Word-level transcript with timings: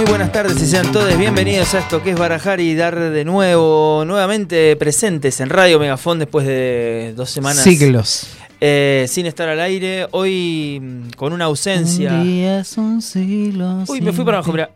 Muy 0.00 0.08
buenas 0.08 0.32
tardes 0.32 0.62
y 0.62 0.66
sean 0.66 0.90
todos 0.92 1.14
bienvenidos 1.18 1.74
a 1.74 1.80
esto 1.80 2.02
que 2.02 2.12
es 2.12 2.18
Barajar 2.18 2.58
y 2.58 2.74
dar 2.74 2.98
de 2.98 3.22
nuevo, 3.22 4.02
nuevamente 4.06 4.74
presentes 4.76 5.40
en 5.40 5.50
Radio 5.50 5.78
Megafón 5.78 6.18
después 6.18 6.46
de 6.46 7.12
dos 7.14 7.28
semanas. 7.28 7.62
Siglos. 7.62 8.28
Eh, 8.62 9.04
sin 9.10 9.26
estar 9.26 9.50
al 9.50 9.60
aire, 9.60 10.08
hoy 10.12 10.80
mm, 10.80 11.10
con 11.16 11.34
una 11.34 11.44
ausencia. 11.44 12.14
Un 12.14 12.24
día 12.24 12.64
son 12.64 13.02
siglos. 13.02 13.90
Uy, 13.90 14.00
me 14.00 14.14
fui 14.14 14.24
para 14.24 14.38
abajo, 14.38 14.52
mira. 14.52 14.70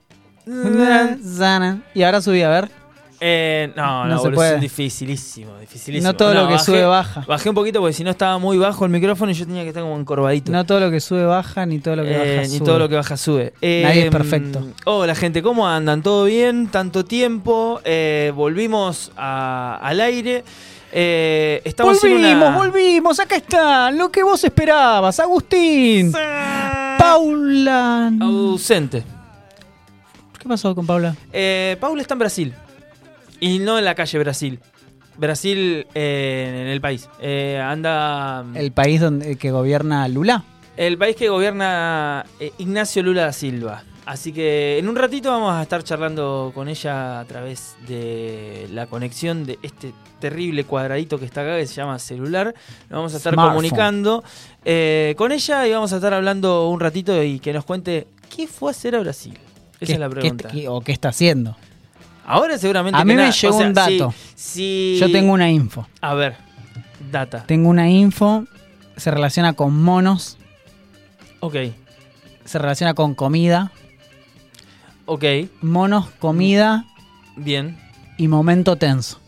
Y 1.95 2.02
ahora 2.02 2.20
subí, 2.20 2.43
a 2.43 2.51
ver. 2.51 2.84
Eh, 3.27 3.73
no, 3.74 4.05
no, 4.05 4.10
No 4.10 4.16
se 4.19 4.23
boludo, 4.24 4.37
puede. 4.37 4.55
es 4.56 4.60
dificilísimo, 4.60 5.56
dificilísimo. 5.59 6.12
No 6.12 6.15
todo 6.15 6.34
lo 6.34 6.46
que 6.46 6.56
bajé- 6.56 6.65
sube 6.65 6.84
baja. 6.84 7.24
Bajé 7.27 7.48
un 7.48 7.55
poquito 7.55 7.80
porque 7.80 7.95
si 7.95 8.05
no 8.05 8.10
estaba 8.10 8.37
muy 8.37 8.59
bajo 8.59 8.84
el 8.84 8.91
micrófono 8.91 9.30
y 9.30 9.34
yo 9.34 9.46
tenía 9.46 9.62
que 9.62 9.69
estar 9.69 9.82
como 9.82 9.98
encorvadito. 9.98 10.52
No 10.52 10.66
todo 10.66 10.78
lo 10.80 10.91
que 10.91 11.01
sube 11.01 11.24
baja, 11.24 11.65
ni 11.65 11.79
todo 11.79 11.96
lo 11.96 12.02
que 12.02 12.12
Eh, 12.15 12.18
baja 12.18 12.48
ni 12.48 12.59
sube. 12.59 12.66
todo 12.66 12.79
lo 12.79 12.87
que 12.91 12.96
baja 12.96 13.16
sube. 13.16 13.55
Eh, 13.62 13.80
Nadie 13.82 14.05
es 14.05 14.10
perfecto. 14.10 14.66
Hola 14.84 15.15
gente, 15.15 15.42
¿cómo 15.42 15.66
andan? 15.66 16.02
¿Todo 16.02 16.26
bien? 16.26 16.66
¿Tanto 16.66 17.07
tiempo? 17.07 17.80
Eh, 17.84 18.30
volvimos 18.37 19.10
a- 19.16 19.79
al 19.80 20.02
aire. 20.02 20.45
Eh, 20.93 21.62
estamos 21.65 21.99
Volvimos, 22.02 22.30
en 22.30 22.37
una... 22.37 22.56
volvimos, 22.59 23.18
acá 23.21 23.37
están, 23.37 23.96
lo 23.96 24.10
que 24.12 24.23
vos 24.23 24.45
esperabas, 24.45 25.18
Agustín. 25.18 26.12
Paula. 26.99 28.12
Ausente. 28.21 29.02
¿Qué 30.38 30.46
pasó 30.49 30.74
con 30.74 30.87
Paula? 30.87 31.16
Eh, 31.32 31.77
Paula 31.80 32.02
está 32.02 32.12
en 32.15 32.18
Brasil. 32.18 32.54
Y 33.40 33.59
no 33.59 33.79
en 33.79 33.85
la 33.85 33.95
calle 33.95 34.18
Brasil. 34.18 34.60
Brasil 35.16 35.87
eh, 35.95 36.60
en 36.63 36.66
el 36.68 36.80
país. 36.80 37.09
Eh, 37.21 37.60
anda... 37.63 38.45
El 38.54 38.73
país 38.73 39.01
donde 39.01 39.37
que 39.37 39.51
gobierna 39.51 40.07
Lula. 40.09 40.45
El 40.77 40.99
país 40.99 41.15
que 41.15 41.29
gobierna 41.29 42.24
eh, 42.40 42.52
Ignacio 42.59 43.02
Lula 43.02 43.23
da 43.27 43.32
Silva. 43.32 43.85
Así 44.07 44.32
que 44.32 44.79
en 44.79 44.88
un 44.88 44.96
ratito 44.96 45.30
vamos 45.30 45.55
a 45.55 45.62
estar 45.62 45.82
charlando 45.82 46.51
con 46.55 46.68
ella 46.68 47.21
a 47.21 47.24
través 47.24 47.77
de 47.88 48.68
la 48.73 48.87
conexión 48.87 49.46
de 49.46 49.59
este 49.62 49.95
terrible 50.21 50.65
cuadradito 50.65 51.18
que 51.18 51.24
está 51.24 51.40
acá 51.40 51.57
que 51.57 51.66
se 51.66 51.74
llama 51.77 51.99
celular. 51.99 52.55
Nos 52.90 52.96
vamos 52.99 53.15
a 53.15 53.16
estar 53.16 53.32
Smartphone. 53.32 53.55
comunicando 53.57 54.24
eh, 54.65 55.15
con 55.16 55.32
ella 55.32 55.66
y 55.66 55.73
vamos 55.73 55.93
a 55.93 55.96
estar 55.96 56.12
hablando 56.12 56.68
un 56.68 56.80
ratito 56.80 57.23
y 57.23 57.38
que 57.38 57.52
nos 57.55 57.65
cuente 57.65 58.09
qué 58.35 58.46
fue 58.46 58.71
a 58.71 58.73
hacer 58.73 58.95
a 58.96 59.01
Brasil. 59.01 59.38
Esa 59.80 59.87
¿Qué- 59.87 59.93
es 59.95 59.99
la 59.99 60.10
pregunta. 60.10 60.49
qué- 60.51 60.68
¿O 60.68 60.80
qué 60.82 60.93
está 60.93 61.09
haciendo? 61.09 61.57
Ahora 62.27 62.57
seguramente 62.59 62.97
A 62.97 63.01
que 63.01 63.05
mí 63.07 63.15
me 63.15 63.23
nada. 63.23 63.30
llegó 63.35 63.55
O 63.55 63.59
sea, 63.59 63.67
un 63.69 63.75
dato. 63.75 64.15
si- 64.34 64.94
si- 64.94 64.99
Yo 65.00 65.11
tengo 65.12 65.33
una 65.33 65.50
info. 65.50 65.87
A 66.00 66.15
ver, 66.15 66.37
data. 67.11 67.44
Tengo 67.47 67.69
una 67.69 67.89
info, 67.91 68.44
se 68.97 69.11
relaciona 69.11 69.53
con 69.53 69.83
monos, 69.83 70.39
Ok, 71.41 71.56
se 72.45 72.59
relaciona 72.59 72.95
con 72.95 73.15
comida. 73.15 73.71
ok, 75.06 75.25
Monos, 75.61 76.06
comida 76.19 76.87
bien. 77.37 77.78
y 78.17 78.28
momento 78.28 78.77
tenso. 78.77 79.21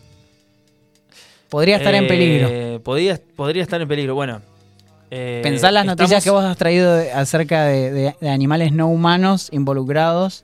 Podría 1.49 1.77
estar 1.77 1.93
en 1.95 2.05
Eh, 2.05 2.07
peligro. 2.07 2.83
Podría, 2.83 3.19
podría 3.35 3.63
estar 3.63 3.79
en 3.81 3.87
peligro. 3.87 4.15
Bueno. 4.15 4.41
eh, 5.09 5.39
Pensá 5.41 5.71
las 5.71 5.85
noticias 5.85 6.21
que 6.21 6.29
vos 6.29 6.43
has 6.43 6.57
traído 6.57 6.93
de- 6.95 7.13
acerca 7.13 7.63
de, 7.63 7.91
de- 7.93 8.15
de 8.19 8.29
animales 8.29 8.73
no 8.73 8.89
humanos 8.89 9.47
involucrados 9.53 10.43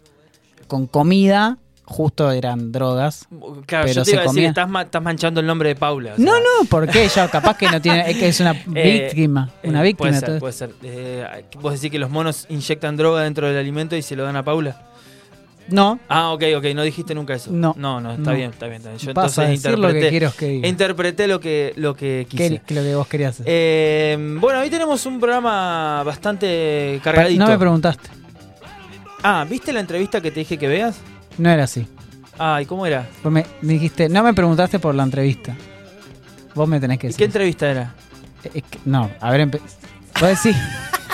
con 0.68 0.88
comida. 0.88 1.58
Justo 1.86 2.32
eran 2.32 2.72
drogas. 2.72 3.28
Claro, 3.66 3.86
pero 3.86 3.88
yo 3.88 4.04
te 4.04 4.06
se 4.06 4.12
iba 4.16 4.22
a 4.24 4.26
decir, 4.28 4.46
estás, 4.46 4.70
ma- 4.70 4.84
estás 4.84 5.02
manchando 5.04 5.42
el 5.42 5.46
nombre 5.46 5.70
de 5.70 5.76
Paula. 5.76 6.14
o 6.14 6.16
sea, 6.16 6.26
No, 6.26 6.32
no, 6.40 6.66
porque 6.70 7.04
ella 7.04 7.28
capaz 7.30 7.58
que 7.58 7.70
no 7.70 7.82
tiene. 7.82 8.10
Es 8.10 8.18
que 8.18 8.28
es 8.30 8.40
una 8.40 8.52
eh, 8.76 9.02
víctima. 9.10 9.50
eh, 9.62 9.70
Una 9.70 9.82
víctima. 9.82 10.10
Puede 10.10 10.20
ser, 10.26 10.40
puede 10.40 10.54
ser. 10.54 10.70
Eh, 10.82 11.44
vos 11.62 11.74
decís 11.74 11.92
que 11.92 12.00
los 12.00 12.10
monos 12.10 12.46
inyectan 12.50 12.96
droga 12.96 13.24
dentro 13.24 13.48
del 13.48 13.58
alimento 13.58 13.96
y 13.98 14.02
se 14.02 14.16
lo 14.16 14.24
dan 14.24 14.36
a 14.38 14.44
Paula. 14.44 14.82
No, 15.70 15.98
Ah, 16.10 16.32
ok, 16.34 16.44
ok, 16.58 16.66
no 16.76 16.84
dijiste 16.84 17.16
nunca 17.16 17.36
eso. 17.36 17.50
No. 17.52 17.74
No, 17.78 18.02
no, 18.02 18.12
está 18.14 18.32
No. 18.32 18.36
bien, 18.36 18.50
está 18.52 18.66
bien. 18.68 18.78
está 18.82 18.90
bien. 18.90 19.00
Yo 19.00 19.14
vas 19.14 19.38
a 19.38 19.44
entonces 19.44 19.64
decir 19.64 19.80
lo 19.80 19.88
que 19.88 19.94
interpreté, 19.94 20.10
quiero 20.10 20.34
que 20.38 20.46
diga. 20.48 20.68
interpreté 20.68 21.28
lo 21.28 21.40
que, 21.40 21.74
lo 21.78 21.96
que 21.96 22.28
¿Qué, 22.30 22.60
quise. 22.60 22.76
lo 22.76 22.82
que 22.84 22.96
vos 22.96 23.08
querías 23.08 23.32
hacer? 23.36 23.46
Eh, 23.48 24.18
bueno, 24.40 24.60
hoy 24.60 24.70
tenemos 24.70 25.06
un 25.06 25.20
programa 25.20 26.04
bastante 26.04 27.00
cargadito. 27.04 27.44
no 27.46 27.50
me 27.52 27.58
preguntaste. 27.58 28.10
ah, 29.24 29.46
¿viste 29.50 29.72
la 29.72 29.80
entrevista 29.80 30.20
que 30.22 30.32
te 30.32 30.40
dije 30.42 30.58
que 30.58 30.68
veas? 30.68 31.00
No 31.38 31.50
era 31.50 31.64
así. 31.64 31.88
Ay, 32.38 32.66
¿cómo 32.66 32.86
era? 32.86 33.08
Vos 33.24 33.32
me, 33.32 33.46
me 33.62 33.74
dijiste, 33.74 34.10
no 34.10 34.24
me 34.24 34.34
preguntaste 34.34 34.80
por 34.80 34.96
la 34.96 35.04
entrevista. 35.04 35.56
Vos 36.56 36.68
me 36.68 36.80
tenés 36.80 37.00
que 37.00 37.08
¿Y 37.08 37.10
decir. 37.10 37.18
qué 37.20 37.26
entrevista 37.26 37.70
era? 37.70 37.94
Es 38.44 38.64
que- 38.64 38.80
no, 38.86 39.10
a 39.20 39.32
ver, 39.32 39.42
empe- 39.50 39.62
vos 40.20 40.30
decís. 40.44 40.60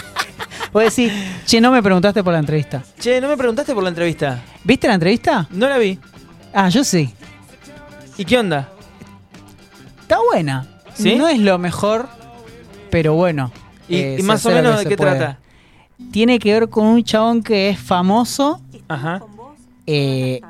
vos 0.73 0.83
decís, 0.83 1.11
che, 1.45 1.61
no 1.61 1.71
me 1.71 1.81
preguntaste 1.83 2.23
por 2.23 2.33
la 2.33 2.39
entrevista. 2.39 2.83
Che, 2.99 3.19
¿no 3.21 3.27
me 3.27 3.37
preguntaste 3.37 3.73
por 3.73 3.83
la 3.83 3.89
entrevista? 3.89 4.41
¿Viste 4.63 4.87
la 4.87 4.95
entrevista? 4.95 5.47
No 5.51 5.67
la 5.69 5.77
vi. 5.77 5.99
Ah, 6.53 6.69
yo 6.69 6.83
sí. 6.83 7.13
¿Y 8.17 8.25
qué 8.25 8.37
onda? 8.37 8.69
Está 10.01 10.17
buena. 10.31 10.67
¿Sí? 10.93 11.15
No 11.15 11.27
es 11.29 11.39
lo 11.39 11.57
mejor, 11.57 12.09
pero 12.89 13.13
bueno. 13.13 13.51
¿Y, 13.87 13.95
eh, 13.97 14.13
y 14.15 14.21
se 14.21 14.23
más 14.27 14.45
o 14.45 14.49
hace 14.49 14.57
lo 14.61 14.63
menos 14.63 14.71
que 14.71 14.77
de 14.77 14.83
se 14.83 14.89
qué 14.89 14.97
puede. 14.97 15.17
trata? 15.17 15.39
Tiene 16.11 16.39
que 16.39 16.53
ver 16.53 16.69
con 16.69 16.85
un 16.87 17.03
chabón 17.03 17.41
que 17.43 17.69
es 17.69 17.79
famoso. 17.79 18.61
Ajá. 18.87 19.21
Eh, 19.91 20.41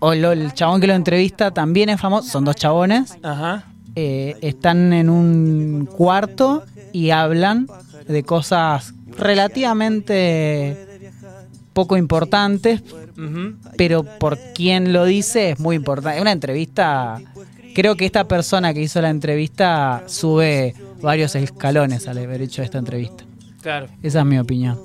o 0.00 0.14
lo- 0.14 0.32
el 0.32 0.52
chabón 0.52 0.80
que 0.80 0.86
lo 0.88 0.94
entrevista 0.94 1.52
también 1.52 1.88
es 1.90 2.00
famoso. 2.00 2.28
Son 2.28 2.44
dos 2.44 2.56
chabones. 2.56 3.16
Ajá. 3.22 3.64
eh, 3.96 4.34
están 4.40 4.92
en 4.92 5.08
un 5.08 5.86
cuarto 5.96 6.64
y 6.92 7.10
hablan 7.10 7.68
de 8.08 8.24
cosas 8.24 8.92
relativamente 9.16 10.76
poco 11.72 11.96
importantes, 11.96 12.82
pero 13.76 14.02
por 14.18 14.36
quien 14.52 14.92
lo 14.92 15.04
dice 15.04 15.50
es 15.50 15.60
muy 15.60 15.76
importante. 15.76 16.16
Es 16.16 16.22
una 16.22 16.32
entrevista. 16.32 17.20
Creo 17.74 17.96
que 17.96 18.04
esta 18.04 18.24
persona 18.26 18.74
que 18.74 18.82
hizo 18.82 19.00
la 19.00 19.10
entrevista 19.10 20.02
sube 20.06 20.74
varios 21.00 21.36
escalones 21.36 22.08
al 22.08 22.18
haber 22.18 22.42
hecho 22.42 22.62
esta 22.62 22.78
entrevista. 22.78 23.24
Claro. 23.62 23.86
Esa 24.02 24.20
es 24.20 24.26
mi 24.26 24.38
opinión. 24.38 24.76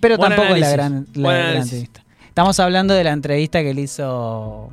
Pero 0.00 0.16
Buen 0.18 0.30
tampoco 0.30 0.54
es 0.54 0.60
la 0.60 0.70
gran, 0.70 1.06
la 1.14 1.56
entrevista. 1.58 2.03
Estamos 2.34 2.58
hablando 2.58 2.94
de 2.94 3.04
la 3.04 3.12
entrevista 3.12 3.62
que 3.62 3.72
le 3.72 3.82
hizo. 3.82 4.68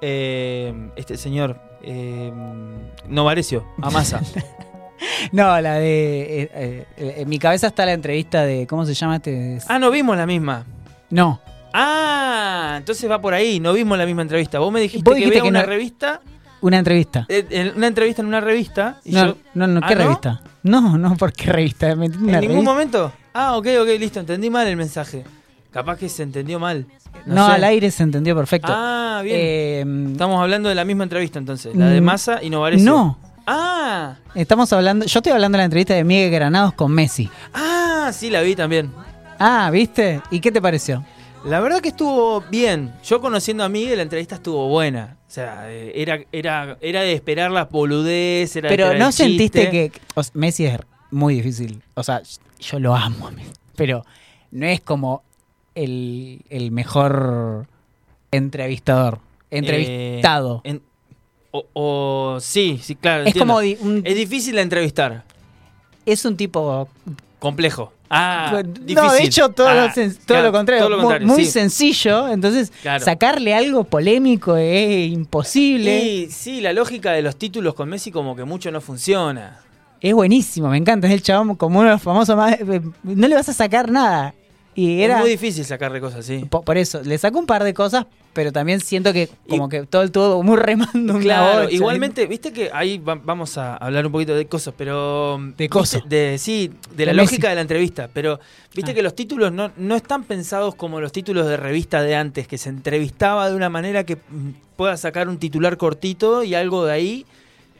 Eh, 0.00 0.72
este 0.96 1.18
señor. 1.18 1.60
Eh, 1.82 2.32
Novarecio, 3.06 3.66
Amasa. 3.82 4.22
No, 5.32 5.60
la 5.60 5.74
de. 5.74 6.22
eh, 6.42 6.50
eh, 6.54 6.86
eh, 6.96 7.14
en 7.18 7.28
mi 7.28 7.38
cabeza 7.38 7.66
está 7.66 7.84
la 7.84 7.92
entrevista 7.92 8.44
de. 8.46 8.66
¿Cómo 8.66 8.86
se 8.86 8.94
llama 8.94 9.16
este? 9.16 9.58
ah, 9.68 9.78
no 9.78 9.90
vimos 9.90 10.16
la 10.16 10.24
misma. 10.24 10.64
No. 11.10 11.38
Ah, 11.74 12.76
entonces 12.78 13.10
va 13.10 13.20
por 13.20 13.34
ahí. 13.34 13.60
No 13.60 13.74
vimos 13.74 13.98
la 13.98 14.06
misma 14.06 14.22
entrevista. 14.22 14.58
Vos 14.60 14.72
me 14.72 14.80
dijiste 14.80 15.04
Vos 15.04 15.12
que 15.14 15.18
dijiste 15.26 15.34
vea 15.34 15.42
que 15.42 15.48
una 15.50 15.60
no- 15.60 15.66
revista. 15.66 16.20
Una 16.62 16.78
entrevista. 16.78 17.26
eh, 17.28 17.72
una 17.76 17.88
entrevista 17.88 18.22
en 18.22 18.28
una 18.28 18.40
revista. 18.40 19.00
Y 19.04 19.12
No, 19.12 19.26
yo, 19.26 19.36
no, 19.52 19.66
no, 19.66 19.80
¿Ah, 19.82 19.88
¿qué 19.88 19.94
no? 19.96 20.02
revista? 20.04 20.42
No, 20.62 20.96
no, 20.96 21.14
¿por 21.16 21.30
qué 21.34 21.52
revista? 21.52 21.90
¿En 21.90 22.00
ningún 22.00 22.64
momento? 22.64 23.12
Ah, 23.34 23.58
ok, 23.58 23.66
ok, 23.82 23.88
listo. 23.98 24.20
Entendí 24.20 24.48
mal 24.48 24.66
el 24.66 24.76
mensaje. 24.78 25.22
Capaz 25.74 25.98
que 25.98 26.08
se 26.08 26.22
entendió 26.22 26.58
mal. 26.58 26.86
No, 27.26 27.46
sé. 27.46 27.52
al 27.52 27.64
aire 27.64 27.90
se 27.90 28.02
entendió 28.02 28.34
perfecto. 28.34 28.72
Ah, 28.74 29.20
bien. 29.22 29.36
Eh, 29.38 29.84
Estamos 30.12 30.40
hablando 30.40 30.68
de 30.70 30.74
la 30.76 30.84
misma 30.86 31.02
entrevista 31.04 31.38
entonces. 31.38 31.74
La 31.76 31.88
de 31.88 32.00
Mm, 32.00 32.04
Massa 32.04 32.42
y 32.42 32.48
Novarecio. 32.48 32.90
no, 32.90 33.18
Ah, 33.46 34.16
estamos 34.34 34.72
hablando. 34.72 35.04
Yo 35.04 35.18
estoy 35.18 35.32
hablando 35.32 35.56
de 35.56 35.60
la 35.60 35.64
entrevista 35.66 35.92
de 35.92 36.02
Miguel 36.04 36.30
Granados 36.30 36.72
con 36.72 36.90
Messi. 36.92 37.28
ah, 37.52 38.10
sí, 38.14 38.30
la 38.30 38.40
vi 38.40 38.54
también. 38.56 38.90
Ah, 39.38 39.68
¿viste? 39.70 40.22
¿Y 40.30 40.40
qué 40.40 40.50
te 40.50 40.62
pareció? 40.62 41.04
La 41.44 41.60
verdad 41.60 41.80
que 41.82 41.88
estuvo 41.90 42.40
bien. 42.42 42.94
Yo 43.04 43.20
conociendo 43.20 43.64
a 43.64 43.68
Miguel, 43.68 43.96
la 43.98 44.02
entrevista 44.04 44.36
estuvo 44.36 44.68
buena. 44.68 45.16
O 45.28 45.30
sea, 45.30 45.70
eh, 45.70 45.92
era, 45.96 46.20
era, 46.32 46.78
era 46.80 47.02
de 47.02 47.12
esperar 47.12 47.50
las 47.50 47.68
boludez, 47.68 48.56
era 48.56 48.70
de 48.70 48.76
Pero 48.76 48.94
¿no 48.96 49.08
el 49.08 49.12
sentiste 49.12 49.68
que 49.68 49.92
o 50.14 50.22
sea, 50.22 50.30
Messi 50.34 50.64
es 50.66 50.78
muy 51.10 51.34
difícil? 51.34 51.82
O 51.94 52.02
sea, 52.02 52.22
yo 52.60 52.78
lo 52.78 52.94
amo 52.94 53.26
a 53.26 53.30
Messi, 53.32 53.50
pero 53.76 54.06
no 54.52 54.64
es 54.66 54.80
como 54.80 55.22
el, 55.74 56.42
el 56.50 56.70
mejor 56.70 57.66
entrevistador. 58.30 59.20
Entrevistado. 59.50 60.60
Eh, 60.64 60.70
en- 60.70 60.82
o, 61.52 61.64
o- 61.74 62.40
sí, 62.40 62.80
sí, 62.82 62.96
claro. 62.96 63.22
es 63.22 63.28
entiendo. 63.28 63.52
como 63.52 63.60
di- 63.60 63.76
un, 63.80 64.02
Es 64.04 64.16
difícil 64.16 64.56
de 64.56 64.62
entrevistar. 64.62 65.24
es 66.04 66.24
un 66.24 66.36
tipo 66.36 66.88
Complejo. 67.38 67.92
Ah, 68.10 68.50
no, 68.52 68.62
difícil. 68.62 69.10
de 69.18 69.22
hecho, 69.24 69.48
todo, 69.50 69.68
Ah, 69.68 69.74
lo, 69.74 69.82
sen- 69.88 70.14
todo 70.14 70.24
claro, 70.26 70.46
lo 70.46 70.52
contrario. 70.52 70.82
todo 70.84 70.90
lo 70.90 70.96
mu- 70.96 71.02
contrario, 71.02 71.26
muy 71.28 71.44
sí. 71.44 71.50
sencillo. 71.50 72.28
Entonces, 72.28 72.72
Claro. 72.82 73.04
sacarle 73.04 73.54
algo 73.54 73.84
polémico 73.84 74.56
es 74.56 75.10
imposible. 75.12 76.02
Y 76.04 76.30
sí, 76.30 76.60
la 76.60 76.72
lógica 76.72 77.12
de 77.12 77.22
los 77.22 77.36
títulos 77.36 77.74
con 77.74 77.88
Messi 77.88 78.10
como 78.10 78.34
que 78.34 78.44
mucho 78.44 78.70
no 78.70 78.80
funciona. 78.80 79.60
Es 80.00 80.14
buenísimo, 80.14 80.68
me 80.68 80.76
encanta. 80.78 81.06
Es 81.06 81.12
el 81.12 81.22
chabón 81.22 81.54
como 81.56 81.80
uno 81.80 81.88
de 81.88 81.94
los 81.94 82.02
famosos 82.02 82.36
más. 82.36 82.52
eh, 82.60 82.80
No 83.02 83.28
le 83.28 83.34
vas 83.34 83.48
a 83.48 83.52
sacar 83.52 83.90
nada. 83.90 84.34
Y 84.74 85.02
era. 85.02 85.14
Es 85.16 85.20
muy 85.20 85.30
difícil 85.30 85.64
sacarle 85.64 86.00
cosas 86.00 86.28
po- 86.50 86.62
por, 86.62 86.76
eso, 86.76 87.02
le 87.02 87.16
sacó 87.18 87.38
un 87.38 87.46
par 87.46 87.62
de 87.64 87.72
cosas, 87.74 88.06
pero 88.32 88.50
también 88.50 88.80
siento 88.80 89.12
que 89.12 89.28
como 89.48 89.68
que 89.68 89.84
todo 89.86 90.02
el 90.02 90.10
todo 90.10 90.42
muy 90.42 90.56
remando 90.56 91.14
una 91.14 91.20
Claro, 91.22 91.62
bocha. 91.62 91.74
igualmente, 91.74 92.26
viste 92.26 92.52
que 92.52 92.70
ahí 92.72 92.98
va- 92.98 93.14
vamos 93.22 93.56
a 93.58 93.76
hablar 93.76 94.04
un 94.06 94.10
poquito 94.12 94.34
de 94.34 94.46
cosas, 94.46 94.74
pero... 94.76 95.38
De 95.56 95.68
cosas. 95.68 96.02
De, 96.08 96.36
sí, 96.38 96.72
de 96.96 97.06
la 97.06 97.12
De 97.12 97.16
lógica 97.18 97.48
de 97.48 97.54
la 97.54 97.60
entrevista, 97.60 98.08
pero 98.12 98.40
viste 98.74 98.90
Ah. 98.90 98.94
que 98.94 99.02
los 99.02 99.14
títulos 99.14 99.52
no, 99.52 99.70
no 99.76 99.94
están 99.94 100.24
pensados 100.24 100.74
como 100.74 101.00
los 101.00 101.12
títulos 101.12 101.46
de 101.46 101.56
revista 101.56 102.02
de 102.02 102.16
antes, 102.16 102.48
que 102.48 102.58
se 102.58 102.68
entrevistaba 102.70 103.48
de 103.48 103.54
una 103.56 103.68
manera 103.70 104.04
que 104.04 104.16
mm, 104.16 104.50
pueda 104.76 104.96
sacar 104.96 105.28
un 105.28 105.38
titular 105.38 105.76
cortito 105.76 106.42
y 106.42 106.54
algo 106.56 106.84
de 106.84 106.92
ahí, 106.92 107.26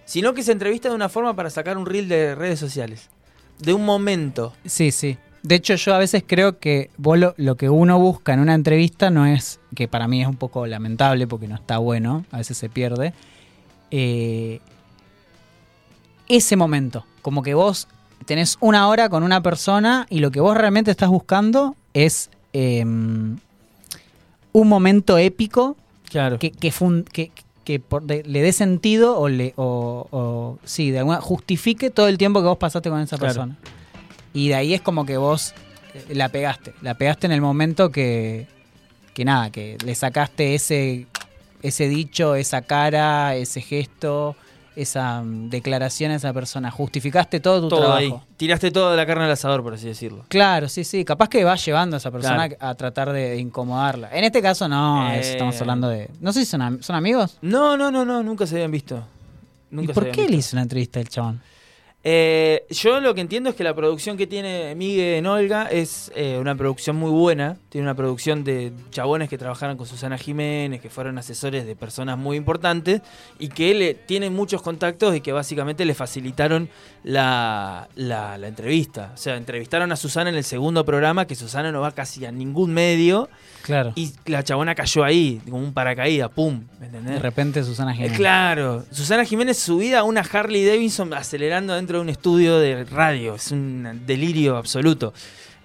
sino 0.05 0.35
que 0.35 0.43
se 0.45 0.53
entrevista 0.53 0.89
de 0.91 0.95
una 0.95 1.09
forma 1.09 1.35
para 1.35 1.51
sacar 1.51 1.77
un 1.77 1.87
reel 1.87 2.09
de 2.09 2.35
redes 2.37 2.61
sociales. 2.61 3.09
De 3.59 3.73
un 3.73 3.85
momento. 3.85 4.53
Sí, 4.65 4.91
sí. 4.91 5.17
De 5.45 5.57
hecho, 5.57 5.75
yo 5.75 5.95
a 5.95 5.99
veces 5.99 6.25
creo 6.27 6.59
que 6.59 6.89
vos 6.97 7.19
lo, 7.19 7.35
lo 7.37 7.57
que 7.57 7.69
uno 7.69 7.99
busca 7.99 8.33
en 8.33 8.41
una 8.41 8.55
entrevista 8.55 9.11
no 9.11 9.27
es, 9.27 9.61
que 9.77 9.87
para 9.89 10.09
mí 10.09 10.23
es 10.23 10.27
un 10.27 10.37
poco 10.37 10.67
lamentable 10.67 11.27
porque 11.27 11.47
no 11.47 11.55
está 11.55 11.77
bueno, 11.79 12.25
a 12.31 12.39
veces 12.39 12.57
se 12.57 12.71
pierde, 12.71 13.13
eh, 13.91 14.61
ese 16.29 16.57
momento. 16.57 17.05
Como 17.23 17.43
que 17.43 17.53
vos 17.55 17.89
tenés 18.25 18.57
una 18.61 18.89
hora 18.89 19.11
con 19.11 19.23
una 19.23 19.43
persona 19.43 20.07
y 20.09 20.21
lo 20.21 20.31
que 20.31 20.41
vos 20.41 20.57
realmente 20.57 20.91
estás 20.91 21.11
buscando 21.11 21.77
es 21.93 22.31
eh, 22.55 22.83
un 22.83 23.39
momento 24.53 25.19
épico 25.19 25.77
Claro. 26.09 26.39
que, 26.39 26.53
que, 26.53 26.71
fun- 26.73 27.05
que, 27.05 27.33
que 27.65 27.81
por- 27.81 28.05
de- 28.05 28.23
le 28.25 28.41
dé 28.41 28.53
sentido 28.53 29.19
o 29.19 29.29
le 29.29 29.53
o, 29.57 30.07
o- 30.11 30.59
sí, 30.65 30.91
de 30.91 31.01
alguna 31.01 31.21
justifique 31.21 31.91
todo 31.91 32.09
el 32.09 32.17
tiempo 32.17 32.41
que 32.41 32.47
vos 32.47 32.57
pasaste 32.59 32.89
con 32.89 33.01
esa 33.01 33.19
Claro. 33.19 33.35
persona. 33.35 33.57
Y 34.35 34.49
de 34.49 34.55
ahí 34.57 34.75
es 34.75 34.83
como 34.83 35.07
que 35.07 35.17
vos 35.17 35.55
eh, 35.95 36.15
la 36.15 36.29
pegaste, 36.29 36.75
la 36.83 36.95
pegaste 36.95 37.27
en 37.27 37.33
el 37.33 37.41
momento 37.41 37.91
que 37.91 38.47
que 39.15 39.25
nada, 39.25 39.51
que 39.51 39.79
le 39.85 39.95
sacaste 39.95 40.55
ese 40.55 41.07
ese 41.63 41.89
dicho, 41.89 42.35
esa 42.35 42.61
cara, 42.63 43.37
ese 43.37 43.63
gesto, 43.63 44.37
esa 44.77 45.23
mm, 45.23 45.49
declaración 45.51 46.11
a 46.11 46.17
esa 46.17 46.33
persona, 46.33 46.71
justificaste 46.71 47.39
todo 47.41 47.61
tu 47.63 47.69
todo 47.69 47.81
trabajo. 47.81 48.01
ahí. 48.01 48.15
Tiraste 48.37 48.71
toda 48.73 48.95
la 48.97 49.07
carne 49.07 49.25
al 49.25 49.31
asador, 49.31 49.63
por 49.63 49.73
así 49.75 49.87
decirlo. 49.87 50.25
Claro, 50.29 50.69
sí, 50.69 50.83
sí. 50.85 51.05
Capaz 51.07 51.29
que 51.29 51.43
vas 51.45 51.65
llevando 51.65 51.97
a 51.97 51.99
esa 51.99 52.11
persona 52.11 52.49
Claro. 52.49 52.57
a 52.67 52.75
tratar 52.75 53.13
de 53.13 53.39
incomodarla. 53.39 54.11
En 54.13 54.25
este 54.25 54.43
caso 54.43 54.69
no, 54.69 55.11
Eh. 55.13 55.21
estamos 55.21 55.59
hablando 55.61 55.89
de... 55.89 56.11
No 56.21 56.33
sé 56.33 56.41
si 56.41 56.47
son, 56.47 56.61
am- 56.61 56.83
son 56.83 56.97
amigos. 56.97 57.39
No, 57.41 57.77
no, 57.79 57.91
no, 57.93 58.05
no, 58.05 58.23
nunca 58.23 58.47
se 58.49 58.57
habían 58.57 58.73
visto. 58.73 59.03
Nunca 59.71 59.93
¿Y 59.93 59.95
por 59.95 60.11
qué 60.11 60.23
le 60.23 60.27
visto. 60.27 60.37
hizo 60.41 60.57
una 60.57 60.63
entrevista 60.63 60.99
al 61.01 61.09
chabón? 61.09 61.41
Eh, 62.07 62.67
yo 62.69 63.01
lo 63.01 63.15
que 63.15 63.23
entiendo 63.23 63.49
es 63.49 63.57
que 63.57 63.65
la 63.65 63.75
producción 63.75 64.19
que 64.19 64.27
tiene 64.27 64.75
Miguel 64.75 65.15
en 65.15 65.27
Olga 65.27 65.69
es 65.71 66.13
eh, 66.15 66.37
una 66.39 66.55
producción 66.55 66.97
muy 66.97 67.11
buena. 67.11 67.57
Tiene 67.71 67.87
una 67.87 67.95
producción 67.95 68.45
de 68.45 68.73
chabones 68.91 69.31
que 69.31 69.39
trabajaron 69.39 69.79
con 69.79 69.87
Susana 69.87 70.19
Jiménez, 70.19 70.83
que 70.83 70.91
fueron 70.91 71.17
asesores 71.17 71.65
de 71.65 71.75
personas 71.77 72.19
muy 72.19 72.37
importantes 72.37 73.01
y 73.39 73.49
que 73.49 73.73
le 73.73 73.95
tienen 73.95 74.35
muchos 74.35 74.61
contactos 74.61 75.17
y 75.17 75.23
que 75.23 75.33
básicamente 75.33 75.87
le 75.87 75.95
facilitaron 75.95 76.69
la- 77.03 77.89
la 77.97 78.49
entrevista. 78.49 79.13
O 79.15 79.17
sea, 79.17 79.37
entrevistaron 79.37 79.91
a 79.91 79.97
Susana 79.97 80.29
en 80.29 80.37
el 80.37 80.45
segundo 80.45 80.85
programa, 80.85 81.27
que 81.27 81.35
Susana 81.35 81.73
no 81.73 81.81
va 81.81 81.93
casi 81.93 82.27
a 82.27 82.33
ningún 82.33 82.75
medio 82.75 83.31
Claro. 83.65 83.93
y 83.97 84.13
la 84.27 84.45
chabona 84.45 84.75
cayó 84.75 85.03
ahí, 85.05 85.41
como 85.45 85.57
un 85.59 85.73
paracaídas, 85.73 86.29
pum, 86.31 86.65
¿me 86.81 86.87
entendés? 86.87 87.15
de 87.15 87.19
repente 87.19 87.65
Susana 87.65 87.93
Eh, 87.93 87.97
Jiménez. 87.97 88.17
Claro, 88.19 88.85
Susana 88.91 89.25
Jiménez 89.25 89.57
subida 89.59 90.01
a 90.01 90.03
una 90.05 90.21
Harley 90.21 90.67
Davidson 90.67 91.15
acelerando 91.15 91.75
dentro 91.75 91.97
de 91.99 92.03
un 92.03 92.09
estudio 92.11 92.59
de 92.59 92.85
radio. 92.85 93.37
Es 93.37 93.51
un 93.53 94.03
delirio 94.07 94.59
absoluto. 94.59 95.15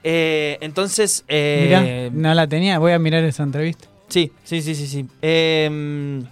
Eh, 0.01 0.57
entonces, 0.61 1.25
eh, 1.27 2.09
Mirá, 2.13 2.29
no 2.29 2.33
la 2.33 2.47
tenía. 2.47 2.79
Voy 2.79 2.93
a 2.93 2.99
mirar 2.99 3.21
esa 3.25 3.43
entrevista. 3.43 3.87
sí, 4.07 4.31
sí, 4.45 4.61
sí, 4.61 4.75
sí, 4.75 4.87
sí. 4.87 5.05
Eh, 5.21 6.23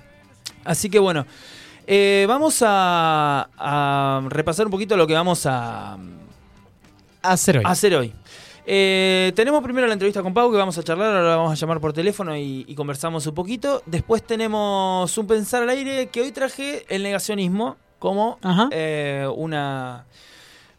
así 0.63 0.89
que 0.89 0.99
bueno, 0.99 1.25
vamos 2.27 2.63
a, 2.65 3.49
a 3.57 4.21
repasar 4.29 4.67
un 4.67 4.71
poquito 4.71 4.95
lo 4.95 5.05
que 5.05 5.13
vamos 5.15 5.45
a, 5.45 5.97
Hacer 7.23 7.57
hoy. 7.57 7.63
hacer 7.65 7.93
hoy. 7.95 8.13
Eh, 8.69 9.31
tenemos 9.33 9.63
primero 9.63 9.87
la 9.87 9.93
entrevista 9.93 10.21
con 10.21 10.33
Pau, 10.33 10.51
que 10.51 10.57
vamos 10.57 10.77
a 10.77 10.83
charlar, 10.83 11.07
ahora 11.15 11.29
la 11.29 11.35
vamos 11.37 11.53
a 11.53 11.55
llamar 11.55 11.79
por 11.79 11.93
teléfono 11.93 12.35
y, 12.35 12.65
y 12.67 12.75
conversamos 12.75 13.25
un 13.25 13.33
poquito. 13.33 13.81
Después 13.85 14.23
tenemos 14.23 15.17
un 15.17 15.25
pensar 15.25 15.63
al 15.63 15.69
aire, 15.69 16.07
que 16.07 16.19
hoy 16.21 16.31
traje 16.33 16.85
el 16.93 17.01
negacionismo 17.03 17.77
como 17.97 18.37
eh, 18.71 19.25
una, 19.35 20.05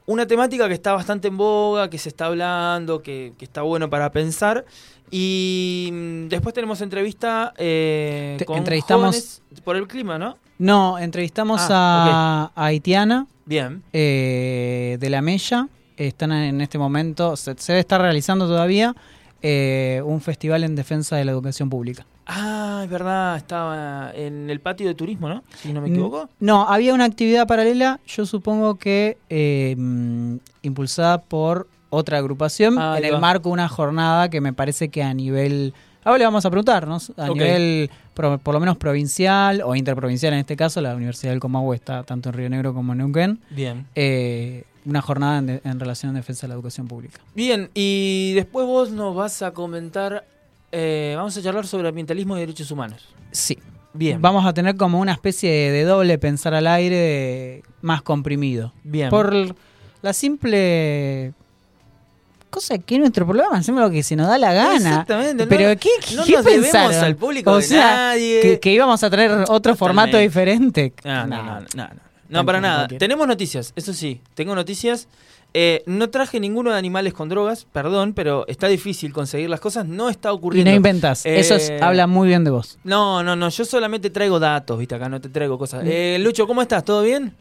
una 0.05 0.27
temática 0.27 0.69
que 0.69 0.75
está 0.75 0.93
bastante 0.93 1.29
en 1.29 1.39
boga, 1.39 1.89
que 1.89 1.97
se 1.97 2.11
está 2.11 2.27
hablando, 2.27 3.03
que, 3.03 3.33
que 3.39 3.47
está 3.47 3.63
bueno 3.63 3.89
para 3.89 4.11
pensar. 4.11 4.67
Y 5.11 5.89
mm, 5.91 6.29
después 6.29 6.55
tenemos 6.55 6.83
entrevista 6.83 7.55
eh, 7.57 8.35
Te- 8.39 8.45
con 8.45 8.59
entrevistamos- 8.59 9.41
por 9.65 9.77
el 9.77 9.89
clima, 9.89 10.19
¿no? 10.19 10.37
No, 10.59 10.99
entrevistamos 10.99 11.63
Ah, 11.71 12.51
a, 12.55 12.63
a 12.63 12.67
Haitiana 12.67 13.27
Bien. 13.47 13.83
eh, 13.95 14.99
de 15.01 15.09
la 15.09 15.23
Mella. 15.23 15.69
Están 15.99 16.33
en 16.33 16.61
este 16.61 16.79
momento, 16.79 17.37
se, 17.37 17.55
se 17.59 17.73
debe 17.73 17.81
estar 17.81 18.01
realizando 18.01 18.47
todavía 18.47 18.95
eh, 19.43 20.03
un 20.05 20.21
festival 20.21 20.65
en 20.65 20.75
defensa 20.75 21.17
de 21.17 21.25
la 21.25 21.31
educación 21.31 21.71
pública. 21.71 22.05
Ah, 22.27 22.81
es 22.85 22.91
verdad, 22.91 23.37
estaba 23.37 24.11
en 24.15 24.51
el 24.51 24.61
patio 24.61 24.87
de 24.87 24.95
turismo, 24.95 25.29
¿no? 25.29 25.45
Si 25.63 25.73
no 25.73 25.81
me 25.81 25.89
equivoco. 25.89 26.29
No, 26.41 26.69
había 26.69 26.93
una 26.93 27.05
actividad 27.05 27.47
paralela, 27.47 28.01
yo 28.07 28.27
supongo 28.27 28.75
que 28.75 29.17
eh, 29.31 29.77
mm, 29.79 30.37
impulsada 30.63 31.23
por 31.23 31.69
otra 31.89 32.19
agrupación 32.19 32.79
Ah, 32.79 32.97
en 32.99 33.05
el 33.05 33.19
marco 33.19 33.49
de 33.49 33.55
una 33.55 33.69
jornada 33.69 34.29
que 34.29 34.41
me 34.41 34.53
parece 34.53 34.89
que 34.89 35.03
a 35.03 35.15
nivel... 35.15 35.73
Ahora 36.05 36.19
le 36.19 36.25
vamos 36.25 36.45
a 36.45 36.51
preguntar, 36.51 36.87
¿no? 36.87 36.99
A 37.17 37.29
nivel 37.29 37.91
por 38.39 38.55
lo 38.55 38.61
menos 38.61 38.77
provincial 38.77 39.63
o 39.65 39.75
interprovincial 39.77 40.33
en 40.33 40.41
este 40.41 40.57
caso, 40.57 40.81
la 40.81 40.95
Universidad 40.95 41.33
del 41.33 41.41
Comahue 41.41 41.77
está 41.77 42.03
tanto 42.05 42.29
en 42.31 42.35
Río 42.35 42.51
Negro 42.51 42.75
como 42.75 42.93
en 42.93 42.99
Neuquén, 42.99 43.41
Bien. 43.51 43.87
eh, 43.95 44.65
una 44.85 45.01
jornada 45.03 45.39
en, 45.39 45.47
de- 45.47 45.61
en 45.65 45.79
relación 45.81 46.13
a 46.13 46.19
defensa 46.19 46.47
de 46.47 46.49
la 46.49 46.55
educación 46.55 46.89
pública. 46.89 47.21
Bien, 47.35 47.71
y 47.75 48.33
después 48.35 48.67
vos 48.67 48.91
nos 48.91 49.15
vas 49.15 49.43
a 49.43 49.53
comentar, 49.53 50.25
eh, 50.73 51.15
vamos 51.17 51.37
a 51.37 51.43
charlar 51.43 51.67
sobre 51.67 51.89
ambientalismo 51.89 52.37
y 52.37 52.41
derechos 52.41 52.71
humanos. 52.71 53.07
Sí. 53.31 53.59
Bien. 53.95 54.21
Vamos 54.21 54.45
a 54.47 54.53
tener 54.53 54.77
como 54.77 55.01
una 55.01 55.13
especie 55.13 55.51
de, 55.51 55.71
de 55.73 55.85
doble 55.85 56.19
pensar 56.19 56.55
al 56.55 56.67
aire 56.67 57.63
más 57.81 58.03
comprimido. 58.03 58.73
Bien. 58.85 59.09
Por 59.11 59.35
la 60.03 60.13
simple 60.13 61.33
cosa 62.51 62.79
que 62.79 62.95
es 62.97 63.01
nuestro 63.01 63.27
programa, 63.27 63.59
hacemos 63.59 63.81
lo 63.83 63.91
que 63.91 64.03
se 64.03 64.17
nos 64.17 64.27
da 64.29 64.39
la 64.39 64.53
gana. 64.53 64.75
Exactamente. 64.77 65.45
no- 65.45 65.49
Pero 65.49 65.79
¿qué, 65.79 65.91
no 66.17 66.25
qué 66.25 66.33
nos 66.33 66.43
pensaron? 66.45 66.95
al 67.05 67.17
público 67.17 67.51
o 67.53 67.57
de 67.57 67.63
sea, 67.63 67.91
nadie. 67.91 68.41
Que, 68.41 68.61
que 68.61 68.73
íbamos 68.73 69.03
a 69.03 69.11
tener 69.11 69.45
otro 69.49 69.77
formato 69.77 70.17
diferente. 70.19 70.93
No, 71.05 71.27
no, 71.27 71.43
no, 71.43 71.61
no, 71.61 71.67
no. 71.75 71.89
No, 72.31 72.45
para 72.45 72.61
nada. 72.61 72.89
Tenemos 72.89 73.27
noticias, 73.27 73.73
eso 73.77 73.93
sí. 73.95 74.21
Tengo 74.35 74.55
noticias. 74.55 75.09
Eh, 75.55 75.83
no 75.87 76.11
traje 76.11 76.41
ninguno 76.41 76.71
de 76.71 76.77
animales 76.77 77.15
con 77.15 77.31
drogas, 77.31 77.67
perdón, 77.73 78.13
pero 78.13 78.47
está 78.49 78.69
difícil 78.69 79.15
conseguir 79.15 79.49
las 79.49 79.61
cosas. 79.61 79.87
No 79.87 80.11
está 80.11 80.29
Y 80.29 80.33
ocurriendo. 80.33 80.71
no 80.71 80.77
inventas. 80.77 81.25
Eso 81.25 81.55
es- 81.55 81.71
Eh, 81.71 81.79
habla 81.81 82.07
muy 82.07 82.29
bien 82.29 82.45
de 82.45 82.51
vos. 82.51 82.79
No, 82.85 83.23
no, 83.23 83.35
no. 83.35 83.49
Yo 83.49 83.65
solamente 83.65 84.11
traigo 84.11 84.39
datos, 84.39 84.79
viste, 84.79 84.95
acá 84.95 85.09
no 85.09 85.23
te 85.23 85.31
traigo 85.31 85.57
cosas. 85.59 85.85
Mm. 85.85 85.89
Eh, 85.91 86.19
Lucho, 86.21 86.47
¿cómo 86.47 86.61
estás? 86.61 86.85
¿Todo 86.85 87.03
bien? 87.03 87.35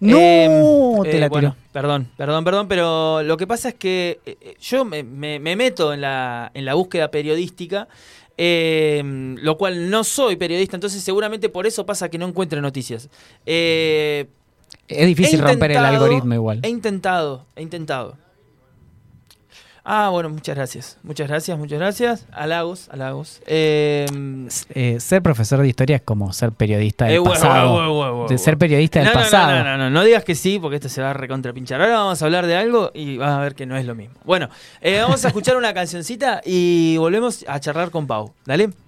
No, 0.00 0.18
Eh, 0.18 1.00
te 1.04 1.16
eh, 1.16 1.20
la 1.20 1.28
bueno, 1.28 1.56
perdón, 1.72 2.08
perdón, 2.16 2.44
perdón, 2.44 2.68
pero 2.68 3.22
lo 3.22 3.36
que 3.36 3.46
pasa 3.46 3.70
es 3.70 3.74
que 3.76 4.20
eh, 4.26 4.54
yo 4.60 4.84
me, 4.84 5.02
me- 5.02 5.38
me 5.38 5.56
meto 5.56 5.92
en 5.92 6.00
la, 6.02 6.50
en 6.54 6.64
la 6.64 6.74
búsqueda 6.74 7.10
periodística, 7.10 7.88
eh, 8.36 9.02
lo 9.40 9.56
cual 9.56 9.88
no 9.88 10.04
soy 10.04 10.36
periodista, 10.36 10.76
entonces 10.76 11.02
seguramente 11.02 11.48
por 11.48 11.66
eso 11.66 11.86
pasa 11.86 12.08
que 12.10 12.18
no 12.18 12.26
encuentre 12.28 12.60
noticias. 12.60 13.08
Eh, 13.46 14.26
Es 14.88 15.06
difícil 15.06 15.40
romper 15.40 15.70
el 15.72 15.78
algoritmo 15.78 16.34
igual. 16.34 16.60
He 16.62 16.68
intentado, 16.68 17.46
he 17.56 17.62
intentado. 17.62 18.16
Ah, 19.88 20.08
bueno, 20.08 20.30
muchas 20.30 20.56
gracias. 20.56 20.98
Muchas 21.04 21.28
gracias, 21.28 21.56
muchas 21.56 21.78
gracias. 21.78 22.26
Halagos, 22.32 22.88
halagos. 22.90 23.40
Eh, 23.46 24.06
Eh, 24.70 24.98
ser 24.98 25.22
profesor 25.22 25.60
de 25.60 25.68
historia 25.68 25.96
es 25.96 26.02
como 26.02 26.32
ser 26.32 26.50
periodista 26.50 27.04
del 27.04 27.14
eh, 27.14 27.18
bueno, 27.20 27.34
pasado. 27.34 27.72
bueno, 27.72 27.94
bueno, 27.94 28.12
bueno, 28.14 28.28
de 28.28 28.36
ser 28.38 28.58
periodista 28.58 28.98
del 28.98 29.08
no, 29.08 29.14
pasado. 29.14 29.52
No, 29.52 29.58
no, 29.62 29.76
no, 29.76 29.84
no, 29.84 29.90
no 29.90 30.02
digas 30.02 30.24
que 30.24 30.34
sí, 30.34 30.58
porque 30.58 30.76
esto 30.76 30.88
se 30.88 31.02
va 31.02 31.10
a 31.10 31.14
recontrapinchar. 31.14 31.80
Ahora 31.80 31.98
vamos 31.98 32.20
a 32.20 32.24
hablar 32.24 32.46
de 32.46 32.56
algo 32.56 32.90
y 32.94 33.16
vas 33.16 33.30
a 33.30 33.38
ver 33.38 33.54
que 33.54 33.64
no 33.64 33.76
es 33.76 33.84
lo 33.84 33.94
mismo. 33.94 34.16
Bueno, 34.24 34.48
eh, 34.80 34.98
vamos 35.00 35.24
a 35.24 35.28
escuchar 35.28 35.56
una 35.56 35.72
cancioncita 35.72 36.40
y 36.44 36.96
volvemos 36.96 37.44
a 37.46 37.60
charlar 37.60 37.90
con 37.92 38.08
Pau. 38.08 38.32
Dale. 38.44 38.85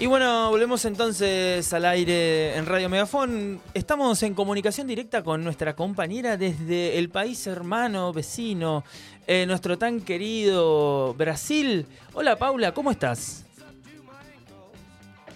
Y 0.00 0.06
bueno, 0.06 0.50
volvemos 0.50 0.84
entonces 0.84 1.72
al 1.72 1.84
aire 1.84 2.56
en 2.56 2.66
Radio 2.66 2.88
Megafón. 2.88 3.60
Estamos 3.74 4.22
en 4.22 4.32
comunicación 4.32 4.86
directa 4.86 5.24
con 5.24 5.42
nuestra 5.42 5.74
compañera 5.74 6.36
desde 6.36 6.98
el 6.98 7.10
país 7.10 7.44
hermano, 7.48 8.12
vecino, 8.12 8.84
eh, 9.26 9.44
nuestro 9.44 9.76
tan 9.76 10.00
querido 10.00 11.14
Brasil. 11.14 11.84
Hola 12.14 12.36
Paula, 12.36 12.72
¿cómo 12.74 12.92
estás? 12.92 13.44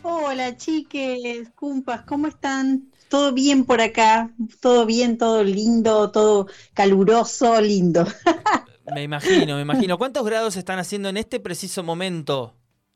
Hola 0.03 0.57
chiques, 0.57 1.51
cumpas, 1.57 2.03
¿cómo 2.03 2.29
están? 2.29 2.85
Todo 3.09 3.33
bien 3.33 3.65
por 3.65 3.81
acá, 3.81 4.31
todo 4.61 4.87
bien, 4.87 5.19
todo 5.19 5.43
lindo, 5.43 6.13
todo 6.13 6.47
caluroso, 6.73 7.61
lindo. 7.61 8.07
me 8.95 9.03
imagino, 9.03 9.57
me 9.57 9.63
imagino. 9.63 9.99
¿Cuántos 9.99 10.25
grados 10.25 10.55
están 10.55 10.79
haciendo 10.79 11.09
en 11.09 11.17
este 11.17 11.41
preciso 11.41 11.83
momento? 11.83 12.55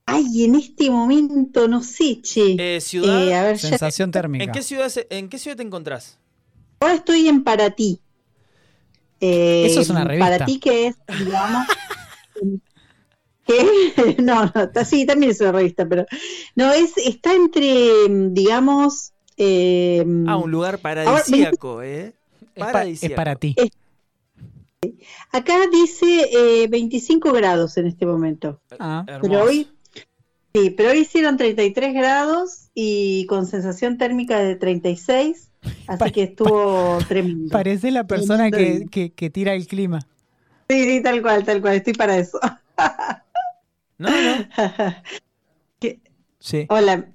Ay, 0.09 0.45
en 0.45 0.55
este 0.55 0.89
momento, 0.89 1.67
no 1.67 1.83
sé, 1.83 2.23
che. 2.23 2.55
Eh, 2.77 2.81
ciudad. 2.81 3.51
Eh, 3.51 3.59
Sensación 3.59 4.13
térmica. 4.13 4.45
¿En 4.45 4.53
qué, 4.53 4.63
ciudad, 4.63 4.91
¿En 5.11 5.29
qué 5.29 5.37
ciudad 5.37 5.57
te 5.57 5.65
encontrás? 5.65 6.21
Ahora 6.79 6.95
estoy 6.95 7.29
en 7.29 7.43
Paraty. 7.43 8.01
Eh, 9.21 9.67
Eso 9.67 9.81
es 9.81 9.91
una 9.91 10.05
revista. 10.05 10.31
Paraty 10.31 10.61
que 10.61 10.87
es, 10.87 10.97
digamos. 11.25 11.67
¿Qué? 13.47 14.17
No, 14.23 14.45
no, 14.45 14.85
sí, 14.85 15.07
también 15.07 15.33
es 15.33 15.41
una 15.41 15.53
revista, 15.53 15.89
pero. 15.89 16.07
No, 16.55 16.73
es, 16.73 16.97
está 16.99 17.35
entre, 17.35 17.91
digamos. 18.31 19.13
Eh, 19.37 20.05
ah, 20.29 20.37
un 20.37 20.53
lugar 20.53 20.79
paradisíaco, 20.79 21.83
¿eh? 21.83 22.15
Paradisíaco. 22.57 23.13
Es, 23.13 23.17
para 23.17 23.35
ti. 23.35 23.57
acá 25.33 25.55
dice 25.73 26.69
25 26.71 27.33
grados 27.33 27.77
en 27.77 27.89
este 27.89 28.07
momento. 28.07 28.61
Ah, 28.79 29.05
pero 29.21 29.43
hoy 29.43 29.69
Sí, 30.57 30.71
pero 30.71 30.91
hoy 30.91 31.01
hicieron 31.01 31.37
33 31.37 31.93
grados 31.93 32.71
y 32.73 33.27
con 33.27 33.47
sensación 33.47 33.99
térmica 33.99 34.39
de 34.39 34.57
36, 34.57 35.51
así 35.87 36.13
que 36.13 36.23
estuvo 36.23 36.97
tremendo. 37.07 37.53
Parece 37.53 37.91
la 37.91 38.07
persona 38.07 38.51
que, 38.51 38.87
que, 39.15 39.29
tira 39.31 39.53
el 39.53 39.67
clima. 39.67 40.01
Sí, 40.71 40.85
sí, 40.85 41.03
tal 41.03 41.21
cual, 41.21 41.45
tal 41.45 41.61
cual, 41.61 41.75
estoy 41.77 41.93
para 41.93 42.17
eso. 42.17 42.41
No, 43.99 44.11
no. 44.11 44.47
Sí. 46.39 46.67
Hola. 46.69 47.07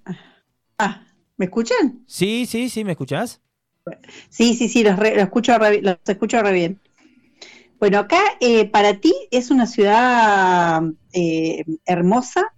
Ah, 0.78 1.06
¿me 1.38 1.46
escuchan? 1.46 2.04
Sí, 2.06 2.46
sí, 2.46 2.70
sí, 2.70 2.84
¿me 2.84 2.92
escuchás? 2.92 3.40
Sí, 4.30 4.56
sí, 4.56 4.68
sí, 4.68 4.84
los, 4.84 5.00
escucho, 5.00 5.58
los 5.82 5.98
escucho 6.06 6.42
re 6.42 6.52
bien. 6.52 6.80
Bueno, 7.80 8.00
acá 8.00 8.20
eh, 8.40 8.66
para 8.66 9.00
ti 9.00 9.14
es 9.32 9.52
una 9.52 9.68
ciudad 9.68 10.82
eh, 11.14 11.64
hermosa, 11.86 12.52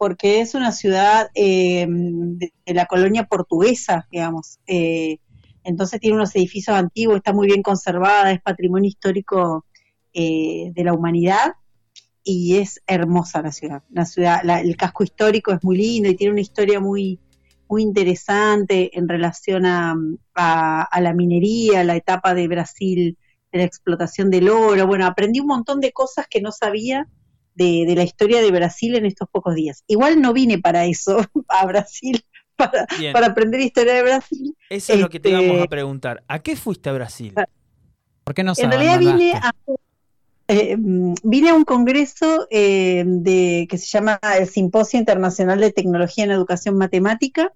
porque 0.00 0.40
es 0.40 0.54
una 0.54 0.72
ciudad 0.72 1.28
eh, 1.34 1.86
de, 1.86 2.52
la 2.72 2.86
colonia 2.86 3.24
portuguesa, 3.24 4.08
digamos. 4.10 4.58
Eh, 4.66 5.18
entonces 5.62 6.00
tiene 6.00 6.16
unos 6.16 6.34
edificios 6.34 6.74
antiguos, 6.74 7.18
está 7.18 7.34
muy 7.34 7.48
bien 7.48 7.60
conservada, 7.60 8.32
es 8.32 8.40
patrimonio 8.40 8.88
histórico 8.88 9.66
eh, 10.14 10.72
de 10.72 10.84
la 10.84 10.94
humanidad 10.94 11.52
y 12.24 12.56
es 12.56 12.80
hermosa 12.86 13.42
la 13.42 13.52
ciudad. 13.52 13.82
La 13.90 14.06
ciudad, 14.06 14.40
el 14.64 14.74
casco 14.78 15.04
histórico 15.04 15.52
es 15.52 15.62
muy 15.62 15.76
lindo 15.76 16.08
y 16.08 16.16
tiene 16.16 16.32
una 16.32 16.40
historia 16.40 16.80
muy 16.80 17.20
muy 17.68 17.82
interesante 17.82 18.98
en 18.98 19.06
relación 19.06 19.66
a, 19.66 19.94
a, 20.34 21.00
la 21.02 21.12
minería, 21.12 21.84
la 21.84 21.96
etapa 21.96 22.32
de 22.32 22.48
Brasil 22.48 23.18
de 23.52 23.58
la 23.58 23.64
explotación 23.64 24.30
del 24.30 24.48
oro. 24.48 24.86
Bueno, 24.86 25.04
aprendí 25.04 25.40
un 25.40 25.48
montón 25.48 25.78
de 25.80 25.92
cosas 25.92 26.26
que 26.26 26.40
no 26.40 26.52
sabía 26.52 27.06
de, 27.54 27.92
la 27.96 28.04
historia 28.04 28.40
de 28.40 28.50
Brasil 28.50 28.96
en 28.96 29.06
estos 29.06 29.28
pocos 29.30 29.54
días. 29.54 29.84
Igual 29.86 30.20
no 30.20 30.32
vine 30.32 30.58
para 30.58 30.84
eso, 30.84 31.18
a 31.48 31.66
Brasil, 31.66 32.24
para, 32.56 32.86
aprender 33.26 33.60
historia 33.60 33.94
de 33.94 34.02
Brasil. 34.02 34.56
Eso 34.68 34.92
es 34.92 35.00
lo 35.00 35.08
que 35.08 35.20
te 35.20 35.30
íbamos 35.30 35.50
a 35.50 35.54
este, 35.54 35.68
preguntar. 35.68 36.22
¿A 36.28 36.40
qué 36.40 36.56
fuiste 36.56 36.90
a 36.90 36.92
Brasil? 36.92 37.34
¿Por 38.24 38.34
qué 38.34 38.44
no 38.44 38.52
En 38.56 38.70
realidad 38.70 38.98
vine 38.98 39.32
a, 39.34 39.52
eh, 40.52 40.76
vine 40.78 41.50
a 41.50 41.54
un 41.54 41.64
congreso 41.64 42.48
eh, 42.50 43.04
de, 43.06 43.66
que 43.70 43.78
se 43.78 43.86
llama 43.86 44.18
el 44.38 44.48
Simposio 44.48 44.98
Internacional 44.98 45.60
de 45.60 45.72
Tecnología 45.72 46.24
en 46.24 46.32
Educación 46.32 46.76
Matemática 46.76 47.52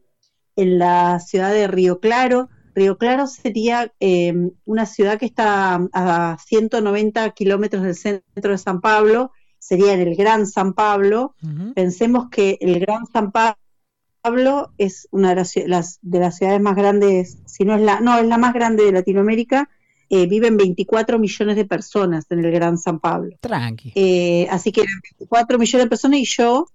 en 0.57 0.79
la 0.79 1.19
ciudad 1.21 1.53
de 1.53 1.67
Río 1.67 1.99
Claro. 1.99 2.51
Río 2.75 2.97
Claro 2.97 3.27
sería 3.27 3.93
eh, 4.01 4.33
una 4.65 4.87
ciudad 4.87 5.19
que 5.19 5.27
está 5.27 5.81
a 5.93 6.37
190 6.47 7.31
kilómetros 7.31 7.83
del 7.83 7.97
centro 7.97 8.53
de 8.53 8.59
San 8.59 8.81
Pablo 8.81 9.33
sería 9.65 9.95
en 9.95 10.01
el 10.01 10.15
Gran 10.15 10.47
San 10.47 10.75
Pablo. 10.75 11.35
Pensemos 11.75 12.29
que 12.29 12.59
el 12.61 12.79
Gran 12.81 13.07
San 13.07 13.33
Pablo 13.33 14.73
es 14.77 15.09
una 15.11 15.31
de 15.31 15.37
las, 15.37 15.99
de 16.03 16.19
las, 16.19 16.37
ciudades 16.37 16.61
más 16.61 16.77
grandes, 16.77 17.39
si 17.47 17.65
no 17.65 17.75
es 17.75 17.81
la, 17.81 18.01
no, 18.01 18.19
es 18.19 18.27
la 18.27 18.37
más 18.37 18.53
grande 18.53 18.85
de 18.85 18.93
Latinoamérica. 18.93 19.71
Eh, 20.11 20.27
viven 20.27 20.59
24 20.59 21.19
millones 21.19 21.57
de 21.57 21.65
personas 21.65 22.27
en 22.29 22.45
el 22.45 22.53
Gran 22.53 22.77
San 22.77 23.01
Pablo. 23.01 23.37
Tranqui. 23.41 23.93
Eh, 23.95 24.47
así 24.51 24.71
que 24.71 24.83
24 25.19 25.59
millones 25.59 25.87
de 25.87 25.89
personas 25.89 26.21
y 26.21 26.27
yo 26.27 26.67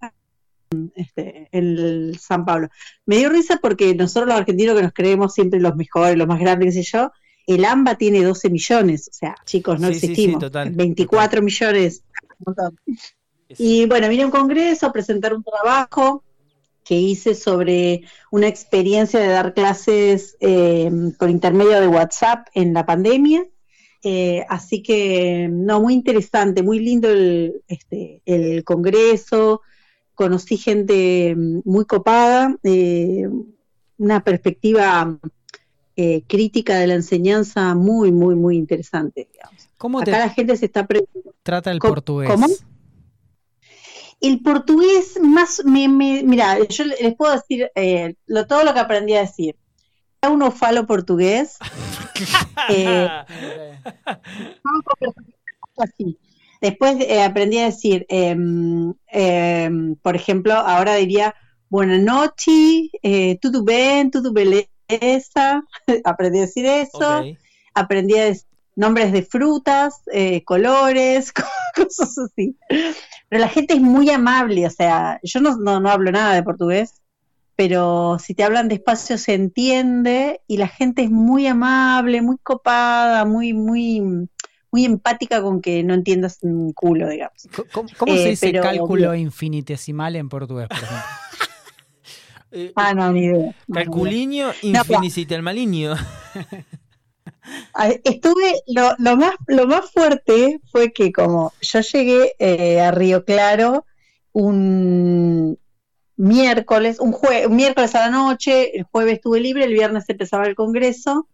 este, 0.95 1.47
en 1.51 1.77
el 1.77 2.17
San 2.19 2.43
Pablo. 2.43 2.69
Me 3.05 3.17
dio 3.17 3.29
risa 3.29 3.59
porque 3.61 3.93
nosotros 3.93 4.29
los 4.29 4.39
argentinos 4.39 4.75
que 4.75 4.83
nos 4.83 4.93
creemos 4.93 5.35
siempre 5.35 5.59
los 5.59 5.75
mejores, 5.75 6.17
los 6.17 6.27
más 6.27 6.39
grandes, 6.39 6.73
qué 6.73 6.83
sé 6.83 6.89
yo, 6.91 7.11
el 7.49 7.65
AMBA 7.65 7.95
tiene 7.95 8.23
12 8.23 8.51
millones, 8.51 9.09
o 9.09 9.13
sea, 9.13 9.35
chicos, 9.43 9.79
no 9.79 9.87
existimos. 9.87 10.43
24 10.51 11.41
millones 11.41 12.03
y 13.57 13.85
bueno, 13.87 14.09
vine 14.09 14.23
a 14.23 14.25
un 14.25 14.31
congreso 14.31 14.85
a 14.85 14.91
presentar 14.91 15.33
un 15.33 15.43
trabajo 15.43 16.23
que 16.83 16.95
hice 16.95 17.35
sobre 17.35 18.01
una 18.31 18.47
experiencia 18.47 19.19
de 19.19 19.27
dar 19.27 19.53
clases 19.53 20.37
eh, 20.39 20.89
por 21.19 21.29
intermedio 21.29 21.79
de 21.79 21.87
WhatsApp 21.87 22.47
en 22.53 22.73
la 22.73 22.85
pandemia. 22.85 23.45
Eh, 24.01 24.45
así 24.49 24.81
que, 24.81 25.49
no, 25.51 25.81
muy 25.81 25.93
interesante, 25.93 26.63
muy 26.63 26.79
lindo 26.79 27.09
el, 27.09 27.61
este, 27.67 28.21
el 28.25 28.63
congreso, 28.63 29.61
conocí 30.15 30.57
gente 30.57 31.35
muy 31.37 31.85
copada, 31.85 32.57
eh, 32.63 33.27
una 33.97 34.23
perspectiva 34.23 35.19
crítica 36.27 36.77
de 36.77 36.87
la 36.87 36.93
enseñanza 36.93 37.75
muy, 37.75 38.11
muy, 38.11 38.35
muy 38.35 38.57
interesante. 38.57 39.27
Digamos. 39.33 39.69
¿Cómo 39.77 39.99
Acá 39.99 40.19
la 40.19 40.29
gente 40.29 40.55
se 40.57 40.65
está 40.65 40.85
preguntando. 40.85 41.33
Trata 41.43 41.71
el 41.71 41.79
portugués. 41.79 42.29
¿Cómo? 42.29 42.47
El 44.21 44.41
portugués 44.41 45.19
más, 45.21 45.63
me, 45.65 45.87
mira, 45.87 46.59
yo 46.67 46.83
les 46.83 47.15
puedo 47.15 47.33
decir 47.33 47.71
eh, 47.75 48.15
lo, 48.27 48.45
todo 48.45 48.63
lo 48.63 48.73
que 48.73 48.79
aprendí 48.79 49.15
a 49.15 49.21
decir. 49.21 49.55
Era 50.21 50.33
un 50.33 50.51
falo 50.51 50.85
portugués. 50.85 51.57
eh, 52.69 53.07
Después 56.61 56.97
eh, 56.99 57.23
aprendí 57.23 57.57
a 57.59 57.65
decir, 57.65 58.05
em, 58.09 58.93
em, 59.07 59.95
por 59.95 60.15
ejemplo, 60.17 60.53
ahora 60.53 60.95
diría 60.95 61.33
buenas 61.69 62.01
noches, 62.01 62.89
eh, 63.01 63.37
tudo 63.41 63.63
bem, 63.63 64.11
tudo 64.11 64.33
beleza. 64.33 64.67
aprendí 66.03 66.39
a 66.39 66.41
decir 66.41 66.65
eso. 66.65 67.23
Aprendí 67.73 68.17
a 68.17 68.25
decir 68.25 68.49
nombres 68.79 69.11
de 69.11 69.23
frutas, 69.23 70.01
eh, 70.13 70.43
colores, 70.45 71.33
cosas 71.75 72.17
así. 72.17 72.55
Pero 73.27 73.41
la 73.41 73.49
gente 73.49 73.73
es 73.73 73.81
muy 73.81 74.09
amable, 74.09 74.65
o 74.65 74.69
sea, 74.69 75.19
yo 75.21 75.41
no, 75.41 75.57
no, 75.57 75.89
hablo 75.89 76.11
nada 76.13 76.33
de 76.33 76.43
portugués, 76.43 77.01
pero 77.57 78.17
si 78.19 78.33
te 78.33 78.45
hablan 78.45 78.69
despacio 78.69 79.17
se 79.17 79.33
entiende 79.33 80.39
y 80.47 80.55
la 80.55 80.69
gente 80.69 81.03
es 81.03 81.11
muy 81.11 81.45
amable, 81.45 82.21
muy 82.21 82.37
copada, 82.41 83.25
muy, 83.25 83.53
muy, 83.53 84.01
muy 84.71 84.85
empática 84.85 85.41
con 85.41 85.61
que 85.61 85.83
no 85.83 85.93
entiendas 85.93 86.39
un 86.43 86.71
culo, 86.71 87.09
digamos. 87.09 87.49
¿Cómo, 87.73 88.13
se 88.15 88.23
eh, 88.23 88.29
dice 88.29 88.53
cálculo 88.53 89.13
infinitesimal 89.13 90.15
en 90.15 90.29
portugués, 90.29 90.69
por 90.69 90.77
ejemplo? 90.77 90.97
ah, 92.75 92.93
no, 92.93 93.11
ni 93.11 93.25
idea. 93.25 93.55
Calculiño 93.71 94.51
infinitesimal 94.61 95.57
Estuve, 98.03 98.61
lo, 98.67 98.93
lo, 98.99 99.17
más, 99.17 99.33
lo 99.47 99.65
más 99.65 99.91
fuerte 99.91 100.59
fue 100.71 100.91
que 100.91 101.11
como 101.11 101.53
yo 101.61 101.81
llegué 101.81 102.33
eh, 102.39 102.81
a 102.81 102.91
Río 102.91 103.25
Claro 103.25 103.85
un 104.33 105.57
miércoles, 106.15 106.99
un, 106.99 107.15
un, 107.47 107.55
miércoles 107.55 107.95
a 107.95 108.01
la 108.01 108.09
noche, 108.09 108.77
el 108.77 108.83
jueves 108.83 109.15
estuve 109.15 109.39
libre, 109.39 109.63
el 109.63 109.73
viernes 109.73 110.05
empezaba 110.07 110.45
el 110.45 110.55
congreso. 110.55 111.27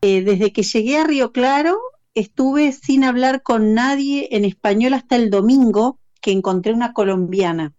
Eh, 0.00 0.22
desde 0.22 0.52
que 0.52 0.62
llegué 0.62 0.98
a 0.98 1.04
Río 1.04 1.32
Claro 1.32 1.78
estuve 2.14 2.72
sin 2.72 3.04
hablar 3.04 3.42
con 3.42 3.74
nadie 3.74 4.28
en 4.32 4.44
español 4.44 4.94
hasta 4.94 5.16
el 5.16 5.30
domingo 5.30 5.98
que 6.20 6.32
encontré 6.32 6.72
una 6.72 6.92
colombiana. 6.92 7.72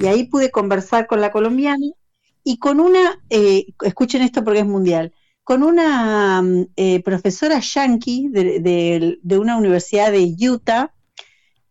Y 0.00 0.06
ahí 0.06 0.24
pude 0.24 0.50
conversar 0.50 1.06
con 1.06 1.20
la 1.20 1.30
colombiana 1.30 1.86
y 2.48 2.58
con 2.58 2.78
una, 2.78 3.20
eh, 3.28 3.66
escuchen 3.82 4.22
esto 4.22 4.44
porque 4.44 4.60
es 4.60 4.66
mundial, 4.66 5.12
con 5.42 5.64
una 5.64 6.40
mm, 6.40 6.66
eh, 6.76 7.02
profesora 7.02 7.58
yankee 7.58 8.28
de, 8.28 9.18
una 9.36 9.56
universidad 9.56 10.12
de 10.12 10.32
Utah 10.48 10.94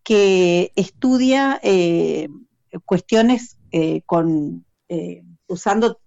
que 0.04 0.74
estudia 0.76 1.62
eh, 1.64 2.28
cuestiones 2.84 3.58
eh, 3.72 4.02
con, 4.06 4.66
eh, 4.90 5.24
usando, 5.48 6.02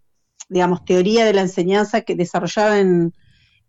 digamos, 0.50 0.84
teoría 0.84 1.25
de 1.25 1.32
la 1.32 1.40
enseñanza 1.40 2.02
que 2.02 2.14
desarrollaba 2.14 2.78
en, 2.78 3.14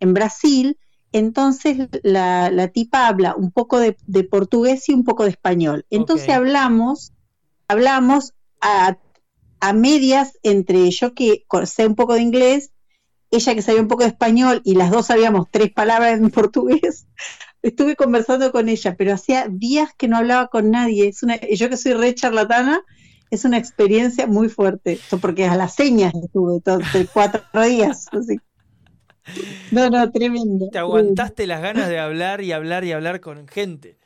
en 0.01 0.13
Brasil, 0.13 0.77
entonces 1.13 1.87
la, 2.03 2.51
la, 2.51 2.67
tipa 2.67 3.07
habla 3.07 3.35
un 3.37 3.51
poco 3.51 3.79
de, 3.79 3.95
de, 4.05 4.25
portugués 4.25 4.89
y 4.89 4.93
un 4.93 5.05
poco 5.05 5.23
de 5.23 5.29
español. 5.29 5.85
Entonces 5.89 6.27
hablamos, 6.27 7.13
hablamos 7.69 8.33
a, 8.59 8.97
a 9.59 9.73
medias 9.73 10.37
entre 10.43 10.89
yo 10.91 11.13
que 11.13 11.45
sé 11.65 11.87
un 11.87 11.95
poco 11.95 12.13
de 12.13 12.21
inglés, 12.21 12.71
ella 13.31 13.55
que 13.55 13.61
sabía 13.61 13.81
un 13.81 13.87
poco 13.87 14.03
de 14.03 14.09
español 14.09 14.61
y 14.63 14.75
las 14.75 14.91
dos 14.91 15.07
sabíamos 15.07 15.47
tres 15.51 15.71
palabras 15.71 16.19
en 16.19 16.29
portugués. 16.31 17.07
Estuve 17.61 17.95
conversando 17.95 18.51
con 18.51 18.69
ella, 18.69 18.95
pero 18.97 19.13
hacía 19.13 19.47
días 19.49 19.89
que 19.97 20.07
no 20.07 20.17
hablaba 20.17 20.47
con 20.47 20.71
nadie. 20.71 21.09
Es 21.09 21.23
una, 21.23 21.39
yo 21.41 21.69
que 21.69 21.77
soy 21.77 21.93
re 21.93 22.15
charlatana, 22.15 22.81
es 23.31 23.45
una 23.45 23.57
experiencia 23.57 24.27
muy 24.27 24.49
fuerte, 24.49 24.99
porque 25.21 25.45
a 25.45 25.55
las 25.55 25.75
señas 25.75 26.13
estuve 26.15 26.61
todo, 26.61 26.79
cuatro 27.13 27.41
días. 27.63 28.07
así. 28.11 28.39
No, 29.71 29.89
no, 29.89 30.09
tremendo. 30.11 30.69
Te 30.71 30.79
aguantaste 30.79 31.45
las 31.45 31.61
ganas 31.61 31.89
de 31.89 31.99
hablar 31.99 32.41
y 32.41 32.51
hablar 32.51 32.85
y 32.85 32.93
hablar 32.93 33.19
con 33.19 33.47
gente. 33.47 33.97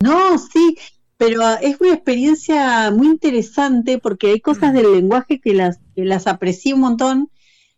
No, 0.00 0.38
sí, 0.38 0.78
pero 1.22 1.42
es 1.60 1.80
una 1.80 1.92
experiencia 1.92 2.90
muy 2.90 3.06
interesante 3.06 3.98
porque 3.98 4.30
hay 4.32 4.40
cosas 4.40 4.72
del 4.72 4.92
lenguaje 4.92 5.40
que 5.40 5.54
las, 5.54 5.78
que 5.94 6.04
las 6.04 6.26
aprecié 6.26 6.74
un 6.74 6.80
montón 6.80 7.30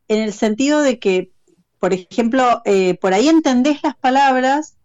en 0.08 0.22
el 0.22 0.32
sentido 0.32 0.80
de 0.80 0.98
que, 0.98 1.30
por 1.78 1.92
ejemplo, 1.92 2.62
eh, 2.64 2.94
por 2.94 3.12
ahí 3.12 3.28
entendés 3.28 3.82
las 3.82 3.96
palabras, 3.96 4.76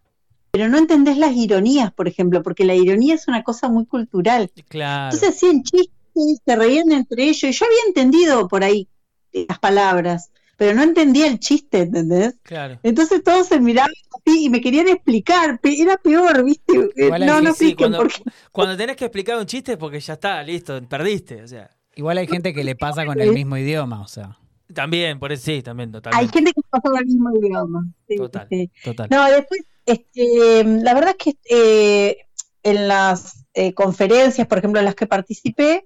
pero 0.52 0.68
no 0.68 0.78
entendés 0.78 1.18
las 1.18 1.34
ironías, 1.38 1.94
por 1.94 2.10
ejemplo, 2.10 2.44
porque 2.44 2.66
la 2.66 2.76
ironía 2.76 3.16
es 3.16 3.30
una 3.30 3.44
cosa 3.44 3.70
muy 3.70 3.86
cultural. 3.86 4.52
Claro. 4.68 5.06
Entonces 5.06 5.38
hacían 5.38 5.64
chistes, 5.64 6.42
se 6.46 6.56
reían 6.58 6.92
entre 6.92 7.24
ellos, 7.24 7.44
y 7.44 7.52
yo 7.54 7.66
había 7.66 7.88
entendido 7.88 8.50
por 8.50 8.66
ahí 8.66 8.90
eh, 9.32 9.46
las 9.48 9.60
palabras, 9.60 10.32
pero 10.60 10.76
no 10.76 10.84
entendía 10.84 11.26
el 11.28 11.40
chiste, 11.40 11.80
¿entendés? 11.80 12.36
Claro. 12.44 12.80
Entonces 12.84 13.24
todos 13.24 13.48
se 13.48 13.60
miraban 13.62 13.92
así 14.18 14.44
y 14.46 14.50
me 14.50 14.60
querían 14.60 14.90
explicar, 14.90 15.58
era 15.64 15.96
peor, 15.98 16.44
¿viste? 16.44 16.74
Eh, 16.98 17.06
Igual 17.06 17.26
no, 17.26 17.34
hay- 17.38 17.44
no 17.46 17.54
Sí, 17.54 17.74
cuando, 17.76 17.98
porque 18.00 18.22
cuando 18.52 18.76
tenés 18.78 18.98
que 18.98 19.06
explicar 19.06 19.38
un 19.40 19.46
chiste 19.46 19.72
es 19.72 19.78
porque 19.78 20.02
ya 20.02 20.14
está, 20.14 20.44
listo, 20.44 20.80
perdiste. 20.88 21.42
O 21.44 21.48
sea, 21.48 21.70
Igual 21.96 22.18
hay 22.18 22.28
gente 22.28 22.54
que 22.54 22.64
le 22.64 22.76
pasa 22.76 23.06
con 23.06 23.20
el 23.20 23.32
mismo 23.34 23.56
idioma, 23.58 24.02
o 24.02 24.08
sea. 24.08 24.38
también, 24.74 25.18
por 25.18 25.32
eso 25.32 25.46
sí, 25.46 25.64
también, 25.64 25.90
hay 25.90 25.94
totalmente. 25.94 26.34
gente 26.34 26.52
que 26.54 26.62
pasa 26.70 26.82
por 26.84 27.00
el 27.00 27.06
mismo 27.08 27.30
idioma. 27.36 27.86
sí, 28.08 28.16
Total. 28.18 28.48
sí. 28.50 28.70
Total. 28.84 29.08
No, 29.10 29.26
después, 29.32 29.62
este, 29.86 30.64
la 30.66 30.94
verdad 30.94 31.16
es 31.18 31.24
que 31.34 31.38
eh, 31.50 32.18
en 32.64 32.88
las 32.90 33.46
eh, 33.54 33.74
conferencias, 33.74 34.46
por 34.48 34.58
ejemplo, 34.60 34.80
en 34.80 34.86
las 34.86 34.96
que 34.96 35.08
participé, 35.08 35.86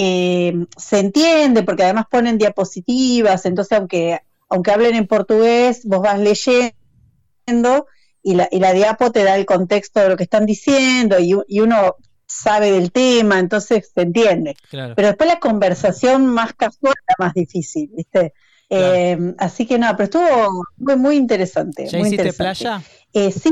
eh, 0.00 0.54
se 0.76 1.00
entiende, 1.00 1.64
porque 1.64 1.82
además 1.82 2.06
ponen 2.08 2.38
diapositivas, 2.38 3.44
entonces 3.46 3.76
aunque, 3.76 4.20
aunque 4.48 4.70
hablen 4.70 4.94
en 4.94 5.08
portugués, 5.08 5.80
vos 5.84 6.00
vas 6.00 6.20
leyendo 6.20 6.72
y 8.22 8.34
la, 8.34 8.48
y 8.50 8.60
la 8.60 8.72
diapo 8.72 9.10
te 9.10 9.24
da 9.24 9.34
el 9.34 9.44
contexto 9.44 9.98
de 9.98 10.10
lo 10.10 10.16
que 10.16 10.22
están 10.22 10.46
diciendo 10.46 11.16
y, 11.18 11.34
uno 11.60 11.96
sabe 12.26 12.70
del 12.70 12.92
tema, 12.92 13.40
entonces 13.40 13.90
se 13.92 14.02
entiende. 14.02 14.54
Claro. 14.70 14.94
Pero 14.94 15.08
después 15.08 15.28
la 15.28 15.40
conversación 15.40 16.26
más 16.26 16.52
casual 16.52 16.94
era 17.08 17.16
más 17.18 17.34
difícil, 17.34 17.90
¿viste? 17.96 18.34
Claro. 18.68 18.94
Eh, 18.94 19.34
así 19.38 19.66
que 19.66 19.78
no, 19.78 19.90
pero 19.96 20.04
estuvo 20.04 20.64
muy, 20.76 20.96
muy 20.96 21.16
interesante. 21.16 21.86
¿Ya 21.86 21.98
muy 21.98 22.08
hiciste 22.08 22.28
interesante. 22.28 22.64
playa? 22.64 22.82
Eh, 23.14 23.32
sí, 23.32 23.50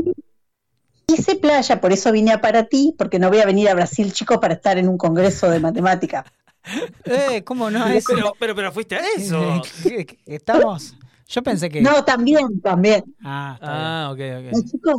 hice 1.07 1.35
playa, 1.35 1.79
por 1.79 1.93
eso 1.93 2.11
vine 2.11 2.31
a 2.33 2.41
para 2.41 2.63
ti, 2.65 2.93
porque 2.97 3.17
no 3.19 3.29
voy 3.29 3.39
a 3.39 3.45
venir 3.45 3.69
a 3.69 3.73
Brasil, 3.73 4.11
chico, 4.11 4.39
para 4.39 4.55
estar 4.55 4.77
en 4.77 4.89
un 4.89 4.97
congreso 4.97 5.49
de 5.49 5.59
matemática. 5.59 6.25
Eh, 7.05 7.45
¿cómo 7.45 7.69
no? 7.71 7.87
Eso- 7.87 8.11
Pero, 8.13 8.33
pero, 8.37 8.53
pero 8.53 8.71
fuiste 8.73 8.95
a 8.97 9.01
eso. 9.15 9.61
¿Qué- 9.83 10.05
qué- 10.05 10.17
Estamos. 10.25 10.95
Yo 11.29 11.41
pensé 11.41 11.69
que. 11.69 11.79
No, 11.81 12.03
también, 12.03 12.59
también. 12.61 13.05
Ah. 13.23 13.57
Ah, 13.61 14.09
ok, 14.11 14.19
No, 14.51 14.59
ok. 14.59 14.65
chicos, 14.69 14.95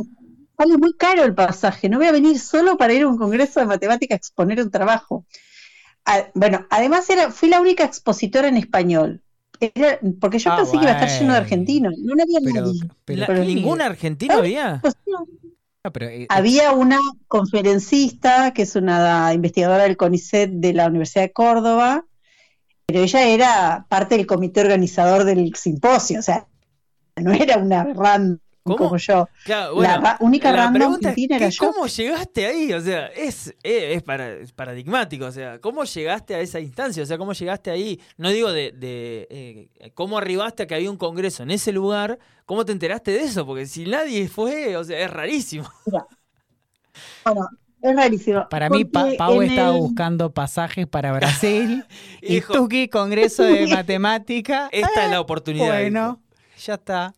sale 0.57 0.77
muy 0.79 0.93
caro 0.93 1.23
el 1.23 1.35
pasaje. 1.35 1.87
No 1.87 1.97
voy 1.99 2.07
a 2.07 2.11
venir 2.11 2.39
solo 2.39 2.75
para 2.75 2.93
ir 2.93 3.03
a 3.03 3.07
un 3.07 3.19
congreso 3.19 3.59
de 3.59 3.67
matemática 3.67 4.15
a 4.15 4.17
exponer 4.17 4.59
un 4.61 4.71
trabajo. 4.71 5.25
Ah, 6.05 6.25
bueno, 6.33 6.65
además 6.71 7.07
era, 7.11 7.29
fui 7.29 7.49
la 7.49 7.61
única 7.61 7.83
expositora 7.83 8.47
en 8.47 8.57
español. 8.57 9.21
Era- 9.59 9.99
porque 10.19 10.39
yo 10.39 10.51
Ah, 10.51 10.57
pensé 10.57 10.71
que 10.71 10.83
iba 10.85 10.91
a 10.91 10.99
estar 11.03 11.19
lleno 11.19 11.33
de 11.33 11.39
argentinos. 11.39 11.93
No, 11.99 12.15
no 12.15 12.23
había 12.23 12.39
Pero, 12.43 12.65
nadie. 12.65 12.79
pero 13.05 13.19
La- 13.19 13.27
pero- 13.27 13.43
¿Ningún 13.45 13.81
argentino 13.83 14.33
había? 14.33 14.79
Pues, 14.81 14.95
no. 15.05 15.27
No, 15.83 15.91
pero, 15.91 16.07
eh, 16.07 16.25
Había 16.29 16.71
una 16.71 16.99
conferencista 17.27 18.53
que 18.53 18.63
es 18.63 18.75
una 18.75 19.33
investigadora 19.33 19.83
del 19.83 19.97
CONICET 19.97 20.51
de 20.51 20.73
la 20.73 20.87
Universidad 20.87 21.23
de 21.23 21.33
Córdoba, 21.33 22.05
pero 22.85 23.01
ella 23.01 23.27
era 23.27 23.85
parte 23.89 24.17
del 24.17 24.27
comité 24.27 24.61
organizador 24.61 25.23
del 25.23 25.55
simposio, 25.55 26.19
o 26.19 26.23
sea, 26.23 26.47
no 27.15 27.31
era 27.31 27.57
una 27.57 27.83
random 27.83 28.39
¿Cómo? 28.75 28.89
como 28.89 28.97
yo. 28.97 29.27
Claro, 29.45 29.81
La 29.81 29.97
ra- 29.97 30.17
única 30.21 30.51
la 30.51 30.57
random 30.65 30.73
pregunta 30.79 31.13
era 31.17 31.37
que 31.39 31.51
yo. 31.51 31.71
¿cómo 31.71 31.87
llegaste 31.87 32.45
ahí? 32.45 32.73
O 32.73 32.81
sea, 32.81 33.07
es, 33.07 33.47
es, 33.47 33.55
es 33.63 34.03
para- 34.03 34.33
es 34.33 34.51
paradigmático. 34.51 35.25
O 35.25 35.31
sea, 35.31 35.59
¿cómo 35.59 35.83
llegaste 35.83 36.35
a 36.35 36.39
esa 36.39 36.59
instancia? 36.59 37.03
O 37.03 37.05
sea, 37.05 37.17
¿cómo 37.17 37.33
llegaste 37.33 37.71
ahí? 37.71 37.99
No 38.17 38.29
digo 38.29 38.51
de, 38.51 38.71
de, 38.71 39.27
eh, 39.29 39.91
cómo 39.93 40.17
arribaste 40.17 40.63
a 40.63 40.67
que 40.67 40.75
había 40.75 40.91
un 40.91 40.97
congreso 40.97 41.43
en 41.43 41.51
ese 41.51 41.71
lugar. 41.71 42.19
¿Cómo 42.45 42.65
te 42.65 42.71
enteraste 42.71 43.11
de 43.11 43.19
eso? 43.23 43.45
Porque 43.45 43.65
si 43.65 43.85
nadie 43.85 44.27
fue, 44.27 44.75
o 44.77 44.83
sea, 44.83 44.99
es 44.99 45.09
rarísimo. 45.11 45.69
Bueno, 47.23 47.47
es 47.81 47.95
rarísimo. 47.95 48.47
para 48.49 48.69
mí, 48.69 48.83
Pa- 48.85 49.07
Pau 49.17 49.41
estaba 49.41 49.73
el- 49.75 49.81
buscando 49.81 50.33
pasajes 50.33 50.87
para 50.87 51.11
Brasil. 51.13 51.85
y 52.21 52.41
Tuki, 52.41 52.89
Congreso 52.89 53.43
de 53.43 53.67
Matemática. 53.75 54.67
esta 54.71 55.05
es 55.05 55.09
la 55.11 55.15
Eh, 55.17 55.19
oportunidad. 55.19 55.67
Bueno, 55.79 56.21
ya 56.57 56.73
está. 56.73 57.13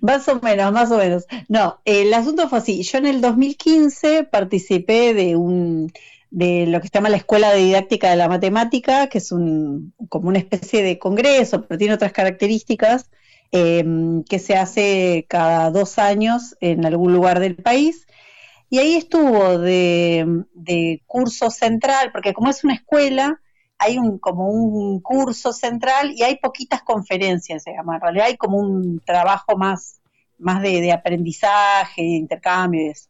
Más 0.00 0.28
o 0.28 0.40
menos, 0.40 0.72
más 0.72 0.90
o 0.90 0.98
menos. 0.98 1.26
No, 1.48 1.80
el 1.84 2.12
asunto 2.14 2.48
fue 2.48 2.58
así. 2.58 2.82
Yo 2.82 2.98
en 2.98 3.06
el 3.06 3.20
2015 3.20 4.24
participé 4.24 5.14
de 5.14 5.36
un 5.36 5.92
de 6.30 6.66
lo 6.66 6.80
que 6.80 6.88
se 6.88 6.94
llama 6.94 7.08
la 7.08 7.16
Escuela 7.16 7.50
de 7.52 7.64
Didáctica 7.64 8.10
de 8.10 8.16
la 8.16 8.28
Matemática, 8.28 9.08
que 9.08 9.18
es 9.18 9.32
un 9.32 9.94
como 10.08 10.28
una 10.28 10.38
especie 10.38 10.82
de 10.82 10.98
congreso, 10.98 11.64
pero 11.66 11.78
tiene 11.78 11.94
otras 11.94 12.12
características, 12.12 13.10
eh, 13.50 13.84
que 14.28 14.38
se 14.38 14.56
hace 14.56 15.24
cada 15.28 15.70
dos 15.70 15.98
años 15.98 16.56
en 16.60 16.84
algún 16.84 17.12
lugar 17.12 17.40
del 17.40 17.56
país. 17.56 18.06
Y 18.70 18.78
ahí 18.78 18.96
estuvo 18.96 19.58
de, 19.58 20.44
de 20.52 21.02
curso 21.06 21.50
central, 21.50 22.10
porque 22.12 22.34
como 22.34 22.50
es 22.50 22.64
una 22.64 22.74
escuela, 22.74 23.40
hay 23.78 23.98
un 23.98 24.18
como 24.18 24.48
un 24.48 25.00
curso 25.00 25.52
central 25.52 26.12
y 26.14 26.22
hay 26.22 26.36
poquitas 26.36 26.82
conferencias, 26.82 27.62
se 27.62 27.72
llama. 27.72 27.96
En 27.96 28.00
realidad 28.00 28.26
hay 28.26 28.36
como 28.36 28.58
un 28.58 29.00
trabajo 29.00 29.56
más, 29.56 30.00
más 30.38 30.62
de, 30.62 30.80
de 30.80 30.92
aprendizaje, 30.92 32.02
de 32.02 32.16
intercambio 32.16 32.86
y 32.86 32.88
eso. 32.90 33.08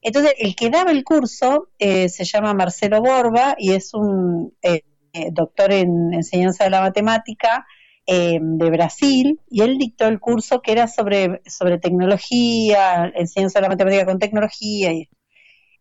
Entonces, 0.00 0.34
el 0.38 0.56
que 0.56 0.68
daba 0.68 0.90
el 0.90 1.04
curso 1.04 1.68
eh, 1.78 2.08
se 2.08 2.24
llama 2.24 2.54
Marcelo 2.54 3.00
Borba 3.00 3.54
y 3.56 3.72
es 3.72 3.94
un 3.94 4.52
eh, 4.60 4.82
eh, 5.12 5.28
doctor 5.30 5.72
en 5.72 6.12
enseñanza 6.12 6.64
de 6.64 6.70
la 6.70 6.80
matemática 6.80 7.66
eh, 8.06 8.38
de 8.40 8.70
Brasil 8.70 9.38
y 9.48 9.62
él 9.62 9.78
dictó 9.78 10.08
el 10.08 10.18
curso 10.18 10.60
que 10.60 10.72
era 10.72 10.88
sobre, 10.88 11.40
sobre 11.46 11.78
tecnología, 11.78 13.12
enseñanza 13.14 13.60
de 13.60 13.62
la 13.62 13.68
matemática 13.68 14.06
con 14.06 14.18
tecnología 14.18 14.92
y 14.92 15.08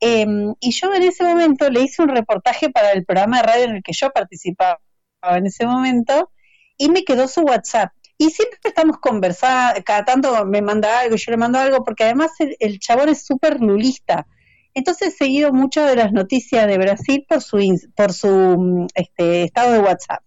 eh, 0.02 0.26
y 0.60 0.72
yo 0.72 0.94
en 0.94 1.04
ese 1.04 1.24
momento 1.24 1.70
le 1.70 1.82
hice 1.82 2.02
un 2.02 2.10
reportaje 2.10 2.70
para 2.70 2.92
el 2.92 3.06
programa 3.06 3.38
de 3.38 3.44
radio 3.44 3.64
en 3.66 3.76
el 3.78 3.84
que 3.84 3.94
yo 3.94 4.10
participaba 4.10 4.80
en 5.22 5.46
ese 5.46 5.66
momento 5.68 6.32
y 6.78 6.90
me 6.90 7.04
quedó 7.04 7.28
su 7.28 7.42
WhatsApp. 7.42 7.92
Y 8.18 8.32
siempre 8.32 8.60
estamos 8.64 8.98
conversando, 8.98 9.82
cada 9.84 10.04
tanto 10.04 10.46
me 10.46 10.62
manda 10.62 11.00
algo, 11.00 11.16
yo 11.16 11.32
le 11.32 11.38
mando 11.38 11.60
algo, 11.60 11.84
porque 11.84 12.04
además 12.04 12.32
el, 12.40 12.56
el 12.60 12.80
chabón 12.80 13.10
es 13.10 13.26
súper 13.26 13.62
lulista. 13.62 14.28
Entonces 14.74 15.10
he 15.10 15.18
seguido 15.18 15.52
mucho 15.54 15.84
de 15.86 15.96
las 15.96 16.12
noticias 16.14 16.68
de 16.68 16.78
Brasil 16.78 17.26
por 17.28 17.42
su, 17.42 17.58
por 17.96 18.14
su 18.14 18.28
mm, 18.28 18.88
este, 18.96 19.44
estado 19.44 19.74
de 19.74 19.80
WhatsApp. 19.80 20.24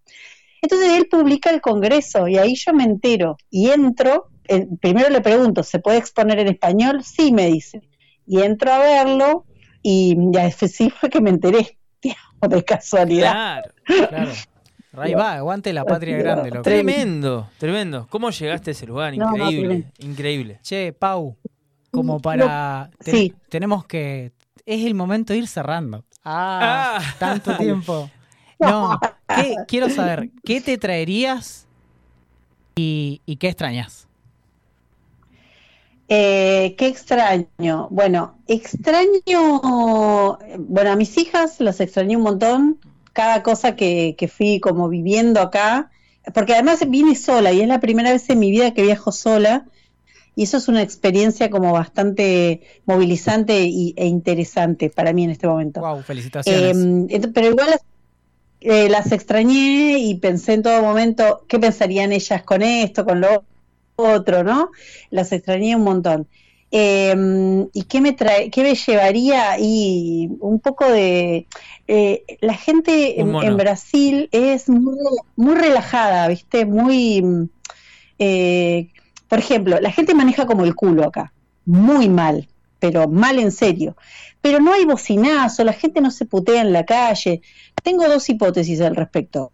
Entonces 0.60 0.90
él 0.96 1.08
publica 1.10 1.50
el 1.50 1.60
Congreso 1.60 2.28
y 2.28 2.38
ahí 2.38 2.54
yo 2.54 2.72
me 2.72 2.84
entero 2.84 3.36
y 3.50 3.70
entro, 3.70 4.28
eh, 4.48 4.66
primero 4.80 5.10
le 5.10 5.20
pregunto, 5.20 5.62
¿se 5.62 5.78
puede 5.78 5.98
exponer 5.98 6.38
en 6.38 6.48
español? 6.48 7.02
Sí, 7.04 7.32
me 7.32 7.46
dice. 7.46 7.82
Y 8.26 8.42
entro 8.42 8.72
a 8.72 8.78
verlo 8.78 9.44
y 9.84 10.16
ya 10.32 10.50
sí 10.50 10.90
fue 10.90 11.08
que 11.10 11.20
me 11.20 11.30
enteré, 11.30 11.78
digamos, 12.02 12.48
de 12.50 12.64
casualidad. 12.64 13.62
Claro. 13.84 14.08
Claro. 14.08 14.32
Ahí 14.96 15.12
va, 15.12 15.34
aguante 15.34 15.72
la 15.72 15.84
patria 15.84 16.16
grande, 16.18 16.50
loco. 16.50 16.62
Tremendo, 16.62 17.48
tremendo. 17.58 18.06
¿Cómo 18.10 18.30
llegaste 18.30 18.70
a 18.70 18.72
ese 18.72 18.86
lugar? 18.86 19.16
No, 19.16 19.26
no, 19.32 19.36
Increíble, 19.50 19.84
increíble. 19.98 20.58
Che, 20.62 20.92
Pau, 20.92 21.36
como 21.90 22.20
para. 22.20 22.88
No, 22.92 22.96
ten- 23.04 23.14
sí. 23.14 23.34
Tenemos 23.48 23.84
que. 23.86 24.32
Es 24.64 24.84
el 24.86 24.94
momento 24.94 25.32
de 25.32 25.40
ir 25.40 25.48
cerrando. 25.48 26.04
Ah, 26.24 26.98
Ah. 27.00 27.14
tanto 27.18 27.56
tiempo. 27.58 28.08
No, 28.60 28.98
¿qué- 29.26 29.56
quiero 29.66 29.90
saber, 29.90 30.30
¿qué 30.44 30.60
te 30.60 30.78
traerías 30.78 31.66
y, 32.76 33.20
y 33.26 33.36
qué 33.36 33.48
extrañas? 33.48 34.03
Eh, 36.08 36.74
qué 36.76 36.86
extraño. 36.86 37.88
Bueno, 37.90 38.36
extraño, 38.46 40.38
bueno, 40.58 40.90
a 40.90 40.96
mis 40.96 41.16
hijas 41.18 41.60
las 41.60 41.80
extrañé 41.80 42.16
un 42.16 42.22
montón. 42.22 42.78
cada 43.12 43.42
cosa 43.42 43.76
que, 43.76 44.16
que 44.18 44.26
fui 44.26 44.58
como 44.58 44.88
viviendo 44.88 45.40
acá, 45.40 45.90
porque 46.34 46.54
además 46.54 46.80
vine 46.88 47.14
sola 47.14 47.52
y 47.52 47.60
es 47.60 47.68
la 47.68 47.78
primera 47.78 48.10
vez 48.10 48.28
en 48.28 48.40
mi 48.40 48.50
vida 48.50 48.74
que 48.74 48.82
viajo 48.82 49.12
sola 49.12 49.66
y 50.36 50.44
eso 50.44 50.56
es 50.56 50.68
una 50.68 50.82
experiencia 50.82 51.48
como 51.48 51.72
bastante 51.72 52.62
movilizante 52.86 53.62
y, 53.62 53.94
e 53.96 54.06
interesante 54.06 54.90
para 54.90 55.12
mí 55.12 55.24
en 55.24 55.30
este 55.30 55.46
momento. 55.46 55.80
Wow, 55.80 56.02
felicitaciones. 56.02 56.76
Eh, 57.08 57.28
pero 57.32 57.48
igual 57.48 57.70
las, 57.70 57.80
eh, 58.60 58.88
las 58.88 59.12
extrañé 59.12 59.98
y 59.98 60.16
pensé 60.16 60.54
en 60.54 60.62
todo 60.62 60.82
momento 60.82 61.44
qué 61.48 61.58
pensarían 61.58 62.12
ellas 62.12 62.42
con 62.42 62.62
esto, 62.62 63.04
con 63.04 63.20
lo 63.20 63.44
otro, 63.96 64.44
¿no? 64.44 64.70
Las 65.10 65.32
extrañé 65.32 65.76
un 65.76 65.84
montón. 65.84 66.28
Eh, 66.70 67.14
¿Y 67.72 67.82
qué 67.84 68.00
me 68.00 68.12
trae, 68.12 68.50
qué 68.50 68.62
me 68.62 68.74
llevaría? 68.74 69.58
Y 69.60 70.30
un 70.40 70.58
poco 70.58 70.90
de 70.90 71.46
eh, 71.86 72.24
la 72.40 72.54
gente 72.54 73.20
en, 73.20 73.34
en, 73.34 73.56
Brasil 73.56 74.28
es 74.32 74.68
muy, 74.68 74.98
muy 75.36 75.54
relajada, 75.54 76.26
¿viste? 76.26 76.66
Muy 76.66 77.48
eh, 78.18 78.90
por 79.28 79.38
ejemplo, 79.38 79.80
la 79.80 79.90
gente 79.90 80.14
maneja 80.14 80.46
como 80.46 80.64
el 80.64 80.74
culo 80.74 81.04
acá, 81.04 81.32
muy 81.64 82.08
mal, 82.08 82.48
pero 82.78 83.08
mal 83.08 83.38
en 83.38 83.52
serio. 83.52 83.96
Pero 84.40 84.60
no 84.60 84.72
hay 84.72 84.84
bocinazo, 84.84 85.64
la 85.64 85.72
gente 85.72 86.00
no 86.00 86.10
se 86.10 86.26
putea 86.26 86.60
en 86.60 86.72
la 86.72 86.84
calle. 86.84 87.40
Tengo 87.82 88.06
dos 88.08 88.28
hipótesis 88.28 88.80
al 88.80 88.94
respecto. 88.94 89.52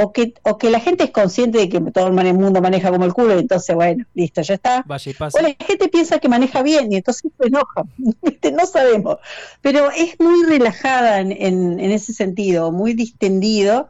O 0.00 0.12
que, 0.12 0.34
o 0.42 0.58
que 0.58 0.70
la 0.70 0.78
gente 0.78 1.02
es 1.02 1.10
consciente 1.10 1.58
de 1.58 1.68
que 1.68 1.80
todo 1.90 2.06
el 2.06 2.34
mundo 2.34 2.60
maneja 2.60 2.90
como 2.90 3.04
el 3.04 3.12
culo 3.12 3.34
y 3.34 3.40
entonces, 3.40 3.74
bueno, 3.74 4.04
listo, 4.14 4.42
ya 4.42 4.54
está. 4.54 4.84
Vaya 4.86 5.10
y 5.10 5.14
o 5.20 5.42
la 5.42 5.56
gente 5.58 5.88
piensa 5.88 6.20
que 6.20 6.28
maneja 6.28 6.62
bien 6.62 6.92
y 6.92 6.96
entonces 6.96 7.32
se 7.36 7.46
enoja. 7.48 7.82
no 8.52 8.66
sabemos. 8.66 9.16
Pero 9.60 9.90
es 9.90 10.18
muy 10.20 10.44
relajada 10.44 11.18
en, 11.18 11.32
en, 11.32 11.80
en 11.80 11.90
ese 11.90 12.12
sentido, 12.12 12.70
muy 12.70 12.94
distendido. 12.94 13.88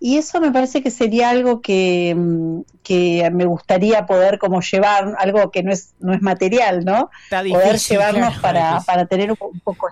Y 0.00 0.16
eso 0.16 0.40
me 0.40 0.52
parece 0.52 0.82
que 0.82 0.90
sería 0.90 1.30
algo 1.30 1.60
que, 1.60 2.14
mm, 2.16 2.60
que, 2.84 3.28
me 3.32 3.44
gustaría 3.46 4.06
poder 4.06 4.38
como 4.38 4.60
llevar, 4.60 5.16
algo 5.18 5.50
que 5.50 5.62
no 5.62 5.72
es, 5.72 5.94
no 5.98 6.14
es 6.14 6.22
material, 6.22 6.84
¿no? 6.84 7.10
poder 7.30 7.78
llevarnos 7.78 8.38
para, 8.38 8.80
para 8.86 9.06
tener 9.06 9.32
un, 9.32 9.38
un 9.40 9.60
poco... 9.60 9.88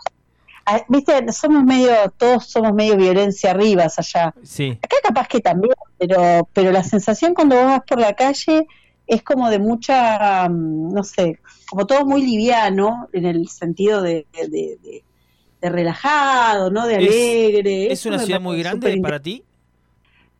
Ah, 0.68 0.84
viste, 0.88 1.32
somos 1.32 1.62
medio, 1.62 1.92
todos 2.16 2.46
somos 2.46 2.74
medio 2.74 2.96
violencia 2.96 3.52
arriba 3.52 3.86
allá. 3.96 4.34
Sí. 4.42 4.76
Acá 4.82 4.96
capaz 5.00 5.28
que 5.28 5.40
también, 5.40 5.74
pero, 5.96 6.48
pero 6.52 6.72
la 6.72 6.82
sensación 6.82 7.34
cuando 7.34 7.54
vos 7.54 7.66
vas 7.66 7.82
por 7.86 8.00
la 8.00 8.14
calle 8.14 8.66
es 9.06 9.22
como 9.22 9.48
de 9.48 9.60
mucha, 9.60 10.48
mm, 10.48 10.92
no 10.92 11.04
sé, 11.04 11.38
como 11.70 11.86
todo 11.86 12.04
muy 12.04 12.22
liviano 12.26 13.08
en 13.12 13.26
el 13.26 13.48
sentido 13.48 14.02
de, 14.02 14.26
de, 14.32 14.48
de, 14.48 15.04
de 15.60 15.70
relajado, 15.70 16.68
¿no? 16.72 16.84
De 16.88 16.96
alegre. 16.96 17.86
¿Es, 17.86 18.00
¿es 18.00 18.06
una 18.06 18.18
ciudad 18.18 18.40
muy 18.40 18.58
grande 18.58 18.98
para 19.00 19.22
ti? 19.22 19.44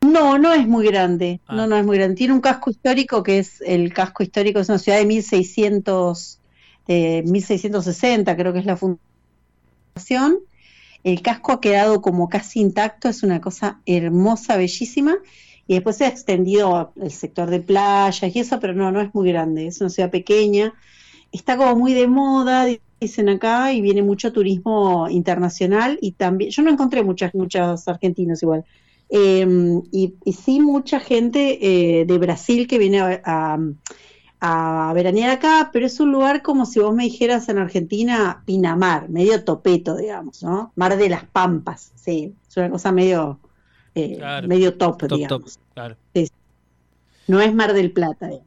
No, 0.00 0.38
no 0.38 0.52
es 0.52 0.66
muy 0.66 0.86
grande. 0.86 1.40
Ah. 1.46 1.54
No, 1.54 1.68
no 1.68 1.76
es 1.76 1.84
muy 1.84 1.98
grande. 1.98 2.16
Tiene 2.16 2.34
un 2.34 2.40
casco 2.40 2.70
histórico 2.70 3.22
que 3.22 3.38
es 3.38 3.60
el 3.60 3.92
casco 3.92 4.24
histórico, 4.24 4.58
es 4.58 4.68
una 4.68 4.78
ciudad 4.78 4.98
de 4.98 5.06
1600, 5.06 6.40
eh, 6.88 7.22
1660, 7.22 8.36
creo 8.36 8.52
que 8.52 8.58
es 8.58 8.66
la 8.66 8.76
fundación. 8.76 9.06
El 11.04 11.22
casco 11.22 11.52
ha 11.52 11.60
quedado 11.60 12.02
como 12.02 12.28
casi 12.28 12.60
intacto, 12.60 13.08
es 13.08 13.22
una 13.22 13.40
cosa 13.40 13.80
hermosa, 13.86 14.56
bellísima. 14.56 15.16
Y 15.68 15.74
después 15.74 15.96
se 15.96 16.04
ha 16.04 16.08
extendido 16.08 16.92
el 17.00 17.10
sector 17.10 17.50
de 17.50 17.60
playas 17.60 18.34
y 18.34 18.38
eso, 18.38 18.60
pero 18.60 18.72
no, 18.72 18.92
no 18.92 19.00
es 19.00 19.12
muy 19.14 19.28
grande. 19.28 19.66
Es 19.66 19.80
una 19.80 19.90
ciudad 19.90 20.10
pequeña. 20.10 20.74
Está 21.32 21.56
como 21.56 21.74
muy 21.74 21.92
de 21.92 22.06
moda, 22.06 22.66
dicen 23.00 23.28
acá, 23.28 23.72
y 23.72 23.80
viene 23.80 24.02
mucho 24.02 24.32
turismo 24.32 25.08
internacional. 25.08 25.98
Y 26.00 26.12
también, 26.12 26.50
yo 26.50 26.62
no 26.62 26.70
encontré 26.70 27.02
muchas, 27.02 27.34
muchos 27.34 27.88
argentinos 27.88 28.42
igual 28.42 28.64
eh, 29.08 29.46
y, 29.92 30.14
y, 30.24 30.32
sí, 30.32 30.60
mucha 30.60 30.98
gente 31.00 31.58
eh, 32.00 32.04
de 32.06 32.18
Brasil 32.18 32.66
que 32.66 32.78
viene 32.78 33.00
a, 33.00 33.58
a, 34.40 34.92
veranear 34.94 35.30
acá, 35.30 35.70
pero 35.72 35.86
es 35.86 36.00
un 36.00 36.12
lugar 36.12 36.42
como 36.42 36.66
si 36.66 36.80
vos 36.80 36.94
me 36.94 37.04
dijeras 37.04 37.48
en 37.48 37.58
Argentina, 37.58 38.42
Pinamar, 38.46 39.08
medio 39.08 39.44
topeto, 39.44 39.96
digamos, 39.96 40.42
¿no? 40.42 40.72
Mar 40.76 40.96
de 40.96 41.08
las 41.08 41.24
Pampas, 41.24 41.92
sí, 41.94 42.34
es 42.48 42.56
una 42.56 42.70
cosa 42.70 42.92
medio, 42.92 43.38
eh, 43.94 44.16
claro. 44.18 44.48
medio 44.48 44.76
top, 44.76 44.98
top 44.98 45.12
digamos. 45.12 45.54
Top, 45.54 45.62
claro. 45.74 45.96
sí. 46.14 46.28
No 47.28 47.40
es 47.40 47.52
Mar 47.54 47.72
del 47.72 47.92
Plata, 47.92 48.26
digamos. 48.28 48.46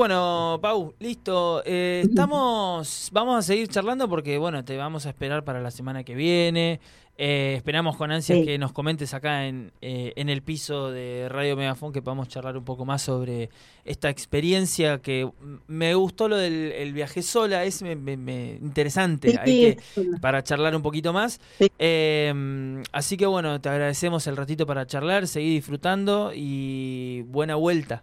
Bueno, 0.00 0.58
Pau, 0.62 0.94
listo. 0.98 1.62
Eh, 1.66 2.00
estamos, 2.08 3.10
vamos 3.12 3.36
a 3.36 3.42
seguir 3.42 3.68
charlando 3.68 4.08
porque, 4.08 4.38
bueno, 4.38 4.64
te 4.64 4.78
vamos 4.78 5.04
a 5.04 5.10
esperar 5.10 5.44
para 5.44 5.60
la 5.60 5.70
semana 5.70 6.04
que 6.04 6.14
viene. 6.14 6.80
Eh, 7.22 7.52
esperamos 7.54 7.98
con 7.98 8.10
ansias 8.10 8.38
Sí. 8.38 8.44
que 8.46 8.56
nos 8.56 8.72
comentes 8.72 9.12
acá 9.12 9.44
en, 9.46 9.72
eh, 9.82 10.14
en 10.16 10.30
el 10.30 10.40
piso 10.40 10.90
de 10.90 11.28
Radio 11.28 11.54
Megafon 11.54 11.92
que 11.92 12.00
podamos 12.00 12.28
charlar 12.28 12.56
un 12.56 12.64
poco 12.64 12.86
más 12.86 13.02
sobre 13.02 13.50
esta 13.84 14.08
experiencia 14.08 15.02
que 15.02 15.28
me 15.66 15.94
gustó 15.94 16.28
lo 16.30 16.38
del 16.38 16.72
el 16.72 16.94
viaje 16.94 17.20
sola, 17.20 17.64
es 17.64 17.82
me, 17.82 17.94
me- 17.94 18.16
me- 18.16 18.52
interesante. 18.62 19.32
Sí, 19.32 19.36
Hay 19.38 19.44
que, 19.60 19.68
es 19.68 19.98
una- 19.98 20.18
para 20.18 20.42
charlar 20.42 20.74
un 20.74 20.80
poquito 20.80 21.12
más. 21.12 21.40
Eh, 21.78 22.82
así 22.90 23.18
que 23.18 23.26
bueno, 23.26 23.60
te 23.60 23.68
agradecemos 23.68 24.26
el 24.26 24.38
ratito 24.38 24.64
para 24.64 24.86
charlar, 24.86 25.28
seguir 25.28 25.52
disfrutando 25.52 26.32
y 26.34 27.20
buena 27.28 27.54
vuelta. 27.56 28.02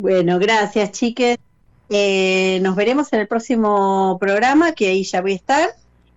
Bueno, 0.00 0.40
gracias, 0.40 0.90
chiques. 0.90 1.38
Eh, 1.90 2.58
nos 2.60 2.74
veremos 2.74 3.12
en 3.12 3.20
el 3.20 3.28
próximo 3.28 4.18
programa, 4.20 4.72
que 4.72 4.88
ahí 4.88 5.04
ya 5.04 5.20
voy 5.20 5.32
a 5.32 5.36
estar. 5.36 5.68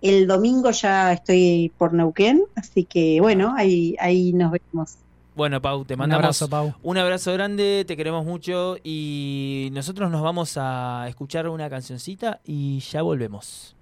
El 0.02 0.26
domingo 0.26 0.70
ya 0.72 1.12
estoy 1.12 1.72
por 1.78 1.92
Neuquén, 1.94 2.42
así 2.56 2.84
que 2.84 3.20
bueno, 3.20 3.54
ahí, 3.56 3.94
ahí 4.00 4.32
nos 4.32 4.50
vemos. 4.52 4.96
Bueno, 5.34 5.62
Pau, 5.62 5.84
te 5.86 5.94
Un 5.94 6.00
mandamos 6.00 6.24
abrazo, 6.24 6.48
Pau. 6.50 6.74
un 6.82 6.98
abrazo 6.98 7.32
grande, 7.32 7.84
te 7.86 7.96
queremos 7.96 8.26
mucho 8.26 8.76
y 8.84 9.70
nosotros 9.72 10.10
nos 10.10 10.20
vamos 10.20 10.58
a 10.58 11.06
escuchar 11.08 11.48
una 11.48 11.70
cancioncita 11.70 12.40
y 12.44 12.80
ya 12.80 13.00
volvemos. 13.00 13.74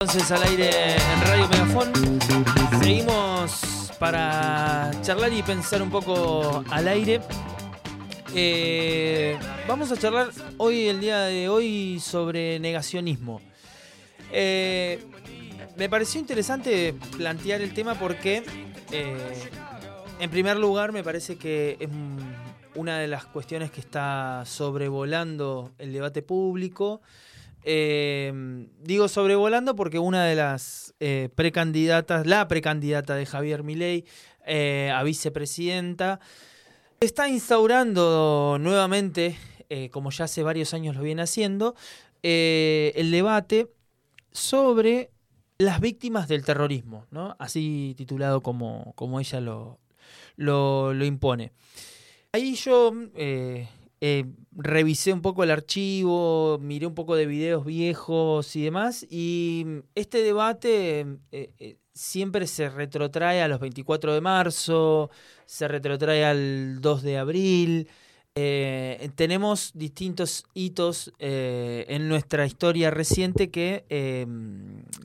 Entonces 0.00 0.30
al 0.30 0.42
aire 0.44 0.70
en 0.94 1.20
Radio 1.26 1.48
Megafon 1.48 1.92
seguimos 2.80 3.90
para 3.98 4.90
charlar 5.02 5.32
y 5.32 5.42
pensar 5.42 5.82
un 5.82 5.90
poco 5.90 6.62
al 6.70 6.88
aire. 6.88 7.20
Eh, 8.34 9.38
vamos 9.68 9.90
a 9.92 9.96
charlar 9.96 10.30
hoy, 10.58 10.88
el 10.88 11.00
día 11.00 11.20
de 11.22 11.48
hoy, 11.48 12.00
sobre 12.00 12.58
negacionismo. 12.58 13.40
Eh, 14.32 15.00
me 15.76 15.88
pareció 15.88 16.20
interesante 16.20 16.94
plantear 17.16 17.62
el 17.62 17.72
tema 17.72 17.94
porque, 17.94 18.42
eh, 18.90 19.50
en 20.18 20.30
primer 20.30 20.56
lugar, 20.56 20.92
me 20.92 21.04
parece 21.04 21.36
que 21.36 21.76
es 21.78 21.88
una 22.74 22.98
de 22.98 23.06
las 23.06 23.26
cuestiones 23.26 23.70
que 23.70 23.80
está 23.80 24.42
sobrevolando 24.44 25.72
el 25.78 25.92
debate 25.92 26.22
público. 26.22 27.00
Digo 27.64 29.08
sobrevolando 29.08 29.74
porque 29.74 29.98
una 29.98 30.24
de 30.24 30.34
las 30.36 30.94
precandidatas, 31.34 32.26
la 32.26 32.46
precandidata 32.48 33.14
de 33.14 33.26
Javier 33.26 33.62
Milei 33.62 34.04
a 34.46 35.02
vicepresidenta, 35.02 36.20
está 37.00 37.28
instaurando 37.28 38.56
nuevamente, 38.60 39.36
eh, 39.68 39.90
como 39.90 40.10
ya 40.10 40.24
hace 40.24 40.42
varios 40.42 40.74
años 40.74 40.96
lo 40.96 41.02
viene 41.02 41.22
haciendo, 41.22 41.74
eh, 42.22 42.92
el 42.96 43.10
debate 43.10 43.70
sobre 44.32 45.10
las 45.58 45.80
víctimas 45.80 46.28
del 46.28 46.44
terrorismo, 46.44 47.06
¿no? 47.10 47.36
Así 47.38 47.94
titulado 47.96 48.42
como, 48.42 48.92
como 48.94 49.20
ella 49.20 49.40
lo, 49.40 49.78
lo, 50.36 51.04
impone. 51.04 51.52
Ahí 52.32 52.54
yo 52.54 52.92
eh, 53.14 53.68
revisé 54.52 55.12
un 55.12 55.22
poco 55.22 55.44
el 55.44 55.50
archivo, 55.50 56.58
miré 56.60 56.86
un 56.86 56.94
poco 56.94 57.16
de 57.16 57.26
videos 57.26 57.64
viejos 57.64 58.54
y 58.56 58.62
demás, 58.62 59.06
y 59.08 59.64
este 59.94 60.22
debate 60.22 61.06
siempre 61.96 62.46
se 62.46 62.68
retrotrae 62.68 63.42
a 63.42 63.48
los 63.48 63.58
24 63.58 64.14
de 64.14 64.20
marzo, 64.20 65.10
se 65.46 65.66
retrotrae 65.66 66.24
al 66.24 66.80
2 66.80 67.02
de 67.02 67.18
abril. 67.18 67.88
Eh, 68.34 69.08
tenemos 69.14 69.72
distintos 69.74 70.44
hitos 70.52 71.10
eh, 71.18 71.86
en 71.88 72.08
nuestra 72.08 72.44
historia 72.44 72.90
reciente 72.90 73.50
que, 73.50 73.86
eh, 73.88 74.26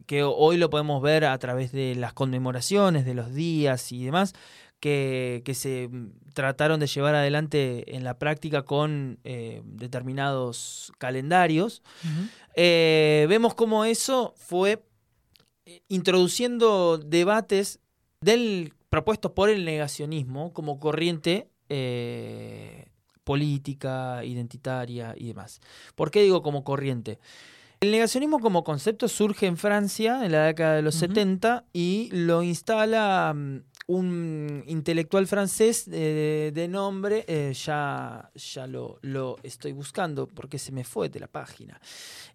que 0.05 0.23
hoy 0.23 0.57
lo 0.57 0.69
podemos 0.69 1.01
ver 1.01 1.23
a 1.23 1.37
través 1.37 1.71
de 1.71 1.95
las 1.95 2.11
conmemoraciones, 2.11 3.05
de 3.05 3.13
los 3.13 3.33
días 3.33 3.93
y 3.93 4.03
demás, 4.03 4.33
que, 4.81 5.43
que 5.45 5.53
se 5.53 5.89
trataron 6.33 6.79
de 6.79 6.87
llevar 6.87 7.15
adelante 7.15 7.95
en 7.95 8.03
la 8.03 8.17
práctica 8.17 8.63
con 8.63 9.19
eh, 9.23 9.61
determinados 9.65 10.91
calendarios. 10.97 11.83
Eh, 12.55 13.25
vemos 13.29 13.53
cómo 13.53 13.85
eso 13.85 14.33
fue 14.37 14.83
introduciendo 15.87 16.97
debates 16.97 17.79
del, 18.21 18.73
propuestos 18.89 19.31
por 19.31 19.49
el 19.49 19.65
negacionismo 19.65 20.53
como 20.53 20.79
corriente 20.79 21.49
eh, 21.69 22.89
política, 23.23 24.23
identitaria 24.25 25.13
y 25.17 25.27
demás. 25.27 25.61
¿Por 25.95 26.11
qué 26.11 26.21
digo 26.21 26.41
como 26.41 26.63
corriente? 26.63 27.19
El 27.79 27.91
negacionismo 27.91 28.39
como 28.39 28.63
concepto 28.63 29.07
surge 29.07 29.47
en 29.47 29.57
Francia 29.57 30.23
en 30.23 30.33
la 30.33 30.45
década 30.45 30.75
de 30.75 30.83
los 30.83 30.95
70 30.95 31.65
y 31.73 32.09
lo 32.11 32.43
instala 32.43 33.33
mm, 33.35 33.63
un 33.87 34.63
intelectual 34.67 35.25
francés 35.25 35.87
eh, 35.91 36.51
de 36.53 36.67
nombre, 36.67 37.25
eh, 37.27 37.53
ya, 37.53 38.29
ya 38.35 38.67
lo, 38.67 38.99
lo 39.01 39.37
estoy 39.41 39.71
buscando 39.71 40.27
porque 40.27 40.59
se 40.59 40.71
me 40.71 40.83
fue 40.83 41.09
de 41.09 41.19
la 41.21 41.27
página, 41.27 41.81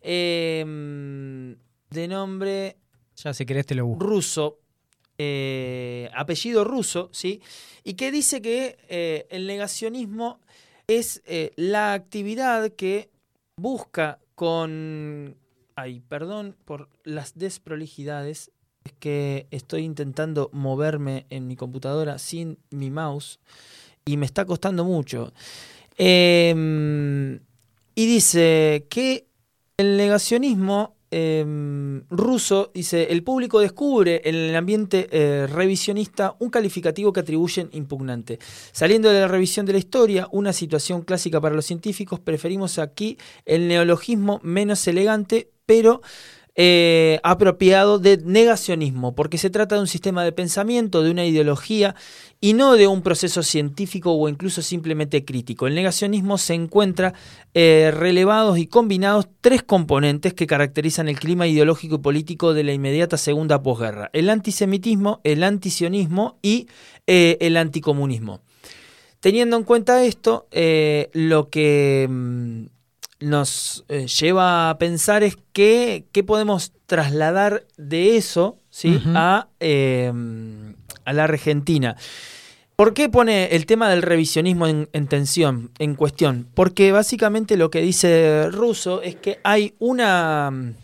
Em, 0.00 1.56
de 1.90 2.08
nombre 2.08 2.76
Ya 3.16 3.32
si 3.34 3.46
querés 3.46 3.66
te 3.66 3.74
lo 3.74 3.86
busco. 3.86 4.04
ruso, 4.04 4.58
eh, 5.18 6.10
apellido 6.14 6.64
ruso, 6.64 7.08
¿sí? 7.12 7.40
Y 7.84 7.94
que 7.94 8.12
dice 8.12 8.42
que 8.42 8.76
eh, 8.88 9.26
el 9.30 9.46
negacionismo 9.46 10.40
es 10.86 11.22
eh, 11.26 11.52
la 11.56 11.92
actividad 11.94 12.72
que 12.72 13.10
busca 13.56 14.18
con... 14.34 15.36
Ay, 15.74 16.00
perdón 16.00 16.56
por 16.64 16.88
las 17.04 17.36
desprolijidades, 17.36 18.50
es 18.84 18.92
que 18.98 19.46
estoy 19.50 19.82
intentando 19.82 20.48
moverme 20.52 21.26
en 21.28 21.46
mi 21.46 21.56
computadora 21.56 22.18
sin 22.18 22.58
mi 22.70 22.90
mouse 22.90 23.40
y 24.04 24.16
me 24.16 24.26
está 24.26 24.44
costando 24.44 24.84
mucho. 24.84 25.32
Em, 25.98 27.40
y 27.94 28.06
dice 28.06 28.86
que 28.88 29.26
el 29.76 29.96
negacionismo 29.96 30.95
em, 31.10 32.02
ruso 32.10 32.70
dice: 32.74 33.08
el 33.10 33.22
público 33.22 33.60
descubre 33.60 34.22
en 34.24 34.34
el 34.34 34.56
ambiente 34.56 35.08
eh, 35.10 35.46
revisionista 35.46 36.36
un 36.38 36.50
calificativo 36.50 37.12
que 37.12 37.20
atribuyen 37.20 37.68
impugnante. 37.72 38.38
Saliendo 38.72 39.10
de 39.10 39.20
la 39.20 39.28
revisión 39.28 39.66
de 39.66 39.72
la 39.72 39.78
historia, 39.78 40.28
una 40.32 40.52
situación 40.52 41.02
clásica 41.02 41.40
para 41.40 41.54
los 41.54 41.66
científicos, 41.66 42.20
preferimos 42.20 42.78
aquí 42.78 43.18
el 43.44 43.68
neologismo 43.68 44.40
menos 44.42 44.86
elegante, 44.86 45.50
pero 45.66 46.00
eh, 46.58 47.20
apropiado 47.22 47.98
de 47.98 48.16
negacionismo, 48.16 49.14
porque 49.14 49.36
se 49.36 49.50
trata 49.50 49.74
de 49.74 49.82
un 49.82 49.86
sistema 49.86 50.24
de 50.24 50.32
pensamiento, 50.32 51.02
de 51.02 51.10
una 51.10 51.26
ideología 51.26 51.94
y 52.40 52.54
no 52.54 52.76
de 52.76 52.86
un 52.86 53.02
proceso 53.02 53.42
científico 53.42 54.14
o 54.14 54.26
incluso 54.26 54.62
simplemente 54.62 55.22
crítico. 55.26 55.66
El 55.66 55.74
negacionismo 55.74 56.38
se 56.38 56.54
encuentra 56.54 57.12
eh, 57.52 57.92
relevados 57.94 58.56
y 58.56 58.68
combinados 58.68 59.28
tres 59.42 59.64
componentes 59.64 60.32
que 60.32 60.46
caracterizan 60.46 61.10
el 61.10 61.20
clima 61.20 61.46
ideológico 61.46 61.96
y 61.96 61.98
político 61.98 62.54
de 62.54 62.64
la 62.64 62.72
inmediata 62.72 63.18
segunda 63.18 63.62
posguerra: 63.62 64.08
el 64.14 64.30
antisemitismo, 64.30 65.20
el 65.24 65.44
antisionismo 65.44 66.38
y 66.40 66.68
eh, 67.06 67.36
el 67.42 67.58
anticomunismo. 67.58 68.40
Teniendo 69.20 69.58
en 69.58 69.64
cuenta 69.64 70.04
esto, 70.04 70.46
lo 71.12 71.50
que 71.50 72.06
mm, 72.08 72.66
nos 73.20 73.84
eh, 73.88 74.06
lleva 74.06 74.70
a 74.70 74.78
pensar 74.78 75.22
es 75.22 75.36
que, 75.52 76.06
qué 76.12 76.22
podemos 76.22 76.72
trasladar 76.86 77.64
de 77.76 78.16
eso 78.16 78.58
¿sí? 78.70 79.00
A, 79.14 79.48
eh, 79.60 80.12
a 81.04 81.12
la 81.12 81.24
Argentina. 81.24 81.96
¿Por 82.76 82.92
qué 82.92 83.08
pone 83.08 83.46
el 83.56 83.64
tema 83.64 83.88
del 83.88 84.02
revisionismo 84.02 84.66
en, 84.66 84.90
en 84.92 85.06
tensión, 85.06 85.70
en 85.78 85.94
cuestión? 85.94 86.46
Porque 86.54 86.92
básicamente 86.92 87.56
lo 87.56 87.70
que 87.70 87.80
dice 87.80 88.50
Russo 88.50 89.00
es 89.00 89.16
que 89.16 89.38
hay 89.44 89.74
una, 89.78 90.74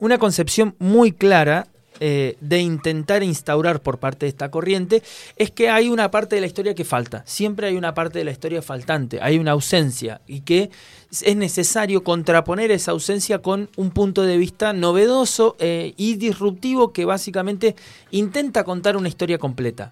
una 0.00 0.18
concepción 0.18 0.74
muy 0.80 1.12
clara 1.12 1.68
eh, 2.02 2.38
de 2.40 2.60
intentar 2.60 3.22
instaurar 3.22 3.82
por 3.82 3.98
parte 3.98 4.24
de 4.24 4.30
esta 4.30 4.50
corriente, 4.50 5.02
es 5.36 5.50
que 5.50 5.68
hay 5.68 5.90
una 5.90 6.10
parte 6.10 6.34
de 6.34 6.40
la 6.40 6.46
historia 6.46 6.74
que 6.74 6.86
falta. 6.86 7.22
Siempre 7.26 7.66
hay 7.66 7.76
una 7.76 7.92
parte 7.92 8.18
de 8.18 8.24
la 8.24 8.30
historia 8.30 8.62
faltante, 8.62 9.18
hay 9.20 9.38
una 9.38 9.50
ausencia 9.50 10.22
y 10.26 10.40
que 10.40 10.70
es 11.10 11.36
necesario 11.36 12.04
contraponer 12.04 12.70
esa 12.70 12.92
ausencia 12.92 13.40
con 13.40 13.68
un 13.76 13.90
punto 13.90 14.22
de 14.22 14.36
vista 14.36 14.72
novedoso 14.72 15.56
eh, 15.58 15.94
y 15.96 16.14
disruptivo 16.14 16.92
que 16.92 17.04
básicamente 17.04 17.74
intenta 18.10 18.64
contar 18.64 18.96
una 18.96 19.08
historia 19.08 19.38
completa. 19.38 19.90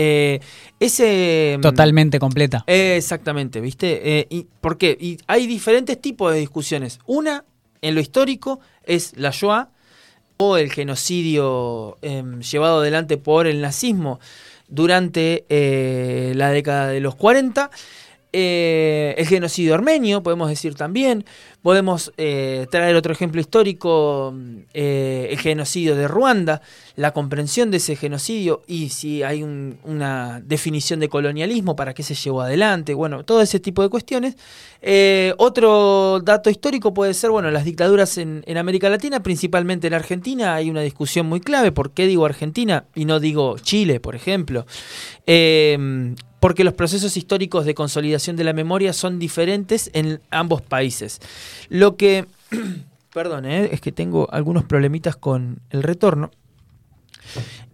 Eh, 0.00 0.38
ese 0.78 1.58
Totalmente 1.60 2.20
completa. 2.20 2.62
eh, 2.68 2.94
exactamente, 2.96 3.60
¿viste? 3.60 4.18
Eh, 4.20 4.26
y, 4.30 4.46
¿Por 4.60 4.78
qué? 4.78 4.96
Y 5.00 5.18
hay 5.26 5.48
diferentes 5.48 6.00
tipos 6.00 6.32
de 6.32 6.38
discusiones. 6.38 7.00
Una, 7.06 7.44
en 7.82 7.96
lo 7.96 8.00
histórico, 8.00 8.60
es 8.84 9.16
la 9.16 9.30
Shoah 9.30 9.70
o 10.36 10.56
el 10.56 10.70
genocidio 10.72 11.98
em, 12.00 12.40
llevado 12.42 12.78
adelante 12.78 13.16
por 13.16 13.48
el 13.48 13.60
nazismo 13.60 14.20
durante 14.68 15.44
la 16.36 16.50
década 16.50 16.88
de 16.88 17.00
los 17.00 17.16
40. 17.16 17.68
Eh, 18.32 19.14
el 19.16 19.26
genocidio 19.26 19.74
armenio, 19.74 20.22
podemos 20.22 20.48
decir 20.48 20.74
también. 20.74 21.24
Podemos 21.62 22.12
eh, 22.18 22.66
traer 22.70 22.94
otro 22.94 23.12
ejemplo 23.12 23.40
histórico, 23.40 24.34
eh, 24.74 25.28
el 25.30 25.38
genocidio 25.38 25.96
de 25.96 26.06
Ruanda, 26.06 26.60
la 26.94 27.12
comprensión 27.12 27.70
de 27.70 27.78
ese 27.78 27.96
genocidio 27.96 28.62
y 28.66 28.90
si 28.90 29.22
hay 29.22 29.42
un- 29.42 29.78
una 29.84 30.40
definición 30.44 31.00
de 31.00 31.08
colonialismo, 31.08 31.74
para 31.74 31.94
qué 31.94 32.02
se 32.02 32.14
llevó 32.14 32.42
adelante, 32.42 32.94
bueno, 32.94 33.24
todo 33.24 33.40
ese 33.42 33.60
tipo 33.60 33.82
de 33.82 33.88
cuestiones. 33.88 34.36
Otro 35.38 36.20
dato 36.22 36.50
histórico 36.50 36.94
puede 36.94 37.14
ser, 37.14 37.30
bueno, 37.30 37.50
las 37.50 37.64
dictaduras 37.64 38.18
en, 38.18 38.44
en 38.46 38.56
América 38.56 38.88
Latina, 38.88 39.22
principalmente 39.22 39.86
en 39.88 39.94
Argentina, 39.94 40.54
hay 40.54 40.70
una 40.70 40.82
discusión 40.82 41.26
muy 41.26 41.40
clave. 41.40 41.72
¿Por 41.72 41.92
qué 41.92 42.06
digo 42.06 42.24
Argentina 42.24 42.84
y 42.94 43.04
no 43.04 43.20
digo 43.20 43.58
Chile, 43.58 44.00
por 44.00 44.14
ejemplo? 44.14 44.66
Porque 46.40 46.64
los 46.64 46.74
procesos 46.74 47.16
históricos 47.16 47.64
de 47.64 47.74
consolidación 47.74 48.36
de 48.36 48.44
la 48.44 48.52
memoria 48.52 48.92
son 48.92 49.18
diferentes 49.18 49.90
en 49.92 50.20
ambos 50.30 50.62
países. 50.62 51.20
Lo 51.68 51.96
que, 51.96 52.26
perdón, 53.12 53.46
eh, 53.46 53.70
es 53.72 53.80
que 53.80 53.92
tengo 53.92 54.28
algunos 54.30 54.64
problemitas 54.64 55.16
con 55.16 55.60
el 55.70 55.82
retorno. 55.82 56.30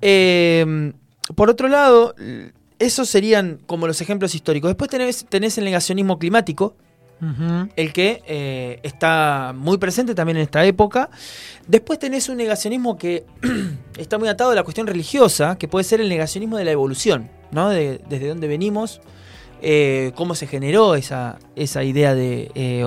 Eh, 0.00 0.92
por 1.34 1.50
otro 1.50 1.68
lado, 1.68 2.14
esos 2.78 3.08
serían 3.08 3.58
como 3.66 3.86
los 3.86 4.00
ejemplos 4.00 4.34
históricos. 4.34 4.68
Después 4.68 4.90
tenés, 4.90 5.26
tenés 5.28 5.58
el 5.58 5.64
negacionismo 5.64 6.18
climático, 6.18 6.76
El 7.76 7.92
que 7.94 8.22
eh, 8.26 8.80
está 8.82 9.54
muy 9.56 9.78
presente 9.78 10.14
también 10.14 10.36
en 10.36 10.42
esta 10.42 10.64
época. 10.64 11.08
Después 11.66 11.98
tenés 11.98 12.28
un 12.28 12.36
negacionismo 12.36 12.98
que 12.98 13.24
está 13.98 14.18
muy 14.18 14.28
atado 14.28 14.50
a 14.50 14.54
la 14.54 14.62
cuestión 14.62 14.86
religiosa, 14.86 15.56
que 15.56 15.66
puede 15.68 15.84
ser 15.84 16.00
el 16.02 16.08
negacionismo 16.10 16.58
de 16.58 16.64
la 16.64 16.72
evolución, 16.72 17.30
¿no? 17.50 17.70
De- 17.70 18.00
desde 18.08 18.28
dónde 18.28 18.46
venimos, 18.46 19.00
eh, 19.62 20.12
cómo 20.16 20.34
se 20.34 20.46
generó 20.46 20.94
esa, 20.96 21.38
esa 21.56 21.82
idea 21.84 22.14
de 22.14 22.50
eh, 22.54 22.86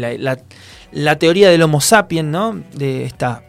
la, 0.00 0.14
la- 0.16 0.38
la 0.92 1.18
teoría 1.18 1.50
del 1.50 1.60
Homo 1.62 1.80
sapiens, 1.82 2.28
¿no? 2.30 2.62
De 2.74 3.04
esta 3.04 3.42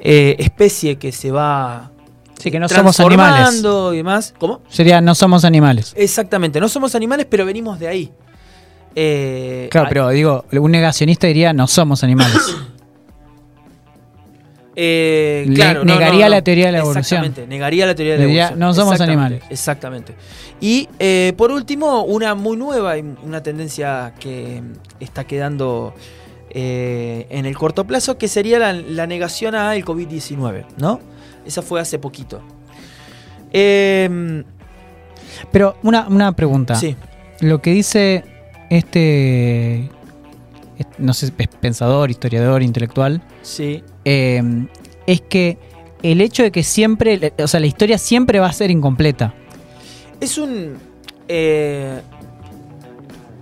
eh, 0.00 0.36
especie 0.40 0.96
que 0.98 1.10
se 1.12 1.30
va 1.30 1.90
Sí, 2.38 2.50
que 2.52 2.60
no 2.60 2.68
somos 2.68 3.00
animales. 3.00 3.34
transformando 3.48 3.94
y 3.94 3.96
demás. 3.96 4.32
¿Cómo? 4.38 4.60
Sería, 4.68 5.00
no 5.00 5.14
somos 5.14 5.44
animales. 5.44 5.92
Exactamente, 5.96 6.60
no 6.60 6.68
somos 6.68 6.94
animales, 6.94 7.26
pero 7.28 7.44
venimos 7.46 7.78
de 7.80 7.88
ahí. 7.88 8.12
Eh, 8.94 9.68
Claro, 9.70 9.88
pero 9.88 10.08
digo, 10.10 10.44
un 10.52 10.70
negacionista 10.70 11.26
diría, 11.26 11.52
no 11.52 11.66
somos 11.66 12.02
animales. 12.04 12.36
Eh, 14.80 15.44
Le- 15.48 15.54
claro, 15.56 15.84
negaría 15.84 16.26
no, 16.26 16.30
no. 16.30 16.36
la 16.36 16.42
teoría 16.42 16.66
de 16.66 16.72
la 16.72 16.78
evolución. 16.78 17.00
Exactamente, 17.24 17.46
negaría 17.48 17.84
la 17.84 17.94
teoría 17.96 18.12
de 18.12 18.18
la 18.20 18.24
Diría, 18.26 18.42
evolución. 18.44 18.60
no 18.60 18.74
somos 18.74 18.92
Exactamente, 18.92 19.22
animales. 19.24 19.50
Exactamente. 19.50 20.14
Y 20.60 20.88
eh, 21.00 21.32
por 21.36 21.50
último, 21.50 22.02
una 22.04 22.36
muy 22.36 22.56
nueva 22.56 22.96
y 22.96 23.04
una 23.24 23.42
tendencia 23.42 24.14
que 24.20 24.62
está 25.00 25.24
quedando 25.24 25.94
eh, 26.50 27.26
en 27.30 27.46
el 27.46 27.56
corto 27.58 27.86
plazo, 27.88 28.18
que 28.18 28.28
sería 28.28 28.60
la, 28.60 28.72
la 28.72 29.08
negación 29.08 29.56
al 29.56 29.84
COVID-19, 29.84 30.64
¿no? 30.76 31.00
Esa 31.44 31.60
fue 31.62 31.80
hace 31.80 31.98
poquito. 31.98 32.40
Eh, 33.52 34.44
Pero 35.50 35.76
una, 35.82 36.06
una 36.08 36.30
pregunta. 36.36 36.76
sí, 36.76 36.94
Lo 37.40 37.60
que 37.60 37.72
dice 37.72 38.22
este, 38.70 39.84
est- 40.78 40.98
no 40.98 41.14
sé, 41.14 41.26
es 41.38 41.48
pensador, 41.60 42.10
historiador, 42.10 42.62
intelectual, 42.62 43.22
sí. 43.42 43.82
eh, 44.04 44.42
es 45.06 45.20
que 45.22 45.58
el 46.02 46.20
hecho 46.20 46.42
de 46.42 46.50
que 46.52 46.62
siempre, 46.62 47.32
o 47.38 47.48
sea, 47.48 47.60
la 47.60 47.66
historia 47.66 47.98
siempre 47.98 48.38
va 48.40 48.46
a 48.48 48.52
ser 48.52 48.70
incompleta. 48.70 49.34
Es 50.20 50.38
un. 50.38 50.76
eh, 51.28 52.00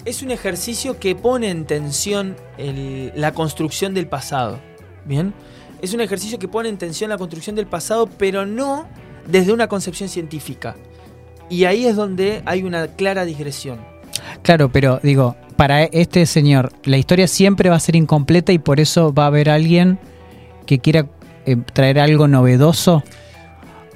es 0.05 0.23
un 0.23 0.31
ejercicio 0.31 0.99
que 1.01 1.15
pone 1.17 1.51
en 1.51 1.65
tensión 1.67 2.37
el- 2.59 3.13
la 3.17 3.33
construcción 3.33 3.93
del 3.95 4.07
pasado. 4.07 4.59
¿Bien? 5.05 5.35
Es 5.83 5.93
un 5.95 6.01
ejercicio 6.01 6.39
que 6.39 6.49
pone 6.49 6.69
en 6.69 6.79
tensión 6.79 7.11
la 7.11 7.19
construcción 7.19 7.55
del 7.57 7.67
pasado, 7.67 8.09
pero 8.19 8.47
no 8.47 8.87
desde 9.27 9.53
una 9.53 9.69
concepción 9.69 10.09
científica. 10.09 10.77
Y 11.51 11.65
ahí 11.65 11.87
es 11.87 11.97
donde 11.97 12.43
hay 12.47 12.63
una 12.63 12.89
clara 12.89 13.25
digresión. 13.25 13.79
Claro, 14.43 14.71
pero 14.71 15.01
digo, 15.03 15.37
para 15.57 15.85
este 15.85 16.27
señor, 16.27 16.73
la 16.85 16.97
historia 16.99 17.27
siempre 17.29 17.71
va 17.71 17.77
a 17.77 17.81
ser 17.81 17.97
incompleta 17.97 18.53
y 18.53 18.59
por 18.59 18.81
eso 18.81 19.13
va 19.13 19.25
a 19.25 19.27
haber 19.29 19.49
alguien 19.51 19.99
que 20.67 20.79
quiera 20.79 21.07
eh, 21.47 21.57
traer 21.73 21.99
algo 22.01 22.27
novedoso. 22.29 23.03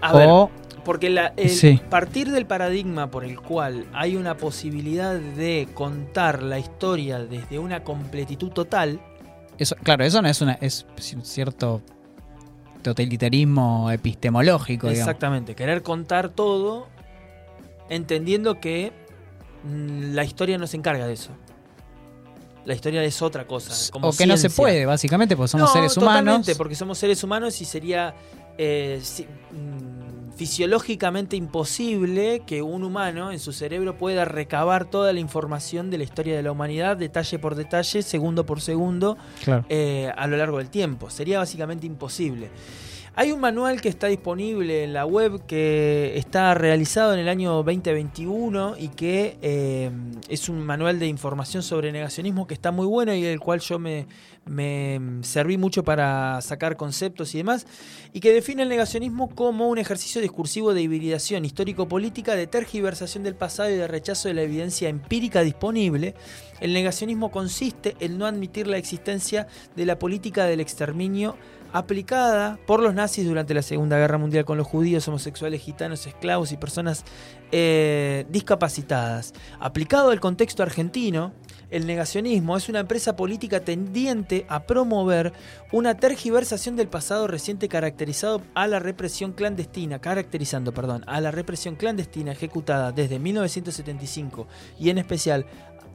A 0.01 0.13
ver, 0.13 0.29
o, 0.31 0.51
porque 0.85 1.11
la- 1.11 1.33
el 1.37 1.51
Sí. 1.51 1.81
partir 1.91 2.31
del 2.31 2.47
paradigma 2.47 3.11
por 3.11 3.25
el 3.25 3.39
cual 3.41 3.85
hay 3.93 4.17
una 4.17 4.37
posibilidad 4.37 5.15
de 5.17 5.69
contar 5.75 6.43
la 6.43 6.59
historia 6.59 7.19
desde 7.19 7.59
una 7.59 7.83
completitud 7.85 8.51
total, 8.51 9.01
Eso, 9.59 9.77
claro, 9.83 10.05
eso 10.05 10.23
no 10.23 10.29
es 10.29 10.41
una 10.41 10.55
es 10.63 10.87
un 11.15 11.23
cierto 11.25 11.83
totalitarismo 12.83 13.91
epistemológico, 13.91 14.87
digamos. 14.89 15.01
Exactamente, 15.09 15.55
querer 15.55 15.83
contar 15.83 16.31
todo 16.31 16.87
entendiendo 17.89 18.59
que 18.61 18.93
la 19.69 20.25
historia 20.25 20.59
no 20.59 20.67
se 20.67 20.77
encarga 20.77 21.07
de 21.07 21.15
eso. 21.15 21.31
La 22.65 22.75
historia 22.75 23.03
es 23.03 23.21
otra 23.23 23.47
cosa. 23.47 23.73
Como 23.91 24.09
o 24.09 24.13
que 24.13 24.27
no 24.27 24.37
se 24.37 24.51
puede, 24.51 24.85
básicamente, 24.87 25.35
porque 25.37 25.49
somos 25.49 25.69
No, 25.71 25.73
seres 25.73 25.97
humanos. 25.97 26.19
totalmente, 26.25 26.55
porque 26.57 26.75
somos 26.75 26.99
seres 26.99 27.23
humanos 27.25 27.61
y 27.61 27.65
sería 27.65 28.15
eh, 28.63 29.01
si- 29.03 29.25
mm, 29.25 30.33
fisiológicamente 30.37 31.37
imposible 31.37 32.43
que 32.47 32.61
un 32.61 32.85
humano 32.85 33.33
en 33.33 33.39
su 33.39 33.53
cerebro 33.53 33.97
pueda 33.97 34.27
recabar 34.27 34.85
toda 34.85 35.15
la 35.15 35.21
información 35.21 35.89
de 35.91 35.97
la 35.99 36.05
historia 36.05 36.37
de 36.37 36.43
la 36.43 36.53
humanidad, 36.53 36.99
detalle 36.99 37.39
por 37.39 37.55
detalle, 37.55 38.03
segundo 38.03 38.45
por 38.45 38.61
segundo, 38.61 39.17
Claro. 39.43 39.65
eh, 39.71 40.13
a 40.15 40.27
lo 40.27 40.37
largo 40.37 40.59
del 40.59 40.69
tiempo. 40.69 41.09
Sería 41.09 41.39
básicamente 41.39 41.87
imposible. 41.87 42.51
Hay 43.21 43.33
un 43.33 43.41
manual 43.41 43.83
que 43.83 43.91
está 43.91 44.07
disponible 44.07 44.83
en 44.83 44.95
la 44.95 45.05
web 45.05 45.45
que 45.45 46.17
está 46.17 46.55
realizado 46.55 47.13
en 47.13 47.21
el 47.21 47.29
año 47.29 47.53
2021 47.63 48.77
y 48.79 48.89
que 48.89 49.37
eh, 49.43 49.91
es 50.31 50.49
un 50.49 50.65
manual 50.65 50.99
de 50.99 51.07
información 51.07 51.63
sobre 51.63 51.93
negacionismo 51.93 52.47
que 52.47 52.55
está 52.55 52.73
muy 52.73 52.87
bueno 52.87 53.13
y 53.13 53.21
del 53.21 53.39
cual 53.39 53.61
yo 53.61 53.79
me, 53.79 54.07
me 54.47 54.99
serví 55.21 55.59
mucho 55.59 55.85
para 55.85 56.41
sacar 56.41 56.79
conceptos 56.79 57.35
y 57.35 57.39
demás, 57.39 57.67
y 58.15 58.21
que 58.21 58.33
define 58.33 58.63
el 58.63 58.71
negacionismo 58.71 59.29
como 59.29 59.69
un 59.69 59.77
ejercicio 59.77 60.23
discursivo 60.23 60.73
de 60.73 60.81
hibridación 60.81 61.45
histórico-política, 61.45 62.35
de 62.35 62.47
tergiversación 62.47 63.23
del 63.23 63.35
pasado 63.35 63.69
y 63.69 63.75
de 63.75 63.87
rechazo 63.87 64.29
de 64.29 64.35
la 64.35 64.43
evidencia 64.43 64.89
empírica 64.89 65.43
disponible. 65.43 66.15
El 66.61 66.73
negacionismo 66.73 67.31
consiste 67.31 67.97
en 68.01 68.17
no 68.17 68.25
admitir 68.25 68.67
la 68.67 68.79
existencia 68.79 69.47
de 69.77 69.85
la 69.85 69.99
política 69.99 70.47
del 70.47 70.61
exterminio 70.61 71.37
aplicada 71.73 72.59
por 72.67 72.81
los 72.81 72.95
nazis 72.95 73.27
durante 73.27 73.55
la 73.55 73.63
Segunda 73.63 73.99
Guerra 73.99 74.19
Mundial 74.19 74.45
con 74.45 74.59
los 74.59 74.67
judíos, 74.67 75.07
homosexuales, 75.09 75.61
gitanos, 75.61 76.07
esclavos 76.07 76.53
y 76.53 76.57
personas 76.57 77.05
eh, 77.53 78.27
discapacitadas. 78.29 79.33
Aplicado 79.59 80.11
al 80.11 80.21
contexto 80.21 80.63
argentino, 80.63 81.33
el 81.71 81.87
negacionismo 81.87 82.57
es 82.57 82.69
una 82.69 82.81
empresa 82.81 83.15
política 83.15 83.61
tendiente 83.61 84.45
a 84.49 84.65
promover 84.65 85.33
una 85.73 85.97
tergiversación 85.97 86.75
del 86.77 86.89
pasado 86.89 87.29
reciente 87.29 87.69
caracterizado 87.69 88.43
a 88.55 88.67
la 88.67 88.81
represión 88.81 89.33
clandestina, 89.33 90.01
caracterizando, 90.01 90.75
perdón, 90.75 91.05
a 91.07 91.21
la 91.21 91.31
represión 91.31 91.77
clandestina 91.77 92.33
ejecutada 92.33 92.91
desde 92.91 93.21
1975 93.21 94.49
y 94.79 94.91
en 94.91 94.99
especial 94.99 95.47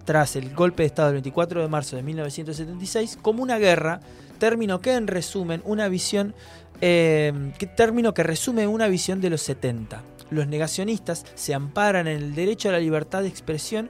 tras 0.05 0.35
el 0.35 0.53
golpe 0.53 0.83
de 0.83 0.87
Estado 0.87 1.09
del 1.09 1.15
24 1.15 1.61
de 1.61 1.67
marzo 1.67 1.95
de 1.95 2.03
1976 2.03 3.17
como 3.21 3.43
una 3.43 3.57
guerra, 3.57 3.99
término 4.37 4.79
que 4.79 4.93
en 4.93 5.07
resumen 5.07 5.61
una 5.65 5.87
visión, 5.87 6.33
eh, 6.81 7.51
que, 7.57 7.67
término 7.67 8.13
que 8.13 8.23
resume 8.23 8.67
una 8.67 8.87
visión 8.87 9.19
de 9.19 9.29
los 9.31 9.41
70. 9.41 10.03
Los 10.29 10.47
negacionistas 10.47 11.25
se 11.35 11.53
amparan 11.53 12.07
en 12.07 12.17
el 12.17 12.35
derecho 12.35 12.69
a 12.69 12.73
la 12.73 12.79
libertad 12.79 13.21
de 13.21 13.27
expresión 13.27 13.89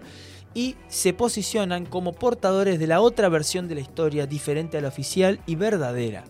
y 0.54 0.76
se 0.88 1.14
posicionan 1.14 1.86
como 1.86 2.14
portadores 2.14 2.80
de 2.80 2.88
la 2.88 3.02
otra 3.02 3.30
versión 3.30 3.68
de 3.68 3.76
la 3.76 3.82
historia 3.82 4.26
diferente 4.26 4.78
a 4.78 4.82
la 4.82 4.88
oficial 4.88 5.40
y 5.46 5.56
verdadera. 5.56 6.24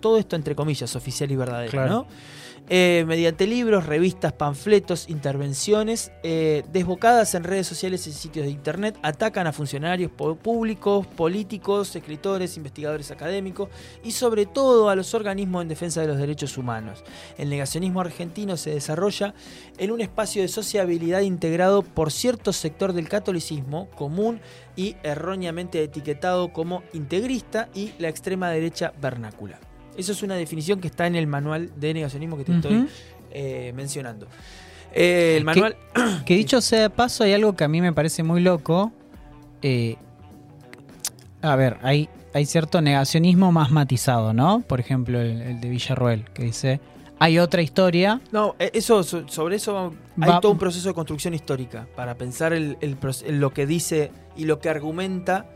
Todo 0.00 0.18
esto 0.18 0.34
entre 0.34 0.56
comillas, 0.56 0.96
oficial 0.96 1.30
y 1.30 1.36
verdadera, 1.36 1.70
Claro. 1.70 1.90
¿no? 1.90 2.06
Eh, 2.72 3.04
mediante 3.04 3.48
libros, 3.48 3.86
revistas, 3.86 4.32
panfletos, 4.32 5.08
intervenciones, 5.08 6.12
eh, 6.22 6.62
desbocadas 6.72 7.34
en 7.34 7.42
redes 7.42 7.66
sociales 7.66 8.06
y 8.06 8.12
sitios 8.12 8.46
de 8.46 8.52
internet, 8.52 8.96
atacan 9.02 9.48
a 9.48 9.52
funcionarios 9.52 10.12
públicos, 10.12 11.04
políticos, 11.04 11.96
escritores, 11.96 12.56
investigadores 12.56 13.10
académicos 13.10 13.70
y 14.04 14.12
sobre 14.12 14.46
todo 14.46 14.88
a 14.88 14.94
los 14.94 15.14
organismos 15.14 15.62
en 15.62 15.68
defensa 15.68 16.00
de 16.00 16.06
los 16.06 16.18
derechos 16.18 16.56
humanos. 16.58 17.02
El 17.38 17.50
negacionismo 17.50 18.02
argentino 18.02 18.56
se 18.56 18.70
desarrolla 18.70 19.34
en 19.76 19.90
un 19.90 20.00
espacio 20.00 20.40
de 20.40 20.46
sociabilidad 20.46 21.22
integrado 21.22 21.82
por 21.82 22.12
cierto 22.12 22.52
sector 22.52 22.92
del 22.92 23.08
catolicismo 23.08 23.90
común 23.96 24.40
y 24.76 24.94
erróneamente 25.02 25.82
etiquetado 25.82 26.52
como 26.52 26.84
integrista 26.92 27.68
y 27.74 27.94
la 27.98 28.08
extrema 28.08 28.48
derecha 28.50 28.92
vernácula. 29.00 29.58
Eso 29.96 30.12
es 30.12 30.22
una 30.22 30.34
definición 30.36 30.80
que 30.80 30.88
está 30.88 31.06
en 31.06 31.16
el 31.16 31.26
manual 31.26 31.70
de 31.76 31.92
negacionismo 31.94 32.36
que 32.36 32.44
te 32.44 32.54
estoy 32.54 32.86
eh, 33.32 33.72
mencionando. 33.74 34.26
Eh, 34.92 35.34
el 35.38 35.44
manual. 35.44 35.76
Que 36.24 36.36
dicho 36.36 36.60
sea 36.60 36.82
de 36.82 36.90
paso, 36.90 37.24
hay 37.24 37.32
algo 37.32 37.54
que 37.54 37.64
a 37.64 37.68
mí 37.68 37.80
me 37.80 37.92
parece 37.92 38.22
muy 38.22 38.40
loco. 38.40 38.92
Eh, 39.62 39.96
a 41.42 41.56
ver, 41.56 41.78
hay, 41.82 42.08
hay 42.34 42.46
cierto 42.46 42.80
negacionismo 42.80 43.52
más 43.52 43.70
matizado, 43.70 44.32
¿no? 44.32 44.60
Por 44.66 44.80
ejemplo, 44.80 45.20
el, 45.20 45.40
el 45.42 45.60
de 45.60 45.68
Villarroel, 45.68 46.24
que 46.32 46.44
dice, 46.44 46.80
hay 47.18 47.38
otra 47.38 47.62
historia. 47.62 48.20
No, 48.32 48.54
eso, 48.58 49.02
so- 49.02 49.26
sobre 49.28 49.56
eso 49.56 49.92
hay 50.20 50.30
Va- 50.30 50.40
todo 50.40 50.52
un 50.52 50.58
proceso 50.58 50.88
de 50.88 50.94
construcción 50.94 51.34
histórica 51.34 51.86
para 51.96 52.14
pensar 52.16 52.52
el, 52.52 52.76
el 52.80 52.96
lo 53.40 53.52
que 53.52 53.66
dice 53.66 54.10
y 54.36 54.44
lo 54.44 54.58
que 54.60 54.68
argumenta 54.68 55.46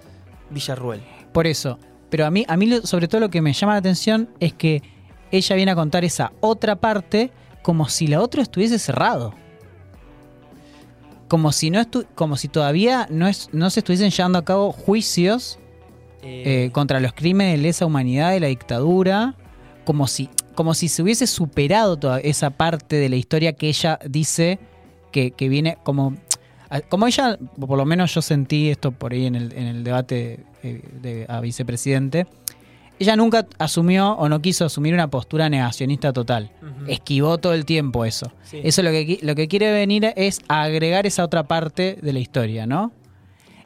Villarruel. 0.50 1.02
Por 1.32 1.46
eso. 1.46 1.78
Pero 2.14 2.26
a 2.26 2.30
mí, 2.30 2.44
a 2.46 2.56
mí 2.56 2.70
sobre 2.84 3.08
todo 3.08 3.22
lo 3.22 3.28
que 3.28 3.42
me 3.42 3.52
llama 3.52 3.72
la 3.72 3.80
atención 3.80 4.28
es 4.38 4.52
que 4.52 4.84
ella 5.32 5.56
viene 5.56 5.72
a 5.72 5.74
contar 5.74 6.04
esa 6.04 6.30
otra 6.38 6.76
parte 6.76 7.32
como 7.60 7.88
si 7.88 8.06
la 8.06 8.20
otra 8.22 8.40
estuviese 8.40 8.78
cerrado. 8.78 9.34
Como 11.26 11.50
si 11.50 11.70
no 11.70 11.80
estu- 11.80 12.06
como 12.14 12.36
si 12.36 12.46
todavía 12.46 13.08
no, 13.10 13.26
es, 13.26 13.48
no 13.50 13.68
se 13.68 13.80
estuviesen 13.80 14.12
llevando 14.12 14.38
a 14.38 14.44
cabo 14.44 14.70
juicios 14.70 15.58
Eh, 16.22 16.66
eh, 16.66 16.70
contra 16.70 17.00
los 17.00 17.14
crímenes 17.14 17.56
de 17.56 17.62
lesa 17.62 17.84
humanidad 17.84 18.30
de 18.30 18.38
la 18.38 18.46
dictadura, 18.46 19.34
como 19.84 20.06
si, 20.06 20.30
como 20.54 20.72
si 20.72 20.86
se 20.86 21.02
hubiese 21.02 21.26
superado 21.26 21.96
toda 21.96 22.20
esa 22.20 22.50
parte 22.50 22.94
de 22.94 23.08
la 23.08 23.16
historia 23.16 23.54
que 23.54 23.68
ella 23.68 23.98
dice 24.08 24.60
que, 25.10 25.32
que 25.32 25.48
viene 25.48 25.78
como... 25.82 26.14
Como 26.88 27.06
ella, 27.06 27.38
por 27.58 27.76
lo 27.76 27.84
menos 27.84 28.14
yo 28.14 28.22
sentí 28.22 28.70
esto 28.70 28.92
por 28.92 29.12
ahí 29.12 29.26
en 29.26 29.34
el, 29.34 29.52
en 29.52 29.66
el 29.66 29.84
debate 29.84 30.40
eh, 30.62 30.82
de, 31.00 31.26
a 31.28 31.40
vicepresidente, 31.40 32.26
ella 32.98 33.16
nunca 33.16 33.46
asumió 33.58 34.12
o 34.12 34.28
no 34.28 34.40
quiso 34.40 34.64
asumir 34.64 34.94
una 34.94 35.08
postura 35.08 35.48
negacionista 35.48 36.12
total. 36.12 36.52
Esquivó 36.86 37.38
todo 37.38 37.54
el 37.54 37.64
tiempo 37.64 38.04
eso. 38.04 38.32
sí. 38.44 38.60
Eso 38.62 38.82
lo 38.82 38.90
que, 38.90 39.18
lo 39.22 39.34
que 39.34 39.48
quiere 39.48 39.72
venir 39.72 40.12
es 40.16 40.40
a 40.48 40.62
agregar 40.62 41.06
esa 41.06 41.24
otra 41.24 41.44
parte 41.44 41.98
de 42.00 42.12
la 42.12 42.20
historia, 42.20 42.66
¿no? 42.66 42.92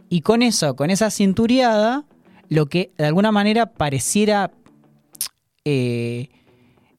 Y 0.08 0.22
con 0.22 0.42
eso, 0.42 0.74
con 0.76 0.90
esa 0.90 1.10
cintureada, 1.10 2.04
lo 2.48 2.66
que 2.66 2.92
de 2.96 3.06
alguna 3.06 3.30
manera 3.30 3.66
pareciera 3.66 4.50
eh, 5.64 6.30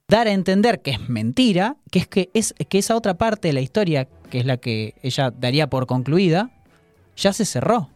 dar 0.09 0.27
a 0.27 0.31
entender 0.31 0.81
que 0.81 0.91
es 0.91 1.07
mentira, 1.09 1.75
que 1.91 1.99
es 1.99 2.07
que, 2.07 2.29
es 2.33 2.53
que 2.67 2.79
esa 2.79 2.95
otra 2.95 3.13
parte 3.17 3.47
de 3.49 3.53
la 3.53 3.61
historia, 3.61 4.07
que 4.29 4.39
es 4.39 4.45
la 4.45 4.57
que 4.57 4.95
ella 5.03 5.31
daría 5.31 5.69
por 5.69 5.85
concluida, 5.87 6.49
ya 7.15 7.31
se 7.33 7.45
cerró. 7.45 7.89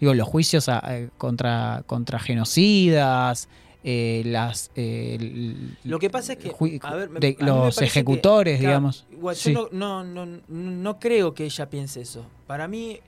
Digo, 0.00 0.14
los 0.14 0.26
juicios 0.28 0.68
a- 0.68 0.82
eh, 0.96 1.08
contra, 1.18 1.82
contra 1.86 2.18
genocidas, 2.18 3.48
eh, 3.84 4.22
las... 4.26 4.70
eh, 4.76 5.54
Lo 5.84 5.98
que 5.98 6.10
pasa 6.10 6.32
es 6.34 6.38
que 6.38 6.52
a 6.82 6.94
ver, 6.94 7.08
me- 7.10 7.20
de 7.20 7.36
a 7.40 7.44
los 7.44 7.78
que- 7.78 7.84
ejecutores, 7.84 8.58
digamos. 8.60 9.06
igual, 9.12 9.36
Sí. 9.36 9.52
Yo 9.52 9.68
no, 9.72 10.02
no, 10.04 10.26
no, 10.26 10.40
no 10.48 10.98
creo 10.98 11.34
que 11.34 11.44
ella 11.44 11.68
piense 11.70 12.00
eso. 12.00 12.26
Para 12.46 12.66
mí 12.68 12.98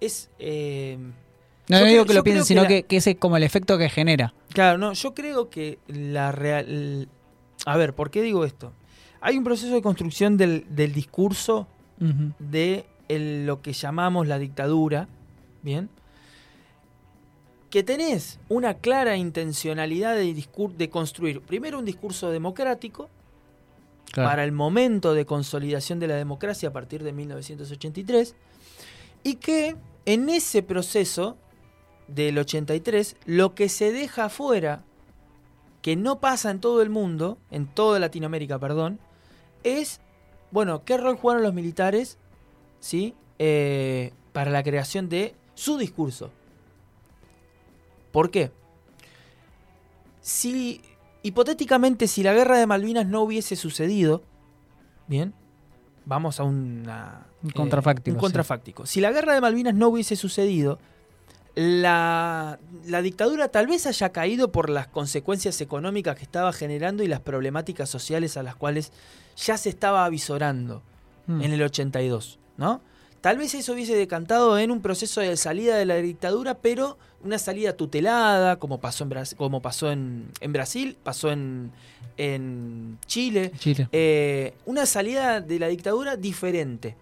es. 0.00 0.28
eh, 0.38 0.98
No, 1.68 1.78
digo 1.78 1.88
creo- 1.88 2.06
que 2.06 2.14
lo 2.14 2.24
piensen, 2.24 2.44
sino 2.44 2.62
la- 2.62 2.68
que 2.68 2.84
ese 2.90 3.12
es 3.12 3.16
como 3.18 3.36
el 3.36 3.42
efecto 3.42 3.78
que 3.78 3.88
genera. 3.88 4.34
Claro, 4.50 4.78
no, 4.78 4.92
yo 4.94 5.14
creo 5.14 5.48
que 5.50 5.78
la 5.86 6.32
real. 6.32 7.08
A 7.66 7.76
ver, 7.76 7.94
¿por 7.94 8.10
qué 8.10 8.22
digo 8.22 8.44
esto? 8.46 8.72
Hay 9.20 9.36
un 9.36 9.44
proceso 9.44 9.74
de 9.74 9.82
construcción 9.82 10.36
del, 10.38 10.64
del 10.70 10.92
discurso 10.94 11.66
de 12.38 12.86
el- 13.08 13.46
lo 13.46 13.60
que 13.62 13.72
llamamos 13.72 14.26
la 14.26 14.38
dictadura, 14.38 15.08
¿bien? 15.62 15.88
Que 17.70 17.82
tenés 17.82 18.38
una 18.48 18.74
clara 18.74 19.16
intencionalidad 19.16 20.14
de, 20.14 20.32
de 20.76 20.90
construir 20.90 21.40
primero 21.40 21.78
un 21.78 21.84
discurso 21.84 22.30
democrático 22.30 23.08
Claro. 24.12 24.30
para 24.30 24.44
el 24.44 24.52
momento 24.52 25.12
de 25.14 25.26
consolidación 25.26 25.98
de 25.98 26.06
la 26.06 26.14
democracia 26.14 26.68
a 26.68 26.72
partir 26.72 27.02
de 27.02 27.12
1983 27.12 28.34
y 29.24 29.34
que 29.34 29.76
en 30.06 30.28
ese 30.30 30.62
proceso 30.62 31.36
del 32.06 32.38
83 32.38 33.16
lo 33.26 33.54
que 33.54 33.68
se 33.68 33.90
deja 33.92 34.26
afuera 34.26 34.84
que 35.86 35.94
no 35.94 36.18
pasa 36.18 36.50
en 36.50 36.58
todo 36.58 36.82
el 36.82 36.90
mundo, 36.90 37.38
en 37.48 37.68
toda 37.68 38.00
Latinoamérica, 38.00 38.58
perdón, 38.58 38.98
es, 39.62 40.00
bueno, 40.50 40.84
qué 40.84 40.96
rol 40.96 41.14
jugaron 41.14 41.44
los 41.44 41.54
militares, 41.54 42.18
¿sí? 42.80 43.14
Eh, 43.38 44.12
para 44.32 44.50
la 44.50 44.64
creación 44.64 45.08
de 45.08 45.36
su 45.54 45.78
discurso. 45.78 46.32
¿Por 48.10 48.32
qué? 48.32 48.50
Si, 50.20 50.82
hipotéticamente, 51.22 52.08
si 52.08 52.24
la 52.24 52.32
guerra 52.32 52.58
de 52.58 52.66
Malvinas 52.66 53.06
no 53.06 53.22
hubiese 53.22 53.54
sucedido, 53.54 54.24
bien, 55.06 55.34
vamos 56.04 56.40
a 56.40 56.42
una, 56.42 57.28
Un 57.44 57.50
contrafáctico, 57.50 58.16
un 58.16 58.18
sí. 58.18 58.24
contrafáctico. 58.24 58.86
Si 58.86 59.00
la 59.00 59.12
guerra 59.12 59.34
de 59.34 59.40
Malvinas 59.40 59.76
no 59.76 59.86
hubiese 59.86 60.16
sucedido, 60.16 60.80
la, 61.56 62.58
la 62.86 63.02
dictadura 63.02 63.48
tal 63.48 63.66
vez 63.66 63.86
haya 63.86 64.10
caído 64.10 64.52
por 64.52 64.70
las 64.70 64.86
consecuencias 64.86 65.60
económicas 65.60 66.14
que 66.16 66.22
estaba 66.22 66.52
generando 66.52 67.02
y 67.02 67.08
las 67.08 67.20
problemáticas 67.20 67.88
sociales 67.88 68.36
a 68.36 68.42
las 68.42 68.54
cuales 68.56 68.92
ya 69.36 69.56
se 69.58 69.70
estaba 69.70 70.04
avisorando 70.04 70.82
Mm. 71.28 71.42
en 71.42 71.52
el 71.54 71.62
82, 71.62 72.38
¿no? 72.56 72.80
Tal 73.20 73.36
vez 73.38 73.52
eso 73.54 73.72
hubiese 73.72 73.96
decantado 73.96 74.56
en 74.60 74.70
un 74.70 74.80
proceso 74.80 75.20
de 75.20 75.36
salida 75.36 75.76
de 75.76 75.84
la 75.84 75.96
dictadura, 75.96 76.54
pero 76.54 76.98
una 77.24 77.36
salida 77.38 77.72
tutelada, 77.72 78.60
como 78.60 78.78
pasó 78.78 79.02
en, 79.02 79.10
Bras- 79.10 79.34
como 79.34 79.60
pasó 79.60 79.90
en, 79.90 80.28
en 80.40 80.52
Brasil, 80.52 80.96
pasó 81.02 81.32
en, 81.32 81.72
en 82.16 82.98
Chile, 83.06 83.50
Chile. 83.58 83.88
eh, 83.90 84.54
una 84.66 84.86
salida 84.86 85.40
de 85.40 85.58
la 85.58 85.66
dictadura 85.66 86.16
diferente. 86.16 86.94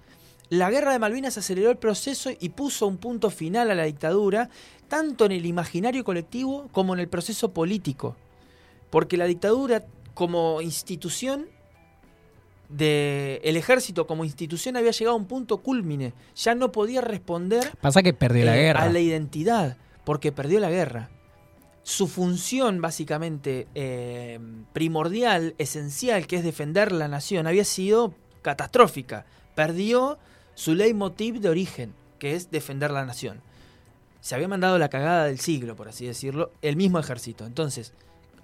La 0.55 0.71
guerra 0.71 0.93
de 0.93 1.01
Malvinas 1.01 1.37
aceleró 1.37 1.69
el 1.71 1.79
proceso 1.79 2.31
y 2.39 2.51
puso 2.51 2.87
un 2.87 2.99
punto 2.99 3.29
final 3.31 3.73
a 3.73 3.75
la 3.75 3.85
dictadura, 3.85 4.51
tanto 4.87 5.25
en 5.25 5.33
el 5.33 5.47
imaginario 5.47 6.05
colectivo 6.05 6.69
como 6.71 6.95
en 6.95 7.01
el 7.01 7.09
proceso 7.09 7.53
político. 7.53 8.15
Porque 8.89 9.17
la 9.17 9.25
dictadura 9.25 9.85
como 10.15 10.61
institución 10.61 11.47
de 12.69 13.41
el 13.43 13.57
ejército 13.57 14.07
como 14.07 14.25
institución 14.25 14.77
había 14.77 14.93
llegado 14.93 15.17
a 15.17 15.19
un 15.19 15.27
punto 15.27 15.59
culmine, 15.59 16.15
ya 16.37 16.55
no 16.55 16.71
podía 16.71 17.01
responder 17.01 17.77
Pasa 17.81 18.03
que 18.03 18.15
perdió 18.15 18.45
la 18.45 18.57
eh, 18.57 18.63
guerra. 18.63 18.83
a 18.85 18.89
la 18.89 19.01
identidad, 19.01 19.77
porque 20.05 20.31
perdió 20.31 20.61
la 20.61 20.71
guerra. 20.71 21.11
Su 21.83 22.07
función, 22.07 22.81
básicamente, 22.81 23.67
eh, 23.75 24.39
primordial, 24.73 25.57
esencial, 25.59 26.29
que 26.29 26.37
es 26.37 26.45
defender 26.45 26.93
la 26.93 27.09
nación, 27.09 27.49
había 27.49 27.65
sido 27.65 28.15
catastrófica. 28.41 29.27
Perdió 29.57 30.19
su 30.55 30.75
leitmotiv 30.75 31.41
de 31.41 31.49
origen, 31.49 31.95
que 32.19 32.35
es 32.35 32.51
defender 32.51 32.91
la 32.91 33.05
nación. 33.05 33.41
Se 34.21 34.35
había 34.35 34.49
mandado 34.49 34.79
la 34.79 34.89
cagada 34.89 35.27
del 35.27 35.39
siglo, 35.39 35.77
por 35.77 35.89
así 35.89 36.07
decirlo, 36.07 36.51
el 36.63 36.77
mismo 36.77 36.99
ejército. 36.99 37.45
Entonces, 37.45 37.93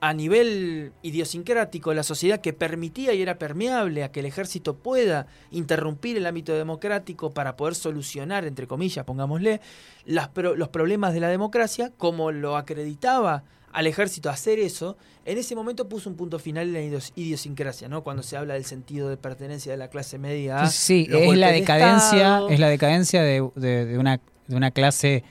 a 0.02 0.12
nivel 0.14 0.92
idiosincrático, 1.02 1.92
la 1.92 2.02
sociedad 2.02 2.40
que 2.40 2.52
permitía 2.52 3.12
y 3.12 3.22
era 3.22 3.38
permeable 3.38 4.02
a 4.02 4.10
que 4.10 4.20
el 4.20 4.26
ejército 4.26 4.74
pueda 4.76 5.26
interrumpir 5.50 6.16
el 6.16 6.26
ámbito 6.26 6.54
democrático 6.54 7.32
para 7.32 7.56
poder 7.56 7.74
solucionar, 7.74 8.46
entre 8.46 8.66
comillas, 8.66 9.04
pongámosle, 9.04 9.60
los 10.06 10.68
problemas 10.68 11.12
de 11.12 11.20
la 11.20 11.28
democracia, 11.28 11.92
como 11.96 12.32
lo 12.32 12.56
acreditaba 12.56 13.44
al 13.72 13.86
ejército 13.86 14.30
hacer 14.30 14.58
eso, 14.58 14.96
en 15.24 15.38
ese 15.38 15.54
momento 15.54 15.88
puso 15.88 16.10
un 16.10 16.16
punto 16.16 16.38
final 16.38 16.68
en 16.68 16.72
la 16.72 16.80
idios- 16.80 17.12
idiosincrasia, 17.14 17.88
¿no? 17.88 18.02
Cuando 18.02 18.22
se 18.22 18.36
habla 18.36 18.54
del 18.54 18.64
sentido 18.64 19.08
de 19.08 19.16
pertenencia 19.16 19.70
de 19.72 19.78
la 19.78 19.88
clase 19.88 20.18
media. 20.18 20.62
a 20.62 20.66
Sí, 20.68 21.06
es 21.10 21.36
la 21.36 21.48
de 21.48 21.52
decadencia, 21.60 22.16
Estado. 22.18 22.48
es 22.48 22.58
la 22.60 22.68
decadencia 22.68 23.22
de, 23.22 23.48
de- 23.54 23.84
de 23.86 23.98
una, 23.98 24.20
de 24.48 24.56
una 24.56 24.70
clase 24.70 25.22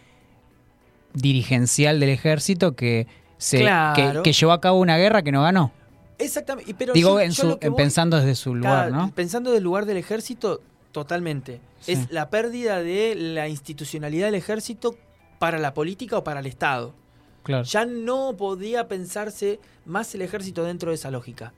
dirigencial 1.14 2.00
del 2.00 2.10
ejército 2.10 2.76
que 2.76 3.08
se 3.38 3.60
Claro. 3.60 4.22
que, 4.24 4.30
que 4.30 4.34
llevó 4.34 4.52
a 4.52 4.62
cabo 4.62 4.80
una 4.80 4.98
guerra 4.98 5.22
que 5.22 5.32
no 5.32 5.42
ganó. 5.42 5.72
Exactamente. 6.18 6.74
Pero 6.78 6.94
Digo, 6.94 7.12
yo- 7.12 7.20
en 7.22 7.32
su, 7.34 7.58
voy- 7.58 7.76
pensando 7.76 8.18
desde 8.18 8.36
su 8.36 8.54
lugar, 8.56 8.92
¿no? 8.92 9.12
Pensando 9.16 9.52
del 9.52 9.64
lugar 9.64 9.86
del 9.86 9.98
ejército, 9.98 10.62
totalmente. 10.92 11.62
Sí. 11.80 11.94
Es 11.94 12.12
la 12.12 12.30
pérdida 12.30 12.84
de 12.84 13.16
la 13.16 13.48
institucionalidad 13.48 14.28
del 14.28 14.36
ejército 14.36 14.98
para 15.40 15.58
la 15.58 15.74
política 15.74 16.18
o 16.18 16.24
para 16.24 16.42
el 16.42 16.46
Estado. 16.46 16.94
Claro. 17.50 17.64
Ya 17.64 17.84
no 17.86 18.36
podía 18.38 18.88
pensarse 18.88 19.60
más 19.86 20.14
el 20.14 20.22
ejército 20.22 20.64
dentro 20.64 20.92
de 20.92 20.96
esa 20.96 21.10
lógica. 21.10 21.52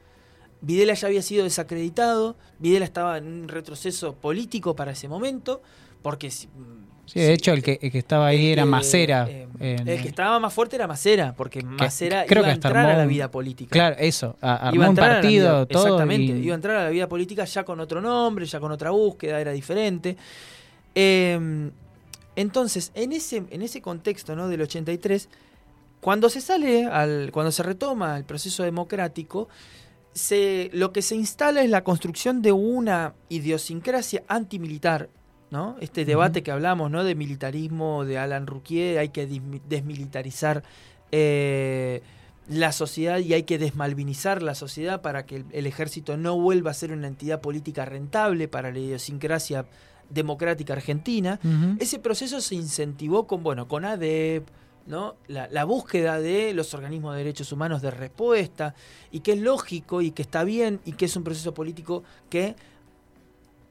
Videla 0.62 0.94
ya 0.94 1.08
había 1.10 1.22
sido 1.22 1.44
desacreditado, 1.44 2.38
Videla 2.60 2.86
estaba 2.86 3.18
en 3.18 3.28
un 3.28 3.48
retroceso 3.50 4.14
político 4.14 4.74
para 4.74 4.92
ese 4.94 5.10
momento, 5.10 5.62
porque 6.02 6.32
si- 6.32 6.48
Sí, 7.08 7.20
de 7.20 7.34
hecho, 7.34 7.52
el 7.52 7.62
que, 7.62 7.78
el 7.82 7.92
que 7.92 7.98
estaba 7.98 8.28
ahí 8.28 8.46
el 8.46 8.52
era 8.54 8.66
Macera. 8.66 9.28
eh, 9.30 9.48
el 9.86 10.02
que 10.02 10.08
estaba 10.08 10.39
más 10.39 10.54
fuerte 10.54 10.78
era 10.78 10.88
Macera, 10.88 11.34
porque 11.36 11.62
Macera 11.62 12.24
creo 12.26 12.39
iba 12.44 12.46
que 12.48 12.52
a 12.52 12.54
entrar 12.54 12.86
a 12.86 12.98
la 12.98 13.06
vida 13.06 13.30
política. 13.30 13.72
Claro, 13.74 13.98
eso. 14.00 14.38
a- 14.39 14.68
armó 14.68 14.76
Iba 14.76 14.86
a 14.86 14.89
un 14.92 14.98
a 15.00 15.02
partido, 15.02 15.48
vida- 15.58 15.66
todo. 15.66 15.84
Exactamente, 15.88 16.38
y- 16.39 16.44
iba 16.46 16.54
a 16.54 16.56
entrar 16.56 16.78
a 16.78 16.84
la 16.86 16.89
vida 16.89 17.10
política 17.10 17.44
ya 17.44 17.66
con 17.66 17.82
otro 17.82 18.00
nombre, 18.00 18.46
ya 18.46 18.62
con 18.62 18.72
otra 18.72 18.92
búsqueda, 18.92 19.42
era 19.42 19.52
diferente. 19.52 20.16
Eh, 20.96 21.70
entonces, 22.36 22.92
en 22.96 23.12
ese, 23.12 23.44
en 23.50 23.62
ese 23.62 23.82
contexto 23.82 24.36
¿no? 24.36 24.48
del 24.48 24.62
83, 24.62 25.28
cuando 26.02 26.30
se 26.30 26.41
sale, 26.41 26.86
al, 26.86 27.32
cuando 27.32 27.52
se 27.52 27.64
retoma 27.64 28.18
el 28.18 28.26
proceso 28.26 28.64
democrático, 28.64 29.47
se, 30.14 30.70
lo 30.74 30.91
que 30.91 31.02
se 31.02 31.16
instala 31.16 31.62
es 31.62 31.70
la 31.70 31.84
construcción 31.84 32.41
de 32.41 32.52
una 32.52 33.14
idiosincrasia 33.30 34.24
antimilitar. 34.28 35.10
¿no? 35.52 35.76
Este 35.80 36.06
debate 36.06 36.43
que 36.43 36.52
hablamos 36.52 36.89
¿no? 36.91 37.04
de 37.04 37.14
militarismo 37.14 38.04
de 38.04 38.18
Alan 38.18 38.47
Rouquier, 38.47 38.97
hay 38.97 39.10
que 39.10 39.28
desmilitarizar 39.70 40.64
eh, 41.12 42.02
la 42.47 42.72
sociedad 42.72 43.20
y 43.20 43.34
hay 43.34 43.43
que 43.43 43.58
desmalvinizar 43.58 44.41
la 44.41 44.56
sociedad 44.56 45.02
para 45.02 45.26
que 45.26 45.38
el, 45.38 45.45
el 45.52 45.68
ejército 45.68 46.18
no 46.18 46.39
vuelva 46.39 46.72
a 46.72 46.74
ser 46.74 46.93
una 46.93 47.08
entidad 47.08 47.41
política 47.41 47.86
rentable 47.86 48.47
para 48.47 48.72
la 48.72 48.80
idiosincrasia 48.80 49.66
democrática 50.12 50.74
argentina. 50.74 51.39
Ese 51.80 51.99
proceso 51.99 52.41
se 52.41 52.56
incentivó 52.56 53.28
con, 53.28 53.43
bueno, 53.43 53.68
con 53.68 53.86
ADEP, 53.86 54.47
¿no? 54.86 55.15
La, 55.27 55.63
búsqueda 55.65 56.19
de 56.19 56.53
los 56.53 56.73
organismos 56.73 57.13
de 57.13 57.19
derechos 57.19 57.51
humanos 57.51 57.82
de 57.82 57.91
respuesta, 57.91 58.75
y 59.11 59.21
que 59.21 59.34
es 59.34 59.39
lógico 59.39 60.01
y 60.01 60.11
que 60.11 60.21
está 60.21 60.43
bien, 60.43 60.79
y 60.86 60.93
que 60.93 61.05
es 61.05 61.15
un 61.15 61.23
proceso 61.23 61.53
político 61.53 62.03
que 62.29 62.55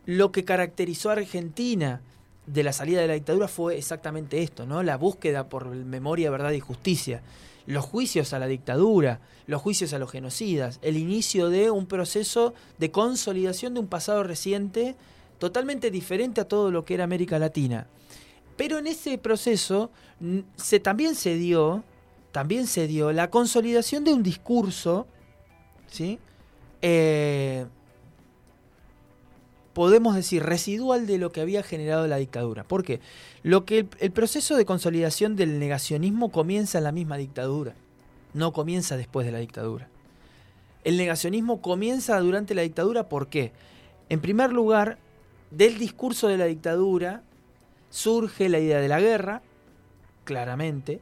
lo 0.06 0.32
que 0.32 0.44
caracterizó 0.44 1.10
a 1.10 1.14
Argentina 1.14 2.00
de 2.46 2.62
la 2.62 2.72
salida 2.72 3.00
de 3.00 3.08
la 3.08 3.14
dictadura 3.14 3.48
fue 3.48 3.76
exactamente 3.76 4.42
esto, 4.42 4.66
¿no? 4.66 4.82
La 4.82 4.96
búsqueda 4.96 5.48
por 5.48 5.66
memoria, 5.66 6.30
verdad 6.30 6.52
y 6.52 6.60
justicia. 6.60 7.22
Los 7.66 7.84
juicios 7.84 8.32
a 8.32 8.38
la 8.38 8.46
dictadura, 8.46 9.20
los 9.46 9.60
juicios 9.62 9.92
a 9.92 9.98
los 9.98 10.10
genocidas, 10.10 10.80
el 10.82 10.96
inicio 10.96 11.50
de 11.50 11.70
un 11.70 11.86
proceso 11.86 12.54
de 12.78 12.90
consolidación 12.90 13.74
de 13.74 13.80
un 13.80 13.86
pasado 13.86 14.22
reciente 14.22 14.96
totalmente 15.38 15.90
diferente 15.90 16.40
a 16.40 16.48
todo 16.48 16.70
lo 16.70 16.84
que 16.84 16.94
era 16.94 17.04
América 17.04 17.38
Latina. 17.38 17.86
Pero 18.60 18.76
en 18.76 18.86
ese 18.86 19.16
proceso 19.16 19.90
también 20.82 21.14
se 21.14 21.34
dio, 21.34 21.82
también 22.30 22.66
se 22.66 22.86
dio 22.86 23.10
la 23.10 23.30
consolidación 23.30 24.04
de 24.04 24.12
un 24.12 24.22
discurso, 24.22 25.06
¿sí? 25.86 26.18
Eh, 26.82 27.64
podemos 29.72 30.14
decir, 30.14 30.42
residual 30.42 31.06
de 31.06 31.16
lo 31.16 31.32
que 31.32 31.40
había 31.40 31.62
generado 31.62 32.06
la 32.06 32.16
dictadura. 32.16 32.62
¿Por 32.62 32.84
qué? 32.84 33.00
Lo 33.42 33.64
que 33.64 33.78
el, 33.78 33.88
el 33.98 34.10
proceso 34.10 34.54
de 34.56 34.66
consolidación 34.66 35.36
del 35.36 35.58
negacionismo 35.58 36.30
comienza 36.30 36.76
en 36.76 36.84
la 36.84 36.92
misma 36.92 37.16
dictadura, 37.16 37.72
no 38.34 38.52
comienza 38.52 38.98
después 38.98 39.24
de 39.24 39.32
la 39.32 39.38
dictadura. 39.38 39.88
El 40.84 40.98
negacionismo 40.98 41.62
comienza 41.62 42.20
durante 42.20 42.54
la 42.54 42.60
dictadura, 42.60 43.08
¿por 43.08 43.28
qué? 43.28 43.52
En 44.10 44.20
primer 44.20 44.52
lugar, 44.52 44.98
del 45.50 45.78
discurso 45.78 46.28
de 46.28 46.36
la 46.36 46.44
dictadura 46.44 47.22
surge 47.90 48.48
la 48.48 48.58
idea 48.58 48.80
de 48.80 48.88
la 48.88 49.00
guerra, 49.00 49.42
claramente, 50.24 51.00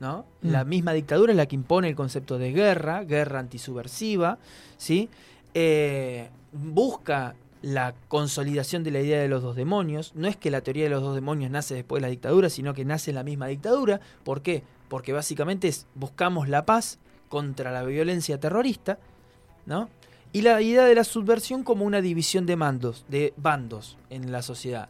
¿no? 0.00 0.24
Mm. 0.42 0.50
La 0.50 0.64
misma 0.64 0.92
dictadura 0.92 1.32
es 1.32 1.36
la 1.36 1.46
que 1.46 1.54
impone 1.54 1.88
el 1.88 1.94
concepto 1.94 2.38
de 2.38 2.52
guerra, 2.52 3.04
guerra 3.04 3.38
antisubversiva, 3.38 4.38
¿sí? 4.76 5.08
Eh, 5.54 6.28
busca 6.52 7.34
la 7.62 7.94
consolidación 8.08 8.84
de 8.84 8.90
la 8.90 9.00
idea 9.00 9.20
de 9.20 9.28
los 9.28 9.42
dos 9.42 9.56
demonios. 9.56 10.12
No 10.14 10.28
es 10.28 10.36
que 10.36 10.50
la 10.50 10.60
teoría 10.60 10.84
de 10.84 10.90
los 10.90 11.02
dos 11.02 11.14
demonios 11.14 11.50
nace 11.50 11.74
después 11.74 12.02
de 12.02 12.08
la 12.08 12.10
dictadura, 12.10 12.50
sino 12.50 12.74
que 12.74 12.84
nace 12.84 13.10
en 13.10 13.14
la 13.14 13.22
misma 13.22 13.46
dictadura. 13.46 14.00
¿Por 14.22 14.42
qué? 14.42 14.62
Porque 14.88 15.12
básicamente 15.12 15.68
es, 15.68 15.86
buscamos 15.94 16.48
la 16.48 16.66
paz 16.66 16.98
contra 17.28 17.72
la 17.72 17.82
violencia 17.82 18.38
terrorista, 18.38 18.98
¿no? 19.64 19.88
Y 20.32 20.42
la 20.42 20.60
idea 20.60 20.84
de 20.84 20.94
la 20.94 21.04
subversión 21.04 21.62
como 21.62 21.84
una 21.84 22.00
división 22.00 22.44
de 22.44 22.56
mandos, 22.56 23.06
de 23.08 23.32
bandos 23.36 23.96
en 24.10 24.30
la 24.30 24.42
sociedad. 24.42 24.88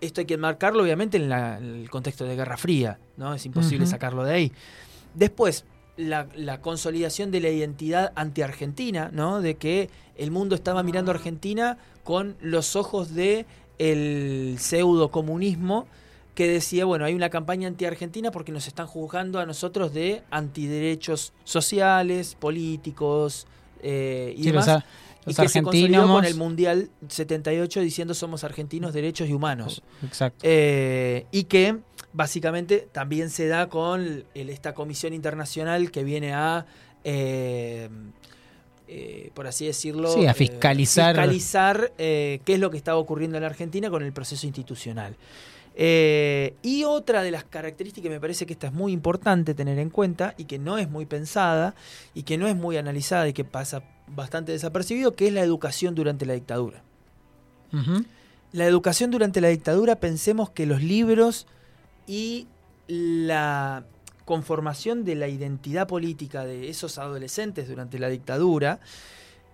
Esto 0.00 0.20
hay 0.20 0.26
que 0.26 0.36
marcarlo 0.36 0.82
obviamente 0.82 1.16
en, 1.16 1.28
la- 1.28 1.58
en 1.58 1.64
el 1.82 1.90
contexto 1.90 2.24
de 2.24 2.36
Guerra 2.36 2.56
Fría, 2.56 2.98
¿no? 3.16 3.34
Es 3.34 3.46
imposible 3.46 3.86
sacarlo 3.86 4.24
de 4.24 4.34
ahí. 4.34 4.52
Después, 5.14 5.64
la, 5.96 6.26
la 6.36 6.60
consolidación 6.60 7.30
de 7.30 7.40
la 7.40 7.48
identidad 7.50 8.12
anti-argentina, 8.16 9.10
¿no? 9.12 9.40
De 9.40 9.54
que 9.56 9.88
el 10.16 10.30
mundo 10.30 10.54
estaba 10.54 10.82
mirando 10.82 11.10
a 11.12 11.14
Argentina 11.14 11.78
con 12.02 12.36
los 12.40 12.76
ojos 12.76 13.14
de 13.14 13.46
el 13.78 14.56
pseudo 14.58 15.10
comunismo 15.10 15.86
que 16.34 16.48
decía, 16.48 16.84
bueno, 16.84 17.04
hay 17.04 17.14
una 17.14 17.30
campaña 17.30 17.68
anti-argentina 17.68 18.30
porque 18.32 18.50
nos 18.50 18.66
están 18.66 18.88
juzgando 18.88 19.38
a 19.38 19.46
nosotros 19.46 19.94
de 19.94 20.22
antiderechos 20.30 21.32
sociales, 21.44 22.34
políticos 22.38 23.46
eh, 23.82 24.34
y 24.36 24.42
Sí, 24.42 24.50
demás. 24.50 24.66
Los, 25.26 25.38
y 25.38 25.42
que 25.42 25.48
se 25.48 25.62
consolidó 25.62 26.06
con 26.08 26.24
el 26.24 26.34
Mundial 26.34 26.90
78 27.08 27.80
diciendo 27.80 28.14
somos 28.14 28.44
argentinos, 28.44 28.92
derechos 28.92 29.28
y 29.28 29.32
humanos. 29.32 29.82
Exacto. 30.04 30.40
Eh, 30.42 31.26
y 31.30 31.44
que 31.44 31.78
básicamente 32.12 32.88
también 32.92 33.30
se 33.30 33.46
da 33.48 33.68
con 33.68 34.24
el- 34.34 34.50
esta 34.50 34.74
comisión 34.74 35.14
internacional 35.14 35.90
que 35.90 36.04
viene 36.04 36.32
a, 36.34 36.66
eh, 37.04 37.88
eh, 38.86 39.30
por 39.34 39.46
así 39.46 39.66
decirlo, 39.66 40.12
Sí, 40.12 40.26
a 40.26 40.34
fiscalizar. 40.34 41.14
fiscalizar, 41.14 41.92
qué 41.96 42.40
es 42.46 42.58
lo 42.58 42.70
que 42.70 42.76
estaba 42.76 42.98
ocurriendo 42.98 43.36
en 43.38 43.42
la 43.42 43.48
Argentina 43.48 43.90
con 43.90 44.02
el 44.02 44.12
proceso 44.12 44.46
institucional. 44.46 45.16
Y 45.76 46.84
otra 46.84 47.22
de 47.22 47.30
las 47.32 47.44
características 47.44 48.04
que 48.04 48.10
me 48.14 48.20
parece 48.20 48.46
que 48.46 48.52
esta 48.52 48.68
es 48.68 48.72
muy 48.72 48.92
importante 48.92 49.54
tener 49.54 49.78
en 49.80 49.90
cuenta 49.90 50.34
y 50.38 50.44
que 50.44 50.58
no 50.58 50.78
es 50.78 50.88
muy 50.88 51.06
pensada 51.06 51.74
y 52.14 52.22
que 52.22 52.38
no 52.38 52.46
es 52.46 52.54
muy 52.54 52.76
analizada 52.76 53.26
y 53.28 53.32
que 53.32 53.44
pasa 53.44 53.82
bastante 54.06 54.52
desapercibido, 54.52 55.14
que 55.14 55.28
es 55.28 55.32
la 55.32 55.42
educación 55.42 55.94
durante 55.94 56.26
la 56.26 56.34
dictadura. 56.34 56.82
La 58.52 58.66
educación 58.66 59.10
durante 59.10 59.40
la 59.40 59.48
dictadura, 59.48 59.96
pensemos 59.96 60.48
que 60.50 60.64
los 60.64 60.80
libros 60.80 61.48
y 62.06 62.46
la 62.86 63.84
conformación 64.24 65.04
de 65.04 65.16
la 65.16 65.28
identidad 65.28 65.88
política 65.88 66.44
de 66.44 66.68
esos 66.68 66.98
adolescentes 66.98 67.68
durante 67.68 67.98
la 67.98 68.08
dictadura, 68.08 68.78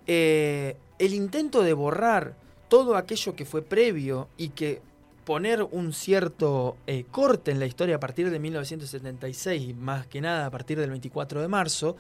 eh, 0.06 0.76
el 0.98 1.14
intento 1.14 1.62
de 1.62 1.72
borrar 1.72 2.34
todo 2.68 2.96
aquello 2.96 3.34
que 3.34 3.44
fue 3.44 3.62
previo 3.62 4.28
y 4.36 4.50
que 4.50 4.80
poner 5.24 5.62
un 5.62 5.92
cierto 5.92 6.76
eh, 6.86 7.04
corte 7.10 7.50
en 7.50 7.58
la 7.58 7.66
historia 7.66 7.96
a 7.96 8.00
partir 8.00 8.30
de 8.30 8.38
1976 8.38 9.62
y 9.62 9.74
más 9.74 10.06
que 10.06 10.20
nada 10.20 10.46
a 10.46 10.50
partir 10.50 10.78
del 10.78 10.90
24 10.90 11.40
de 11.40 11.48
marzo, 11.48 11.96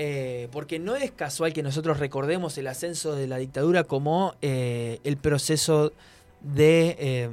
eh, 0.00 0.46
porque 0.52 0.78
no 0.78 0.94
es 0.94 1.10
casual 1.10 1.52
que 1.52 1.60
nosotros 1.60 1.98
recordemos 1.98 2.56
el 2.56 2.68
ascenso 2.68 3.16
de 3.16 3.26
la 3.26 3.38
dictadura 3.38 3.82
como 3.82 4.36
eh, 4.40 5.00
el 5.02 5.16
proceso 5.16 5.92
eh, 6.56 7.28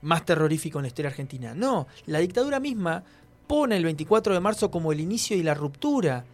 más 0.00 0.24
terrorífico 0.24 0.78
en 0.78 0.84
la 0.84 0.88
historia 0.88 1.10
argentina. 1.10 1.52
No, 1.54 1.86
la 2.06 2.20
dictadura 2.20 2.58
misma 2.58 3.04
pone 3.46 3.76
el 3.76 3.84
24 3.84 4.32
de 4.32 4.40
marzo 4.40 4.70
como 4.70 4.92
el 4.92 5.00
inicio 5.00 5.36
y 5.36 5.42
la 5.42 5.52
ruptura 5.52 6.24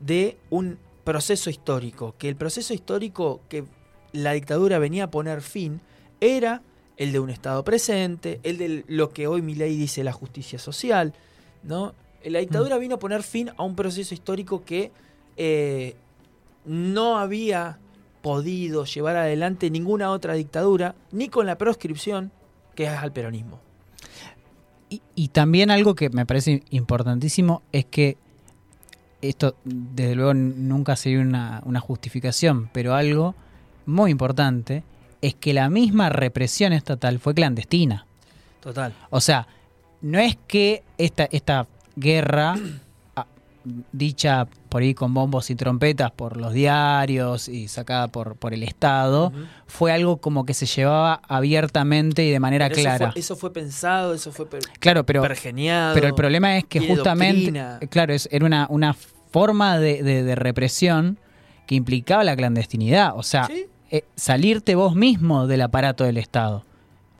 de 0.00 0.38
un 0.50 0.78
proceso 1.02 1.50
histórico, 1.50 2.14
que 2.16 2.28
el 2.28 2.36
proceso 2.36 2.72
histórico 2.72 3.40
que 3.48 3.64
la 4.12 4.30
dictadura 4.30 4.78
venía 4.78 5.04
a 5.04 5.10
poner 5.10 5.42
fin 5.42 5.80
era 6.20 6.62
el 6.96 7.10
de 7.10 7.18
un 7.18 7.30
Estado 7.30 7.64
presente, 7.64 8.38
el 8.44 8.58
de 8.58 8.84
lo 8.86 9.10
que 9.10 9.26
hoy 9.26 9.42
mi 9.42 9.56
ley 9.56 9.76
dice 9.76 10.04
la 10.04 10.12
justicia 10.12 10.60
social, 10.60 11.14
¿no? 11.64 11.96
La 12.24 12.38
dictadura 12.38 12.78
vino 12.78 12.96
a 12.96 12.98
poner 12.98 13.22
fin 13.22 13.50
a 13.56 13.62
un 13.62 13.74
proceso 13.74 14.14
histórico 14.14 14.64
que 14.64 14.90
eh, 15.36 15.96
no 16.64 17.18
había 17.18 17.78
podido 18.22 18.84
llevar 18.84 19.16
adelante 19.16 19.70
ninguna 19.70 20.10
otra 20.10 20.34
dictadura, 20.34 20.94
ni 21.10 21.28
con 21.28 21.46
la 21.46 21.58
proscripción 21.58 22.30
que 22.74 22.84
es 22.84 22.90
al 22.90 23.12
peronismo. 23.12 23.60
Y, 24.88 25.02
y 25.14 25.28
también 25.28 25.70
algo 25.70 25.94
que 25.94 26.10
me 26.10 26.26
parece 26.26 26.62
importantísimo 26.70 27.62
es 27.72 27.86
que 27.86 28.16
esto, 29.20 29.56
desde 29.64 30.14
luego, 30.14 30.34
nunca 30.34 30.96
sería 30.96 31.20
una, 31.20 31.62
una 31.64 31.80
justificación, 31.80 32.68
pero 32.72 32.94
algo 32.94 33.34
muy 33.86 34.10
importante 34.10 34.82
es 35.20 35.34
que 35.34 35.54
la 35.54 35.70
misma 35.70 36.08
represión 36.08 36.72
estatal 36.72 37.18
fue 37.20 37.34
clandestina. 37.34 38.06
Total. 38.60 38.92
O 39.10 39.20
sea, 39.20 39.46
no 40.02 40.18
es 40.18 40.36
que 40.46 40.82
esta, 40.98 41.24
esta 41.30 41.66
guerra, 41.96 42.54
ah, 43.16 43.26
dicha 43.92 44.46
por 44.68 44.82
ahí 44.82 44.94
con 44.94 45.12
bombos 45.14 45.50
y 45.50 45.54
trompetas 45.54 46.10
por 46.10 46.36
los 46.36 46.52
diarios 46.52 47.48
y 47.48 47.68
sacada 47.68 48.08
por, 48.08 48.36
por 48.36 48.54
el 48.54 48.62
Estado, 48.62 49.32
fue 49.66 49.92
algo 49.92 50.16
como 50.16 50.44
que 50.46 50.54
se 50.54 50.66
llevaba 50.66 51.20
abiertamente 51.28 52.24
y 52.24 52.30
de 52.30 52.40
manera 52.40 52.68
Pero 52.68 52.80
eso 52.80 52.88
clara. 52.88 53.12
fue- 53.12 53.20
Eso 53.20 53.36
fue, 53.36 53.52
pensado, 53.52 54.14
eso 54.14 54.32
fue 54.32 54.46
per- 54.46 54.62
claro, 54.80 55.04
pero, 55.04 55.22
pergeniado. 55.22 55.94
pero 55.94 56.06
el 56.06 56.14
problema 56.14 56.56
es 56.56 56.64
que 56.64 56.80
justamente, 56.80 57.42
doctrina. 57.42 57.78
claro, 57.90 58.14
es, 58.14 58.28
era 58.32 58.44
una, 58.46 58.66
una 58.70 58.94
forma 59.30 59.78
de, 59.78 60.02
de- 60.02 60.22
de 60.22 60.34
represión 60.34 61.18
que 61.66 61.74
implicaba 61.74 62.24
la 62.24 62.34
clandestinidad. 62.36 63.12
O 63.16 63.22
sea, 63.22 63.46
Sí. 63.46 63.66
eh, 63.90 64.04
salirte 64.16 64.74
vos 64.74 64.94
mismo 64.96 65.46
del 65.46 65.60
aparato 65.62 66.04
del 66.04 66.16
Estado. 66.16 66.64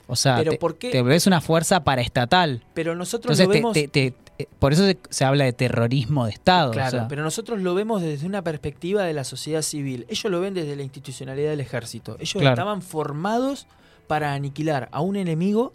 O 0.09 0.17
sea, 0.17 0.37
Pero 0.39 0.51
te, 0.53 0.59
¿por 0.59 0.77
qué? 0.77 0.91
te 0.91 1.01
volvés 1.01 1.27
una 1.27 1.41
fuerza 1.41 1.85
paraestatal. 1.85 2.65
Pero 2.75 2.95
nosotros 2.95 3.39
Entonces, 3.39 3.47
lo 3.47 3.53
vemos. 3.53 3.73
te- 3.73 3.89
te- 3.89 4.07
eh, 4.09 4.15
por 4.59 4.73
eso 4.73 4.85
se, 4.87 4.99
se 5.11 5.25
habla 5.25 5.45
de 5.45 5.53
terrorismo 5.53 6.25
de 6.25 6.33
Estado. 6.33 6.71
o 6.71 6.73
Claro, 6.73 6.91
sea. 6.91 7.09
pero 7.09 7.23
nosotros 7.23 7.61
lo 7.61 7.75
vemos 7.75 8.03
desde 8.03 8.27
una 8.27 8.43
perspectiva 8.43 9.05
de 9.05 9.13
la 9.13 9.25
sociedad 9.25 9.63
civil. 9.63 10.05
Ellos 10.09 10.31
lo 10.31 10.41
ven 10.41 10.55
desde 10.55 10.75
la 10.77 10.83
institucionalidad 10.83 11.51
del 11.51 11.61
ejército. 11.61 12.17
Ellos 12.19 12.33
Claro. 12.33 12.51
estaban 12.51 12.83
formados 12.83 13.67
para 14.09 14.33
aniquilar 14.35 14.89
a 14.93 15.01
un 15.01 15.17
enemigo 15.17 15.73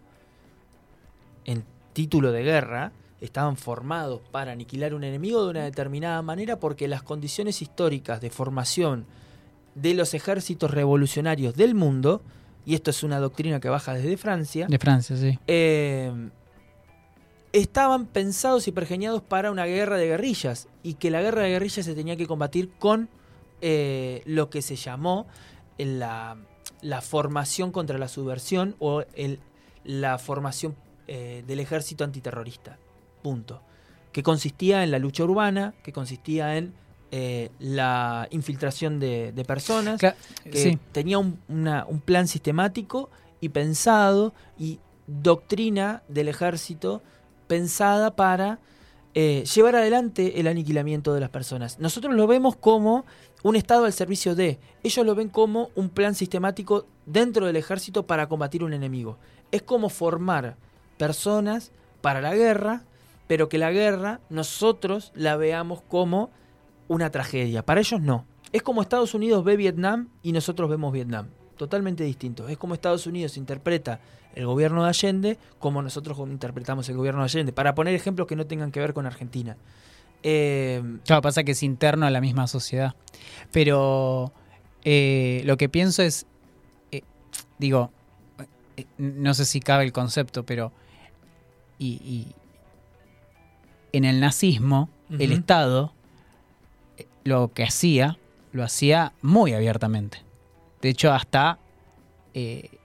en 1.45 1.64
título 1.93 2.32
de 2.32 2.43
guerra. 2.43 2.91
Estaban 3.22 3.58
formados 3.58 4.22
para 4.32 4.51
aniquilar 4.51 4.93
un 4.93 5.03
enemigo 5.03 5.43
de 5.43 5.49
una 5.51 5.64
determinada 5.64 6.22
manera 6.22 6.60
porque 6.60 6.88
las 6.88 7.01
condiciones 7.03 7.62
históricas 7.62 8.22
de 8.22 8.30
formación 8.30 9.05
de 9.76 9.93
los 9.93 10.14
ejércitos 10.14 10.72
revolucionarios 10.72 11.55
del 11.55 11.74
mundo, 11.74 12.22
y 12.66 12.76
esto 12.76 12.91
es 12.91 13.01
una 13.03 13.20
doctrina 13.20 13.60
que 13.60 13.70
baja 13.70 13.93
desde 13.93 14.18
Francia, 14.18 14.66
De 14.68 14.78
Francia, 14.80 15.16
sí. 15.18 15.39
eh, 15.47 16.12
estaban 17.60 18.05
pensados 18.05 18.68
y 18.68 18.72
pergeñados 18.72 19.22
para 19.22 19.51
una 19.51 19.66
guerra 19.66 19.97
de 19.97 20.08
guerrillas 20.08 20.68
y 20.84 20.95
que 20.95 21.10
la 21.12 21.22
guerra 21.22 21.43
de 21.43 21.49
guerrillas 21.49 21.86
se 21.86 21.95
tenía 21.95 22.16
que 22.16 22.28
combatir 22.28 22.72
con 22.80 23.10
eh, 23.62 24.22
lo 24.26 24.49
que 24.49 24.62
se 24.62 24.76
llamó 24.76 25.28
la, 25.78 26.38
la 26.82 27.01
formación 27.01 27.72
contra 27.72 27.97
la 27.97 28.08
subversión 28.08 28.76
o 28.80 29.03
el- 29.16 29.39
la 29.84 30.18
formación 30.18 30.76
eh, 31.08 31.43
del 31.47 31.60
ejército 31.62 32.03
antiterrorista. 32.03 32.78
Punto. 33.22 33.62
Que 34.12 34.22
consistía 34.24 34.84
en 34.84 34.91
la 34.91 34.99
lucha 34.99 35.24
urbana, 35.24 35.74
que 35.84 35.93
consistía 35.93 36.58
en 36.58 36.74
eh, 37.12 37.49
la 37.60 38.28
infiltración 38.32 38.99
de, 38.99 39.32
de 39.32 39.45
personas, 39.45 40.01
que 40.43 40.51
sí. 40.53 40.78
tenía 40.91 41.18
un, 41.20 41.39
una- 41.47 41.86
un 41.88 42.01
plan 42.01 42.28
sistemático 42.28 43.10
y 43.39 43.49
pensado 43.49 44.34
y 44.58 44.80
doctrina 45.08 46.03
del 46.10 46.28
ejército 46.28 47.01
pensada 47.48 48.16
para 48.16 48.60
eh, 49.14 49.43
llevar 49.45 49.76
adelante 49.76 50.39
el 50.39 50.48
aniquilamiento 50.48 51.14
de 51.14 51.20
las 51.20 51.30
personas. 51.30 51.80
Nosotros 51.80 52.14
lo 52.14 52.28
vemos 52.28 52.56
como 52.56 53.06
un 53.43 53.56
Estado 53.56 53.86
al 53.86 53.93
servicio 53.93 54.36
de, 54.36 54.60
ellos 54.84 55.06
lo 55.06 55.16
ven 55.16 55.30
como 55.30 55.70
un 55.76 55.89
plan 55.89 56.14
sistemático 56.14 56.86
dentro 57.06 57.45
del 57.45 57.56
ejército 57.56 58.06
para 58.06 58.28
combatir 58.28 58.64
un 58.64 58.74
enemigo. 58.74 59.18
Es 59.52 59.64
como 59.64 59.89
formar 59.89 60.58
personas 60.98 61.72
para 62.02 62.22
la 62.22 62.36
guerra, 62.36 62.84
pero 63.28 63.50
que 63.50 63.58
la 63.58 63.72
guerra 63.72 64.20
nosotros 64.30 65.12
la 65.16 65.36
veamos 65.36 65.82
como 65.82 66.30
una 66.88 67.10
tragedia. 67.10 67.66
Para 67.66 67.82
ellos 67.82 68.02
no. 68.02 68.26
Es 68.52 68.62
como 68.62 68.82
Estados 68.82 69.14
Unidos 69.14 69.43
ve 69.43 69.58
Vietnam 69.58 70.10
y 70.22 70.32
nosotros 70.32 70.70
vemos 70.70 70.93
Vietnam. 70.93 71.30
Totalmente 71.58 72.04
distinto. 72.04 72.48
Es 72.48 72.58
como 72.58 72.74
Estados 72.74 73.08
Unidos 73.08 73.36
interpreta 73.38 74.00
el 74.38 74.45
gobierno 74.45 74.83
de 74.83 74.89
Allende 74.89 75.38
como 75.57 75.81
nosotros 75.81 76.17
interpretamos 76.19 76.88
el 76.89 76.95
gobierno 76.95 77.21
de 77.21 77.25
Allende. 77.25 77.53
Para 77.53 77.73
poner 77.73 77.95
ejemplos 77.95 78.27
que 78.27 78.35
no 78.35 78.45
tengan 78.45 78.71
que 78.71 78.79
ver 78.79 78.93
con 78.93 79.07
Argentina. 79.07 79.57
Eh, 80.21 80.81
Claro, 81.05 81.23
pasa 81.23 81.43
que 81.43 81.53
es 81.53 81.63
interno 81.63 82.05
a 82.05 82.11
la 82.11 82.21
misma 82.21 82.45
sociedad. 82.45 82.93
Pero 83.51 84.31
eh, 84.83 85.41
lo 85.45 85.57
que 85.57 85.69
pienso 85.69 86.03
es, 86.03 86.27
eh, 86.91 87.01
digo, 87.57 87.91
eh, 88.77 88.85
no 88.99 89.33
sé 89.33 89.45
si 89.45 89.59
cabe 89.59 89.85
el 89.85 89.91
concepto, 89.91 90.45
pero 90.45 90.71
y, 91.79 91.93
y 92.03 92.27
en 93.91 94.05
el 94.05 94.19
nazismo, 94.19 94.89
el. 95.17 95.31
Estado 95.31 95.93
lo 97.23 97.51
que 97.53 97.63
hacía, 97.63 98.19
lo 98.51 98.63
hacía 98.63 99.13
muy 99.21 99.53
abiertamente. 99.53 100.19
De 100.81 100.89
hecho, 100.89 101.11
hasta 101.11 101.57
eh, 102.33 102.76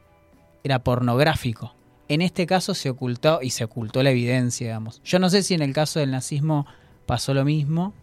era 0.64 0.78
pornográfico. 0.84 1.74
En 2.08 2.20
este 2.22 2.46
caso 2.46 2.74
se 2.74 2.90
ocultó 2.90 3.40
y 3.42 3.50
se 3.50 3.64
ocultó 3.64 4.02
la 4.02 4.10
evidencia, 4.10 4.66
digamos. 4.68 5.00
Yo 5.04 5.18
no 5.18 5.30
sé 5.30 5.42
si 5.42 5.54
en 5.54 5.62
el 5.62 5.72
caso 5.72 5.98
del 6.00 6.10
nazismo 6.10 6.66
pasó 7.06 7.32
lo 7.34 7.44
mismo, 7.44 7.94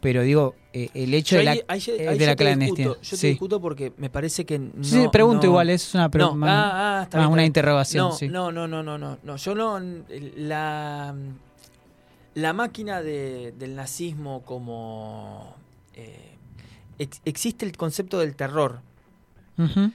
pero 0.00 0.22
digo, 0.22 0.54
eh, 0.72 0.90
el 0.94 1.14
hecho 1.14 1.34
yo 1.36 1.38
de 1.38 1.44
la, 1.44 1.50
ahí- 1.52 1.62
ahí 1.66 1.80
ya- 1.80 1.92
eh, 1.94 2.08
ahí 2.08 2.18
de 2.18 2.26
la 2.26 2.32
discuto. 2.32 2.36
clandestinidad. 2.36 2.96
Yo 3.02 3.16
te 3.18 3.26
discuto 3.26 3.60
porque 3.60 3.92
me 3.96 4.10
parece 4.10 4.44
que 4.44 4.58
no. 4.58 4.84
Sí, 4.84 5.06
pregunto 5.10 5.42
no- 5.46 5.52
igual, 5.52 5.70
es 5.70 5.94
una 5.94 6.04
No, 6.04 6.10
pregunta. 6.10 6.46
ah, 6.46 7.00
ah, 7.00 7.02
está 7.04 7.18
ah, 7.18 7.20
bien, 7.22 7.32
una 7.32 7.42
bien. 7.42 7.46
interrogación, 7.48 8.08
No, 8.08 8.12
sí. 8.14 8.28
no, 8.28 8.52
no, 8.52 8.68
no, 8.68 8.82
no, 8.82 8.98
no, 8.98 9.18
no. 9.22 9.36
Yo 9.36 9.54
no. 9.54 9.80
La, 10.36 11.14
la 12.34 12.52
máquina 12.52 13.02
de- 13.02 13.52
del 13.58 13.74
nazismo 13.74 14.42
como. 14.42 15.54
eh, 15.94 16.36
ex- 16.98 17.20
existe 17.24 17.64
el 17.64 17.76
concepto 17.76 18.18
del 18.18 18.34
terror. 18.36 18.80
Ujú. 19.58 19.90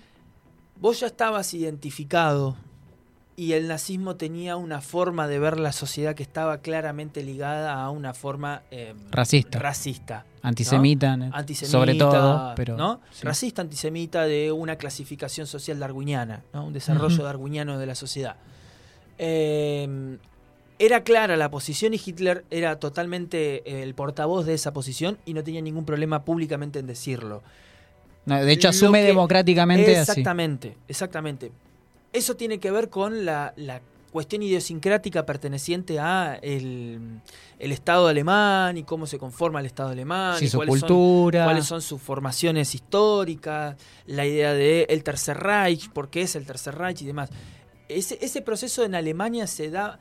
Vos 0.79 1.01
ya 1.01 1.07
estabas 1.07 1.53
identificado 1.53 2.55
y 3.35 3.53
el 3.53 3.67
nazismo 3.67 4.15
tenía 4.15 4.55
una 4.55 4.81
forma 4.81 5.27
de 5.27 5.39
ver 5.39 5.59
la 5.59 5.71
sociedad 5.71 6.15
que 6.15 6.23
estaba 6.23 6.59
claramente 6.59 7.23
ligada 7.23 7.81
a 7.81 7.89
una 7.89 8.13
forma 8.13 8.63
eh, 8.71 8.93
Racista. 9.11 9.59
racista. 9.59 10.25
Antisemita, 10.41 11.17
¿no? 11.17 11.29
Antisemita, 11.33 11.71
sobre 11.71 11.95
todo, 11.95 12.53
pero 12.55 12.77
¿no? 12.77 13.01
sí. 13.11 13.25
Racista, 13.25 13.61
antisemita 13.61 14.23
de 14.23 14.51
una 14.51 14.77
clasificación 14.77 15.47
social 15.47 15.79
darwiniana, 15.79 16.43
¿no? 16.53 16.65
un 16.65 16.73
desarrollo 16.73 17.23
darwiniano 17.23 17.77
de 17.77 17.85
la 17.85 17.95
sociedad. 17.95 18.37
Eh, 19.17 20.17
era 20.77 21.03
clara 21.03 21.35
la 21.35 21.51
posición 21.51 21.93
y 21.93 22.01
Hitler 22.03 22.45
era 22.49 22.79
totalmente 22.79 23.83
el 23.83 23.93
portavoz 23.95 24.45
de 24.45 24.53
esa 24.53 24.71
posición 24.71 25.17
y 25.25 25.33
no 25.33 25.43
tenía 25.43 25.61
ningún 25.61 25.83
problema 25.83 26.23
públicamente 26.23 26.79
en 26.79 26.87
decirlo. 26.87 27.43
De 28.37 28.51
hecho, 28.51 28.69
asume 28.69 29.01
que- 29.01 29.07
democráticamente 29.07 29.97
así. 29.97 30.11
Exactamente, 30.11 30.77
exactamente. 30.87 31.51
eso 32.13 32.35
tiene 32.35 32.59
que 32.59 32.71
ver 32.71 32.89
con 32.89 33.25
la, 33.25 33.53
la 33.55 33.81
cuestión 34.11 34.41
idiosincrática 34.41 35.25
perteneciente 35.25 35.99
a 35.99 36.39
el, 36.41 37.21
el, 37.59 37.71
Estado 37.71 38.07
alemán 38.07 38.77
y 38.77 38.83
cómo 38.83 39.05
se 39.05 39.17
conforma 39.17 39.59
el 39.59 39.67
Estado 39.67 39.89
alemán, 39.89 40.37
sí, 40.37 40.45
y 40.45 40.47
su 40.49 40.57
cuáles, 40.57 40.79
cultura. 40.79 41.39
Son, 41.41 41.47
cuáles 41.47 41.65
son 41.65 41.81
sus 41.81 42.01
formaciones 42.01 42.73
históricas, 42.73 43.75
la 44.07 44.25
idea 44.25 44.53
de 44.53 44.83
el 44.89 45.03
Tercer 45.03 45.37
Reich, 45.37 45.89
por 45.89 46.09
qué 46.09 46.23
es 46.23 46.35
el 46.35 46.45
Tercer 46.45 46.75
Reich 46.75 47.01
y 47.01 47.05
demás. 47.05 47.29
Ese, 47.87 48.17
ese 48.21 48.41
proceso 48.41 48.83
en 48.83 48.95
Alemania 48.95 49.47
se 49.47 49.69
da 49.69 49.99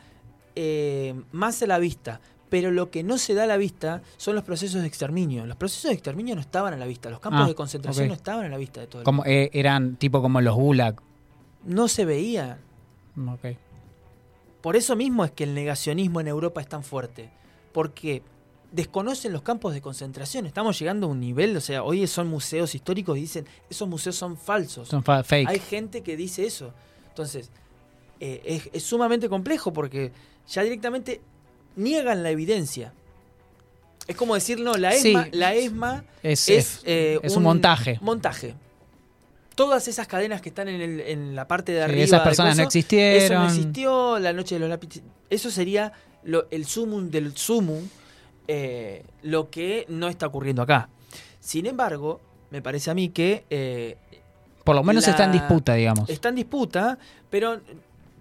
eh, 0.54 1.14
más 1.32 1.62
a 1.62 1.66
la 1.66 1.78
vista, 1.78 2.20
pero 2.50 2.70
lo 2.70 2.90
que 2.90 3.02
no 3.02 3.18
se 3.18 3.34
da 3.34 3.44
a 3.44 3.46
la 3.46 3.56
vista 3.56 4.02
son 4.16 4.34
los 4.34 4.44
procesos 4.44 4.80
de 4.80 4.86
exterminio. 4.86 5.46
Los 5.46 5.56
procesos 5.56 5.90
de 5.90 5.94
exterminio 5.94 6.34
no 6.34 6.40
estaban 6.40 6.72
a 6.74 6.76
la 6.76 6.86
vista, 6.86 7.10
los 7.10 7.20
campos 7.20 7.42
Ah, 7.44 7.48
de 7.48 7.54
concentración 7.54 8.08
no 8.08 8.14
estaban 8.14 8.46
a 8.46 8.48
la 8.48 8.56
vista 8.56 8.80
de 8.80 8.86
todo 8.86 9.02
el 9.02 9.04
Como, 9.04 9.22
mundo. 9.22 9.30
eh, 9.30 9.50
eran 9.52 9.96
tipo 9.96 10.22
como 10.22 10.40
los 10.40 10.54
gulag. 10.54 11.00
No 11.64 11.88
se 11.88 12.04
veían. 12.04 12.58
Ok. 13.28 13.56
Por 14.60 14.76
eso 14.76 14.96
mismo 14.96 15.24
es 15.24 15.30
que 15.30 15.44
el 15.44 15.54
negacionismo 15.54 16.20
en 16.20 16.28
Europa 16.28 16.60
es 16.60 16.68
tan 16.68 16.82
fuerte. 16.82 17.30
Porque 17.72 18.22
desconocen 18.72 19.32
los 19.32 19.42
campos 19.42 19.72
de 19.72 19.80
concentración. 19.80 20.46
Estamos 20.46 20.78
llegando 20.78 21.06
a 21.06 21.10
un 21.10 21.20
nivel, 21.20 21.56
o 21.56 21.60
sea, 21.60 21.82
hoy 21.82 22.06
son 22.06 22.28
museos 22.28 22.74
históricos 22.74 23.16
y 23.16 23.22
dicen, 23.22 23.46
esos 23.70 23.88
museos 23.88 24.16
son 24.16 24.36
falsos. 24.36 24.88
Son 24.88 25.02
fa- 25.02 25.22
fake. 25.22 25.48
Hay 25.48 25.58
gente 25.58 26.02
que 26.02 26.16
dice 26.16 26.44
eso. 26.44 26.72
Entonces, 27.08 27.50
eh, 28.20 28.42
es, 28.44 28.68
es 28.72 28.82
sumamente 28.82 29.28
complejo 29.28 29.72
porque 29.72 30.12
ya 30.48 30.62
directamente 30.62 31.20
niegan 31.78 32.22
la 32.22 32.30
evidencia. 32.30 32.92
Es 34.06 34.16
como 34.16 34.34
decir, 34.34 34.60
no, 34.60 34.74
la 34.76 34.92
Sí. 34.92 35.08
ESMA, 35.10 35.28
la 35.32 35.54
ESMA 35.54 36.04
es, 36.22 36.48
es, 36.48 36.58
es- 36.76 36.82
eh, 36.84 37.20
es 37.22 37.36
un 37.36 37.42
montaje. 37.42 37.98
Montaje. 38.00 38.54
Todas 39.54 39.88
esas 39.88 40.06
cadenas 40.06 40.40
que 40.40 40.50
están 40.50 40.68
en, 40.68 40.80
el- 40.80 41.00
en 41.00 41.34
la 41.34 41.48
parte 41.48 41.72
de 41.72 41.78
Sí, 41.78 41.84
arriba. 41.84 42.04
esas 42.04 42.20
personas 42.22 42.56
no 42.56 42.62
existieron. 42.62 43.22
Eso 43.24 43.34
no 43.34 43.46
existió, 43.46 44.18
la 44.18 44.32
noche 44.32 44.54
de 44.54 44.60
los 44.60 44.68
lápices. 44.68 45.02
Eso 45.30 45.50
sería 45.50 45.92
lo- 46.24 46.46
el 46.50 46.64
sumum 46.64 47.10
del 47.10 47.36
sumum, 47.36 47.86
eh, 48.46 49.02
lo 49.22 49.50
que 49.50 49.84
no 49.88 50.08
está 50.08 50.26
ocurriendo 50.26 50.62
acá. 50.62 50.88
Sin 51.40 51.66
embargo, 51.66 52.20
me 52.50 52.62
parece 52.62 52.90
a 52.90 52.94
mí 52.94 53.08
que 53.10 53.44
eh, 53.50 53.96
Por 54.64 54.74
lo 54.76 54.82
menos 54.84 55.04
la- 55.06 55.10
está 55.10 55.24
en 55.24 55.32
disputa, 55.32 55.74
digamos. 55.74 56.08
está 56.08 56.28
en 56.30 56.36
disputa, 56.36 56.98
pero 57.28 57.60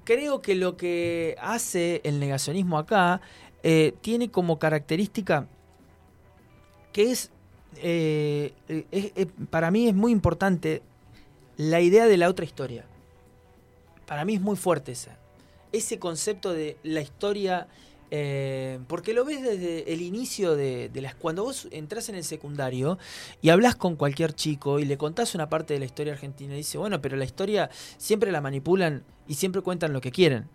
creo 0.03 0.41
que 0.41 0.55
lo 0.55 0.75
que 0.75 1.35
hace 1.39 2.01
el 2.03 2.19
negacionismo 2.19 2.77
acá 2.77 3.21
eh, 3.63 3.93
tiene 4.01 4.29
como 4.29 4.59
característica 4.59 5.47
que 6.93 7.11
es, 7.11 7.31
eh, 7.77 8.53
es- 8.91 9.11
es- 9.15 9.27
para 9.49 9.71
mí 9.71 9.87
es 9.87 9.93
muy 9.95 10.11
importante 10.11 10.81
la 11.57 11.81
idea 11.81 12.05
de 12.05 12.17
la 12.17 12.29
otra 12.29 12.45
historia. 12.45 12.85
Para 14.05 14.25
mí 14.25 14.35
es 14.35 14.41
muy 14.41 14.55
fuerte 14.55 14.91
esa. 14.93 15.17
Ese 15.71 15.99
concepto 15.99 16.53
de 16.53 16.77
la 16.83 17.01
historia, 17.01 17.67
eh, 18.09 18.79
porque 18.87 19.13
lo 19.13 19.25
ves 19.25 19.41
desde 19.41 19.91
el 19.91 20.01
inicio 20.01 20.55
de, 20.55 20.87
de 20.89 21.01
las... 21.01 21.13
Cuando 21.15 21.43
vos 21.43 21.67
entras 21.71 22.07
en 22.09 22.15
el 22.15 22.23
secundario 22.23 22.97
y 23.41 23.49
hablas 23.49 23.75
con 23.75 23.95
cualquier 23.97 24.33
chico 24.33 24.79
y 24.79 24.85
le 24.85 24.97
contás 24.97 25.35
una 25.35 25.49
parte 25.49 25.73
de 25.73 25.79
la 25.79 25.85
historia 25.85 26.13
argentina 26.13 26.53
y 26.53 26.57
dice, 26.57 26.77
bueno, 26.77 27.01
pero 27.01 27.17
la 27.17 27.25
historia 27.25 27.69
siempre 27.97 28.31
la 28.31 28.39
manipulan 28.39 29.03
y 29.27 29.33
siempre 29.33 29.61
cuentan 29.61 29.91
lo 29.93 29.99
que 29.99 30.11
quieren. 30.11 30.47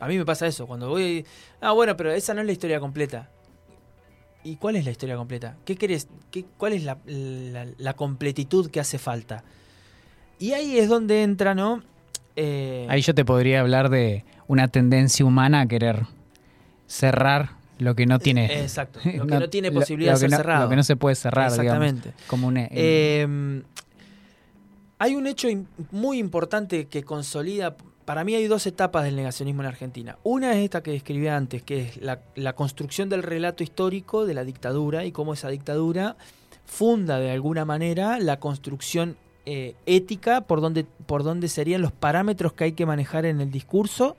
A 0.00 0.08
mí 0.08 0.18
me 0.18 0.24
pasa 0.24 0.46
eso, 0.46 0.66
cuando 0.66 0.88
voy... 0.88 1.24
Ah, 1.60 1.72
bueno, 1.72 1.96
pero 1.96 2.12
esa 2.12 2.34
no 2.34 2.40
es 2.40 2.46
la 2.46 2.52
historia 2.52 2.80
completa. 2.80 3.28
¿Y 4.42 4.56
cuál 4.56 4.76
es 4.76 4.84
la 4.84 4.90
historia 4.90 5.16
completa? 5.16 5.56
¿Qué 5.64 5.76
querés? 5.76 6.08
¿Qué, 6.30 6.44
¿Cuál 6.58 6.72
es 6.74 6.82
la, 6.84 6.98
la- 7.06 7.66
la 7.78 7.94
completitud 7.94 8.70
que 8.70 8.80
hace 8.80 8.98
falta? 8.98 9.44
Y 10.38 10.52
ahí 10.52 10.78
es 10.78 10.88
donde 10.88 11.22
entra, 11.22 11.54
¿no? 11.54 11.82
Eh, 12.36 12.86
Ahí 12.90 13.00
yo 13.00 13.14
te 13.14 13.24
podría 13.24 13.60
hablar 13.60 13.88
de 13.88 14.24
una 14.48 14.68
tendencia 14.68 15.24
humana 15.24 15.60
a 15.62 15.66
querer 15.66 16.06
cerrar 16.86 17.50
lo 17.78 17.94
que 17.94 18.04
no 18.06 18.18
tiene. 18.18 18.46
eh, 18.46 18.62
Exacto. 18.62 18.98
Lo 19.14 19.26
que 19.26 19.38
no, 19.38 19.48
tiene 19.48 19.70
posibilidad 19.70 20.12
lo 20.12 20.18
de 20.18 20.20
ser 20.22 20.30
no- 20.30 20.36
cerrado. 20.36 20.64
Lo 20.64 20.70
que 20.70 20.76
no 20.76 20.82
se 20.82 20.96
puede 20.96 21.14
cerrar, 21.14 21.50
digamos. 21.52 21.84
Exactamente. 21.86 22.12
Como 22.26 22.48
un, 22.48 22.56
Eh, 22.58 23.62
hay 24.98 25.14
un 25.14 25.26
hecho 25.26 25.48
muy 25.90 26.18
importante 26.18 26.86
que 26.88 27.02
consolida. 27.04 27.76
Para 28.04 28.24
mí 28.24 28.34
hay 28.34 28.46
dos 28.46 28.66
etapas 28.66 29.04
del 29.04 29.16
negacionismo 29.16 29.62
en 29.62 29.68
Argentina. 29.68 30.18
Una 30.24 30.52
es 30.52 30.64
esta 30.64 30.82
que 30.82 30.90
describí 30.90 31.28
antes, 31.28 31.62
que 31.62 31.82
es 31.82 31.96
la, 32.02 32.20
la 32.34 32.54
construcción 32.54 33.08
del 33.08 33.22
relato 33.22 33.62
histórico 33.62 34.26
de 34.26 34.34
la 34.34 34.44
dictadura 34.44 35.04
y 35.04 35.12
cómo 35.12 35.32
esa 35.32 35.48
dictadura 35.48 36.16
funda 36.66 37.18
de 37.18 37.30
alguna 37.30 37.64
manera 37.64 38.18
la 38.18 38.40
construcción 38.40 39.16
eh, 39.46 39.74
ética 39.84 40.42
por 40.42 40.60
donde, 40.60 40.84
por 40.84 41.22
donde 41.22 41.48
serían 41.48 41.82
los 41.82 41.92
parámetros 41.92 42.54
que 42.54 42.64
hay 42.64 42.72
que 42.72 42.86
manejar 42.86 43.26
en 43.26 43.40
el 43.40 43.50
discurso 43.50 44.16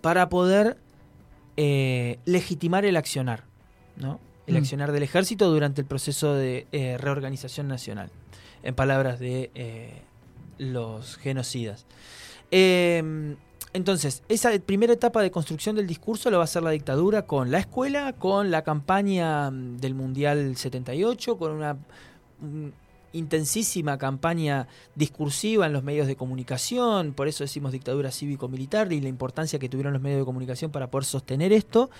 para 0.00 0.28
poder 0.28 0.78
eh, 1.58 2.18
legitimar 2.24 2.84
el 2.86 2.96
accionar, 2.96 3.44
¿no? 3.96 4.18
El 4.46 4.54
Mm. 4.54 4.58
accionar 4.58 4.92
del 4.92 5.02
ejército 5.02 5.50
durante 5.50 5.80
el 5.82 5.86
proceso 5.86 6.34
de 6.34 6.66
eh, 6.72 6.96
reorganización 6.98 7.68
nacional, 7.68 8.10
en 8.62 8.74
palabras 8.74 9.18
de 9.18 9.50
los 10.58 11.16
genocidas. 11.16 11.84
Eh, 12.58 13.36
entonces, 13.74 14.22
esa 14.30 14.50
primera 14.60 14.94
etapa 14.94 15.20
de 15.20 15.30
construcción 15.30 15.76
del 15.76 15.86
discurso 15.86 16.30
lo 16.30 16.38
va 16.38 16.44
a 16.44 16.46
hacer 16.46 16.62
la 16.62 16.70
dictadura 16.70 17.26
con 17.26 17.50
la 17.50 17.58
escuela, 17.58 18.14
con 18.14 18.50
la 18.50 18.64
campaña 18.64 19.50
mm, 19.50 19.76
del 19.76 19.94
Mundial 19.94 20.56
78, 20.56 21.36
con 21.36 21.52
una 21.52 21.74
mm, 21.74 22.68
intensísima 23.12 23.98
campaña 23.98 24.68
discursiva 24.94 25.66
en 25.66 25.74
los 25.74 25.82
medios 25.82 26.06
de 26.06 26.16
comunicación, 26.16 27.12
por 27.12 27.28
eso 27.28 27.44
decimos 27.44 27.72
dictadura 27.72 28.10
cívico-militar 28.10 28.90
y 28.90 29.02
la 29.02 29.10
importancia 29.10 29.58
que 29.58 29.68
tuvieron 29.68 29.92
los 29.92 30.00
medios 30.00 30.20
de 30.20 30.24
comunicación 30.24 30.70
para 30.70 30.90
poder 30.90 31.04
sostener 31.04 31.52
esto. 31.52 31.90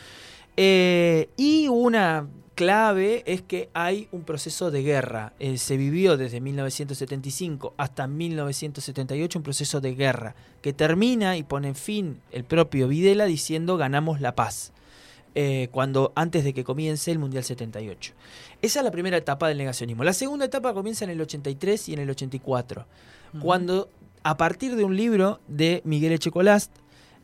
Eh, 0.57 1.29
y 1.37 1.69
una 1.69 2.27
clave 2.57 3.23
es 3.27 3.43
que 3.43 3.69
hay 3.75 4.09
un 4.11 4.23
proceso 4.25 4.73
de 4.73 4.83
guerra. 4.83 5.35
Eh, 5.39 5.59
se 5.59 5.77
vivió 5.77 6.17
desde 6.17 6.41
1975 6.41 7.75
hasta 7.77 8.09
1978 8.09 9.39
un 9.39 9.43
proceso 9.45 9.81
de 9.81 9.95
guerra 9.95 10.35
que 10.63 10.73
termina 10.73 11.37
y 11.37 11.45
pone 11.45 11.75
fin 11.75 12.21
el 12.33 12.43
propio 12.43 12.89
Videla 12.89 13.27
diciendo 13.27 13.77
ganamos 13.77 14.21
la 14.21 14.35
paz. 14.35 14.73
eh, 15.39 15.69
cuando 15.71 16.13
antes 16.15 16.45
de 16.45 16.55
que 16.55 16.65
comience 16.65 17.13
el 17.13 17.19
Mundial 17.19 17.45
78. 17.45 18.15
Esa 18.63 18.81
es 18.81 18.85
la 18.85 18.91
primera 18.91 19.19
etapa 19.19 19.49
del 19.49 19.59
negacionismo. 19.59 20.03
La 20.03 20.15
segunda 20.15 20.47
etapa 20.47 20.73
comienza 20.73 21.05
en 21.05 21.11
el 21.11 21.21
83 21.21 21.91
y 21.91 21.93
en 21.93 21.99
el 21.99 22.09
84, 22.09 22.87
cuando 23.43 23.91
a 24.23 24.39
partir 24.39 24.77
de 24.77 24.85
un 24.85 24.97
libro 24.97 25.41
de 25.47 25.83
Miguel 25.85 26.13
Echecolast, 26.13 26.73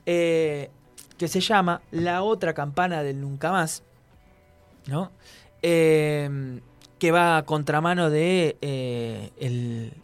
eh, 0.04 0.68
que 1.16 1.26
se 1.26 1.40
llama 1.40 1.80
La 1.90 2.22
otra 2.22 2.52
campana 2.52 3.02
del 3.02 3.18
nunca 3.18 3.50
más, 3.50 3.82
¿no? 4.86 5.12
Eh, 5.62 6.60
que 6.98 7.10
va 7.10 7.36
a 7.36 7.44
contramano 7.44 8.10
de 8.10 8.56
eh, 8.60 9.30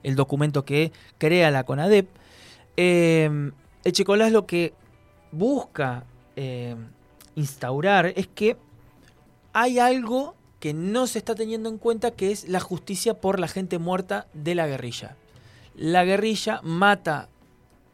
el, 0.02 0.16
documento 0.16 0.64
que 0.64 0.90
crea 1.16 1.50
la 1.52 1.64
CONADEP. 1.64 2.08
Eh, 2.76 3.50
Echecolás 3.84 4.32
lo 4.32 4.46
que 4.46 4.74
busca 5.30 6.04
eh, 6.36 6.74
instaurar 7.36 8.12
es 8.16 8.26
que 8.26 8.56
hay 9.52 9.78
algo 9.78 10.34
que 10.60 10.74
no 10.74 11.06
se 11.06 11.18
está 11.18 11.34
teniendo 11.34 11.68
en 11.68 11.78
cuenta 11.78 12.10
que 12.10 12.32
es 12.32 12.48
la 12.48 12.60
justicia 12.60 13.14
por 13.14 13.38
la 13.38 13.48
gente 13.48 13.78
muerta 13.78 14.26
de 14.34 14.54
la 14.54 14.66
guerrilla. 14.66 15.16
La 15.76 16.04
guerrilla 16.04 16.60
mata 16.64 17.28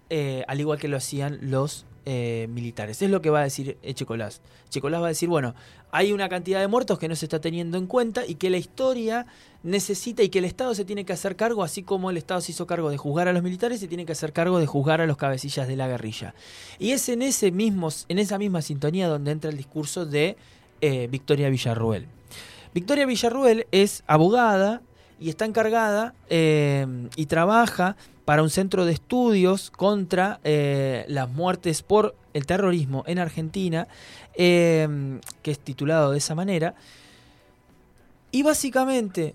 eh, 0.08 0.44
al 0.48 0.60
igual 0.60 0.78
que 0.78 0.88
lo 0.88 0.96
hacían 0.96 1.38
los 1.42 1.84
eh, 2.06 2.46
militares. 2.50 3.00
Es 3.00 3.10
lo 3.10 3.22
que 3.22 3.30
va 3.30 3.40
a 3.40 3.44
decir 3.44 3.78
Echecolás. 3.82 4.40
Echecolás 4.68 5.00
va 5.00 5.06
a 5.06 5.08
decir, 5.08 5.28
bueno, 5.28 5.54
hay 5.90 6.12
una 6.12 6.28
cantidad 6.28 6.60
de 6.60 6.68
muertos 6.68 6.98
que 6.98 7.08
no 7.08 7.16
se 7.16 7.26
está 7.26 7.40
teniendo 7.40 7.78
en 7.78 7.86
cuenta 7.86 8.26
y 8.26 8.34
que 8.34 8.50
la 8.50 8.58
historia 8.58 9.26
necesita 9.62 10.22
y 10.22 10.28
que 10.28 10.40
el 10.40 10.44
Estado 10.44 10.74
se 10.74 10.84
tiene 10.84 11.04
que 11.04 11.12
hacer 11.12 11.36
cargo, 11.36 11.62
así 11.62 11.82
como 11.82 12.10
el 12.10 12.16
Estado 12.16 12.40
se 12.40 12.52
hizo 12.52 12.66
cargo 12.66 12.90
de 12.90 12.96
juzgar 12.96 13.28
a 13.28 13.32
los 13.32 13.42
militares, 13.42 13.80
se 13.80 13.88
tiene 13.88 14.04
que 14.04 14.12
hacer 14.12 14.32
cargo 14.32 14.58
de 14.58 14.66
juzgar 14.66 15.00
a 15.00 15.06
los 15.06 15.16
cabecillas 15.16 15.66
de 15.66 15.76
la 15.76 15.88
guerrilla. 15.88 16.34
Y 16.78 16.90
es 16.90 17.08
en, 17.08 17.22
ese 17.22 17.50
mismo, 17.50 17.88
en 18.08 18.18
esa 18.18 18.38
misma 18.38 18.60
sintonía 18.60 19.08
donde 19.08 19.30
entra 19.30 19.50
el 19.50 19.56
discurso 19.56 20.04
de 20.04 20.36
eh, 20.80 21.08
Victoria 21.10 21.48
Villarruel. 21.48 22.06
Victoria 22.74 23.06
Villarruel 23.06 23.66
es 23.70 24.02
abogada 24.06 24.82
y 25.18 25.30
está 25.30 25.44
encargada 25.44 26.12
eh, 26.28 26.86
y 27.16 27.26
trabaja 27.26 27.96
para 28.24 28.42
un 28.42 28.50
centro 28.50 28.84
de 28.84 28.92
estudios 28.92 29.70
contra 29.70 30.40
eh, 30.44 31.04
las 31.08 31.28
muertes 31.28 31.82
por 31.82 32.16
el 32.32 32.46
terrorismo 32.46 33.04
en 33.06 33.18
Argentina, 33.18 33.86
eh, 34.34 35.20
que 35.42 35.50
es 35.50 35.58
titulado 35.58 36.10
de 36.12 36.18
esa 36.18 36.34
manera. 36.34 36.74
Y 38.30 38.42
básicamente, 38.42 39.34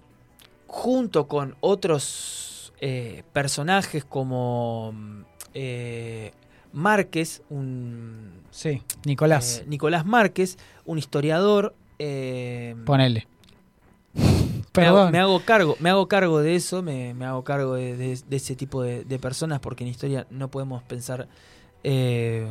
junto 0.67 1.27
con 1.27 1.55
otros 1.61 2.73
eh, 2.81 3.23
personajes 3.31 4.03
como 4.03 4.93
eh, 5.53 6.33
Márquez, 6.73 7.41
un 7.49 8.39
Sí, 8.51 8.81
Nicolás. 9.05 9.63
Nicolás 9.67 10.05
Márquez, 10.05 10.57
un 10.85 10.97
historiador. 10.97 11.75
Ponele. 12.85 13.27
Me 14.77 14.85
hago, 14.85 14.95
Perdón. 14.97 15.11
me 15.11 15.19
hago 15.19 15.39
cargo, 15.45 15.75
me 15.79 15.89
hago 15.89 16.07
cargo 16.07 16.39
de 16.39 16.55
eso, 16.55 16.81
me, 16.83 17.13
me 17.15 17.25
hago 17.25 17.43
cargo 17.43 17.73
de, 17.75 17.97
de- 17.97 18.19
de 18.27 18.35
ese 18.35 18.55
tipo 18.55 18.81
de, 18.83 19.03
de 19.03 19.19
personas, 19.19 19.59
porque 19.59 19.83
en 19.83 19.89
historia 19.89 20.27
no 20.29 20.49
podemos 20.49 20.83
pensar 20.83 21.27
eh, 21.83 22.47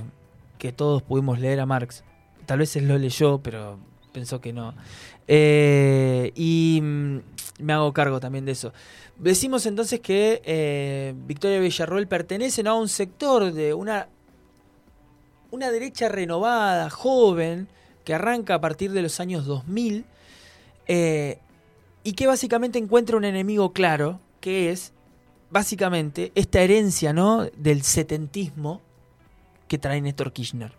que 0.58 0.72
todos 0.72 1.02
pudimos 1.02 1.38
leer 1.38 1.60
a 1.60 1.66
Marx. 1.66 2.02
Tal 2.46 2.58
vez 2.58 2.74
él 2.76 2.88
lo 2.88 2.98
leyó, 2.98 3.38
pero 3.38 3.78
pensó 4.12 4.40
que 4.40 4.52
no. 4.52 4.74
Eh, 5.28 6.32
y 6.34 6.80
mm, 6.82 7.18
me 7.60 7.72
hago 7.72 7.92
cargo 7.92 8.18
también 8.18 8.44
de 8.44 8.52
eso. 8.52 8.72
Decimos 9.16 9.66
entonces 9.66 10.00
que 10.00 10.42
eh, 10.44 11.14
Victoria 11.26 11.60
Villarroel 11.60 12.08
pertenece 12.08 12.62
¿no? 12.62 12.70
a 12.72 12.74
un 12.80 12.88
sector 12.88 13.52
de 13.52 13.74
una, 13.74 14.08
una 15.50 15.70
derecha 15.70 16.08
renovada, 16.08 16.90
joven, 16.90 17.68
que 18.04 18.14
arranca 18.14 18.54
a 18.54 18.60
partir 18.60 18.92
de 18.92 19.02
los 19.02 19.20
años 19.20 19.44
2000 19.44 20.04
eh, 20.86 21.38
y 22.02 22.12
que 22.12 22.26
básicamente 22.26 22.78
encuentra 22.78 23.16
un 23.16 23.24
enemigo 23.24 23.72
claro, 23.72 24.20
que 24.40 24.70
es 24.70 24.92
básicamente 25.50 26.32
esta 26.34 26.60
herencia 26.60 27.12
¿no? 27.12 27.46
del 27.56 27.82
setentismo 27.82 28.80
que 29.66 29.78
trae 29.78 30.00
Néstor 30.00 30.32
Kirchner. 30.32 30.72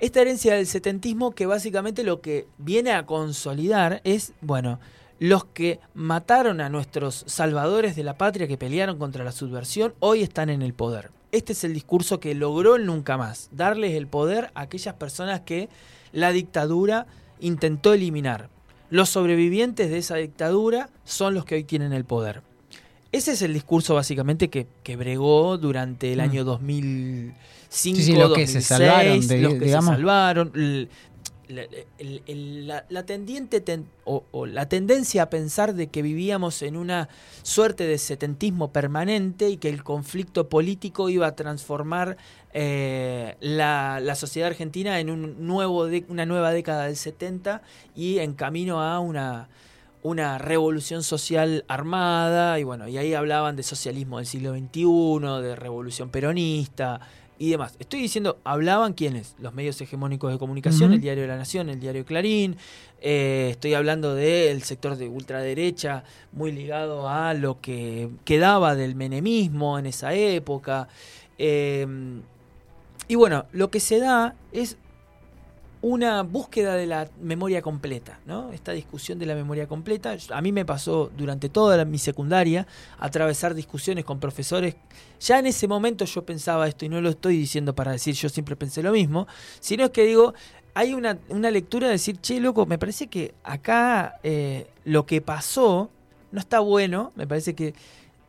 Esta 0.00 0.22
herencia 0.22 0.54
del 0.54 0.66
setentismo 0.66 1.32
que 1.32 1.46
básicamente 1.46 2.04
lo 2.04 2.20
que 2.20 2.46
viene 2.56 2.92
a 2.92 3.04
consolidar 3.04 4.00
es, 4.04 4.32
bueno, 4.40 4.80
los 5.18 5.44
que 5.44 5.78
mataron 5.92 6.62
a 6.62 6.70
nuestros 6.70 7.24
salvadores 7.26 7.94
de 7.94 8.04
la 8.04 8.16
patria 8.16 8.48
que 8.48 8.56
pelearon 8.56 8.98
contra 8.98 9.24
la 9.24 9.32
subversión, 9.32 9.92
hoy 10.00 10.22
están 10.22 10.48
en 10.48 10.62
el 10.62 10.72
poder. 10.72 11.10
Este 11.32 11.52
es 11.52 11.62
el 11.64 11.74
discurso 11.74 12.18
que 12.18 12.34
logró 12.34 12.76
el 12.76 12.86
nunca 12.86 13.18
más, 13.18 13.50
darles 13.52 13.92
el 13.92 14.06
poder 14.06 14.50
a 14.54 14.62
aquellas 14.62 14.94
personas 14.94 15.40
que 15.40 15.68
la 16.12 16.32
dictadura 16.32 17.06
intentó 17.38 17.92
eliminar. 17.92 18.48
Los 18.90 19.08
sobrevivientes 19.08 19.90
de 19.90 19.98
esa 19.98 20.16
dictadura 20.16 20.90
son 21.04 21.34
los 21.34 21.44
que 21.44 21.54
hoy 21.56 21.64
tienen 21.64 21.92
el 21.92 22.04
poder. 22.04 22.42
Ese 23.12 23.32
es 23.32 23.42
el 23.42 23.52
discurso 23.54 23.94
básicamente 23.94 24.48
que, 24.50 24.66
que 24.82 24.96
bregó 24.96 25.58
durante 25.58 26.12
el 26.12 26.18
Mm. 26.18 26.22
año 26.22 26.44
2005, 26.44 27.36
Sí, 27.68 27.94
sí, 28.02 28.12
lo 28.14 28.32
que 28.32 28.46
se 28.46 28.58
2006, 28.60 28.66
salvaron 28.66 29.26
de- 29.28 29.38
los 29.40 29.52
que 29.54 29.58
digamos. 29.64 29.84
se 29.90 29.96
salvaron. 29.96 30.52
L- 31.50 32.84
la, 32.88 33.02
tendiente 33.06 33.60
ten- 33.60 33.86
o, 34.04 34.24
o 34.30 34.46
la 34.46 34.68
tendencia 34.68 35.24
a 35.24 35.30
pensar 35.30 35.74
de 35.74 35.88
que 35.88 36.02
vivíamos 36.02 36.62
en 36.62 36.76
una 36.76 37.08
suerte 37.42 37.86
de 37.86 37.98
setentismo 37.98 38.72
permanente 38.72 39.48
y 39.48 39.56
que 39.56 39.68
el 39.68 39.82
conflicto 39.84 40.48
político 40.48 41.08
iba 41.08 41.26
a 41.26 41.36
transformar 41.36 42.16
eh, 42.52 43.36
la, 43.40 44.00
la 44.00 44.14
sociedad 44.14 44.48
argentina 44.48 44.98
en 45.00 45.10
un 45.10 45.46
nuevo 45.46 45.86
de- 45.86 46.04
una 46.08 46.26
nueva 46.26 46.52
década 46.52 46.86
del 46.86 46.96
70 46.96 47.62
y 47.94 48.18
en 48.18 48.34
camino 48.34 48.80
a 48.82 48.98
una, 49.00 49.48
una 50.02 50.38
revolución 50.38 51.02
social 51.02 51.64
armada. 51.68 52.58
Y 52.58 52.64
bueno, 52.64 52.88
y 52.88 52.98
ahí 52.98 53.14
hablaban 53.14 53.56
de 53.56 53.62
socialismo 53.62 54.18
del 54.18 54.26
siglo 54.26 54.52
XXI, 54.54 55.42
de 55.42 55.56
revolución 55.56 56.10
peronista 56.10 57.00
y 57.40 57.48
demás. 57.48 57.74
Estoy 57.78 58.02
diciendo, 58.02 58.38
hablaban 58.44 58.92
quiénes, 58.92 59.34
los 59.40 59.54
medios 59.54 59.80
hegemónicos 59.80 60.30
de 60.30 60.38
comunicación, 60.38 60.92
el 60.92 61.00
diario 61.00 61.22
de 61.22 61.28
la 61.28 61.38
Nación, 61.38 61.70
el 61.70 61.80
diario 61.80 62.04
Clarín, 62.04 62.58
eh, 63.00 63.48
estoy 63.52 63.72
hablando 63.72 64.14
del 64.14 64.62
sector 64.62 64.96
de 64.96 65.08
ultraderecha, 65.08 66.04
muy 66.32 66.52
ligado 66.52 67.08
a 67.08 67.32
lo 67.32 67.58
que 67.58 68.10
quedaba 68.26 68.74
del 68.74 68.94
menemismo 68.94 69.78
en 69.78 69.86
esa 69.86 70.12
época. 70.12 70.88
eh, 71.38 71.86
y 73.08 73.14
bueno, 73.14 73.46
lo 73.52 73.70
que 73.70 73.80
se 73.80 73.98
da 73.98 74.36
es 74.52 74.76
una 75.82 76.22
búsqueda 76.22 76.74
de 76.74 76.86
la 76.86 77.08
memoria 77.20 77.62
completa, 77.62 78.20
¿no? 78.26 78.52
Esta 78.52 78.72
discusión 78.72 79.18
de 79.18 79.26
la 79.26 79.34
memoria 79.34 79.66
completa. 79.66 80.14
A 80.30 80.42
mí 80.42 80.52
me 80.52 80.66
pasó 80.66 81.10
durante 81.16 81.48
toda 81.48 81.84
mi 81.84 81.98
secundaria 81.98 82.66
atravesar 82.98 83.54
discusiones 83.54 84.04
con 84.04 84.20
profesores. 84.20 84.76
Ya 85.20 85.38
en 85.38 85.46
ese 85.46 85.66
momento 85.68 86.04
yo 86.04 86.22
pensaba 86.24 86.68
esto 86.68 86.84
y 86.84 86.90
no 86.90 87.00
lo 87.00 87.10
estoy 87.10 87.36
diciendo 87.36 87.74
para 87.74 87.92
decir 87.92 88.14
yo 88.14 88.28
siempre 88.28 88.56
pensé 88.56 88.82
lo 88.82 88.92
mismo, 88.92 89.26
sino 89.60 89.84
es 89.84 89.90
que 89.90 90.04
digo, 90.04 90.34
hay 90.74 90.92
una, 90.92 91.18
una 91.28 91.50
lectura 91.50 91.86
de 91.86 91.94
decir, 91.94 92.18
che, 92.20 92.40
loco, 92.40 92.66
me 92.66 92.78
parece 92.78 93.06
que 93.06 93.34
acá 93.42 94.18
eh, 94.22 94.66
lo 94.84 95.06
que 95.06 95.20
pasó 95.22 95.90
no 96.30 96.40
está 96.40 96.60
bueno, 96.60 97.12
me 97.16 97.26
parece 97.26 97.54
que 97.54 97.74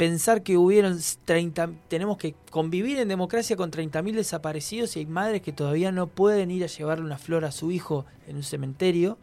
pensar 0.01 0.41
que 0.41 0.57
hubieron 0.57 0.97
30, 1.25 1.69
tenemos 1.87 2.17
que 2.17 2.33
convivir 2.49 2.97
en 2.97 3.07
democracia 3.07 3.55
con 3.55 3.69
30.000 3.69 4.15
desaparecidos 4.15 4.95
y 4.95 5.01
hay 5.01 5.05
madres 5.05 5.43
que 5.43 5.51
todavía 5.51 5.91
no 5.91 6.07
pueden 6.07 6.49
ir 6.49 6.63
a 6.63 6.67
llevarle 6.67 7.05
una 7.05 7.19
flor 7.19 7.45
a 7.45 7.51
su 7.51 7.71
hijo 7.71 8.07
en 8.27 8.37
un 8.37 8.41
cementerio. 8.41 9.19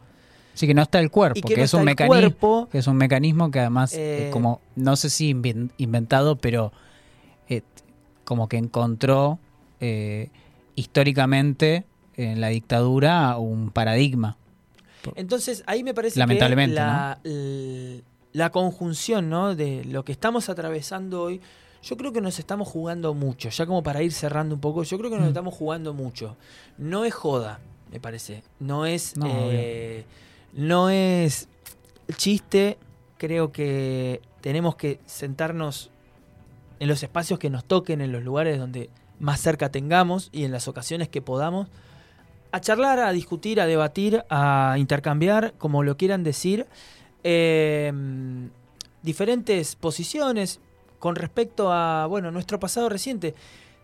Sí, 0.53 0.67
que 0.67 0.73
no 0.73 0.81
está 0.81 1.01
el 1.01 1.11
cuerpo, 1.11 1.41
que, 1.49 1.53
que 1.55 1.59
no 1.59 1.65
es 1.65 1.73
un 1.73 1.83
mecanismo. 1.83 2.69
Que 2.71 2.77
es 2.77 2.87
un 2.87 2.95
mecanismo 2.95 3.51
que 3.51 3.59
además, 3.59 3.93
Eh, 3.93 4.27
eh, 4.27 4.29
como, 4.31 4.61
no 4.77 4.95
sé 4.95 5.09
si 5.09 5.33
inven- 5.33 5.71
inventado, 5.77 6.37
pero 6.37 6.71
eh, 7.49 7.61
como 8.23 8.47
que 8.47 8.55
encontró 8.55 9.37
eh, 9.81 10.29
históricamente 10.75 11.83
en 12.15 12.39
la 12.39 12.47
dictadura 12.47 13.35
un 13.37 13.69
paradigma. 13.71 14.37
Entonces 15.15 15.61
ahí 15.65 15.83
me 15.83 15.93
parece 15.93 16.19
Lamentablemente, 16.19 16.75
que 16.75 16.79
la, 16.79 17.19
l- 17.25 18.01
la 18.33 18.51
conjunción 18.51 19.29
¿no? 19.29 19.55
de 19.55 19.83
lo 19.85 20.03
que 20.05 20.11
estamos 20.11 20.49
atravesando 20.49 21.21
hoy, 21.23 21.41
yo 21.81 21.95
creo 21.97 22.11
que 22.11 22.21
nos 22.21 22.39
estamos 22.39 22.67
jugando 22.67 23.13
mucho, 23.13 23.49
ya 23.49 23.65
como 23.65 23.81
para 23.83 24.03
ir 24.03 24.11
cerrando 24.11 24.55
un 24.55 24.61
poco, 24.61 24.83
yo 24.83 24.97
creo 24.97 25.09
que 25.09 25.15
nos 25.15 25.25
Mm. 25.25 25.29
estamos 25.29 25.53
jugando 25.53 25.93
mucho. 25.93 26.35
No 26.77 27.05
es 27.05 27.13
joda, 27.13 27.59
me 27.91 27.99
parece. 27.99 28.43
No 28.59 28.85
es, 28.85 29.15
No, 29.17 29.27
eh, 29.29 30.03
no 30.53 30.89
es 30.89 31.47
chiste, 32.17 32.77
creo 33.17 33.51
que 33.51 34.21
tenemos 34.41 34.75
que 34.75 34.99
sentarnos 35.05 35.89
en 36.79 36.87
los 36.87 37.01
espacios 37.03 37.39
que 37.39 37.49
nos 37.49 37.63
toquen, 37.65 38.01
en 38.01 38.11
los 38.11 38.23
lugares 38.23 38.57
donde 38.59 38.89
más 39.19 39.39
cerca 39.41 39.69
tengamos 39.69 40.29
y 40.31 40.43
en 40.45 40.51
las 40.51 40.67
ocasiones 40.67 41.09
que 41.09 41.21
podamos, 41.21 41.67
a 42.51 42.61
charlar, 42.61 42.99
a 42.99 43.11
discutir, 43.11 43.59
a 43.61 43.65
debatir, 43.67 44.23
a 44.29 44.75
intercambiar, 44.79 45.53
como 45.57 45.83
lo 45.83 45.97
quieran 45.97 46.23
decir, 46.23 46.65
eh, 47.23 47.91
diferentes 49.01 49.75
posiciones 49.75 50.59
con 50.99 51.15
respecto 51.15 51.71
a 51.71 52.05
bueno 52.07 52.31
nuestro 52.31 52.59
pasado 52.59 52.89
reciente. 52.89 53.35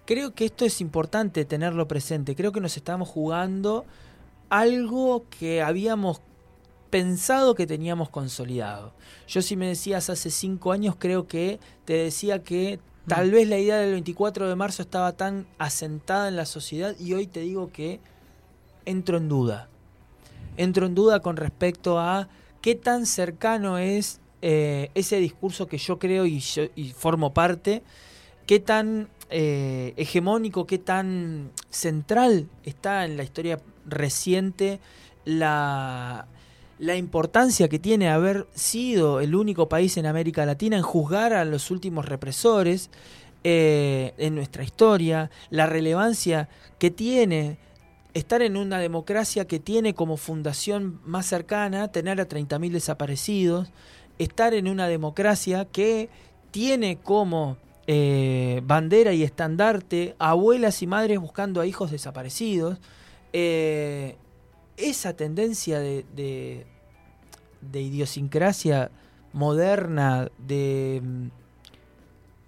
Creo 0.06 0.36
que 0.36 0.46
esto 0.46 0.66
es 0.66 0.82
importante 0.82 1.46
tenerlo 1.46 1.88
presente. 1.88 2.36
Creo 2.36 2.52
que 2.52 2.62
nos 2.62 2.78
estamos 2.78 3.10
jugando 3.10 3.86
algo 4.50 5.26
que 5.40 5.62
habíamos 5.62 6.22
pensado 6.90 7.56
que 7.56 7.66
teníamos 7.66 8.10
consolidado. 8.10 8.94
Yo 9.28 9.42
si 9.42 9.56
me 9.56 9.68
decías 9.68 10.10
hace 10.10 10.30
cinco 10.30 10.72
años, 10.72 10.96
creo 10.98 11.28
que 11.28 11.60
te 11.86 11.94
decía 11.94 12.44
que 12.44 12.80
tal 13.08 13.32
vez 13.32 13.48
la 13.48 13.58
idea 13.58 13.78
del 13.78 13.92
24 13.94 14.48
de 14.48 14.56
marzo 14.56 14.84
estaba 14.84 15.14
tan 15.14 15.48
asentada 15.58 16.28
en 16.28 16.36
la 16.36 16.46
sociedad 16.46 16.96
y 17.00 17.14
hoy 17.14 17.28
te 17.28 17.42
digo 17.42 17.72
que 17.72 18.00
entro 18.86 19.18
en 19.18 19.28
duda. 19.28 19.70
Entro 20.58 20.86
en 20.86 20.96
duda 20.96 21.20
con 21.20 21.36
respecto 21.36 22.00
a 22.00 22.30
qué 22.66 22.74
tan 22.74 23.06
cercano 23.06 23.78
es 23.78 24.20
eh, 24.42 24.90
ese 24.96 25.18
discurso 25.18 25.68
que 25.68 25.78
yo 25.78 26.00
creo 26.00 26.26
y, 26.26 26.42
formo 26.98 27.32
parte, 27.32 27.84
qué 28.48 28.60
tan 28.60 29.08
eh, 29.30 29.94
hegemónico, 29.98 30.66
qué 30.66 30.80
tan 30.80 31.52
central 31.70 32.50
está 32.64 33.06
en 33.06 33.18
la 33.18 33.24
historia 33.24 33.60
reciente 33.86 34.80
la, 35.26 36.26
la 36.80 36.96
importancia 36.96 37.70
que 37.70 37.78
tiene 37.78 38.10
haber 38.10 38.48
sido 38.56 39.20
el 39.20 39.36
único 39.36 39.70
país 39.70 39.96
en 39.98 40.08
América 40.08 40.44
Latina 40.44 40.76
en 40.76 40.82
juzgar 40.82 41.34
a 41.34 41.46
los 41.46 41.70
últimos 41.70 42.08
represores 42.08 42.90
eh, 43.44 44.16
en 44.18 44.34
nuestra 44.34 44.64
historia, 44.64 45.30
la 45.52 45.68
relevancia 45.68 46.50
que 46.80 46.90
tiene 46.90 47.60
estar 48.16 48.42
en 48.42 48.56
una 48.56 48.80
democracia 48.80 49.46
que 49.46 49.60
tiene 49.60 49.94
como 49.94 50.16
fundación 50.16 51.02
más 51.06 51.26
cercana 51.26 51.90
tener 51.90 52.22
a 52.22 52.28
30.000 52.28 52.72
desaparecidos, 52.72 53.72
estar 54.18 54.54
en 54.54 54.70
una 54.70 54.88
democracia 54.88 55.66
que 55.66 56.10
tiene 56.50 56.98
como 56.98 57.58
eh, 57.88 58.62
bandera 58.64 59.12
y 59.12 59.22
estandarte 59.22 60.16
abuelas 60.18 60.82
y 60.82 60.88
madres 60.88 61.20
buscando 61.20 61.60
a 61.60 61.68
hijos 61.68 61.92
desaparecidos, 61.92 62.80
eh, 63.34 64.16
esa 64.78 65.14
tendencia 65.14 65.80
de, 65.80 66.06
de, 66.16 66.66
de 67.60 67.82
idiosincrasia 67.82 68.92
moderna, 69.34 70.32
de 70.38 71.02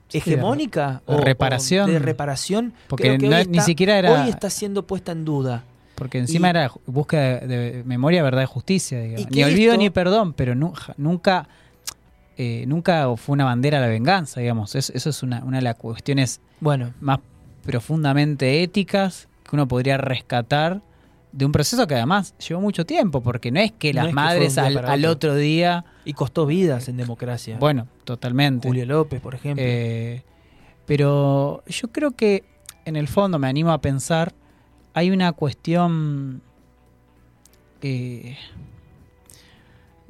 Sí, 0.10 0.20
hegemónica 0.20 1.02
de 1.08 1.14
o- 1.14 1.18
o 1.18 1.22
reparación. 1.22 1.92
de 1.92 2.00
reparación 2.00 2.74
Porque 2.88 3.18
no- 3.18 3.28
ni 3.30 3.36
está- 3.42 3.62
siquiera 3.64 3.98
era- 4.00 4.24
hoy 4.24 4.30
está 4.30 4.50
siendo 4.50 4.84
puesta 4.88 5.12
en 5.12 5.26
duda 5.26 5.64
Porque 5.96 6.20
encima 6.20 6.48
Y- 6.48 6.50
era 6.52 6.72
búsqueda 6.86 7.40
de, 7.40 7.48
de 7.48 7.84
memoria, 7.84 8.22
verdad 8.24 8.44
y 8.44 8.46
justicia. 8.46 9.00
digamos. 9.02 9.22
Y 9.22 9.26
que 9.26 9.36
Ni 9.36 9.44
olvido 9.44 9.72
esto- 9.74 9.82
ni 9.82 9.90
perdón, 9.90 10.34
pero 10.34 10.54
nunca, 10.54 10.94
nunca, 10.98 11.48
eh, 12.38 12.66
nunca 12.68 13.08
fue 13.18 13.34
una 13.34 13.46
bandera 13.46 13.80
a 13.80 13.82
la 13.82 13.88
venganza, 13.88 14.40
digamos. 14.40 14.76
Es- 14.76 14.92
eso 14.92 15.10
es 15.10 15.24
una, 15.24 15.44
una 15.44 15.58
de 15.58 15.64
las 15.64 15.76
cuestiones 15.76 16.40
bueno 16.60 16.94
más 17.02 17.20
profundamente 17.66 18.64
éticas 18.64 19.28
que 19.44 19.56
uno 19.56 19.68
podría 19.68 19.98
rescatar 19.98 20.82
de 21.38 21.46
un 21.46 21.52
proceso 21.52 21.86
que 21.86 21.94
además 21.94 22.34
llevó 22.40 22.62
mucho 22.62 22.84
tiempo, 22.84 23.22
porque 23.22 23.52
no 23.52 23.60
es 23.60 23.72
que 23.72 23.94
No 23.94 24.00
las 24.02 24.08
es 24.10 24.14
madres 24.16 24.58
al, 24.58 25.06
otro. 25.06 25.36
día, 25.36 25.86
Y 26.04 26.14
costó 26.14 26.48
vidas 26.48 26.90
en 26.90 26.98
democracia. 26.98 27.58
bueno, 27.60 27.88
totalmente. 28.06 28.68
Julio 28.68 28.88
López, 28.88 29.22
por 29.22 29.36
ejemplo. 29.36 29.64
Eh, 29.64 30.24
pero 30.88 31.64
yo 31.68 31.90
creo 31.90 32.12
que 32.12 32.44
en 32.86 32.96
el 32.96 33.08
fondo 33.08 33.38
me 33.38 33.48
animo 33.48 33.72
a 33.72 33.80
pensar, 33.82 34.34
hay 34.96 35.12
una 35.12 35.32
cuestión... 35.34 36.42
eh, 37.84 38.36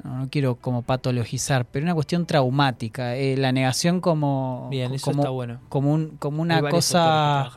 no, 0.03 0.19
no 0.19 0.29
quiero 0.29 0.55
como 0.55 0.83
patologizar, 0.83 1.65
pero 1.65 1.83
una 1.83 1.93
cuestión 1.95 2.25
traumática. 2.25 3.17
eh, 3.17 3.35
la 3.35 3.51
negación 3.51 3.99
como, 3.99 4.69
Bien, 4.71 4.93
eso 4.93 5.11
está 5.11 5.29
bueno. 5.29 5.59
como, 5.67 5.91
un- 5.93 6.15
como 6.19 6.41
una 6.41 6.61
cosa. 6.61 7.51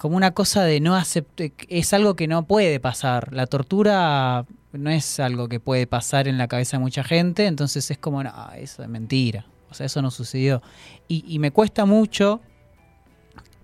Como 0.00 0.16
una 0.16 0.30
cosa 0.30 0.64
de 0.64 0.80
no 0.80 0.96
aceptar, 0.96 1.52
es 1.68 1.92
algo 1.92 2.16
que 2.16 2.26
no 2.26 2.46
puede 2.46 2.80
pasar. 2.80 3.34
La 3.34 3.46
tortura 3.46 4.46
no 4.72 4.88
es 4.88 5.20
algo 5.20 5.46
que 5.46 5.60
puede 5.60 5.86
pasar 5.86 6.26
en 6.26 6.38
la 6.38 6.48
cabeza 6.48 6.78
de 6.78 6.80
mucha 6.80 7.04
gente, 7.04 7.44
entonces 7.44 7.90
es 7.90 7.98
como, 7.98 8.24
no, 8.24 8.32
eso 8.56 8.82
es 8.82 8.88
mentira, 8.88 9.44
o 9.70 9.74
sea, 9.74 9.84
eso 9.84 10.00
no 10.00 10.10
sucedió. 10.10 10.62
Y, 11.06 11.38
me 11.38 11.50
cuesta 11.50 11.84
mucho 11.84 12.40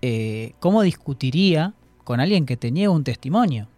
eh, 0.02 0.52
cómo 0.60 0.82
discutiría 0.82 1.72
con 2.04 2.20
alguien 2.20 2.44
que 2.44 2.58
te 2.58 2.70
niega 2.70 2.90
un 2.90 3.02
testimonio, 3.02 3.68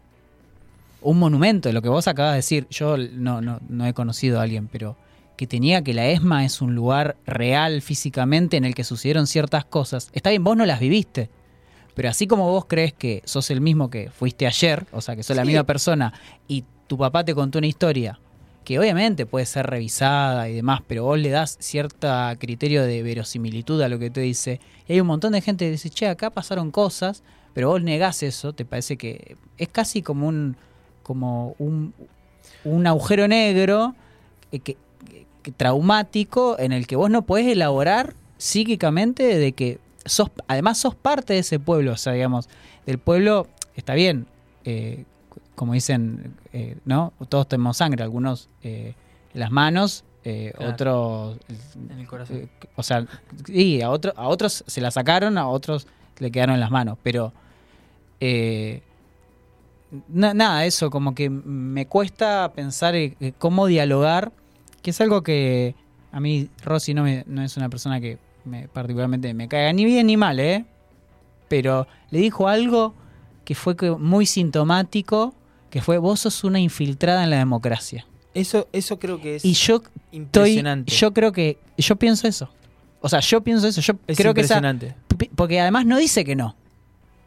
un 1.01 1.21
monumento, 1.21 1.71
lo 1.71 1.81
que 1.81 1.89
vos 1.89 2.09
acabas 2.09 2.33
de 2.33 2.39
decir, 2.39 2.67
yo 2.71 2.97
no, 2.97 3.41
no, 3.41 3.61
no 3.69 3.87
he 3.87 3.95
conocido 3.95 4.41
a 4.41 4.43
alguien, 4.43 4.67
pero 4.67 4.97
que 5.37 5.47
te 5.47 5.61
niega 5.61 5.83
que 5.83 5.95
la 5.95 6.09
ESMA 6.09 6.45
es 6.45 6.61
un 6.61 6.75
lugar 6.75 7.15
real 7.25 7.83
físicamente 7.83 8.57
en 8.57 8.65
el 8.65 8.75
que 8.75 8.83
sucedieron 8.83 9.29
ciertas 9.29 9.65
cosas. 9.65 10.11
Está 10.13 10.31
bien, 10.31 10.43
vos 10.43 10.57
no 10.57 10.67
las 10.67 10.81
viviste. 10.81 11.31
Pero 11.99 12.11
así 12.11 12.29
como 12.29 12.49
vos 12.49 12.65
crees 12.67 12.93
que 12.93 13.23
sos 13.25 13.51
el 13.51 13.61
mismo 13.61 13.91
que 13.91 14.09
fuiste 14.09 14.47
ayer, 14.47 14.87
o 14.93 15.01
sea, 15.01 15.17
que 15.17 15.25
sos 15.25 15.35
la 15.37 15.43
misma 15.45 15.65
persona, 15.65 16.13
y 16.47 16.63
tu 16.87 16.97
papá 16.97 17.25
te 17.25 17.35
contó 17.35 17.59
una 17.59 17.67
historia 17.67 18.21
que 18.65 18.79
obviamente 18.79 19.27
puede 19.27 19.47
ser 19.47 19.67
revisada 19.67 20.49
y 20.49 20.55
demás, 20.55 20.81
pero 20.87 21.03
vos 21.03 21.19
le 21.19 21.31
das 21.31 21.57
cierto 21.59 22.07
criterio 22.39 22.85
de 22.85 23.03
verosimilitud 23.03 23.81
a 23.83 23.89
lo 23.89 23.99
que 23.99 24.11
te 24.11 24.21
dice, 24.21 24.61
y 24.87 24.93
hay 24.93 25.01
un 25.01 25.09
montón 25.09 25.33
de 25.33 25.41
gente 25.41 25.65
que 25.65 25.73
dice, 25.73 25.91
che, 25.91 26.07
acá 26.07 26.31
pasaron 26.31 26.71
cosas, 26.71 27.25
pero 27.53 27.71
vos 27.71 27.83
negás 27.83 28.23
eso, 28.23 28.53
te 28.53 28.65
parece 28.65 28.97
que 28.97 29.37
es 29.57 29.69
casi 29.69 30.01
como 30.01 30.29
un, 30.29 30.57
como 31.03 31.57
un, 31.59 31.93
un 32.63 32.87
agujero 32.87 33.27
negro 33.27 33.97
eh, 34.53 34.61
que, 34.61 34.77
que- 35.43 35.51
traumático 35.51 36.57
en 36.61 36.71
el 36.71 36.87
que 36.87 36.95
vos 36.95 37.11
no 37.11 37.23
podés 37.23 37.49
elaborar 37.49 38.15
psíquicamente 38.37 39.25
de 39.37 39.53
que 39.53 39.79
sos, 40.05 40.31
además 40.47 40.79
sos 40.79 40.95
parte 40.95 41.35
de 41.35 41.41
ese 41.41 41.59
pueblo, 41.61 41.93
o 41.93 41.97
sea, 41.97 42.13
digamos, 42.13 42.49
del 42.87 42.99
pueblo, 42.99 43.47
está 43.75 43.95
bien, 43.95 44.27
eh, 44.65 45.05
como 45.55 45.73
dicen, 45.75 46.35
eh, 46.53 46.77
¿no? 46.85 47.13
Todos 47.29 47.49
tenemos 47.49 47.77
sangre, 47.77 48.03
algunos 48.05 48.49
eh, 48.63 48.95
en 49.35 49.41
las 49.41 49.51
manos, 49.51 50.05
eh, 50.25 50.53
Claro. 50.57 50.73
otros, 50.73 51.39
En 51.91 51.99
el 51.99 52.07
corazón. 52.07 52.49
o 52.77 52.83
sea, 52.83 53.07
sí, 53.47 53.81
a, 53.83 53.91
otro- 53.91 54.13
a 54.17 54.29
otros 54.29 54.65
se 54.67 54.81
la 54.81 54.91
sacaron, 54.91 55.37
a 55.39 55.49
otros 55.49 55.87
le 56.19 56.31
quedaron 56.31 56.55
en 56.55 56.61
las 56.61 56.71
manos, 56.71 56.99
pero 57.03 57.33
na- 60.09 60.35
nada, 60.35 60.65
eso, 60.67 60.91
como 60.91 61.15
que 61.15 61.31
me 61.31 61.87
cuesta 61.87 62.53
pensar 62.55 62.95
cómo 63.39 63.67
dialogar, 63.67 64.33
que 64.83 64.91
es 64.91 65.01
algo 65.01 65.23
que 65.23 65.75
a 66.13 66.21
mí 66.21 66.49
no, 66.95 67.03
me- 67.03 67.25
no 67.27 67.43
es 67.43 67.57
una 67.57 67.69
persona 67.69 68.01
que 68.01 68.19
me, 68.49 68.69
particularmente 68.69 69.33
me 69.35 69.49
caiga 69.49 69.73
ni 69.73 69.85
bien 69.85 70.07
ni 70.07 70.17
mal, 70.17 70.41
¿eh? 70.41 70.65
Pero 71.49 71.87
le 72.11 72.19
dijo 72.19 72.49
algo 72.49 72.95
que 73.45 73.55
fue 73.55 73.75
muy 73.99 74.27
sintomático, 74.27 75.35
que 75.71 75.81
fue 75.81 75.99
vos 75.99 76.21
sos 76.21 76.45
una 76.45 76.61
infiltrada 76.61 77.25
en 77.25 77.31
la 77.31 77.39
democracia. 77.39 78.07
Eso, 78.35 78.69
eso 78.73 78.99
creo 78.99 79.21
que 79.21 79.37
es 79.37 79.45
Y 79.45 79.55
yo 79.55 79.77
estoy, 79.77 79.93
impresionante. 80.13 80.93
yo 80.93 81.15
creo 81.15 81.33
que, 81.33 81.59
yo 81.77 81.97
pienso 81.97 82.29
eso. 82.29 82.51
O 83.01 83.09
sea, 83.09 83.21
yo 83.21 83.43
pienso 83.43 83.67
eso, 83.67 83.81
yo 83.81 83.95
es 84.07 84.17
creo 84.17 84.35
que 84.35 84.43
esa, 84.43 84.59
impresionante. 84.59 84.95
Porque 85.35 85.61
además 85.61 85.87
no 85.87 85.99
dice 85.99 86.25
que 86.25 86.37
no. 86.37 86.57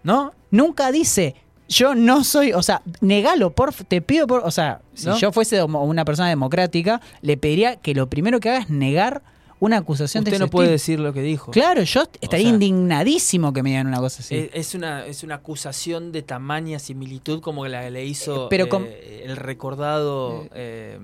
¿No? 0.03 0.34
Nunca 0.51 0.91
dice, 0.91 1.36
yo 1.69 1.95
no 1.95 2.24
soy, 2.24 2.53
o 2.53 2.61
sea, 2.61 2.82
negalo, 2.99 3.51
por, 3.51 3.74
te 3.74 4.01
pido 4.01 4.28
por, 4.28 4.43
o 4.43 4.51
sea, 4.51 4.82
si 4.93 5.07
¿No? 5.07 5.17
yo 5.17 5.32
fuese 5.32 5.63
una 5.63 6.05
persona 6.05 6.30
democrática, 6.30 7.01
le 7.22 7.38
pediría 7.38 7.78
que 7.78 7.95
lo 7.95 8.09
primero 8.09 8.39
que 8.39 8.49
haga 8.49 8.59
es 8.59 8.69
negar 8.69 9.24
una 9.62 9.78
acusación 9.78 10.24
de 10.24 10.32
Usted 10.32 10.39
no 10.43 10.49
puede 10.49 10.72
decir 10.72 10.99
lo 10.99 11.14
que 11.14 11.22
dijo. 11.22 11.51
Claro, 11.51 11.84
yo 11.84 12.03
estaría 12.20 12.45
sea, 12.47 12.53
indignadísimo 12.53 13.53
que 13.53 13.62
me 13.64 13.70
digan 13.70 13.86
una 13.88 13.99
cosa 13.99 14.22
así. 14.22 14.49
Es, 14.53 14.74
una, 14.76 15.05
es 15.05 15.22
una 15.24 15.36
acusación 15.36 16.12
de 16.12 16.24
tamaña 16.24 16.80
similitud 16.80 17.41
como 17.41 17.66
la 17.68 17.84
que 17.84 17.91
le 17.91 18.03
hizo 18.05 18.45
Eh, 18.45 18.47
pero 18.49 18.68
eh, 18.88 19.24
el 19.28 19.38
recordado 19.38 20.47
eh, 20.55 20.97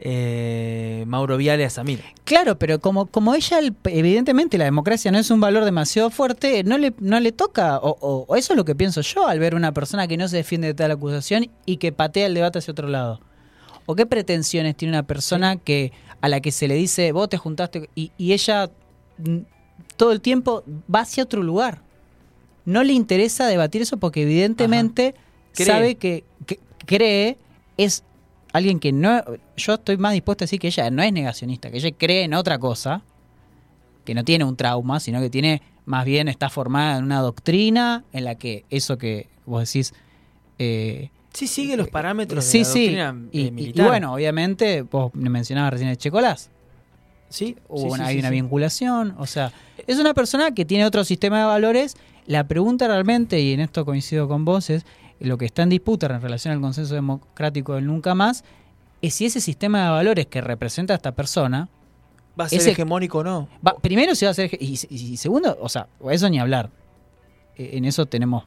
eh, 0.00 1.04
Mauro 1.08 1.36
Viale 1.36 1.64
a 1.64 1.70
Samir. 1.70 2.04
Claro, 2.24 2.56
pero 2.58 2.78
como, 2.78 3.06
como 3.06 3.34
ella, 3.34 3.58
el- 3.58 3.74
evidentemente 3.84 4.56
la 4.56 4.64
democracia 4.64 5.10
no 5.10 5.18
es 5.18 5.30
un 5.32 5.40
valor 5.40 5.64
demasiado 5.64 6.10
fuerte, 6.10 6.62
no 6.62 6.78
le, 6.78 6.94
no 7.00 7.18
le 7.18 7.32
toca, 7.32 7.78
o, 7.78 7.96
o- 8.00 8.24
o 8.28 8.36
eso 8.36 8.52
es 8.52 8.56
lo 8.56 8.64
que 8.64 8.76
pienso 8.76 9.00
yo 9.00 9.26
al 9.26 9.40
ver 9.40 9.54
una 9.56 9.72
persona 9.72 10.06
que 10.06 10.16
no 10.16 10.28
se 10.28 10.36
defiende 10.36 10.68
de 10.68 10.74
tal 10.74 10.92
acusación 10.92 11.50
y 11.66 11.78
que 11.78 11.90
patea 11.90 12.26
el 12.26 12.34
debate 12.34 12.60
hacia 12.60 12.70
otro 12.72 12.86
lado. 12.88 13.20
¿O 13.90 13.96
qué 13.96 14.04
pretensiones 14.04 14.76
tiene 14.76 14.92
una 14.92 15.06
persona 15.06 15.56
que 15.56 15.92
a 16.20 16.28
la 16.28 16.40
que 16.40 16.52
se 16.52 16.68
le 16.68 16.74
dice, 16.74 17.10
vos 17.12 17.30
te 17.30 17.38
juntaste, 17.38 17.88
y, 17.94 18.12
y 18.18 18.34
ella 18.34 18.68
todo 19.96 20.12
el 20.12 20.20
tiempo 20.20 20.62
va 20.94 21.00
hacia 21.00 21.24
otro 21.24 21.42
lugar? 21.42 21.80
No 22.66 22.84
le 22.84 22.92
interesa 22.92 23.46
debatir 23.46 23.80
eso 23.80 23.96
porque 23.96 24.24
evidentemente 24.24 25.14
Cree. 25.54 25.66
sabe 25.66 25.94
que, 25.94 26.24
que 26.44 26.60
cree, 26.84 27.38
es 27.78 28.04
alguien 28.52 28.78
que 28.78 28.92
no... 28.92 29.24
Yo 29.56 29.72
estoy 29.72 29.96
más 29.96 30.12
dispuesto 30.12 30.44
a 30.44 30.46
decir 30.46 30.60
que 30.60 30.66
ella 30.66 30.90
no 30.90 31.02
es 31.02 31.10
negacionista, 31.10 31.70
que 31.70 31.78
ella 31.78 31.90
cree 31.96 32.24
en 32.24 32.34
otra 32.34 32.58
cosa, 32.58 33.00
que 34.04 34.14
no 34.14 34.22
tiene 34.22 34.44
un 34.44 34.56
trauma, 34.56 35.00
sino 35.00 35.18
que 35.22 35.30
tiene, 35.30 35.62
más 35.86 36.04
bien 36.04 36.28
está 36.28 36.50
formada 36.50 36.98
en 36.98 37.04
una 37.04 37.22
doctrina 37.22 38.04
en 38.12 38.24
la 38.26 38.34
que 38.34 38.66
eso 38.68 38.98
que 38.98 39.28
vos 39.46 39.64
decís... 39.64 39.94
eh, 40.58 41.08
Sí, 41.38 41.46
sigue 41.46 41.76
los 41.76 41.88
parámetros 41.88 42.50
de 42.52 42.58
la 42.58 42.64
sí. 42.64 42.80
doctrina 42.86 43.16
Y, 43.30 43.38
eh, 43.40 43.42
y- 43.42 43.46
y 43.46 43.50
militar. 43.52 43.86
bueno, 43.88 44.14
obviamente, 44.14 44.82
vos 44.82 45.14
me 45.14 45.30
mencionabas 45.30 45.72
recién 45.72 45.88
el 45.90 45.96
Checolás. 45.96 46.50
sí, 47.28 47.56
Hubo 47.68 47.78
sí, 47.80 47.86
una, 47.86 48.04
sí, 48.06 48.10
hay 48.12 48.18
una 48.20 48.30
vinculación. 48.30 49.14
O 49.18 49.26
sea, 49.26 49.52
es 49.86 49.98
una 49.98 50.14
persona 50.14 50.50
que 50.52 50.64
tiene 50.64 50.84
otro 50.86 51.04
sistema 51.04 51.38
de 51.40 51.44
valores. 51.44 51.96
La 52.26 52.44
pregunta 52.48 52.88
realmente, 52.88 53.38
y 53.40 53.52
en 53.52 53.60
esto 53.60 53.84
coincido 53.84 54.26
con 54.28 54.44
vos, 54.44 54.70
es 54.70 54.84
lo 55.20 55.36
que 55.38 55.44
está 55.46 55.62
en 55.62 55.68
disputa 55.68 56.06
en 56.06 56.20
relación 56.20 56.54
al 56.54 56.60
consenso 56.60 56.94
democrático 56.94 57.74
del 57.74 57.86
nunca 57.86 58.14
más, 58.14 58.44
es 59.02 59.14
si 59.14 59.26
ese 59.26 59.40
sistema 59.40 59.84
de 59.84 59.90
valores 59.90 60.26
que 60.26 60.40
representa 60.40 60.94
a 60.94 60.96
esta 60.96 61.12
persona, 61.12 61.68
¿Va 62.40 62.44
a 62.44 62.48
ser 62.48 62.60
ese- 62.60 62.70
hegemónico 62.72 63.18
o 63.18 63.24
no? 63.24 63.48
va- 63.66 63.76
primero 63.76 64.14
si 64.14 64.24
va 64.24 64.30
a 64.30 64.34
ser, 64.34 64.50
y, 64.60 64.78
y- 64.90 65.12
y 65.12 65.16
segundo, 65.16 65.56
o 65.60 65.68
sea, 65.68 65.86
eso 66.10 66.28
ni 66.30 66.38
hablar. 66.40 66.70
Eh, 67.56 67.70
En 67.74 67.84
eso 67.84 68.06
tenemos, 68.06 68.44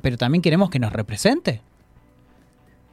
pero 0.00 0.16
también 0.16 0.40
queremos 0.42 0.70
que 0.70 0.78
nos 0.78 0.92
represente. 0.92 1.60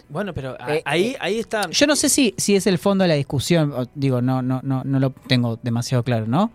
Bueno, 0.09 0.33
pero 0.33 0.57
Eh, 0.67 0.81
ahí, 0.85 1.07
eh, 1.09 1.17
ahí 1.19 1.39
está. 1.39 1.69
Yo 1.69 1.85
no 1.87 1.95
sé 1.95 2.09
si, 2.09 2.33
si 2.37 2.55
es 2.55 2.65
el 2.67 2.77
fondo 2.79 3.03
de 3.03 3.07
la 3.09 3.13
discusión, 3.13 3.73
digo, 3.95 4.21
no, 4.21 4.41
no, 4.41 4.59
no, 4.63 4.81
no 4.83 4.99
lo 4.99 5.11
tengo 5.11 5.59
demasiado 5.61 6.03
claro, 6.03 6.25
¿no? 6.27 6.51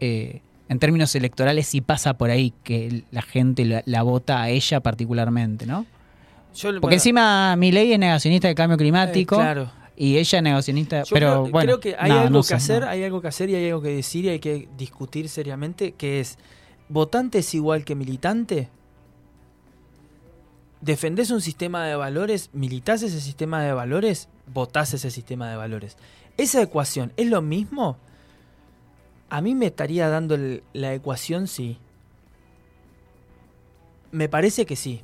Eh, 0.00 0.40
en 0.68 0.78
términos 0.78 1.14
electorales 1.14 1.66
sí 1.66 1.80
pasa 1.80 2.14
por 2.14 2.30
ahí 2.30 2.52
que 2.62 3.04
la 3.10 3.22
gente 3.22 3.64
la, 3.64 3.82
la 3.86 4.02
vota 4.02 4.42
a 4.42 4.48
ella 4.50 4.80
particularmente, 4.80 5.66
¿no? 5.66 5.86
yo, 6.54 6.68
Porque 6.68 6.80
bueno, 6.80 6.94
encima 6.94 7.56
mi 7.56 7.72
ley 7.72 7.92
es 7.92 7.98
negacionista 7.98 8.48
del 8.48 8.54
cambio 8.54 8.74
eh, 8.76 8.78
climático 8.78 9.36
claro. 9.36 9.70
y 9.96 10.16
ella 10.16 10.38
es 10.38 10.42
negacionista, 10.42 11.02
Yo 11.04 11.14
pero 11.14 11.28
creo, 11.42 11.52
bueno. 11.52 11.66
creo 11.66 11.80
que 11.80 11.96
hay 11.98 12.10
nada, 12.10 12.22
algo 12.22 12.32
no 12.38 12.40
que 12.42 12.48
sé, 12.48 12.54
hacer, 12.54 12.82
no. 12.82 12.88
hay 12.88 13.04
algo 13.04 13.20
que 13.20 13.28
hacer 13.28 13.50
y 13.50 13.54
hay 13.56 13.68
algo 13.68 13.82
que 13.82 13.88
decir 13.90 14.24
y 14.24 14.28
hay 14.30 14.38
que 14.40 14.68
discutir 14.76 15.28
seriamente, 15.28 15.92
que 15.92 16.20
es, 16.20 16.38
¿votante 16.88 17.38
es 17.38 17.54
igual 17.54 17.84
que 17.84 17.94
militante? 17.94 18.68
¿Defendés 20.84 21.30
un 21.30 21.40
sistema 21.40 21.86
de 21.86 21.96
valores? 21.96 22.50
¿Militás 22.52 23.02
ese 23.02 23.20
sistema 23.20 23.62
de 23.62 23.72
valores? 23.72 24.28
¿Votás 24.52 24.92
ese 24.92 25.10
sistema 25.10 25.48
de 25.48 25.56
valores? 25.56 25.96
¿Esa 26.36 26.60
ecuación 26.60 27.12
es 27.16 27.28
lo 27.28 27.40
mismo? 27.40 27.96
A 29.30 29.40
mí 29.40 29.54
me 29.54 29.66
estaría 29.66 30.08
dando 30.08 30.36
la 30.74 30.92
ecuación 30.94 31.48
sí. 31.48 31.78
Me 34.12 34.28
parece 34.28 34.66
que 34.66 34.76
sí. 34.76 35.00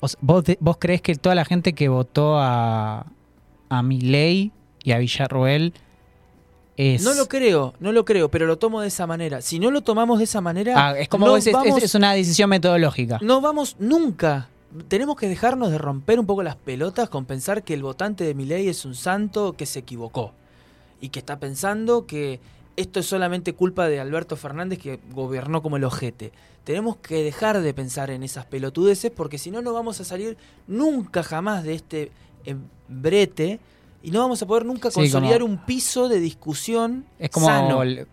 ¿vos, 0.00 0.18
¿Vos 0.60 0.76
crees 0.78 1.00
que 1.00 1.14
toda 1.14 1.34
la 1.34 1.44
gente 1.44 1.72
que 1.74 1.88
votó 1.88 2.38
a, 2.38 3.06
a 3.68 3.82
Milei 3.82 4.50
y 4.82 4.92
a 4.92 4.98
Villarroel 4.98 5.72
es... 6.76 7.04
No 7.04 7.14
lo 7.14 7.28
creo, 7.28 7.74
no 7.78 7.92
lo 7.92 8.04
creo, 8.04 8.30
pero 8.30 8.46
lo 8.46 8.58
tomo 8.58 8.80
de 8.80 8.88
esa 8.88 9.06
manera. 9.06 9.40
Si 9.42 9.58
no 9.60 9.70
lo 9.70 9.82
tomamos 9.82 10.18
de 10.18 10.24
esa 10.24 10.40
manera, 10.40 10.74
Ah, 10.88 10.98
es 10.98 11.08
como 11.08 11.26
vos 11.26 11.44
decís, 11.44 11.56
es- 11.58 11.64
vamos- 11.68 11.82
es 11.82 11.94
una 11.94 12.12
decisión 12.14 12.50
metodológica. 12.50 13.18
no 13.22 13.40
vamos 13.40 13.76
nunca. 13.78 14.48
Tenemos 14.88 15.16
que 15.16 15.28
dejarnos 15.28 15.70
de 15.70 15.78
romper 15.78 16.18
un 16.18 16.26
poco 16.26 16.42
las 16.42 16.56
pelotas 16.56 17.08
con 17.08 17.24
pensar 17.26 17.62
que 17.62 17.74
el 17.74 17.82
votante 17.82 18.24
de 18.24 18.34
Milei 18.34 18.68
es 18.68 18.84
un 18.84 18.94
santo 18.94 19.52
que 19.54 19.66
se 19.66 19.80
equivocó 19.80 20.32
y 21.00 21.10
que 21.10 21.18
está 21.18 21.38
pensando 21.38 22.06
que 22.06 22.40
esto 22.76 23.00
es 23.00 23.06
solamente 23.06 23.52
culpa 23.52 23.86
de 23.86 24.00
Alberto 24.00 24.34
Fernández 24.36 24.78
que 24.78 24.98
gobernó 25.12 25.62
como 25.62 25.76
el 25.76 25.84
ojete. 25.84 26.32
Tenemos 26.64 26.96
que 26.96 27.22
dejar 27.22 27.60
de 27.60 27.74
pensar 27.74 28.10
en 28.10 28.22
esas 28.22 28.46
pelotudeces 28.46 29.10
porque 29.10 29.36
si 29.36 29.50
no, 29.50 29.60
no 29.60 29.74
vamos 29.74 30.00
a 30.00 30.04
salir 30.04 30.38
nunca 30.66 31.22
jamás 31.22 31.64
de 31.64 31.74
este 31.74 32.12
eh, 32.46 32.56
brete 32.88 33.60
y 34.02 34.10
no 34.10 34.20
vamos 34.20 34.40
a 34.42 34.46
poder 34.46 34.64
nunca 34.64 34.90
Sí, 34.90 34.94
consolidar 35.00 35.40
como- 35.40 35.52
un 35.52 35.66
piso 35.66 36.08
de 36.08 36.18
discusión 36.18 37.04
Es 37.18 37.28
como. 37.30 37.46
sano. 37.46 37.82
el- 37.82 38.06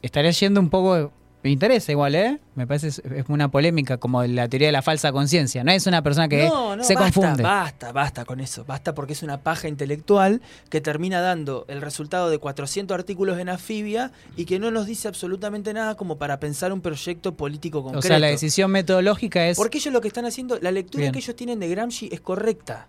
estaría 0.00 0.30
yendo 0.30 0.60
un 0.60 0.70
poco. 0.70 1.10
Me 1.42 1.50
interesa 1.50 1.90
igual, 1.90 2.14
¿eh? 2.14 2.38
Me 2.54 2.66
parece 2.66 2.88
es, 2.88 2.98
es 3.00 3.24
una 3.28 3.50
polémica 3.50 3.96
como 3.96 4.22
la 4.24 4.48
teoría 4.48 4.68
de 4.68 4.72
la 4.72 4.82
falsa 4.82 5.10
conciencia. 5.10 5.64
No 5.64 5.72
es 5.72 5.86
una 5.86 6.02
persona 6.02 6.28
que 6.28 6.46
no, 6.46 6.76
no, 6.76 6.84
se 6.84 6.94
basta, 6.94 7.12
confunde. 7.12 7.42
Basta, 7.42 7.90
basta 7.90 8.24
con 8.24 8.40
eso. 8.40 8.64
Basta 8.64 8.94
porque 8.94 9.14
es 9.14 9.22
una 9.24 9.40
paja 9.40 9.66
intelectual 9.66 10.40
que 10.70 10.80
termina 10.80 11.20
dando 11.20 11.64
el 11.68 11.80
resultado 11.82 12.30
de 12.30 12.38
400 12.38 12.94
artículos 12.94 13.38
en 13.40 13.48
Afibia 13.48 14.12
y 14.36 14.44
que 14.44 14.60
no 14.60 14.70
nos 14.70 14.86
dice 14.86 15.08
absolutamente 15.08 15.74
nada 15.74 15.96
como 15.96 16.16
para 16.16 16.38
pensar 16.38 16.72
un 16.72 16.80
proyecto 16.80 17.34
político 17.34 17.82
concreto. 17.82 18.06
O 18.06 18.08
sea, 18.08 18.20
la 18.20 18.28
decisión 18.28 18.70
metodológica 18.70 19.48
es. 19.48 19.56
Porque 19.56 19.78
ellos 19.78 19.92
lo 19.92 20.00
que 20.00 20.08
están 20.08 20.26
haciendo, 20.26 20.58
la 20.60 20.70
lectura 20.70 21.02
Bien. 21.02 21.12
que 21.12 21.18
ellos 21.18 21.34
tienen 21.34 21.58
de 21.58 21.68
Gramsci 21.68 22.08
es 22.12 22.20
correcta. 22.20 22.86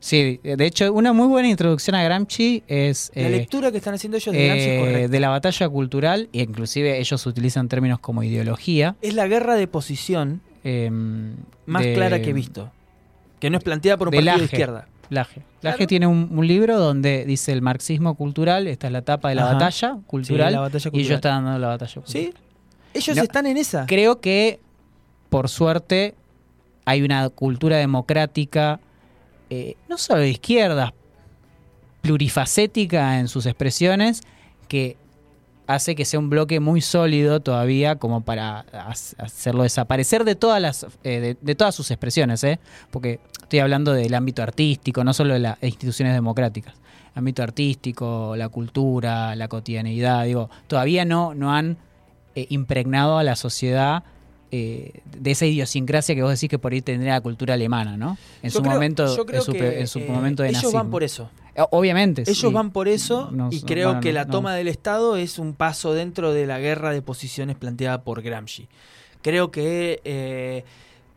Sí, 0.00 0.40
de 0.42 0.64
hecho, 0.66 0.92
una 0.94 1.12
muy 1.12 1.26
buena 1.28 1.48
introducción 1.48 1.94
a 1.94 2.02
Gramsci 2.02 2.62
es. 2.66 3.12
La 3.14 3.28
eh, 3.28 3.30
lectura 3.30 3.70
que 3.70 3.76
están 3.76 3.94
haciendo 3.94 4.16
ellos 4.16 4.34
de 4.34 4.46
Gramsci 4.46 4.64
eh, 5.04 5.08
de 5.08 5.20
la 5.20 5.28
batalla 5.28 5.68
cultural, 5.68 6.28
e 6.32 6.40
inclusive 6.42 6.98
ellos 6.98 7.26
utilizan 7.26 7.68
términos 7.68 7.98
como 8.00 8.22
ideología. 8.22 8.96
Es 9.02 9.12
la 9.14 9.28
guerra 9.28 9.56
de 9.56 9.66
posición 9.66 10.40
eh, 10.64 10.90
más 11.66 11.82
de- 11.84 11.94
clara 11.94 12.20
que 12.22 12.30
he 12.30 12.32
visto. 12.32 12.70
Que 13.38 13.50
no 13.50 13.58
es 13.58 13.64
planteada 13.64 13.96
por 13.98 14.08
un 14.08 14.12
de 14.12 14.16
partido 14.18 14.38
de 14.38 14.44
izquierda. 14.44 14.88
Laje. 15.10 15.42
Laje 15.62 15.76
Claro. 15.76 15.86
tiene 15.88 16.06
un, 16.06 16.28
un 16.30 16.46
libro 16.46 16.78
donde 16.78 17.24
dice 17.26 17.52
el 17.52 17.62
marxismo 17.62 18.14
cultural, 18.14 18.66
esta 18.68 18.86
es 18.86 18.92
la 18.92 19.00
etapa 19.00 19.28
de 19.30 19.34
la 19.34 19.42
Ajá. 19.44 19.52
batalla 19.54 19.98
cultural, 20.06 20.48
Sí, 20.48 20.54
la 20.54 20.60
batalla 20.60 20.76
y 20.76 20.78
ellos 20.78 20.92
cultural. 20.92 21.14
están 21.16 21.44
dando 21.44 21.58
la 21.58 21.66
batalla 21.68 21.94
cultural. 21.94 22.22
¿Sí? 22.22 22.34
Ellos 22.94 23.16
No. 23.16 23.22
están 23.22 23.46
en 23.46 23.56
esa. 23.56 23.86
Creo 23.86 24.20
que, 24.20 24.60
por 25.28 25.48
suerte, 25.48 26.14
hay 26.84 27.02
una 27.02 27.28
cultura 27.28 27.76
democrática, 27.78 28.78
eh, 29.50 29.74
no 29.88 29.98
solo 29.98 30.20
de 30.20 30.30
izquierdas, 30.30 30.92
plurifacética 32.02 33.18
en 33.18 33.28
sus 33.28 33.46
expresiones, 33.46 34.22
que 34.68 34.96
hace 35.66 35.94
que 35.94 36.04
sea 36.04 36.18
un 36.18 36.30
bloque 36.30 36.58
muy 36.60 36.80
sólido 36.80 37.40
todavía 37.40 37.96
como 37.96 38.22
para 38.22 38.64
ha- 38.72 38.88
hacerlo 39.18 39.62
desaparecer 39.62 40.24
de 40.24 40.34
todas 40.34 40.60
las 40.60 40.86
eh, 41.04 41.36
de 41.40 41.54
todas 41.54 41.74
sus 41.74 41.90
expresiones, 41.90 42.42
¿eh? 42.44 42.58
porque 42.90 43.20
estoy 43.42 43.58
hablando 43.60 43.92
del 43.92 44.14
ámbito 44.14 44.42
artístico, 44.42 45.04
no 45.04 45.12
solo 45.12 45.34
de 45.34 45.40
las 45.40 45.62
instituciones 45.62 46.14
democráticas, 46.14 46.74
ámbito 47.14 47.42
artístico, 47.42 48.34
la 48.36 48.48
cultura, 48.48 49.36
la 49.36 49.48
cotidianeidad, 49.48 50.24
digo, 50.24 50.50
todavía 50.66 51.04
no, 51.04 51.34
no 51.34 51.52
han 51.54 51.76
eh, 52.34 52.46
impregnado 52.48 53.18
a 53.18 53.22
la 53.24 53.36
sociedad 53.36 54.02
eh, 54.52 55.00
de 55.18 55.30
esa 55.30 55.46
idiosincrasia 55.46 56.14
que 56.14 56.22
vos 56.22 56.30
decís 56.32 56.48
que 56.48 56.58
por 56.58 56.72
ahí 56.72 56.82
tendría 56.82 57.12
la 57.12 57.20
cultura 57.20 57.54
alemana, 57.54 57.96
¿no? 57.96 58.18
En 58.42 58.50
Yo 58.50 58.56
su 58.58 58.62
creo- 58.62 58.74
momento, 58.74 59.16
yo 59.16 59.24
creo 59.26 59.40
en 59.40 59.44
su, 59.46 59.52
que, 59.52 59.58
pe- 59.58 59.80
en 59.80 59.86
su 59.86 59.98
eh, 60.00 60.06
momento 60.08 60.42
de 60.42 60.48
ellos 60.50 60.62
nazismo. 60.62 60.80
van 60.82 60.90
por 60.90 61.02
eso. 61.04 61.30
Eh, 61.54 61.62
Obviamente. 61.70 62.22
Ellos 62.22 62.38
sí. 62.38 62.46
van 62.52 62.70
por 62.70 62.88
eso 62.88 63.30
No, 63.32 63.48
y 63.52 63.60
creo 63.62 63.88
bueno, 63.88 64.00
que 64.00 64.12
la 64.12 64.24
no. 64.24 64.30
toma 64.32 64.54
del 64.54 64.68
Estado 64.68 65.16
es 65.16 65.38
un 65.38 65.54
paso 65.54 65.94
dentro 65.94 66.32
de 66.32 66.46
la 66.46 66.58
guerra 66.58 66.92
de 66.92 67.02
posiciones 67.02 67.56
planteada 67.56 68.02
por 68.02 68.22
Gramsci. 68.22 68.68
Creo 69.22 69.50
que 69.50 70.00
eh, 70.04 70.64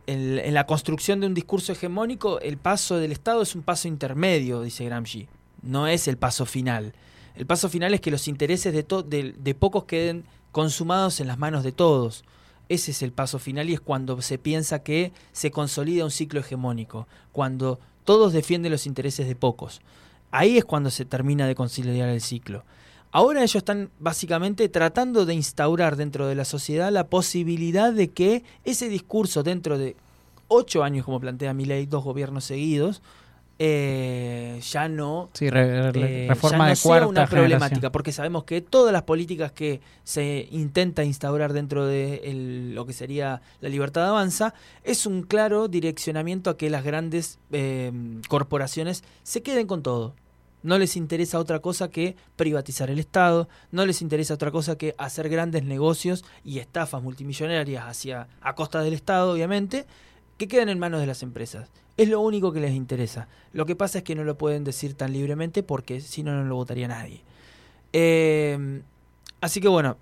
en, 0.06 0.38
en 0.38 0.54
la 0.54 0.66
construcción 0.66 1.20
de 1.20 1.26
un 1.26 1.34
discurso 1.34 1.72
hegemónico 1.72 2.38
el 2.40 2.56
paso 2.58 2.98
del 2.98 3.12
Estado 3.12 3.42
es 3.42 3.54
un 3.54 3.62
paso 3.62 3.88
intermedio, 3.88 4.60
dice 4.62 4.84
Gramsci. 4.84 5.26
No 5.62 5.86
es 5.88 6.06
el 6.08 6.18
paso 6.18 6.44
final. 6.46 6.92
El 7.34 7.46
paso 7.46 7.68
final 7.68 7.94
es 7.94 8.00
que 8.00 8.10
los 8.10 8.28
intereses 8.28 8.72
de, 8.74 8.82
to- 8.82 9.02
de, 9.02 9.34
de 9.38 9.54
pocos 9.54 9.84
queden 9.84 10.24
consumados 10.52 11.18
en 11.20 11.26
las 11.26 11.38
manos 11.38 11.64
de 11.64 11.72
todos. 11.72 12.22
Ese 12.68 12.92
es 12.92 13.02
el 13.02 13.12
paso 13.12 13.38
final 13.38 13.68
y 13.68 13.74
es 13.74 13.80
cuando 13.80 14.20
se 14.22 14.38
piensa 14.38 14.82
que 14.82 15.12
se 15.32 15.50
consolida 15.50 16.04
un 16.04 16.10
ciclo 16.10 16.40
hegemónico, 16.40 17.06
cuando 17.32 17.78
todos 18.04 18.32
defienden 18.32 18.72
los 18.72 18.86
intereses 18.86 19.26
de 19.26 19.36
pocos. 19.36 19.80
Ahí 20.30 20.58
es 20.58 20.64
cuando 20.64 20.90
se 20.90 21.04
termina 21.04 21.46
de 21.46 21.54
consolidar 21.54 22.08
el 22.08 22.20
ciclo. 22.20 22.64
Ahora 23.12 23.42
ellos 23.42 23.54
están 23.54 23.90
básicamente 24.00 24.68
tratando 24.68 25.24
de 25.24 25.34
instaurar 25.34 25.94
dentro 25.94 26.26
de 26.26 26.34
la 26.34 26.44
sociedad 26.44 26.90
la 26.90 27.06
posibilidad 27.06 27.92
de 27.92 28.10
que 28.10 28.42
ese 28.64 28.88
discurso 28.88 29.44
dentro 29.44 29.78
de 29.78 29.94
ocho 30.48 30.82
años, 30.82 31.04
como 31.04 31.20
plantea 31.20 31.54
mi 31.54 31.64
ley, 31.64 31.86
dos 31.86 32.02
gobiernos 32.02 32.44
seguidos, 32.44 33.02
eh, 33.58 34.60
ya 34.62 34.88
no 34.88 35.30
Sí, 35.32 35.48
re- 35.48 35.92
re- 35.92 36.24
eh, 36.24 36.28
reforma 36.28 36.58
ya 36.58 36.64
no 36.64 36.68
de 36.70 36.76
sea 36.76 37.06
una 37.06 37.26
problemática, 37.26 37.68
generación. 37.68 37.92
porque 37.92 38.12
sabemos 38.12 38.44
que 38.44 38.60
todas 38.60 38.92
las 38.92 39.02
políticas 39.02 39.52
que 39.52 39.80
se 40.02 40.48
intenta 40.50 41.04
instaurar 41.04 41.52
dentro 41.52 41.86
de 41.86 42.16
el- 42.24 42.74
lo 42.74 42.84
que 42.86 42.92
sería 42.92 43.40
la 43.60 43.68
libertad 43.68 44.02
de 44.02 44.08
avanza 44.08 44.54
es 44.82 45.06
un 45.06 45.22
claro 45.22 45.68
direccionamiento 45.68 46.50
a 46.50 46.56
que 46.56 46.68
las 46.70 46.84
grandes 46.84 47.38
eh, 47.52 47.92
corporaciones 48.28 49.04
se 49.22 49.42
queden 49.42 49.66
con 49.66 49.82
todo. 49.82 50.14
No 50.62 50.78
les 50.78 50.96
interesa 50.96 51.38
otra 51.38 51.58
cosa 51.60 51.90
que 51.90 52.16
privatizar 52.36 52.90
el 52.90 52.98
Estado, 52.98 53.48
no 53.70 53.84
les 53.84 54.00
interesa 54.00 54.32
otra 54.34 54.50
cosa 54.50 54.78
que 54.78 54.94
hacer 54.96 55.28
grandes 55.28 55.62
negocios 55.62 56.24
y 56.42 56.58
estafas 56.58 57.02
multimillonarias 57.02 57.84
hacia 57.86 58.28
a 58.40 58.54
costa 58.54 58.80
del 58.80 58.94
Estado, 58.94 59.30
obviamente, 59.32 59.84
que 60.38 60.48
queden 60.48 60.70
en 60.70 60.78
manos 60.78 61.00
de 61.00 61.06
las 61.06 61.22
empresas. 61.22 61.68
Es 61.96 62.08
lo 62.08 62.20
único 62.20 62.52
que 62.52 62.60
les 62.60 62.72
interesa. 62.72 63.28
Lo 63.52 63.66
que 63.66 63.76
pasa 63.76 63.98
es 63.98 64.04
que 64.04 64.14
no 64.14 64.24
lo 64.24 64.36
pueden 64.36 64.64
decir 64.64 64.94
tan 64.94 65.12
libremente 65.12 65.62
porque 65.62 66.00
si 66.00 66.22
no, 66.22 66.32
no 66.32 66.44
lo 66.44 66.56
votaría 66.56 66.88
nadie. 66.88 67.22
Eh, 67.92 68.82
así 69.40 69.60
que 69.60 69.68
bueno, 69.68 69.96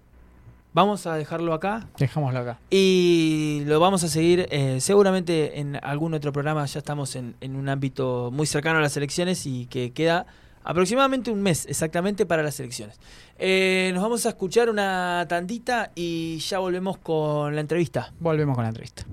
vamos 0.73 1.07
a 1.07 1.15
dejarlo 1.17 1.53
acá 1.53 1.87
Dejámoslo 1.99 2.39
acá. 2.39 2.59
y 2.71 3.63
lo 3.67 3.79
vamos 3.81 4.03
a 4.05 4.09
seguir 4.09 4.47
eh, 4.51 4.79
seguramente 4.81 5.61
en 5.61 5.79
algún 5.83 6.15
otro 6.15 6.33
programa. 6.33 6.65
Ya 6.65 6.79
estamos 6.79 7.15
en, 7.17 7.35
en 7.43 7.57
un 7.57 7.69
ámbito 7.69 8.31
muy 8.33 8.47
cercano 8.47 8.79
a 8.79 8.83
las 8.83 8.97
elecciones 8.97 9.45
y 9.45 9.67
que 9.67 9.93
queda 9.93 10.25
aproximadamente 10.65 11.31
un 11.31 11.43
mes 11.43 11.67
exactamente 11.67 12.25
para 12.25 12.43
las 12.43 12.59
elecciones. 12.61 12.99
Eh, 13.39 13.91
nos 13.93 14.03
vamos 14.03 14.25
a 14.25 14.31
escuchar 14.31 14.71
una 14.71 15.27
tandita 15.29 15.91
y 15.95 16.39
ya 16.39 16.59
volvemos 16.61 16.97
con 16.99 17.55
la 17.55 17.61
entrevista. 17.61 18.13
Volvemos 18.21 18.55
con 18.55 18.63
la 18.63 18.69
entrevista. 18.69 19.05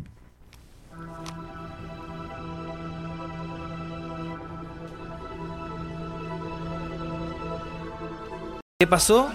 ¿Qué 8.82 8.88
pasó? 8.88 9.30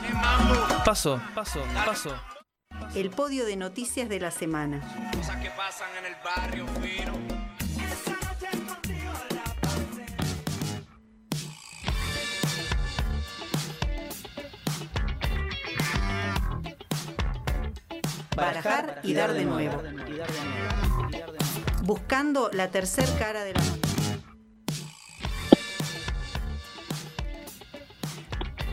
Pasó, 0.86 1.20
pasó, 1.34 1.60
pasó. 1.84 2.16
El 2.94 3.10
podio 3.10 3.44
de 3.44 3.56
noticias 3.56 4.08
de 4.08 4.18
la 4.18 4.30
semana. 4.30 4.80
Cosas. 5.14 5.36
Barajar 18.34 19.00
y 19.02 19.12
dar 19.12 19.34
de 19.34 19.44
nuevo. 19.44 19.82
Buscando 21.82 22.48
la 22.50 22.70
tercer 22.70 23.06
cara 23.18 23.44
de 23.44 23.52
la 23.52 23.60
moneda. 23.60 23.83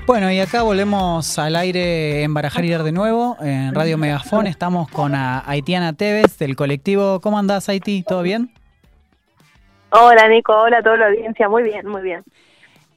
Bueno, 0.08 0.32
y 0.32 0.40
acá 0.40 0.64
volvemos 0.64 1.38
al 1.38 1.56
aire 1.56 2.24
en 2.24 2.34
Barajar 2.34 2.66
y 2.66 2.72
Dar 2.72 2.84
de 2.84 2.92
nuevo, 2.92 3.38
en 3.40 3.74
Radio 3.74 3.98
Megafón. 3.98 4.48
Estamos 4.48 4.90
con 4.90 5.14
a 5.14 5.48
Haitiana 5.48 5.94
Tevez 5.94 6.38
del 6.40 6.56
colectivo. 6.56 7.22
¿Cómo 7.22 7.38
andás, 7.38 7.70
Haití? 7.70 8.04
¿Todo 8.04 8.24
bien? 8.24 8.52
Hola 9.92 10.28
Nico, 10.28 10.54
hola 10.54 10.80
a 10.80 10.84
toda 10.84 10.98
la 10.98 11.08
audiencia, 11.08 11.48
muy 11.48 11.64
bien, 11.64 11.88
muy 11.88 12.02
bien. 12.02 12.24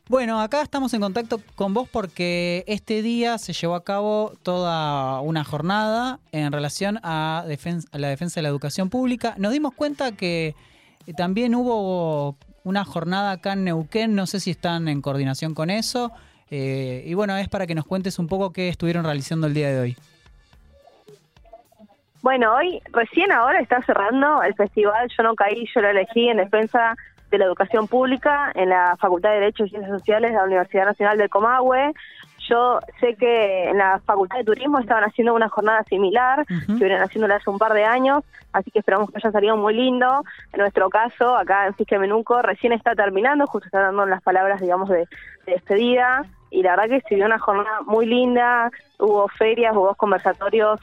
Bueno, 0.09 0.41
acá 0.41 0.63
estamos 0.63 0.95
en 0.95 1.01
contacto 1.01 1.41
con 1.57 1.75
vos 1.75 1.89
porque 1.91 2.65
este 2.67 3.03
día 3.03 3.37
se 3.39 3.53
llevó 3.53 3.75
a 3.75 3.85
cabo 3.85 4.33
toda 4.43 5.21
una 5.21 5.45
jornada 5.45 6.21
en 6.33 6.53
relación 6.53 7.01
a, 7.03 7.41
a 7.41 7.99
la 7.99 8.09
defensa 8.09 8.35
de 8.37 8.43
la 8.43 8.49
educación 8.49 8.91
pública. 8.91 9.35
Nos 9.39 9.53
dimos 9.53 9.75
cuenta 9.75 10.13
que 10.13 10.55
eh, 11.07 11.15
también 11.15 11.55
hubo 11.55 12.37
una 12.65 12.85
jornada 12.85 13.33
acá 13.33 13.53
en 13.53 13.65
Neuquén, 13.65 14.15
no 14.15 14.27
sé 14.27 14.41
si 14.41 14.51
están 14.51 14.89
en 14.89 15.03
coordinación 15.03 15.55
con 15.55 15.69
eso. 15.71 16.13
Eh, 16.51 17.03
y 17.07 17.15
bueno, 17.15 17.37
es 17.37 17.49
para 17.49 17.67
que 17.67 17.75
nos 17.75 17.85
cuentes 17.85 18.19
un 18.19 18.29
poco 18.29 18.53
qué 18.53 18.69
estuvieron 18.69 19.05
realizando 19.05 19.47
el 19.47 19.55
día 19.55 19.69
de 19.69 19.81
hoy. 19.81 19.97
Bueno, 22.23 22.55
hoy, 22.55 22.81
recién 22.91 23.33
ahora 23.33 23.61
está 23.61 23.83
cerrando 23.83 24.43
el 24.43 24.55
festival 24.55 25.11
Yo 25.15 25.23
no 25.23 25.35
caí, 25.35 25.67
yo 25.75 25.83
lo 25.83 25.91
elegí 25.91 26.29
en 26.29 26.39
defensa 26.39 26.97
de 27.31 27.39
la 27.39 27.45
educación 27.45 27.87
pública 27.87 28.51
en 28.55 28.71
la 28.71 28.97
Facultad 28.99 29.31
de 29.31 29.41
Derecho 29.41 29.65
y 29.65 29.71
Ciencias 29.71 29.99
Sociales 29.99 30.31
de 30.31 30.37
la 30.37 30.45
Universidad 30.45 30.87
Nacional 30.87 31.19
del 31.19 31.29
Comahue. 31.29 31.93
Yo 32.49 32.79
sé 33.01 33.15
que 33.17 33.71
en 33.71 33.79
la 33.79 34.01
Facultad 34.05 34.39
de 34.39 34.45
Turismo 34.45 34.79
estaban 34.79 35.05
haciendo 35.05 35.35
una 35.35 35.49
jornada 35.49 35.83
similar, 35.85 36.41
Ujú. 36.41 36.79
que 36.79 36.85
vienen 36.85 37.03
haciéndola 37.03 37.37
hace 37.37 37.49
un 37.51 37.59
par 37.59 37.73
de 37.73 37.85
años, 37.85 38.23
así 38.53 38.71
que 38.71 38.81
esperamos 38.81 39.11
que 39.11 39.17
haya 39.19 39.33
salido 39.33 39.57
muy 39.57 39.75
lindo. 39.75 40.23
En 40.53 40.61
nuestro 40.61 40.91
caso, 40.91 41.37
acá 41.37 41.67
en 41.67 41.75
Fisque 41.75 41.99
Menuco, 41.99 42.43
recién 42.43 42.73
está 42.73 42.95
terminando, 42.95 43.47
justo 43.47 43.67
está 43.67 43.81
dando 43.81 44.05
las 44.07 44.23
palabras, 44.23 44.61
digamos, 44.61 44.89
de, 44.89 45.07
de 45.47 45.53
despedida. 45.53 46.25
y 46.51 46.63
la 46.63 46.77
verdad 46.77 46.97
que 46.97 47.01
se 47.09 47.15
dio 47.17 47.27
una 47.27 47.39
jornada 47.39 47.81
muy 47.87 48.07
linda, 48.07 48.71
hubo 48.99 49.27
ferias, 49.29 49.75
hubo 49.75 49.95
conversatorios 49.97 50.79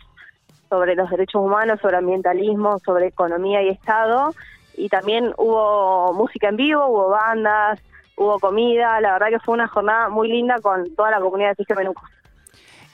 sobre 0.69 0.95
los 0.95 1.09
derechos 1.09 1.41
humanos, 1.41 1.79
sobre 1.81 1.97
ambientalismo, 1.97 2.79
sobre 2.79 3.07
economía 3.07 3.61
y 3.61 3.69
Estado, 3.69 4.33
y 4.75 4.89
también 4.89 5.33
hubo 5.37 6.13
música 6.13 6.49
en 6.49 6.55
vivo, 6.57 6.85
hubo 6.87 7.09
bandas, 7.09 7.79
hubo 8.15 8.39
comida, 8.39 8.99
la 9.01 9.13
verdad 9.13 9.27
que 9.29 9.39
fue 9.39 9.53
una 9.53 9.67
jornada 9.67 10.09
muy 10.09 10.27
linda 10.29 10.55
con 10.61 10.95
toda 10.95 11.11
la 11.11 11.19
comunidad 11.19 11.49
de 11.49 11.55
Fisque 11.55 11.75
Menuco. 11.75 12.01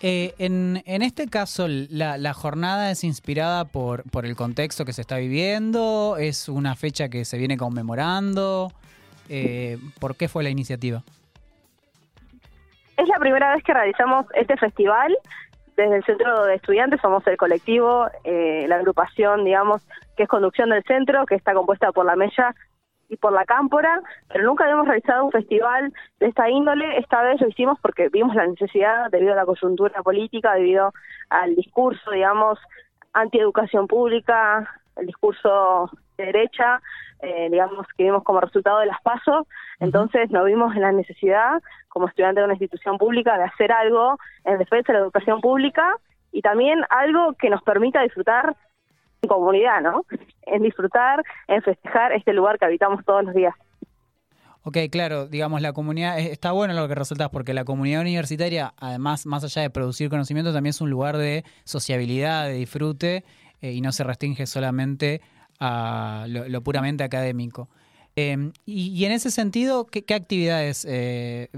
Eh, 0.02 0.36
en, 0.38 0.84
en 0.86 1.02
este 1.02 1.28
caso, 1.28 1.68
la, 1.68 2.18
la 2.18 2.34
jornada 2.34 2.92
es 2.92 3.04
inspirada 3.04 3.66
por, 3.66 4.04
por 4.12 4.26
el 4.26 4.36
contexto 4.36 4.86
que 4.86 4.94
se 4.94 5.02
está 5.02 5.18
viviendo, 5.18 6.18
es 6.20 6.50
una 6.50 6.76
fecha 6.76 7.10
que 7.10 7.26
se 7.26 7.38
viene 7.38 7.58
conmemorando. 7.58 8.72
Eh, 9.30 9.78
¿Por 10.00 10.16
qué 10.16 10.28
fue 10.28 10.44
la 10.44 10.50
iniciativa? 10.50 11.02
Es 12.96 13.08
la 13.08 13.20
primera 13.20 13.54
vez 13.54 13.64
que 13.64 13.74
realizamos 13.74 14.26
este 14.36 14.56
festival 14.58 15.18
desde 15.76 15.98
el 15.98 16.04
Centro 16.06 16.46
de 16.46 16.56
Estudiantes, 16.56 17.00
somos 17.02 17.26
el 17.28 17.38
colectivo, 17.38 18.08
eh, 18.24 18.66
la 18.68 18.78
agrupación, 18.78 19.46
digamos, 19.46 19.84
que 20.16 20.24
es 20.24 20.30
conducción 20.30 20.70
del 20.70 20.84
centro, 20.84 21.26
que 21.26 21.36
está 21.36 21.54
compuesta 21.54 21.92
por 21.92 22.06
la 22.06 22.16
Mella 22.16 22.56
y 23.10 23.18
por 23.18 23.32
la 23.32 23.46
Cámpora, 23.46 24.02
pero 24.28 24.44
nunca 24.44 24.66
habíamos 24.66 24.88
realizado 24.88 25.26
un 25.26 25.32
festival 25.32 25.94
de 26.20 26.28
esta 26.28 26.50
índole. 26.50 26.98
Esta 26.98 27.22
vez 27.22 27.40
lo 27.42 27.48
hicimos 27.48 27.80
porque 27.82 28.10
vimos 28.10 28.36
la 28.36 28.48
necesidad 28.48 29.10
debido 29.12 29.34
a 29.34 29.38
la 29.38 29.46
coyuntura 29.46 30.02
política, 30.04 30.54
debido 30.54 30.94
al 31.30 31.56
discurso, 31.56 32.12
digamos, 32.12 32.60
antieducación 33.14 33.88
pública, 33.88 34.70
el 34.98 35.08
discurso 35.08 35.90
de 36.18 36.26
derecha, 36.26 36.82
eh, 37.22 37.48
digamos, 37.50 37.88
que 37.96 38.04
vimos 38.04 38.24
como 38.24 38.42
resultado 38.42 38.80
de 38.80 38.88
las 38.88 39.02
pasos. 39.02 39.48
Entonces 39.80 40.30
nos 40.32 40.46
vimos 40.46 40.76
en 40.76 40.82
la 40.82 40.92
necesidad, 40.92 41.62
como 41.90 42.08
estudiante 42.08 42.42
de 42.42 42.46
una 42.46 42.54
institución 42.54 42.98
pública, 42.98 43.38
de 43.38 43.46
hacer 43.46 43.72
algo 43.72 44.18
en 44.44 44.58
defensa 44.58 44.92
de 44.92 45.00
la 45.00 45.06
educación 45.06 45.42
pública 45.42 45.96
y 46.32 46.42
también 46.42 46.82
algo 46.90 47.34
que 47.34 47.50
nos 47.50 47.64
permita 47.64 48.02
disfrutar 48.02 48.56
en 49.28 49.40
comunidad, 49.40 49.82
¿no? 49.82 50.06
En 50.44 50.64
disfrutar, 50.64 51.24
en 51.48 51.62
festejar 51.62 52.14
este 52.14 52.34
lugar 52.34 52.58
que 52.58 52.66
habitamos 52.66 53.04
todos 53.06 53.24
los 53.24 53.34
días. 53.34 53.54
Ok, 54.64 54.78
claro, 54.92 55.28
digamos, 55.28 55.62
la 55.62 55.72
comunidad, 55.72 56.20
está 56.20 56.52
bueno 56.52 56.74
lo 56.74 56.88
que 56.88 56.96
resultas, 56.96 57.30
porque 57.30 57.54
la 57.54 57.64
comunidad 57.64 58.02
universitaria, 58.02 58.74
además, 58.78 59.26
más 59.26 59.44
allá 59.44 59.62
de 59.62 59.70
producir 59.70 60.10
conocimiento, 60.10 60.52
también 60.52 60.72
es 60.72 60.82
un 60.82 60.90
lugar 60.90 61.18
de 61.18 61.46
sociabilidad, 61.64 62.48
de 62.48 62.54
disfrute, 62.54 63.24
eh, 63.62 63.72
y 63.72 63.82
no 63.82 63.92
se 63.92 64.04
restringe 64.04 64.46
solamente 64.46 65.22
a 65.60 66.26
lo, 66.28 66.62
puramente 66.62 67.04
académico. 67.04 67.70
Eh, 68.16 68.52
y, 68.66 68.90
y, 68.90 69.06
en 69.06 69.14
ese 69.14 69.32
sentido, 69.32 69.86
¿qué, 69.86 70.04
qué 70.04 70.16
actividades? 70.16 70.86
Eh, 70.90 71.50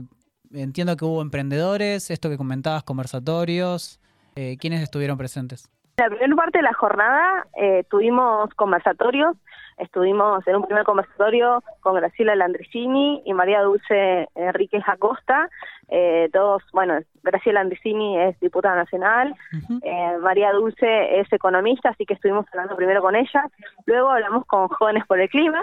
entiendo 0.53 0.95
que 0.95 1.05
hubo 1.05 1.21
emprendedores, 1.21 2.11
esto 2.11 2.29
que 2.29 2.37
comentabas, 2.37 2.83
conversatorios. 2.83 3.99
Eh, 4.35 4.57
¿Quiénes 4.59 4.81
estuvieron 4.81 5.17
presentes? 5.17 5.69
En 5.99 6.05
la 6.05 6.15
primera 6.15 6.35
parte 6.37 6.59
de 6.59 6.63
la 6.63 6.73
jornada 6.73 7.45
eh, 7.57 7.83
tuvimos 7.89 8.53
conversatorios. 8.53 9.35
Estuvimos 9.77 10.47
en 10.47 10.55
un 10.55 10.63
primer 10.63 10.85
conversatorio 10.85 11.61
con 11.81 11.93
Graciela 11.95 12.35
Landricini 12.35 13.21
y 13.25 13.33
María 13.33 13.61
Dulce 13.63 14.29
Enríquez 14.33 14.81
Acosta. 14.87 15.49
Eh, 15.89 16.29
todos, 16.31 16.63
bueno, 16.71 16.99
Graciela 17.21 17.59
Landricini 17.59 18.17
es 18.17 18.39
diputada 18.39 18.77
nacional, 18.77 19.35
uh 19.51 19.57
-huh. 19.57 19.79
eh, 19.83 20.17
María 20.19 20.53
Dulce 20.53 21.19
es 21.19 21.27
economista, 21.33 21.89
así 21.89 22.05
que 22.05 22.13
estuvimos 22.13 22.45
hablando 22.53 22.77
primero 22.77 23.01
con 23.01 23.17
ella. 23.17 23.43
Luego 23.85 24.09
hablamos 24.09 24.45
con 24.45 24.69
Jóvenes 24.69 25.05
por 25.05 25.19
el 25.19 25.27
Clima, 25.27 25.61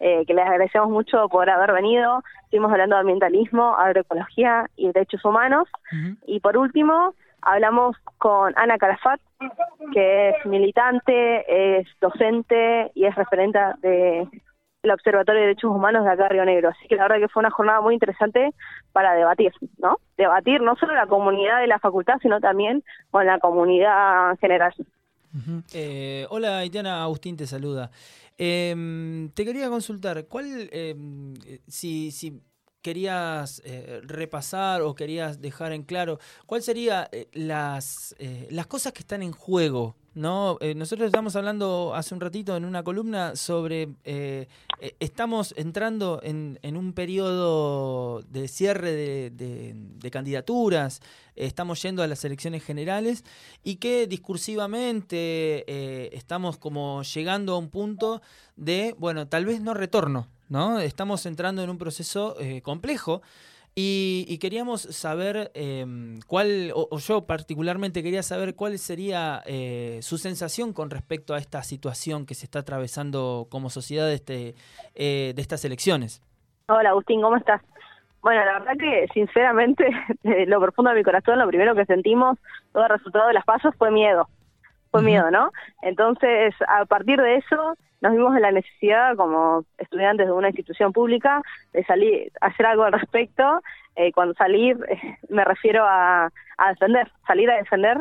eh, 0.00 0.26
que 0.26 0.34
les 0.34 0.44
agradecemos 0.44 0.90
mucho 0.90 1.30
por 1.30 1.48
haber 1.48 1.72
venido. 1.72 2.22
Estuvimos 2.44 2.72
hablando 2.72 2.96
de 2.96 3.00
ambientalismo, 3.00 3.74
agroecología 3.74 4.66
y 4.76 4.92
derechos 4.92 5.24
humanos. 5.24 5.66
Uh 5.92 5.96
-huh. 5.96 6.16
Y 6.26 6.40
por 6.40 6.58
último, 6.58 7.14
hablamos 7.42 7.96
con 8.18 8.52
Ana 8.56 8.78
Calafat, 8.78 9.20
que 9.92 10.30
es 10.30 10.46
militante, 10.46 11.78
es 11.78 11.86
docente 12.00 12.90
y 12.94 13.06
es 13.06 13.14
referente 13.14 13.58
de 13.82 14.28
el 14.82 14.90
Observatorio 14.90 15.40
de 15.40 15.48
Derechos 15.48 15.70
Humanos 15.70 16.04
de 16.04 16.10
acá 16.10 16.28
Río 16.28 16.44
Negro. 16.44 16.70
Así 16.70 16.88
que 16.88 16.96
la 16.96 17.02
verdad 17.02 17.18
que 17.18 17.28
fue 17.28 17.40
una 17.40 17.50
jornada 17.50 17.80
muy 17.80 17.94
interesante 17.94 18.50
para 18.92 19.14
debatir, 19.14 19.52
¿no? 19.78 19.98
Debatir 20.16 20.62
no 20.62 20.74
solo 20.76 20.94
la 20.94 21.06
comunidad 21.06 21.60
de 21.60 21.66
la 21.66 21.78
facultad, 21.78 22.14
sino 22.22 22.40
también 22.40 22.82
con 23.10 23.26
la 23.26 23.38
comunidad 23.38 24.30
en 24.30 24.36
general. 24.38 24.74
Eh, 25.74 26.26
hola, 26.30 26.64
Itiana, 26.64 27.02
Agustín 27.02 27.36
te 27.36 27.46
saluda. 27.46 27.90
Eh, 28.38 29.28
te 29.34 29.44
quería 29.44 29.68
consultar, 29.68 30.24
¿cuál, 30.26 30.46
eh, 30.72 30.96
si, 31.68 32.10
si 32.10 32.40
querías 32.82 33.62
eh, 33.64 34.00
repasar 34.04 34.82
o 34.82 34.94
querías 34.94 35.40
dejar 35.40 35.72
en 35.72 35.82
claro 35.82 36.18
cuál 36.46 36.62
sería 36.62 37.08
eh, 37.12 37.28
las, 37.32 38.14
eh, 38.18 38.48
las 38.50 38.66
cosas 38.66 38.92
que 38.92 39.00
están 39.00 39.22
en 39.22 39.32
juego 39.32 39.96
no 40.14 40.58
eh, 40.60 40.74
nosotros 40.74 41.06
estamos 41.06 41.36
hablando 41.36 41.92
hace 41.94 42.14
un 42.14 42.20
ratito 42.20 42.56
en 42.56 42.64
una 42.64 42.82
columna 42.82 43.36
sobre 43.36 43.88
eh, 44.04 44.48
estamos 44.98 45.54
entrando 45.56 46.20
en, 46.22 46.58
en, 46.62 46.76
un 46.76 46.92
periodo 46.92 48.22
de 48.22 48.48
cierre 48.48 48.92
de, 48.92 49.30
de, 49.74 50.10
candidaturas 50.10 51.00
estamos 51.36 51.80
yendo 51.82 52.02
a 52.02 52.06
las 52.06 52.24
elecciones 52.24 52.64
generales 52.64 53.24
y 53.62 53.76
que 53.76 54.06
discursivamente 54.06 55.64
eh, 55.66 56.10
estamos 56.12 56.58
como 56.58 57.02
llegando 57.02 57.54
a 57.54 57.58
un 57.58 57.68
punto 57.68 58.22
de 58.56 58.94
bueno 58.98 59.28
tal 59.28 59.44
vez 59.46 59.60
no 59.60 59.74
retorno 59.74 60.26
¿no? 60.50 60.80
Estamos 60.80 61.24
entrando 61.26 61.62
en 61.62 61.70
un 61.70 61.78
proceso 61.78 62.36
eh, 62.38 62.60
complejo 62.60 63.22
y, 63.74 64.24
y, 64.28 64.38
queríamos 64.38 64.82
saber 64.82 65.52
eh, 65.54 65.86
cuál, 66.26 66.72
o, 66.74 66.98
yo 66.98 67.26
particularmente 67.26 68.02
quería 68.02 68.22
saber 68.22 68.56
cuál 68.56 68.78
sería 68.78 69.42
eh, 69.46 70.00
su 70.02 70.18
sensación 70.18 70.72
con 70.72 70.90
respecto 70.90 71.34
a 71.34 71.38
esta 71.38 71.62
situación 71.62 72.26
que 72.26 72.34
se 72.34 72.46
está 72.46 72.60
atravesando 72.60 73.46
como 73.48 73.70
sociedad 73.70 74.06
de, 74.06 74.14
este, 74.14 74.54
eh, 74.94 75.32
de 75.34 75.42
estas 75.42 75.64
elecciones. 75.64 76.20
Hola 76.68 76.90
Agustín, 76.90 77.22
¿cómo 77.22 77.36
estás? 77.36 77.62
Bueno, 78.22 78.44
la 78.44 78.58
verdad 78.58 78.72
que 78.78 79.06
sinceramente, 79.14 79.88
de 80.22 80.46
lo 80.46 80.60
profundo 80.60 80.90
de 80.90 80.96
mi 80.96 81.04
corazón, 81.04 81.38
lo 81.38 81.46
primero 81.46 81.74
que 81.74 81.86
sentimos, 81.86 82.38
todo 82.72 82.82
el 82.82 82.90
resultado 82.90 83.28
de 83.28 83.34
las 83.34 83.44
pasos 83.44 83.74
fue 83.76 83.90
miedo. 83.90 84.28
Fue 84.90 85.00
uh 85.00 85.02
-huh. 85.02 85.06
miedo, 85.06 85.30
¿no? 85.30 85.50
Entonces, 85.82 86.54
a 86.66 86.84
partir 86.84 87.20
de 87.20 87.36
eso, 87.36 87.76
nos 88.00 88.12
vimos 88.12 88.34
en 88.34 88.42
la 88.42 88.52
necesidad, 88.52 89.16
como 89.16 89.64
estudiantes 89.78 90.26
de 90.26 90.32
una 90.32 90.48
institución 90.48 90.92
pública, 90.92 91.42
de 91.72 91.84
salir, 91.84 92.32
hacer 92.40 92.66
algo 92.66 92.84
al 92.84 92.92
respecto. 92.92 93.60
Eh, 93.96 94.12
cuando 94.12 94.34
salir, 94.34 94.78
eh, 94.88 95.18
me 95.28 95.44
refiero 95.44 95.84
a, 95.84 96.30
a, 96.58 96.68
defender, 96.70 97.10
salir 97.26 97.50
a 97.50 97.56
defender 97.56 97.98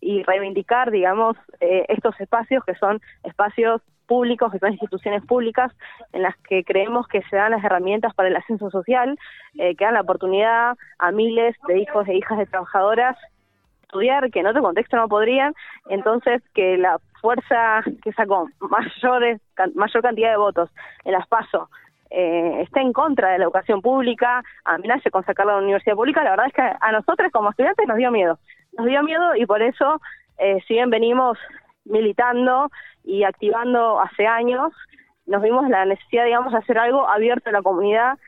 y 0.00 0.22
reivindicar, 0.22 0.90
digamos, 0.90 1.36
eh, 1.60 1.84
estos 1.88 2.18
espacios 2.20 2.64
que 2.64 2.74
son 2.74 3.00
espacios 3.24 3.82
públicos, 4.06 4.50
que 4.50 4.58
son 4.58 4.72
instituciones 4.72 5.24
públicas, 5.24 5.72
en 6.12 6.22
las 6.22 6.36
que 6.38 6.64
creemos 6.64 7.06
que 7.06 7.22
se 7.30 7.36
dan 7.36 7.52
las 7.52 7.62
herramientas 7.62 8.12
para 8.14 8.28
el 8.28 8.34
ascenso 8.34 8.68
social, 8.70 9.16
eh, 9.56 9.76
que 9.76 9.84
dan 9.84 9.94
la 9.94 10.00
oportunidad 10.00 10.76
a 10.98 11.12
miles 11.12 11.54
de 11.68 11.78
hijos 11.78 12.08
e 12.08 12.16
hijas 12.16 12.38
de 12.38 12.46
trabajadoras 12.46 13.16
estudiar, 13.90 14.30
que 14.30 14.40
en 14.40 14.46
otro 14.46 14.62
contexto 14.62 14.96
no 14.96 15.08
podrían, 15.08 15.52
entonces 15.88 16.42
que 16.54 16.78
la 16.78 16.98
fuerza 17.20 17.82
que 18.02 18.12
sacó 18.12 18.48
mayores, 18.60 19.40
mayor 19.74 20.02
cantidad 20.02 20.30
de 20.30 20.36
votos 20.36 20.70
en 21.04 21.12
las 21.12 21.26
PASO 21.26 21.68
eh, 22.10 22.62
está 22.62 22.80
en 22.80 22.92
contra 22.92 23.30
de 23.30 23.38
la 23.38 23.44
educación 23.44 23.82
pública, 23.82 24.42
amenaza 24.64 25.10
con 25.10 25.24
sacarla 25.24 25.52
de 25.52 25.58
la 25.58 25.64
universidad 25.64 25.96
pública, 25.96 26.24
la 26.24 26.30
verdad 26.30 26.46
es 26.46 26.54
que 26.54 26.62
a 26.62 26.92
nosotros 26.92 27.30
como 27.32 27.50
estudiantes 27.50 27.86
nos 27.86 27.96
dio 27.96 28.10
miedo, 28.10 28.38
nos 28.78 28.86
dio 28.86 29.02
miedo 29.02 29.34
y 29.36 29.46
por 29.46 29.62
eso, 29.62 30.00
eh, 30.38 30.58
si 30.66 30.74
bien 30.74 30.90
venimos 30.90 31.38
militando 31.84 32.70
y 33.04 33.24
activando 33.24 34.00
hace 34.00 34.26
años, 34.26 34.72
nos 35.26 35.42
vimos 35.42 35.68
la 35.68 35.84
necesidad, 35.84 36.24
digamos, 36.24 36.52
de 36.52 36.58
hacer 36.58 36.78
algo 36.78 37.08
abierto 37.08 37.50
a 37.50 37.52
la 37.52 37.62
comunidad 37.62 38.18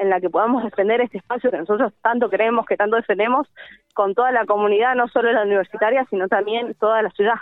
en 0.00 0.08
la 0.08 0.20
que 0.20 0.30
podamos 0.30 0.64
defender 0.64 1.00
este 1.02 1.18
espacio 1.18 1.50
que 1.50 1.58
nosotros 1.58 1.92
tanto 2.02 2.30
creemos, 2.30 2.64
que 2.64 2.76
tanto 2.76 2.96
defendemos, 2.96 3.46
con 3.94 4.14
toda 4.14 4.32
la 4.32 4.46
comunidad, 4.46 4.94
no 4.94 5.08
solo 5.08 5.30
la 5.30 5.42
universitaria, 5.42 6.06
sino 6.08 6.26
también 6.26 6.74
toda 6.74 7.02
la 7.02 7.10
ciudad, 7.10 7.38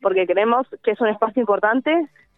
porque 0.00 0.26
creemos 0.26 0.66
que 0.84 0.92
es 0.92 1.00
un 1.00 1.08
espacio 1.08 1.40
importante 1.40 1.90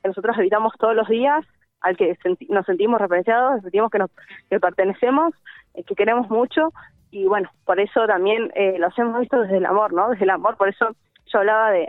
que 0.02 0.08
nosotros 0.08 0.36
habitamos 0.38 0.72
todos 0.78 0.96
los 0.96 1.08
días, 1.08 1.44
al 1.82 1.96
que 1.96 2.16
senti 2.22 2.46
nos 2.46 2.64
sentimos 2.64 3.00
referenciados, 3.00 3.60
sentimos 3.60 3.90
que, 3.90 3.98
nos, 3.98 4.10
que 4.48 4.58
pertenecemos, 4.58 5.34
eh, 5.74 5.84
que 5.84 5.94
queremos 5.94 6.30
mucho, 6.30 6.72
y 7.10 7.26
bueno, 7.26 7.50
por 7.66 7.80
eso 7.80 8.06
también 8.06 8.50
eh, 8.54 8.78
lo 8.78 8.88
hemos 8.96 9.20
visto 9.20 9.42
desde 9.42 9.58
el 9.58 9.66
amor, 9.66 9.92
¿no? 9.92 10.08
Desde 10.08 10.24
el 10.24 10.30
amor, 10.30 10.56
por 10.56 10.68
eso 10.70 10.96
yo 11.26 11.38
hablaba 11.38 11.70
de, 11.70 11.88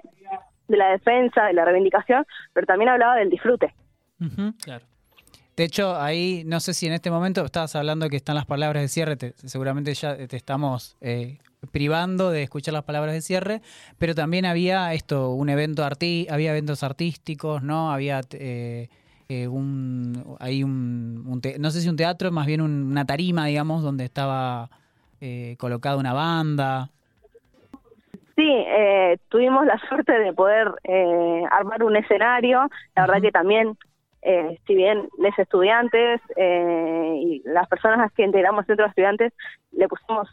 de 0.68 0.77
la 0.77 0.89
defensa, 0.89 1.45
de 1.45 1.53
la 1.53 1.64
reivindicación, 1.64 2.26
pero 2.53 2.68
también 2.68 2.89
hablaba 2.89 3.15
del 3.15 3.30
disfrute. 3.30 3.73
Uh 4.19 4.26
-huh, 4.26 4.64
claro. 4.64 4.90
De 5.56 5.64
hecho, 5.65 5.95
ahí 5.95 6.44
no 6.45 6.60
sé 6.60 6.73
si 6.73 6.88
en 6.88 6.94
este 6.94 7.11
momento 7.11 7.44
estabas 7.44 7.76
hablando 7.76 8.10
que 8.10 8.15
están 8.15 8.36
las 8.36 8.45
palabras 8.45 8.82
de 8.82 8.88
cierre, 8.88 9.15
te, 9.15 9.34
seguramente 9.45 9.94
ya 9.94 10.15
te 10.15 10.38
estamos 10.38 10.95
eh, 11.02 11.40
privando 11.72 12.32
de 12.32 12.44
escuchar 12.44 12.73
las 12.73 12.84
palabras 12.84 13.14
de 13.14 13.22
cierre, 13.22 13.61
pero 13.98 14.15
también 14.15 14.45
había 14.45 14.94
esto, 14.94 15.32
un 15.32 15.49
evento 15.49 15.84
arti 15.84 16.28
había 16.30 16.52
eventos 16.52 16.84
artísticos, 16.84 17.64
¿no? 17.64 17.91
Había 17.91 18.22
eh, 18.32 18.88
eh, 19.30 19.48
un, 19.48 20.38
hay 20.40 20.64
un, 20.64 21.23
un 21.28 21.41
no 21.60 21.72
sé 21.72 21.82
si 21.82 21.90
un 21.90 21.98
teatro, 21.98 22.32
más 22.32 22.45
bien 22.48 22.61
un, 22.61 22.84
una 22.84 23.06
tarima, 23.06 23.45
digamos, 23.45 23.84
donde 23.84 24.06
estaba 24.06 24.69
eh, 25.22 25.56
colocado 25.60 25.99
una 25.99 26.14
banda. 26.14 26.90
Sí, 28.36 28.48
eh, 28.49 29.18
tuvimos 29.30 29.65
la 29.65 29.80
suerte 29.88 30.18
de 30.18 30.34
poder 30.34 30.73
eh, 30.84 31.44
armar 31.52 31.84
un 31.84 31.95
escenario. 31.95 32.68
La 32.95 33.06
verdad 33.06 33.22
que 33.22 33.32
también, 33.32 33.78
eh, 34.22 34.60
si 34.68 34.76
bien 34.76 35.10
los 35.18 35.38
estudiantes 35.39 36.22
eh, 36.35 37.15
y 37.19 37.41
las 37.45 37.68
personas 37.68 38.11
que 38.14 38.23
integramos 38.23 38.65
centro 38.65 38.85
de 38.85 38.89
estudiantes 38.89 39.34
le 39.72 39.88
pusimos 39.88 40.30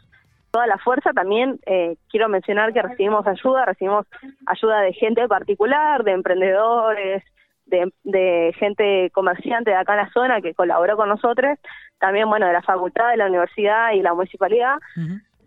toda 0.51 0.67
la 0.67 0.77
fuerza, 0.77 1.11
también 1.11 1.59
eh, 1.65 1.95
quiero 2.09 2.29
mencionar 2.29 2.73
que 2.73 2.81
recibimos 2.81 3.25
ayuda, 3.25 3.65
recibimos 3.65 4.05
ayuda 4.45 4.81
de 4.81 4.93
gente 4.93 5.27
particular, 5.27 6.03
de 6.03 6.11
emprendedores, 6.11 7.23
de, 7.65 7.91
de 8.03 8.53
gente 8.57 9.11
comerciante 9.11 9.71
de 9.71 9.77
acá 9.77 9.93
en 9.93 9.99
la 9.99 10.11
zona 10.11 10.41
que 10.41 10.53
colaboró 10.53 10.95
con 10.95 11.09
nosotros, 11.09 11.57
también, 11.99 12.29
bueno, 12.29 12.47
de 12.47 12.53
la 12.53 12.63
facultad, 12.63 13.09
de 13.09 13.17
la 13.17 13.27
universidad 13.27 13.91
y 13.93 14.01
la 14.01 14.13
municipalidad. 14.13 14.77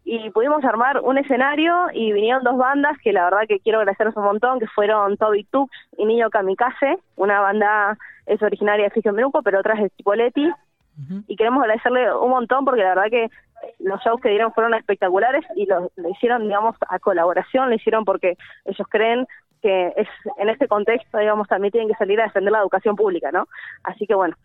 Y 0.04 0.30
pudimos 0.30 0.64
armar 0.64 1.00
un 1.00 1.18
escenario 1.18 1.86
y 1.92 2.12
vinieron 2.12 2.42
dos 2.42 2.56
bandas 2.56 2.96
que 3.02 3.12
la 3.12 3.24
verdad 3.24 3.46
que 3.48 3.60
quiero 3.60 3.78
agradecerles 3.78 4.16
un 4.16 4.24
montón, 4.24 4.58
que 4.60 4.66
fueron 4.66 5.16
Toby 5.16 5.44
Tux 5.44 5.72
y 5.96 6.04
Niño 6.04 6.28
Kamikaze, 6.30 6.98
una 7.16 7.40
banda 7.40 7.96
es 8.26 8.42
originaria 8.42 8.84
de 8.84 8.90
Fisio 8.90 9.12
Menuco, 9.12 9.42
pero 9.42 9.60
otra 9.60 9.74
es 9.74 9.82
de 9.82 9.90
Cipoletti, 9.96 10.50
y 11.26 11.36
queremos 11.36 11.62
agradecerle 11.62 12.14
un 12.14 12.30
montón 12.30 12.66
porque 12.66 12.82
la 12.82 12.90
verdad 12.90 13.10
que 13.10 13.30
los 13.78 13.98
shows 14.02 14.20
que 14.20 14.28
dieron 14.28 14.52
fueron 14.52 14.74
espectaculares 14.74 15.42
y 15.56 15.64
lo, 15.64 15.90
lo 15.96 16.10
hicieron, 16.10 16.42
digamos, 16.42 16.76
a 16.86 16.98
colaboración, 16.98 17.70
lo 17.70 17.76
hicieron 17.76 18.04
porque 18.04 18.36
ellos 18.66 18.86
creen 18.90 19.26
que 19.62 19.92
es 19.96 20.08
en 20.36 20.50
este 20.50 20.68
contexto, 20.68 21.16
digamos, 21.16 21.48
también 21.48 21.72
tienen 21.72 21.88
que 21.88 21.96
salir 21.96 22.20
a 22.20 22.24
defender 22.24 22.52
la 22.52 22.60
educación 22.60 22.94
pública, 22.94 23.30
¿no? 23.32 23.46
Así 23.84 24.06
que 24.06 24.14
bueno, 24.14 24.36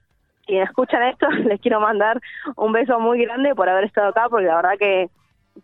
quienes 0.46 0.70
escuchan 0.70 1.04
esto, 1.04 1.28
les 1.46 1.60
quiero 1.60 1.82
mandar 1.82 2.22
un 2.56 2.72
beso 2.72 2.98
muy 3.00 3.22
grande 3.26 3.54
por 3.54 3.68
haber 3.68 3.84
estado 3.84 4.08
acá, 4.08 4.28
porque 4.30 4.46
la 4.46 4.56
verdad 4.56 4.78
que 4.80 5.10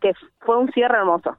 que 0.02 0.14
fue 0.40 0.57
un 0.57 0.72
cierre 0.72 0.98
hermoso. 0.98 1.38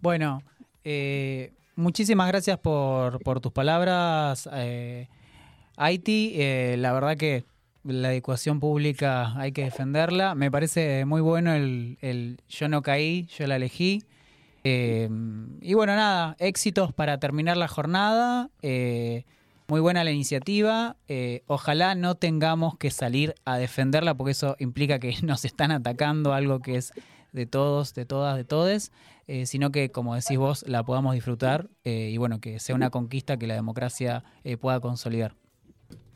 Bueno, 0.00 0.42
eh, 0.84 1.52
muchísimas 1.76 2.28
gracias 2.28 2.58
por, 2.58 3.22
por 3.22 3.40
tus 3.40 3.52
palabras, 3.52 4.48
eh, 4.52 5.08
Haití. 5.84 6.32
Eh, 6.36 6.76
la 6.78 6.92
verdad 6.92 7.16
que 7.16 7.44
la 7.84 8.12
educación 8.12 8.60
pública 8.60 9.34
hay 9.38 9.52
que 9.52 9.64
defenderla. 9.64 10.34
Me 10.34 10.50
parece 10.50 11.04
muy 11.04 11.20
bueno 11.20 11.52
el, 11.52 11.98
el 12.00 12.40
yo 12.48 12.68
no 12.68 12.82
caí, 12.82 13.26
yo 13.36 13.46
la 13.46 13.56
elegí. 13.56 14.02
Eh, 14.64 15.08
y 15.60 15.74
bueno, 15.74 15.96
nada, 15.96 16.36
éxitos 16.38 16.92
para 16.92 17.18
terminar 17.18 17.56
la 17.56 17.68
jornada. 17.68 18.50
Eh, 18.62 19.24
muy 19.68 19.80
buena 19.80 20.04
la 20.04 20.12
iniciativa. 20.12 20.96
Eh, 21.08 21.42
ojalá 21.46 21.94
no 21.94 22.14
tengamos 22.14 22.76
que 22.76 22.90
salir 22.90 23.34
a 23.44 23.56
defenderla 23.56 24.14
porque 24.14 24.32
eso 24.32 24.56
implica 24.58 24.98
que 24.98 25.14
nos 25.22 25.44
están 25.44 25.70
atacando 25.70 26.32
algo 26.32 26.60
que 26.60 26.76
es 26.76 26.92
de 27.32 27.46
todos, 27.46 27.94
de 27.94 28.04
todas, 28.04 28.36
de 28.36 28.44
todes, 28.44 28.92
sino 29.46 29.72
que, 29.72 29.90
como 29.90 30.14
decís 30.14 30.36
vos, 30.36 30.66
la 30.68 30.82
podamos 30.82 31.14
disfrutar 31.14 31.70
y 31.82 32.14
bueno, 32.18 32.42
que 32.42 32.58
sea 32.58 32.74
una 32.74 32.90
conquista 32.90 33.38
que 33.38 33.46
la 33.46 33.54
democracia 33.54 34.22
pueda 34.60 34.80
consolidar. 34.80 35.34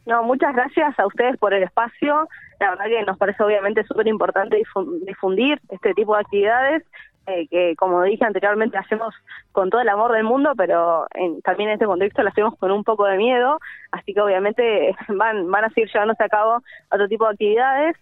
No, 0.07 0.23
muchas 0.23 0.55
gracias 0.55 0.99
a 0.99 1.07
ustedes 1.07 1.37
por 1.37 1.53
el 1.53 1.63
espacio. 1.65 2.29
La 2.61 2.71
verdad 2.71 2.85
que 2.87 3.03
nos 3.03 3.19
parece 3.19 3.43
obviamente 3.43 3.83
súper 3.85 4.07
importante 4.07 4.57
difu- 4.59 5.01
difundir 5.05 5.61
este 5.69 5.95
tipo 5.95 6.15
de 6.15 6.21
actividades 6.21 6.83
eh, 7.27 7.49
que, 7.49 7.75
como 7.77 8.01
dije 8.05 8.25
anteriormente, 8.25 8.79
hacemos 8.79 9.13
con 9.51 9.69
todo 9.69 9.81
el 9.81 9.89
amor 9.89 10.13
del 10.13 10.23
mundo, 10.23 10.53
pero 10.57 11.07
en- 11.13 11.43
también 11.43 11.71
en 11.71 11.75
este 11.75 11.87
contexto 11.87 12.23
lo 12.23 12.29
hacemos 12.29 12.57
con 12.57 12.71
un 12.71 12.85
poco 12.85 13.05
de 13.07 13.17
miedo. 13.17 13.59
Así 13.91 14.15
que 14.15 14.21
obviamente 14.21 14.95
van, 15.09 15.51
van 15.51 15.65
a 15.65 15.71
seguir 15.71 15.91
llevándose 15.93 16.23
a 16.23 16.29
cabo 16.29 16.63
otro 16.91 17.09
tipo 17.09 17.25
de 17.27 17.33
actividades. 17.33 17.97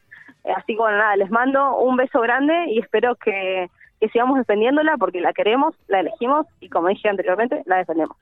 Eh, 0.44 0.52
Así 0.54 0.74
que 0.74 0.78
bueno, 0.78 0.98
nada, 0.98 1.16
les 1.16 1.30
mando 1.30 1.78
un 1.78 1.96
beso 1.96 2.20
grande 2.20 2.66
y 2.68 2.80
espero 2.80 3.14
que 3.16 3.70
sigamos 4.12 4.36
defendiéndola 4.36 4.98
porque 4.98 5.22
la 5.22 5.32
queremos, 5.32 5.74
la 5.88 6.00
elegimos 6.00 6.46
y 6.60 6.68
como 6.68 6.88
dije 6.88 7.08
anteriormente, 7.08 7.62
la 7.64 7.76
defendemos. 7.78 8.14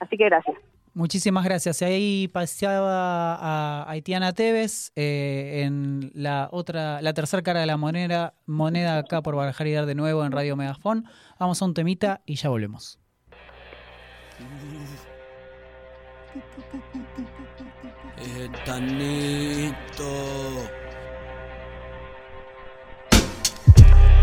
Así 0.00 0.18
que 0.18 0.26
gracias. 0.26 0.58
Muchísimas 0.94 1.44
gracias. 1.44 1.80
Ahí 1.80 2.28
paseaba 2.28 3.36
a 3.36 3.90
Haitiana 3.90 4.32
Tevez 4.34 4.92
eh, 4.94 5.62
en 5.64 6.10
la 6.14 6.48
otra, 6.52 7.00
la 7.00 7.14
tercera 7.14 7.42
cara 7.42 7.60
de 7.60 7.66
la 7.66 7.78
moneda, 7.78 8.34
moneda 8.46 8.98
acá 8.98 9.22
por 9.22 9.34
Barajar 9.34 9.66
y 9.66 9.72
Dar 9.72 9.86
de 9.86 9.94
nuevo 9.94 10.24
en 10.24 10.32
Radio 10.32 10.54
Megafón. 10.54 11.06
Vamos 11.38 11.62
a 11.62 11.64
un 11.64 11.72
temita 11.72 12.20
y 12.26 12.34
ya 12.34 12.50
volvemos. 12.50 12.98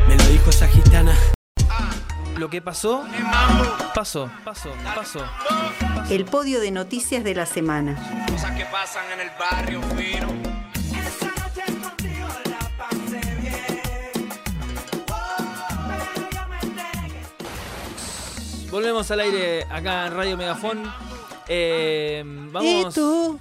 Me 0.07 0.15
lo 0.15 0.23
dijo 0.25 0.49
esa 0.49 0.67
gitana. 0.67 1.15
Lo 2.39 2.49
que 2.49 2.61
pasó, 2.61 3.03
pasó, 3.93 4.31
pasó, 4.45 4.69
pasó. 4.95 5.19
El 6.09 6.23
podio 6.23 6.61
de 6.61 6.71
noticias 6.71 7.21
de 7.21 7.35
la 7.35 7.45
semana. 7.45 8.25
Cosas 8.31 8.55
que 8.55 8.65
pasan 8.67 9.03
en 9.11 9.19
el 9.19 9.29
barrio 9.37 9.81
fino. 9.97 10.27
Volvemos 18.71 19.09
al 19.11 19.19
aire 19.21 19.63
acá 19.63 20.07
en 20.07 20.13
Radio 20.13 20.37
Megafón. 20.37 20.83
Eh, 21.47 22.23
vamos. 22.51 22.95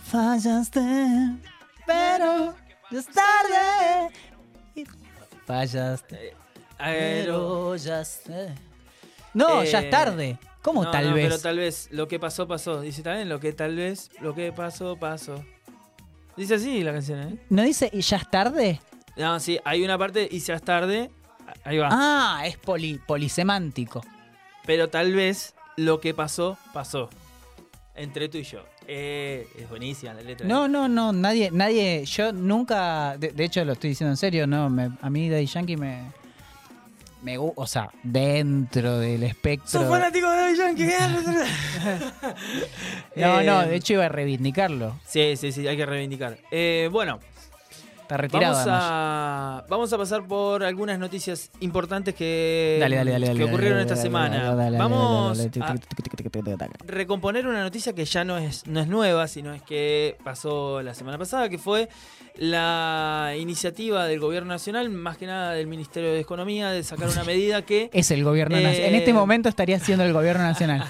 fallaste, 0.05 0.81
pero 1.87 2.55
ya 2.91 2.99
es 2.99 3.07
tarde. 3.07 4.11
Fallaste, 5.47 6.35
Aero- 6.79 7.77
ya 7.77 8.05
sé. 8.05 8.55
No, 9.35 9.63
ya 9.65 9.81
Eh, 9.81 9.85
es 9.85 9.91
tarde. 9.91 10.39
¿Cómo 10.63 10.85
No, 10.85 10.91
tal 10.91 11.09
no, 11.11 11.15
vez? 11.15 11.25
Pero 11.29 11.39
tal 11.41 11.57
vez 11.59 11.89
lo 11.93 12.09
que 12.09 12.19
pasó, 12.19 12.47
pasó. 12.49 12.81
Dice 12.81 13.03
también 13.03 13.29
lo 13.29 13.39
que 13.41 13.53
tal 13.53 13.77
vez, 13.77 14.11
lo 14.21 14.35
que 14.35 14.53
pasó, 14.53 14.97
pasó. 14.97 15.45
Dice 16.37 16.55
así 16.57 16.83
la 16.83 16.93
canción, 16.93 17.21
¿eh? 17.21 17.39
¿No 17.49 17.63
dice 17.63 17.91
y 17.93 18.01
ya 18.01 18.17
es 18.19 18.31
tarde? 18.31 18.81
No, 19.17 19.39
sí, 19.41 19.59
hay 19.65 19.83
una 19.85 19.97
parte 19.99 20.29
y 20.31 20.39
ya 20.41 20.55
es 20.55 20.63
tarde. 20.63 21.11
Ahí 21.65 21.79
va. 21.79 21.89
Ah, 21.91 22.43
es 22.47 22.57
poli- 22.59 23.01
polisemántico. 23.07 24.05
Pero 24.67 24.89
tal 24.89 25.13
vez 25.15 25.55
lo 25.77 26.01
que 26.01 26.13
pasó, 26.15 26.59
pasó. 26.73 27.09
Entre 27.95 28.29
tú 28.29 28.39
y 28.39 28.43
yo. 28.45 28.65
Eh, 28.87 29.49
es 29.59 29.69
buenísima 29.69 30.15
la 30.15 30.23
letra. 30.23 30.47
No, 30.47 30.69
no, 30.69 30.89
no, 30.89 31.13
nadie, 31.13 31.51
nadie, 31.51 32.05
yo 32.05 32.33
nunca, 32.33 33.17
de, 33.19 33.33
de 33.33 33.45
hecho 33.45 33.65
lo 33.65 33.73
estoy 33.73 33.91
diciendo 33.91 34.13
en 34.13 34.17
serio, 34.17 34.47
no, 34.47 34.71
me- 34.71 34.91
a 35.03 35.11
mí 35.11 35.29
Daddy 35.29 35.47
Yankee 35.47 35.77
me, 35.77 36.03
me, 37.23 37.37
o 37.39 37.67
sea, 37.67 37.91
dentro 38.03 38.99
del 38.99 39.23
espectro. 39.25 39.81
¿Sos 39.81 39.89
fanático 39.89 40.31
de 40.31 40.57
Yankee? 40.57 40.89
No, 43.17 43.41
Eh, 43.41 43.45
no, 43.45 43.67
de 43.67 43.77
hecho 43.77 43.95
iba 43.95 44.07
a 44.07 44.09
reivindicarlo. 44.09 44.99
Sí, 45.07 45.37
sí, 45.37 45.51
sí, 45.53 45.67
hay 45.67 45.77
que 45.77 45.87
reivindicar. 45.87 46.39
Eh, 46.51 46.89
bueno, 46.93 47.19
Está 48.09 48.17
retirado. 48.17 48.55
vamos 48.55 48.67
a, 48.71 49.65
vamos 49.69 49.93
a 49.93 49.99
pasar 49.99 50.23
por 50.27 50.65
algunas 50.65 50.99
noticias 50.99 51.51
importantes 51.61 52.15
que, 52.15 52.79
Dale, 52.81 52.97
dale, 52.97 53.11
dale, 53.13 53.27
que 53.27 53.33
dale, 53.35 53.45
ocurrieron 53.45 53.79
esta 53.81 53.97
semana. 53.97 54.55
vamos 54.79 55.39
a 55.61 55.75
recomponer 56.87 57.47
una 57.47 57.63
noticia 57.63 57.93
que 57.93 58.07
ya 58.07 58.25
no 58.25 58.39
es, 58.39 58.67
no 58.67 58.81
es 58.81 58.89
nueva, 58.89 59.29
sino 59.29 59.53
es 59.53 59.61
que 59.61 60.17
pasó 60.25 60.81
la 60.83 60.95
semana 60.95 61.19
pasada, 61.19 61.51
que 61.51 61.59
fue 61.59 61.91
la 62.37 63.35
iniciativa 63.39 64.07
del 64.07 64.21
gobierno 64.21 64.49
nacional, 64.55 64.89
más 64.91 65.19
que 65.19 65.27
nada 65.27 65.53
del 65.53 65.67
Ministerio 65.67 66.11
de 66.13 66.21
Economía, 66.21 66.71
de 66.71 66.83
sacar 66.85 67.09
una 67.09 67.25
medida 67.25 67.63
que... 67.63 67.91
Es 67.93 68.11
el 68.11 68.25
gobierno 68.25 68.57
Eh, 68.57 68.63
nacional. 68.63 68.89
En 68.91 68.95
este 68.95 69.13
momento 69.13 69.49
estaría 69.51 69.79
siendo 69.81 70.05
el 70.05 70.13
gobierno 70.15 70.45
nacional. 70.45 70.85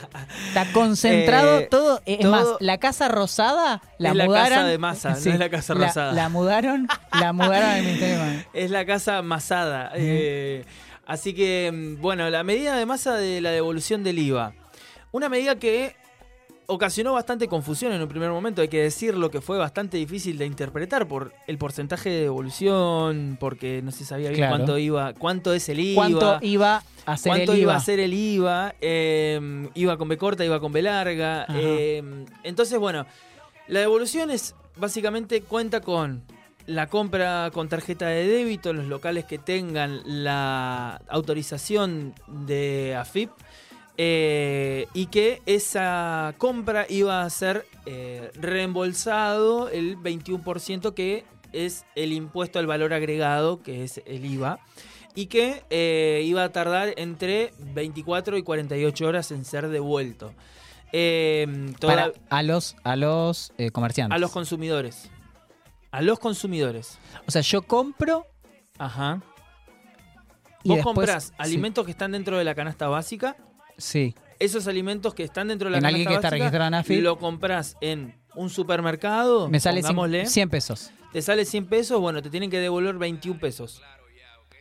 Está 0.49 0.67
concentrado 0.73 1.59
Eh, 1.59 1.69
todo. 1.71 2.01
Es 2.07 2.21
todo- 2.21 2.31
más, 2.31 2.47
la 2.61 2.79
Casa 2.79 3.09
Rosada 3.09 3.83
la 3.99 4.11
Es 4.11 4.15
la 4.15 4.27
mudaron. 4.27 4.49
casa 4.51 4.65
de 4.67 4.79
Massa, 4.79 5.11
no 5.13 5.17
es 5.17 5.39
la 5.39 5.49
Casa 5.49 5.75
la- 5.75 5.87
Rosada. 5.87 6.13
La, 6.13 6.29
mudaron, 6.29 6.87
la 7.19 7.33
mudaron 7.33 7.69
al 7.71 7.83
Ministerio 7.83 8.19
de. 8.19 8.47
Es 8.53 8.71
la 8.71 8.85
casa 8.87 9.23
masada. 9.23 9.91
eh, 9.95 10.65
así 11.07 11.35
que, 11.35 11.71
mm, 11.73 12.01
bueno, 12.01 12.29
la 12.31 12.43
medida 12.45 12.77
de 12.77 12.87
masa 12.87 13.15
de 13.17 13.41
la 13.41 13.51
devolución 13.51 14.05
del 14.05 14.19
IVA. 14.19 14.53
Una 15.13 15.29
medida 15.29 15.57
que 15.59 15.97
ocasionó 16.71 17.15
bastante 17.15 17.49
confusión 17.49 17.93
en 17.95 18.03
un 18.03 18.09
primer 18.09 18.29
momento, 18.31 18.61
hay 18.61 18.69
que 18.69 18.83
decirlo, 18.83 19.31
que 19.31 19.41
fue 19.41 19.57
bastante 19.57 19.97
difícil 19.97 20.37
de 20.37 20.45
interpretar 20.45 21.09
por 21.09 21.33
el 21.47 21.57
porcentaje 21.57 22.11
de 22.11 22.21
devolución, 22.25 23.39
porque 23.41 23.81
no 23.83 23.91
se 23.91 24.05
sabía 24.05 24.29
bien 24.29 24.41
Claro. 24.41 24.57
cuánto 24.57 24.77
iba, 24.77 25.15
cuánto 25.15 25.55
es 25.55 25.67
el 25.71 25.81
IVA. 25.81 25.95
¿Cuánto 25.95 26.39
iba 26.43 26.83
a 27.07 27.17
ser 27.17 27.31
¿Cuánto 27.31 27.53
el 27.53 27.59
iba 27.61 27.73
IVA? 27.73 27.77
a 27.77 27.81
ser 27.81 28.01
el 28.01 28.13
IVA? 28.13 28.75
Eh, 28.83 29.69
iba 29.75 29.97
con 29.97 30.09
B 30.09 30.19
corta, 30.19 30.45
iba 30.45 30.61
con 30.61 30.71
B 30.73 30.83
larga. 30.83 31.47
Eh, 31.55 32.03
entonces, 32.43 32.79
bueno, 32.79 33.07
la 33.67 33.81
devolución 33.81 34.31
es 34.31 34.55
básicamente 34.77 35.41
cuenta 35.41 35.81
con 35.81 36.23
la 36.69 36.87
compra 36.87 37.51
con 37.53 37.69
tarjeta 37.69 38.07
de 38.09 38.27
débito 38.29 38.71
en 38.71 38.77
los 38.77 38.87
locales 38.87 39.25
que 39.25 39.39
tengan 39.39 40.01
la 40.05 41.01
autorización 41.09 42.15
de 42.29 42.95
AFIP. 42.97 43.31
eh, 44.01 44.87
y 44.95 45.07
que 45.07 45.43
esa 45.47 46.33
compra 46.39 46.87
iba 46.89 47.23
a 47.25 47.31
ser 47.31 47.67
eh, 47.85 48.31
reembolsado 48.35 49.69
el 49.71 49.97
21% 49.99 50.95
que 50.95 51.25
es 51.53 51.85
el 51.97 52.13
impuesto 52.13 52.61
al 52.61 52.67
valor 52.69 52.93
agregado, 52.93 53.61
que 53.63 53.83
es 53.83 54.01
el 54.07 54.25
IVA. 54.25 54.61
y 55.17 55.27
que 55.27 55.65
eh, 55.71 56.23
iba 56.25 56.45
a 56.45 56.51
tardar 56.53 56.93
entre 56.97 57.53
24 57.75 58.37
y 58.37 58.43
48 58.45 59.05
horas 59.07 59.33
en 59.33 59.45
ser 59.45 59.67
devuelto. 59.69 60.33
Toda- 61.81 61.95
Para, 61.95 62.13
a 62.31 62.43
los, 62.45 62.77
a 62.85 62.95
los 62.95 63.53
eh, 63.59 63.71
comerciantes. 63.73 64.15
a 64.15 64.19
los 64.19 64.31
consumidores. 64.31 65.11
A 65.91 66.03
los 66.03 66.19
consumidores. 66.19 66.99
o 67.27 67.31
sea, 67.31 67.43
yo 67.43 67.63
compro 67.63 68.27
Ajá. 68.79 69.23
y 70.63 70.69
Vos 70.69 70.77
después- 70.79 70.85
comprás 70.85 71.25
sí, 71.25 71.33
alimentos 71.39 71.85
que 71.85 71.91
están 71.93 72.13
dentro 72.13 72.37
de 72.39 72.45
la 72.45 72.55
canasta 72.55 72.89
básica. 72.89 73.37
Sí. 73.79 74.15
Esos 74.39 74.67
alimentos 74.69 75.15
que 75.15 75.25
están 75.25 75.49
dentro 75.49 75.67
de 75.67 75.73
la 75.73 75.79
En 75.79 75.83
canasta 75.83 75.97
alguien 75.97 76.09
que 76.09 76.15
está 76.15 76.29
básica, 76.29 76.45
registrado 76.45 76.69
en 76.69 76.75
AFIP. 76.75 77.03
lo 77.03 77.19
compras 77.19 77.77
en 77.81 78.15
un 78.35 78.51
supermercado. 78.51 79.49
Me 79.49 79.59
sale 79.61 79.81
cien- 79.81 79.83
pongámosle, 79.89 80.27
100 80.27 80.49
pesos. 80.51 80.91
Te 81.13 81.23
sale 81.23 81.45
100 81.45 81.67
pesos, 81.67 82.01
bueno, 82.01 82.23
te 82.23 82.31
tienen 82.31 82.51
que 82.51 82.59
devolver 82.61 82.97
21 82.99 83.41
pesos. 83.41 83.83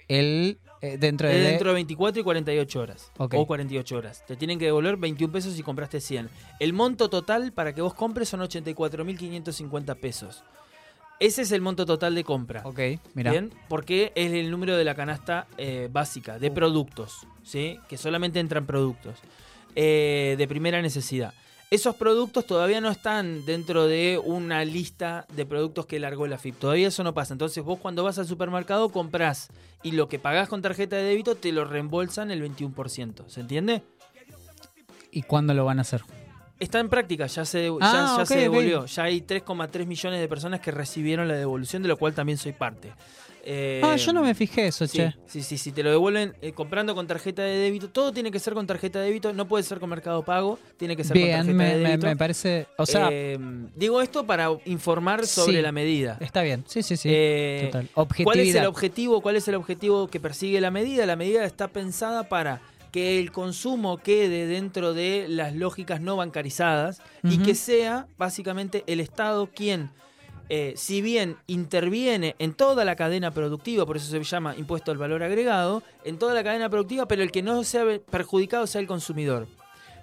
El, 0.07 0.59
eh, 0.81 0.97
dentro 0.97 1.27
de... 1.27 1.37
dentro 1.41 1.69
de 1.69 1.73
24 1.75 2.21
y 2.21 2.23
48 2.23 2.79
horas. 2.79 3.11
Ok. 3.17 3.33
O 3.37 3.45
48 3.45 3.97
horas. 3.97 4.23
Te 4.25 4.37
tienen 4.37 4.57
que 4.57 4.65
devolver 4.65 4.95
21 4.95 5.31
pesos 5.33 5.53
si 5.53 5.61
compraste 5.61 5.99
100. 5.99 6.29
El 6.59 6.71
monto 6.73 7.09
total 7.09 7.51
para 7.51 7.73
que 7.73 7.81
vos 7.81 7.93
compres 7.93 8.29
son 8.29 8.39
84.550 8.39 9.95
pesos. 9.99 10.43
Ese 11.19 11.41
es 11.41 11.51
el 11.51 11.61
monto 11.61 11.85
total 11.85 12.13
de 12.13 12.23
compra. 12.23 12.61
Ok, 12.63 12.79
mira. 13.15 13.31
Bien, 13.31 13.51
porque 13.67 14.11
es 14.15 14.31
el 14.33 14.51
número 14.51 14.77
de 14.77 14.83
la 14.83 14.93
canasta 14.93 15.47
eh, 15.57 15.89
básica 15.91 16.37
de 16.37 16.51
productos, 16.51 17.25
¿sí? 17.43 17.79
Que 17.89 17.97
solamente 17.97 18.39
entran 18.39 18.65
productos 18.65 19.19
eh, 19.75 20.35
de 20.37 20.47
primera 20.47 20.81
necesidad. 20.81 21.33
Esos 21.69 21.95
productos 21.95 22.45
todavía 22.45 22.79
no 22.79 22.89
están 22.89 23.45
dentro 23.45 23.87
de 23.87 24.21
una 24.23 24.63
lista 24.63 25.25
de 25.35 25.45
productos 25.45 25.85
que 25.85 25.99
largó 25.99 26.25
la 26.25 26.37
FIP. 26.37 26.57
Todavía 26.57 26.87
eso 26.87 27.03
no 27.03 27.13
pasa. 27.13 27.33
Entonces 27.33 27.61
vos 27.63 27.77
cuando 27.79 28.03
vas 28.05 28.17
al 28.19 28.25
supermercado 28.25 28.87
comprás 28.89 29.49
y 29.83 29.91
lo 29.91 30.07
que 30.07 30.17
pagás 30.17 30.47
con 30.47 30.61
tarjeta 30.61 30.95
de 30.95 31.03
débito 31.03 31.35
te 31.35 31.51
lo 31.51 31.65
reembolsan 31.65 32.31
el 32.31 32.41
21%. 32.41 33.27
¿Se 33.27 33.41
entiende? 33.41 33.83
¿Y 35.11 35.23
cuándo 35.23 35.53
lo 35.53 35.65
van 35.65 35.79
a 35.79 35.81
hacer? 35.81 36.03
Está 36.59 36.79
en 36.79 36.89
práctica, 36.89 37.27
ya 37.27 37.45
se, 37.45 37.69
Ah, 37.81 38.15
ya 38.19 38.25
se 38.25 38.37
devolvió. 38.39 38.85
Ya 38.85 39.03
hay 39.03 39.21
3,3 39.21 39.85
millones 39.85 40.19
de 40.19 40.27
personas 40.27 40.59
que 40.59 40.71
recibieron 40.71 41.27
la 41.27 41.35
devolución, 41.35 41.83
de 41.83 41.87
lo 41.89 41.97
cual 41.97 42.13
también 42.13 42.37
soy 42.37 42.53
parte. 42.53 42.91
Eh, 43.49 43.79
ah, 43.81 43.95
yo 43.95 44.11
no 44.11 44.23
me 44.23 44.35
fijé 44.35 44.67
eso, 44.67 44.85
Sí, 44.87 44.97
che. 44.97 45.13
sí, 45.25 45.41
sí, 45.41 45.57
sí, 45.57 45.71
te 45.71 45.81
lo 45.81 45.89
devuelven 45.89 46.35
eh, 46.41 46.51
comprando 46.51 46.93
con 46.95 47.07
tarjeta 47.07 47.43
de 47.43 47.55
débito. 47.57 47.89
Todo 47.89 48.11
tiene 48.11 48.29
que 48.29 48.39
ser 48.39 48.53
con 48.53 48.67
tarjeta 48.67 48.99
de 48.99 49.05
débito, 49.05 49.31
no 49.31 49.47
puede 49.47 49.63
ser 49.63 49.79
con 49.79 49.89
Mercado 49.89 50.21
Pago, 50.23 50.59
tiene 50.75 50.97
que 50.97 51.05
ser 51.05 51.13
con 51.13 51.23
Bien, 51.23 51.37
tarjeta 51.37 51.53
me, 51.57 51.63
de 51.63 51.75
me- 51.81 51.89
débito. 51.91 52.07
me 52.07 52.17
parece... 52.17 52.67
O 52.77 52.85
sea, 52.85 53.07
Eh, 53.09 53.37
digo 53.73 54.01
esto 54.01 54.25
para 54.25 54.49
informar 54.65 55.25
sobre 55.27 55.57
Sí. 55.57 55.61
la 55.61 55.71
medida. 55.71 56.17
está 56.19 56.41
bien. 56.41 56.65
Sí, 56.67 56.83
sí, 56.83 56.97
sí. 56.97 57.07
Eh, 57.09 57.69
Total. 57.71 57.89
¿Cuál 58.25 58.39
es 58.41 58.53
el 58.53 58.65
objetivo? 58.65 59.21
¿Cuál 59.21 59.37
es 59.37 59.47
el 59.47 59.55
objetivo 59.55 60.07
que 60.09 60.19
persigue 60.19 60.59
la 60.59 60.71
medida? 60.71 61.05
La 61.05 61.15
medida 61.15 61.45
está 61.45 61.69
pensada 61.69 62.27
para 62.27 62.59
que 62.97 63.19
el 63.19 63.31
consumo 63.31 63.99
quede 63.99 64.47
dentro 64.47 64.95
de 64.95 65.27
las 65.29 65.53
lógicas 65.53 66.01
no 66.01 66.15
bancarizadas 66.15 66.99
y 67.21 67.37
que 67.37 67.53
sea 67.53 68.07
básicamente 68.17 68.83
el 68.87 68.99
Estado 68.99 69.51
quien, 69.53 69.91
eh, 70.49 70.73
si 70.75 71.03
bien 71.03 71.37
interviene 71.45 72.35
en 72.39 72.55
toda 72.55 72.85
la 72.85 72.95
cadena 72.95 73.29
productiva, 73.29 73.85
por 73.85 73.97
eso 73.97 74.09
se 74.09 74.23
llama 74.23 74.55
impuesto 74.55 74.89
al 74.89 74.97
valor 74.97 75.21
agregado, 75.21 75.83
en 76.05 76.17
toda 76.17 76.33
la 76.33 76.43
cadena 76.43 76.71
productiva, 76.71 77.07
pero 77.07 77.21
el 77.21 77.31
que 77.31 77.43
no 77.43 77.63
sea 77.63 77.83
perjudicado 78.09 78.65
sea 78.65 78.81
el 78.81 78.87
consumidor. 78.87 79.45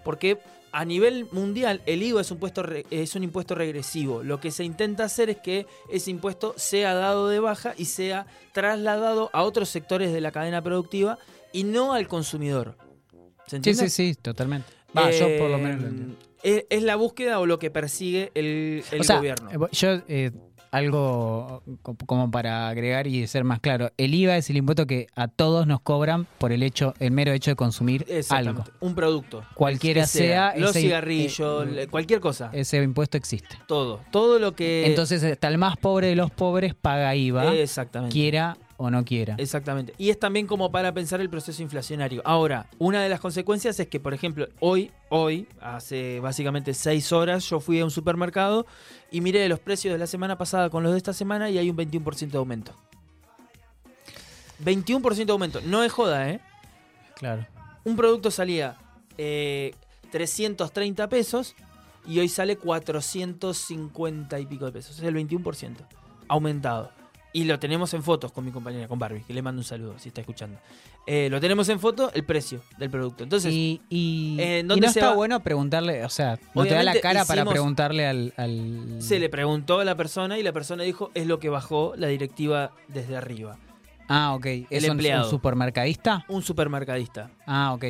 Porque 0.05 0.39
a 0.71 0.85
nivel 0.85 1.27
mundial 1.33 1.83
el 1.87 2.01
IVA 2.01 2.21
es 2.21 2.31
un, 2.31 2.39
puesto 2.39 2.63
re- 2.63 2.87
es 2.91 3.17
un 3.17 3.25
impuesto 3.25 3.57
regresivo. 3.57 4.23
Lo 4.23 4.39
que 4.39 4.53
se 4.53 4.63
intenta 4.63 5.03
hacer 5.03 5.31
es 5.31 5.39
que 5.39 5.67
ese 5.91 6.13
impuesto 6.13 6.55
sea 6.57 6.95
dado 6.95 7.29
de 7.29 7.41
baja 7.41 7.75
y 7.77 7.87
sea 7.87 8.27
trasladado 8.53 9.31
a 9.33 9.43
otros 9.43 9.69
sectores 9.69 10.13
de 10.13 10.21
la 10.21 10.31
cadena 10.31 10.63
productiva 10.63 11.19
y 11.53 11.65
no 11.65 11.93
al 11.93 12.07
consumidor. 12.07 12.77
¿Se 13.47 13.51
Sí, 13.51 13.57
entiende? 13.57 13.89
sí, 13.91 14.13
sí, 14.15 14.19
totalmente. 14.21 14.67
Va, 14.97 15.11
yo 15.11 15.27
por 15.39 15.51
lo 15.51 15.59
menos 15.59 15.81
lo 15.83 15.89
entiendo. 15.89 16.17
Es, 16.43 16.65
es 16.71 16.83
la 16.83 16.97
búsqueda 16.97 17.41
o 17.41 17.47
lo 17.47 17.59
que 17.59 17.71
persigue 17.71 18.31
el, 18.35 18.85
el 18.93 19.01
o 19.01 19.05
sea, 19.05 19.17
gobierno. 19.17 19.51
eh, 19.51 19.69
yo 19.73 19.89
eh, 20.09 20.31
algo 20.71 21.63
co- 21.83 21.97
como 22.07 22.31
para 22.31 22.69
agregar 22.69 23.07
y 23.07 23.27
ser 23.27 23.45
más 23.45 23.61
claro. 23.61 23.91
El 23.97 24.13
IVA 24.15 24.37
es 24.37 24.51
el 24.51 24.57
impuesto 24.57 24.87
que 24.87 25.07
a 25.15 25.29
todos 25.29 25.67
nos 25.67 25.81
cobran 25.81 26.27
por 26.39 26.53
el 26.53 26.63
hecho, 26.63 26.95
el 26.99 27.13
mero 27.13 27.33
hecho 27.33 27.51
de 27.53 27.57
consumir 27.57 28.05
algo. 28.31 28.65
Un 28.81 28.95
producto. 28.95 29.45
Cualquiera 29.55 30.03
Que 30.03 30.07
sea, 30.09 30.55
Los 30.57 30.71
ese- 30.71 30.81
cigarrillos, 30.81 31.67
eh, 31.77 31.87
cualquier 31.91 32.21
cosa. 32.21 32.51
Ese 32.53 32.83
impuesto 32.83 33.17
existe. 33.17 33.57
todo. 33.67 34.01
Todo 34.11 34.39
lo 34.39 34.55
que. 34.55 34.87
Entonces, 34.87 35.23
hasta 35.25 35.49
el 35.49 35.59
más 35.59 35.77
pobre 35.77 36.09
de 36.09 36.17
los 36.17 36.31
pobres 36.31 36.75
paga 36.75 37.15
IVA, 37.15 37.55
Exactamente. 37.55 38.13
quiera 38.13 38.57
o 38.77 38.91
no 38.91 39.05
quiera. 39.05 39.35
Exactamente. 39.39 39.95
Y 39.99 40.11
es 40.11 40.19
también 40.19 40.47
como 40.47 40.71
para 40.71 40.93
pensar 40.93 41.21
el 41.21 41.31
proceso 41.31 41.63
inflacionario. 41.63 42.23
Ahora, 42.25 42.67
una 42.79 43.03
de 43.03 43.09
las 43.09 43.21
consecuencias 43.21 43.79
es 43.79 43.89
que, 43.89 44.01
por 44.01 44.15
ejemplo, 44.15 44.49
hoy, 44.61 44.91
hoy, 45.09 45.47
hace 45.61 46.21
básicamente 46.21 46.75
seis 46.75 47.13
horas, 47.13 47.49
yo 47.49 47.61
fui 47.61 47.81
a 47.81 47.85
un 47.85 47.91
supermercado 47.91 48.67
y 49.11 49.21
miré 49.21 49.49
los 49.49 49.61
precios 49.61 49.93
de 49.93 49.99
la 49.99 50.07
semana 50.07 50.37
pasada 50.39 50.71
con 50.71 50.83
los 50.83 50.93
de 50.93 50.99
esta 50.99 51.13
semana 51.13 51.51
y 51.51 51.59
hay 51.59 51.71
un 51.71 51.77
21% 51.77 52.31
de 52.31 52.39
aumento. 52.39 52.75
21% 54.65 55.25
de 55.25 55.33
aumento. 55.33 55.61
No 55.63 55.83
es 55.83 55.93
joda, 55.93 56.31
¿eh? 56.31 56.41
Claro. 57.17 57.47
Un 57.85 57.97
producto 57.97 58.31
salía 58.31 58.77
eh, 59.19 59.75
330 60.11 61.09
pesos 61.09 61.55
y 62.07 62.19
hoy 62.19 62.29
sale 62.29 62.57
450 62.57 64.41
y 64.41 64.47
pico 64.47 64.67
de 64.67 64.73
pesos. 64.73 64.99
Es 64.99 65.05
el 65.05 65.15
21% 65.15 65.77
aumentado. 66.29 67.04
Y 67.37 67.45
lo 67.45 67.59
tenemos 67.59 67.93
en 67.95 68.03
fotos 68.05 68.31
con 68.33 68.45
mi 68.45 68.53
compañera, 68.53 68.87
con 68.87 68.97
Barbie, 68.99 69.25
que 69.25 69.35
le 69.35 69.43
mando 69.43 69.59
un 69.61 69.65
saludo 69.65 69.99
si 69.99 70.09
está 70.09 70.21
escuchando. 70.21 70.57
Eh, 71.05 71.29
lo 71.31 71.41
tenemos 71.41 71.69
en 71.69 71.81
foto, 71.81 72.11
el 72.15 72.25
precio 72.25 72.63
del 72.79 72.91
producto. 72.91 73.25
Entonces, 73.25 73.53
y, 73.53 73.83
y, 73.91 74.37
eh, 74.39 74.61
y 74.65 74.67
¿dónde 74.67 74.87
no 74.87 74.93
se 74.93 75.01
está 75.01 75.11
va? 75.11 75.17
bueno 75.17 75.41
preguntarle, 75.41 76.05
o 76.05 76.09
sea, 76.09 76.39
no 76.55 76.63
te 76.63 76.75
da 76.75 76.83
la 76.85 76.99
cara 77.01 77.25
para 77.25 77.45
preguntarle 77.45 78.07
al, 78.07 78.33
al- 78.37 78.97
se 79.03 79.19
le 79.19 79.29
preguntó 79.29 79.81
a 79.81 79.85
la 79.85 79.97
persona 79.97 80.39
y 80.39 80.45
la 80.45 80.53
persona 80.53 80.85
dijo, 80.85 81.11
es 81.15 81.27
lo 81.27 81.41
que 81.41 81.49
bajó 81.49 81.95
la 81.97 82.07
directiva 82.07 82.71
desde 82.89 83.17
arriba. 83.17 83.59
Ah, 84.09 84.35
ok. 84.35 84.47
¿Es 84.71 84.85
un- 84.85 84.93
empleado. 84.93 85.25
un 85.25 85.31
supermercadista? 85.31 86.25
Un 86.29 86.43
supermercadista. 86.43 87.31
Ah, 87.47 87.73
ok. 87.75 87.85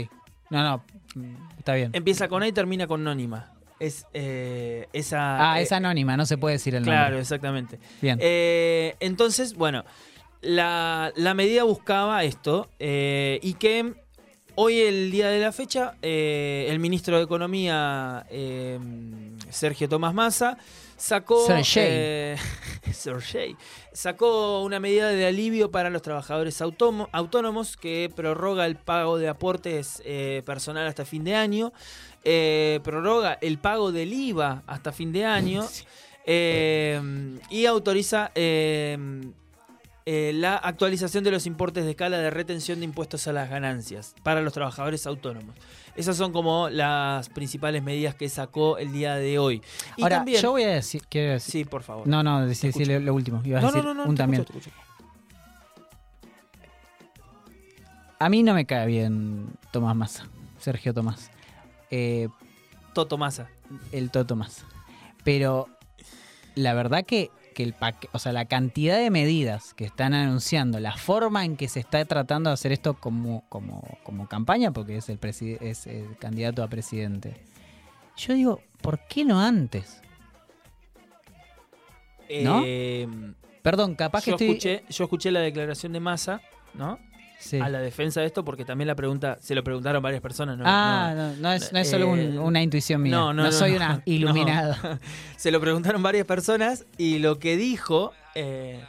No, 0.48 0.62
no, 0.62 0.84
mm, 1.16 1.34
está 1.58 1.74
bien. 1.74 1.90
Empieza 1.92 2.28
con 2.28 2.42
A 2.42 2.48
y 2.48 2.52
termina 2.52 2.86
con 2.86 3.04
Nónima. 3.04 3.50
Es 3.86 4.06
eh, 4.14 4.88
esa... 4.92 5.52
Ah, 5.52 5.60
eh, 5.60 5.62
es 5.64 5.72
anónima, 5.72 6.16
no 6.16 6.26
se 6.26 6.38
puede 6.38 6.54
decir 6.54 6.74
el 6.74 6.84
Claro, 6.84 7.02
nombre. 7.02 7.20
exactamente. 7.20 7.78
Bien. 8.00 8.18
Eh, 8.20 8.94
entonces, 9.00 9.54
bueno, 9.54 9.84
la, 10.40 11.12
la 11.16 11.34
medida 11.34 11.64
buscaba 11.64 12.22
esto 12.24 12.68
eh, 12.78 13.38
y 13.42 13.54
que 13.54 13.94
hoy, 14.56 14.78
el 14.80 15.10
día 15.10 15.28
de 15.28 15.40
la 15.40 15.52
fecha, 15.52 15.94
eh, 16.02 16.66
el 16.70 16.78
ministro 16.78 17.16
de 17.18 17.24
Economía, 17.24 18.24
eh, 18.30 18.78
Sergio 19.50 19.88
Tomás 19.88 20.14
Massa, 20.14 20.58
sacó... 20.96 21.46
Eh, 21.76 22.36
sacó 23.92 24.62
una 24.62 24.80
medida 24.80 25.08
de 25.08 25.26
alivio 25.26 25.70
para 25.70 25.90
los 25.90 26.02
trabajadores 26.02 26.60
autónomos 26.60 27.76
que 27.76 28.10
prorroga 28.14 28.66
el 28.66 28.76
pago 28.76 29.18
de 29.18 29.28
aportes 29.28 30.02
eh, 30.04 30.42
personal 30.44 30.86
hasta 30.86 31.04
fin 31.04 31.24
de 31.24 31.34
año, 31.34 31.72
eh, 32.24 32.80
prorroga 32.82 33.38
el 33.40 33.58
pago 33.58 33.92
del 33.92 34.12
IVA 34.12 34.62
hasta 34.66 34.92
fin 34.92 35.12
de 35.12 35.24
año 35.24 35.64
eh, 36.26 37.00
y 37.50 37.66
autoriza 37.66 38.30
eh, 38.34 38.96
eh, 40.06 40.32
la 40.34 40.56
actualización 40.56 41.24
de 41.24 41.30
los 41.30 41.46
importes 41.46 41.84
de 41.84 41.92
escala 41.92 42.18
de 42.18 42.28
retención 42.28 42.78
de 42.80 42.84
impuestos 42.84 43.26
a 43.26 43.32
las 43.32 43.48
ganancias 43.48 44.14
para 44.22 44.42
los 44.42 44.52
trabajadores 44.52 45.06
autónomos. 45.06 45.56
Esas 45.96 46.16
son 46.16 46.32
como 46.32 46.68
las 46.68 47.28
principales 47.28 47.82
medidas 47.82 48.14
que 48.14 48.28
sacó 48.28 48.78
el 48.78 48.92
día 48.92 49.14
de 49.14 49.38
hoy. 49.38 49.62
Y 49.96 50.02
Ahora, 50.02 50.16
también, 50.16 50.42
yo 50.42 50.50
voy 50.50 50.64
a 50.64 50.70
decir, 50.70 51.02
quiero 51.08 51.32
decir. 51.32 51.52
Sí, 51.52 51.64
por 51.64 51.82
favor. 51.82 52.06
No, 52.06 52.22
no, 52.22 52.46
decir, 52.46 52.74
lo 53.02 53.14
último. 53.14 53.40
Ibas 53.44 53.62
no, 53.62 53.68
a 53.68 53.72
decir 53.72 53.84
no, 53.84 53.94
no, 53.94 54.04
no, 54.04 54.10
un 54.10 54.16
también. 54.16 54.42
escucho. 54.42 54.70
A 58.18 58.28
mí 58.28 58.42
no 58.42 58.54
me 58.54 58.64
cae 58.64 58.86
bien 58.86 59.48
Tomás 59.70 59.94
Massa, 59.94 60.26
Sergio 60.58 60.94
Tomás. 60.94 61.30
Eh, 61.90 62.28
Toto 62.92 63.18
Massa. 63.18 63.48
el 63.92 64.10
Toto 64.10 64.34
Massa. 64.34 64.64
Pero 65.24 65.68
la 66.54 66.74
verdad 66.74 67.04
que, 67.04 67.30
que 67.54 67.62
el 67.62 67.72
paque- 67.72 68.08
o 68.12 68.18
sea, 68.18 68.32
la 68.32 68.44
cantidad 68.44 68.98
de 68.98 69.10
medidas 69.10 69.72
que 69.74 69.84
están 69.84 70.12
anunciando, 70.12 70.78
la 70.80 70.96
forma 70.96 71.44
en 71.44 71.56
que 71.56 71.68
se 71.68 71.80
está 71.80 72.04
tratando 72.04 72.50
de 72.50 72.54
hacer 72.54 72.72
esto 72.72 72.94
como, 72.94 73.48
como, 73.48 73.82
como 74.02 74.28
campaña, 74.28 74.72
porque 74.72 74.96
es 74.98 75.08
el, 75.08 75.18
es 75.22 75.86
el 75.86 76.16
candidato 76.18 76.62
a 76.62 76.68
presidente. 76.68 77.36
Yo 78.16 78.34
digo, 78.34 78.60
¿por 78.82 78.98
qué 79.08 79.24
no 79.24 79.40
antes? 79.40 80.02
¿No? 82.42 82.62
Eh, 82.64 83.08
Perdón, 83.62 83.94
capaz 83.94 84.24
que 84.24 84.32
estoy... 84.32 84.48
escuché, 84.48 84.84
yo 84.90 85.04
escuché 85.04 85.30
la 85.30 85.40
declaración 85.40 85.92
de 85.92 86.00
Massa, 86.00 86.42
¿no? 86.74 86.98
Sí. 87.44 87.58
A 87.60 87.68
la 87.68 87.80
defensa 87.80 88.20
de 88.22 88.26
esto, 88.26 88.42
porque 88.44 88.64
también 88.64 88.88
la 88.88 88.94
pregunta, 88.94 89.36
se 89.40 89.54
lo 89.54 89.62
preguntaron 89.62 90.02
varias 90.02 90.22
personas, 90.22 90.56
¿no? 90.56 90.64
ah, 90.66 91.12
no. 91.14 91.28
no, 91.32 91.36
no 91.36 91.52
es, 91.52 91.72
no 91.72 91.78
es 91.78 91.90
solo 91.90 92.08
un- 92.08 92.18
Eh, 92.18 92.38
una 92.38 92.62
intuición 92.62 93.02
mía. 93.02 93.12
no, 93.14 93.32
No, 93.34 93.52
soy 93.52 93.74
una 93.76 94.00
iluminada. 94.06 94.98
Se 95.36 95.50
lo 95.50 95.60
preguntaron 95.60 96.02
varias 96.02 96.26
personas 96.26 96.86
y 96.96 97.18
lo 97.18 97.38
que 97.38 97.56
dijo, 97.56 98.12
eh, 98.34 98.80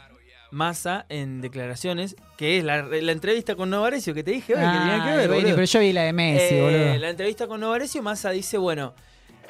Massa 0.52 1.04
en 1.08 1.40
declaraciones, 1.42 2.16
que 2.38 2.58
es 2.58 2.64
la, 2.64 2.82
la 2.82 3.12
entrevista 3.12 3.56
con 3.56 3.68
Novarecio 3.68 4.14
que 4.14 4.22
te 4.22 4.30
dije 4.30 4.54
hoy, 4.54 4.60
que 4.60 4.66
tenía 4.78 5.04
que 5.04 5.16
ver, 5.16 5.28
bueno, 5.28 5.48
pero 5.50 5.64
yo 5.64 5.80
vi 5.80 5.92
la 5.92 6.02
de 6.04 6.12
Messi, 6.12 6.54
Eh, 6.54 6.62
boludo. 6.62 6.96
La 7.00 7.10
entrevista 7.10 7.46
con 7.48 7.60
Novarecio, 7.60 8.02
Massa 8.02 8.30
dice, 8.30 8.56
bueno, 8.56 8.94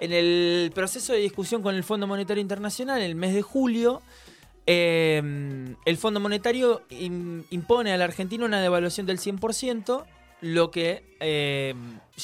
en 0.00 0.12
el 0.12 0.72
proceso 0.74 1.12
de 1.12 1.20
discusión 1.20 1.62
con 1.62 1.74
el 1.74 1.84
Fondo 1.84 2.06
Monetario 2.06 2.40
Internacional, 2.40 2.98
en 2.98 3.04
el 3.04 3.14
mes 3.14 3.34
de 3.34 3.42
julio, 3.42 4.02
eh, 4.66 5.22
el 5.84 5.96
Fondo 5.96 6.20
Monetario 6.20 6.82
im- 6.90 7.44
impone 7.50 7.92
a 7.92 7.96
la 7.96 8.04
Argentina 8.04 8.44
una 8.44 8.60
devaluación 8.60 9.06
del 9.06 9.18
100%, 9.18 10.04
lo 10.42 10.70
que 10.70 11.02
eh, 11.20 11.74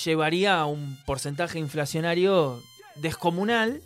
llevaría 0.05 0.61
a 0.61 0.67
un 0.67 0.99
porcentaje 1.07 1.59
inflacionario 1.59 2.61
descomunal 2.97 3.81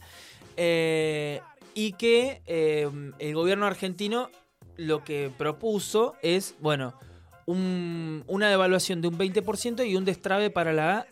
eh, 0.57 1.41
y 1.75 1.93
que 1.93 2.41
eh, 2.47 2.89
el 3.19 3.35
gobierno 3.35 3.67
argentino 3.67 4.31
lo 4.77 5.05
que 5.05 5.31
propuso 5.37 6.15
es, 6.23 6.55
bueno, 6.61 6.95
un- 7.47 8.25
una 8.27 8.49
devaluación 8.51 9.01
de 9.01 9.09
un 9.09 9.17
20% 9.19 9.87
y 9.89 9.97
un 9.97 10.05
destrave 10.05 10.51
para 10.51 10.73
la, 10.73 11.07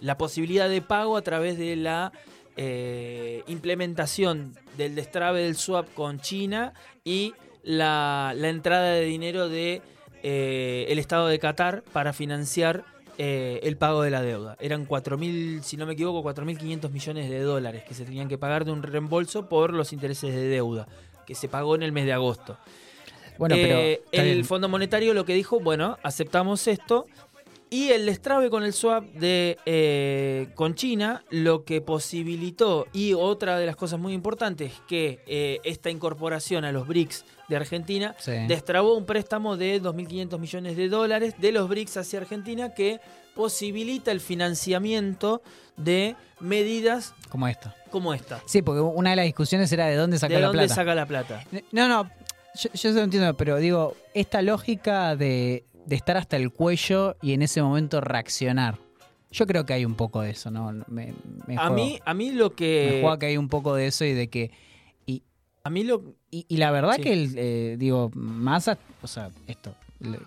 la 0.00 0.18
posibilidad 0.18 0.68
de 0.68 0.82
pago 0.82 1.16
a 1.16 1.22
través 1.22 1.56
de 1.58 1.76
la 1.76 2.12
eh, 2.56 3.42
implementación 3.46 4.54
del 4.76 4.94
destrave 4.94 5.42
del 5.42 5.56
swap 5.56 5.92
con 5.94 6.20
China 6.20 6.72
y 7.04 7.34
la, 7.62 8.32
la 8.36 8.48
entrada 8.48 8.92
de 8.92 9.04
dinero 9.04 9.48
de 9.48 9.82
eh, 10.22 10.86
el 10.88 10.98
Estado 10.98 11.26
de 11.26 11.38
Qatar 11.38 11.82
para 11.92 12.12
financiar 12.12 12.84
eh, 13.18 13.60
el 13.64 13.76
pago 13.76 14.02
de 14.02 14.10
la 14.10 14.22
deuda. 14.22 14.56
Eran 14.60 14.86
4.000, 14.86 15.62
si 15.62 15.76
no 15.76 15.84
me 15.84 15.94
equivoco, 15.94 16.22
4.500 16.28 16.90
millones 16.90 17.28
de 17.28 17.40
dólares 17.40 17.84
que 17.86 17.94
se 17.94 18.04
tenían 18.04 18.28
que 18.28 18.38
pagar 18.38 18.64
de 18.64 18.72
un 18.72 18.82
reembolso 18.82 19.48
por 19.48 19.72
los 19.72 19.92
intereses 19.92 20.34
de 20.34 20.46
deuda, 20.46 20.86
que 21.26 21.34
se 21.34 21.48
pagó 21.48 21.74
en 21.74 21.82
el 21.82 21.92
mes 21.92 22.06
de 22.06 22.12
agosto. 22.12 22.56
Bueno, 23.36 23.56
pero. 23.56 23.78
Eh, 23.78 24.02
el. 24.12 24.44
Fondo 24.44 24.68
Monetario 24.68 25.14
lo 25.14 25.24
que 25.24 25.34
dijo, 25.34 25.60
bueno, 25.60 25.98
aceptamos 26.02 26.66
esto. 26.68 27.06
Y 27.72 27.88
el 27.88 28.04
destrave 28.04 28.50
con 28.50 28.64
el 28.64 28.74
swap 28.74 29.04
de 29.14 29.56
eh, 29.64 30.48
con 30.54 30.74
China 30.74 31.24
lo 31.30 31.64
que 31.64 31.80
posibilitó, 31.80 32.86
y 32.92 33.14
otra 33.14 33.58
de 33.58 33.64
las 33.64 33.76
cosas 33.76 33.98
muy 33.98 34.12
importantes, 34.12 34.72
que 34.86 35.20
eh, 35.26 35.58
esta 35.64 35.88
incorporación 35.88 36.64
a 36.66 36.72
los 36.72 36.86
BRICS 36.86 37.24
de 37.48 37.56
Argentina 37.56 38.14
Sí. 38.18 38.32
destrabó 38.46 38.94
un 38.94 39.06
préstamo 39.06 39.56
de 39.56 39.80
2.500 39.80 40.38
millones 40.38 40.76
de 40.76 40.88
dólares 40.90 41.34
de 41.38 41.50
los 41.52 41.66
BRICS 41.68 41.96
hacia 41.96 42.18
Argentina 42.20 42.74
que 42.74 43.00
posibilita 43.34 44.10
el 44.12 44.20
financiamiento 44.20 45.40
de 45.78 46.14
medidas 46.40 47.14
Como 47.30 47.48
esta. 47.48 47.74
como 47.90 48.12
esta. 48.12 48.42
Sí, 48.46 48.60
porque 48.60 48.82
una 48.82 49.10
de 49.10 49.16
las 49.16 49.24
discusiones 49.24 49.72
era 49.72 49.86
de 49.86 49.96
dónde 49.96 50.18
sacar 50.18 50.36
¿De 50.36 50.40
la 50.42 50.46
dónde 50.48 50.58
plata. 50.64 50.74
saca 50.74 50.94
la 50.94 51.06
plata? 51.06 51.44
No, 51.72 51.88
no, 51.88 52.04
yo, 52.54 52.68
yo 52.74 52.90
eso 52.90 52.98
lo 52.98 53.04
entiendo, 53.04 53.34
pero 53.34 53.56
digo, 53.56 53.96
esta 54.12 54.42
lógica 54.42 55.16
de, 55.16 55.64
de 55.86 55.96
estar 55.96 56.16
hasta 56.16 56.36
el 56.36 56.50
cuello 56.52 57.16
y 57.22 57.32
en 57.32 57.42
ese 57.42 57.62
momento 57.62 58.00
reaccionar. 58.00 58.78
Yo 59.30 59.46
creo 59.46 59.64
que 59.64 59.72
hay 59.72 59.84
un 59.84 59.94
poco 59.94 60.20
de 60.20 60.30
eso, 60.30 60.50
¿no? 60.50 60.72
Me, 60.88 61.14
me 61.46 61.56
A 61.56 61.68
juego- 61.68 61.74
mí, 61.74 61.98
a 62.04 62.14
mí 62.14 62.30
lo 62.32 62.50
me 62.50 62.54
que... 62.56 62.98
juega 63.00 63.18
que 63.18 63.26
hay 63.26 63.36
un 63.38 63.48
poco 63.48 63.74
de 63.74 63.86
eso 63.86 64.04
y 64.04 64.12
de 64.12 64.28
que. 64.28 64.50
Y, 65.06 65.22
A 65.64 65.70
mí 65.70 65.84
lo, 65.84 66.02
y, 66.30 66.44
y 66.48 66.56
la 66.58 66.70
verdad 66.70 66.96
Sí. 66.96 67.02
que, 67.02 67.12
el, 67.12 67.34
eh, 67.36 67.76
digo, 67.78 68.10
Massa, 68.14 68.76
o 69.02 69.06
sea, 69.06 69.30
esto. 69.46 69.74
le- 70.00 70.18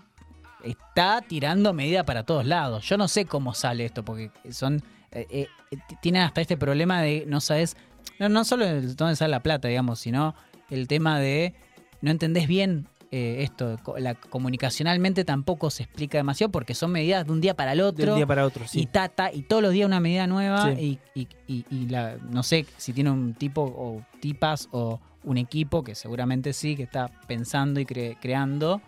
está 0.64 1.22
tirando 1.22 1.72
medida 1.72 2.04
para 2.04 2.24
todos 2.24 2.44
lados. 2.46 2.84
Yo 2.88 2.96
no 2.96 3.06
sé 3.06 3.26
cómo 3.26 3.54
sale 3.54 3.84
esto, 3.84 4.04
porque 4.04 4.30
son. 4.50 4.82
eh, 5.12 5.26
eh, 5.30 5.46
eh, 5.70 5.76
tienen 6.02 6.22
hasta 6.22 6.40
este 6.40 6.56
problema 6.56 7.00
de 7.00 7.24
no 7.28 7.40
sabes. 7.40 7.76
No, 8.18 8.28
no 8.28 8.44
solo 8.44 8.64
el- 8.64 8.96
dónde 8.96 9.14
sale 9.16 9.30
la 9.30 9.42
plata, 9.42 9.68
digamos, 9.68 10.00
sino 10.00 10.34
el 10.68 10.88
tema 10.88 11.20
de 11.20 11.54
no 12.00 12.10
entendés 12.10 12.48
bien 12.48 12.88
eh, 13.10 13.36
esto. 13.42 13.78
La, 13.98 14.14
comunicacionalmente 14.14 15.24
tampoco 15.24 15.70
se 15.70 15.84
explica 15.84 16.18
demasiado 16.18 16.50
porque 16.50 16.74
son 16.74 16.92
medidas 16.92 17.24
de 17.26 17.32
un 17.32 17.40
día 17.40 17.54
para 17.54 17.72
el 17.72 17.80
otro. 17.80 18.04
de 18.04 18.10
un 18.12 18.16
día 18.16 18.26
para 18.26 18.44
otro, 18.44 18.64
Y 18.64 18.68
sí. 18.68 18.86
tata, 18.86 19.32
y 19.32 19.42
todos 19.42 19.62
los 19.62 19.72
días 19.72 19.86
una 19.86 20.00
medida 20.00 20.26
nueva. 20.26 20.74
Sí. 20.74 20.98
Y, 21.14 21.20
y- 21.22 21.28
y- 21.46 21.64
y 21.70 21.86
la, 21.88 22.16
no 22.30 22.42
sé 22.42 22.66
si 22.76 22.92
tiene 22.92 23.10
un 23.10 23.34
tipo 23.34 23.62
o 23.62 24.02
tipas 24.20 24.68
o 24.72 25.00
un 25.24 25.38
equipo, 25.38 25.82
que 25.82 25.94
seguramente 25.94 26.52
sí, 26.52 26.76
que 26.76 26.84
está 26.84 27.08
pensando 27.26 27.80
y 27.80 27.84
cre- 27.86 28.16
creando. 28.20 28.80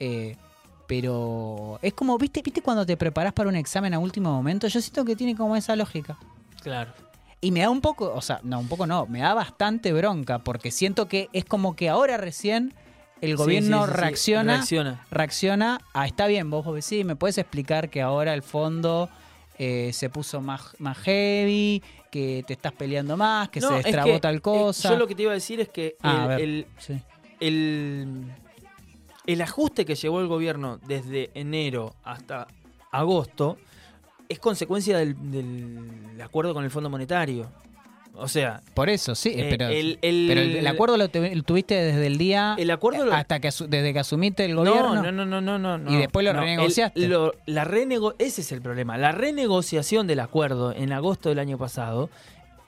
eh, 0.00 0.36
pero 0.86 1.78
es 1.82 1.94
como, 1.94 2.18
¿viste, 2.18 2.42
¿viste 2.42 2.60
cuando 2.62 2.84
te 2.84 2.96
preparás 2.96 3.32
para 3.32 3.48
un 3.48 3.56
examen 3.56 3.94
a 3.94 3.98
último 3.98 4.30
momento? 4.30 4.68
Yo 4.68 4.80
siento 4.80 5.04
que 5.04 5.16
tiene 5.16 5.34
como 5.34 5.56
esa 5.56 5.74
lógica. 5.76 6.18
Claro. 6.62 6.92
Y 7.40 7.50
me 7.50 7.60
da 7.60 7.70
un 7.70 7.80
poco, 7.80 8.12
o 8.14 8.20
sea, 8.20 8.40
no, 8.42 8.58
un 8.60 8.68
poco 8.68 8.86
no, 8.86 9.06
me 9.06 9.20
da 9.20 9.34
bastante 9.34 9.92
bronca 9.92 10.38
porque 10.40 10.70
siento 10.70 11.08
que 11.08 11.28
es 11.32 11.44
como 11.44 11.74
que 11.76 11.88
ahora 11.88 12.16
recién 12.16 12.74
el 13.24 13.36
gobierno 13.36 13.80
sí, 13.84 13.86
sí, 13.86 13.94
sí, 13.94 14.00
reacciona 14.00 14.52
reacciona. 14.56 15.06
reacciona 15.10 15.80
a, 15.92 16.06
está 16.06 16.26
bien, 16.26 16.50
vos, 16.50 16.64
vos 16.64 16.84
sí, 16.84 17.04
me 17.04 17.16
puedes 17.16 17.38
explicar 17.38 17.90
que 17.90 18.02
ahora 18.02 18.34
el 18.34 18.42
fondo 18.42 19.08
eh, 19.58 19.90
se 19.92 20.10
puso 20.10 20.40
más, 20.40 20.74
más 20.78 20.98
heavy, 20.98 21.82
que 22.10 22.44
te 22.46 22.52
estás 22.54 22.72
peleando 22.72 23.16
más, 23.16 23.48
que 23.50 23.60
No, 23.60 23.68
se 23.68 23.78
es 23.78 23.84
destrabó 23.84 24.14
que, 24.14 24.20
tal 24.20 24.36
eh, 24.36 24.40
cosa. 24.40 24.88
yo 24.90 24.96
lo 24.96 25.06
que 25.06 25.14
te 25.14 25.22
iba 25.22 25.30
a 25.32 25.34
decir 25.34 25.60
es 25.60 25.68
que 25.68 25.96
Ah, 26.02 26.26
ver. 26.28 26.40
el, 26.40 26.66
el, 26.88 27.02
el- 27.40 28.24
el 29.26 29.40
ajuste 29.42 29.84
que 29.86 29.94
llevó 29.94 30.20
el 30.20 30.26
gobierno 30.26 30.78
desde 30.86 31.30
enero 31.34 31.94
hasta 32.04 32.46
agosto 32.90 33.56
es 34.28 34.38
consecuencia 34.38 34.98
del, 34.98 35.14
del 35.30 36.20
acuerdo 36.22 36.52
con 36.52 36.62
el 36.64 36.70
Fondo 36.70 36.90
Monetario. 36.90 37.50
O 38.16 38.28
sea, 38.28 38.60
Por 38.74 38.88
eso, 38.88 39.14
sí, 39.16 39.30
eh, 39.36 39.48
pero, 39.50 39.66
el, 39.66 39.98
el- 40.02 40.26
pero 40.28 40.40
el, 40.40 40.56
el 40.56 40.66
acuerdo 40.68 40.96
lo, 40.96 41.08
te- 41.08 41.34
lo 41.34 41.42
tuviste 41.42 41.74
desde 41.74 42.06
el 42.06 42.16
día 42.16 42.54
el 42.58 42.70
acuerdo 42.70 43.12
hasta 43.12 43.40
que 43.40 43.50
desde 43.68 43.92
que 43.92 43.98
asumiste 43.98 44.44
el 44.44 44.54
gobierno. 44.54 44.94
No, 45.02 45.10
no, 45.12 45.24
no, 45.26 45.40
no, 45.40 45.58
no, 45.58 45.78
no. 45.78 45.92
Y 45.92 45.96
después 45.96 46.24
lo 46.24 46.32
no. 46.32 46.40
renegociaste. 46.40 47.08
Lo- 47.08 47.34
la 47.46 47.64
renego 47.64 48.14
ese 48.18 48.42
es 48.42 48.52
el 48.52 48.62
problema. 48.62 48.96
La 48.98 49.10
renegociación 49.12 50.06
del 50.06 50.20
acuerdo 50.20 50.72
en 50.72 50.92
agosto 50.92 51.28
del 51.28 51.40
año 51.40 51.58
pasado 51.58 52.08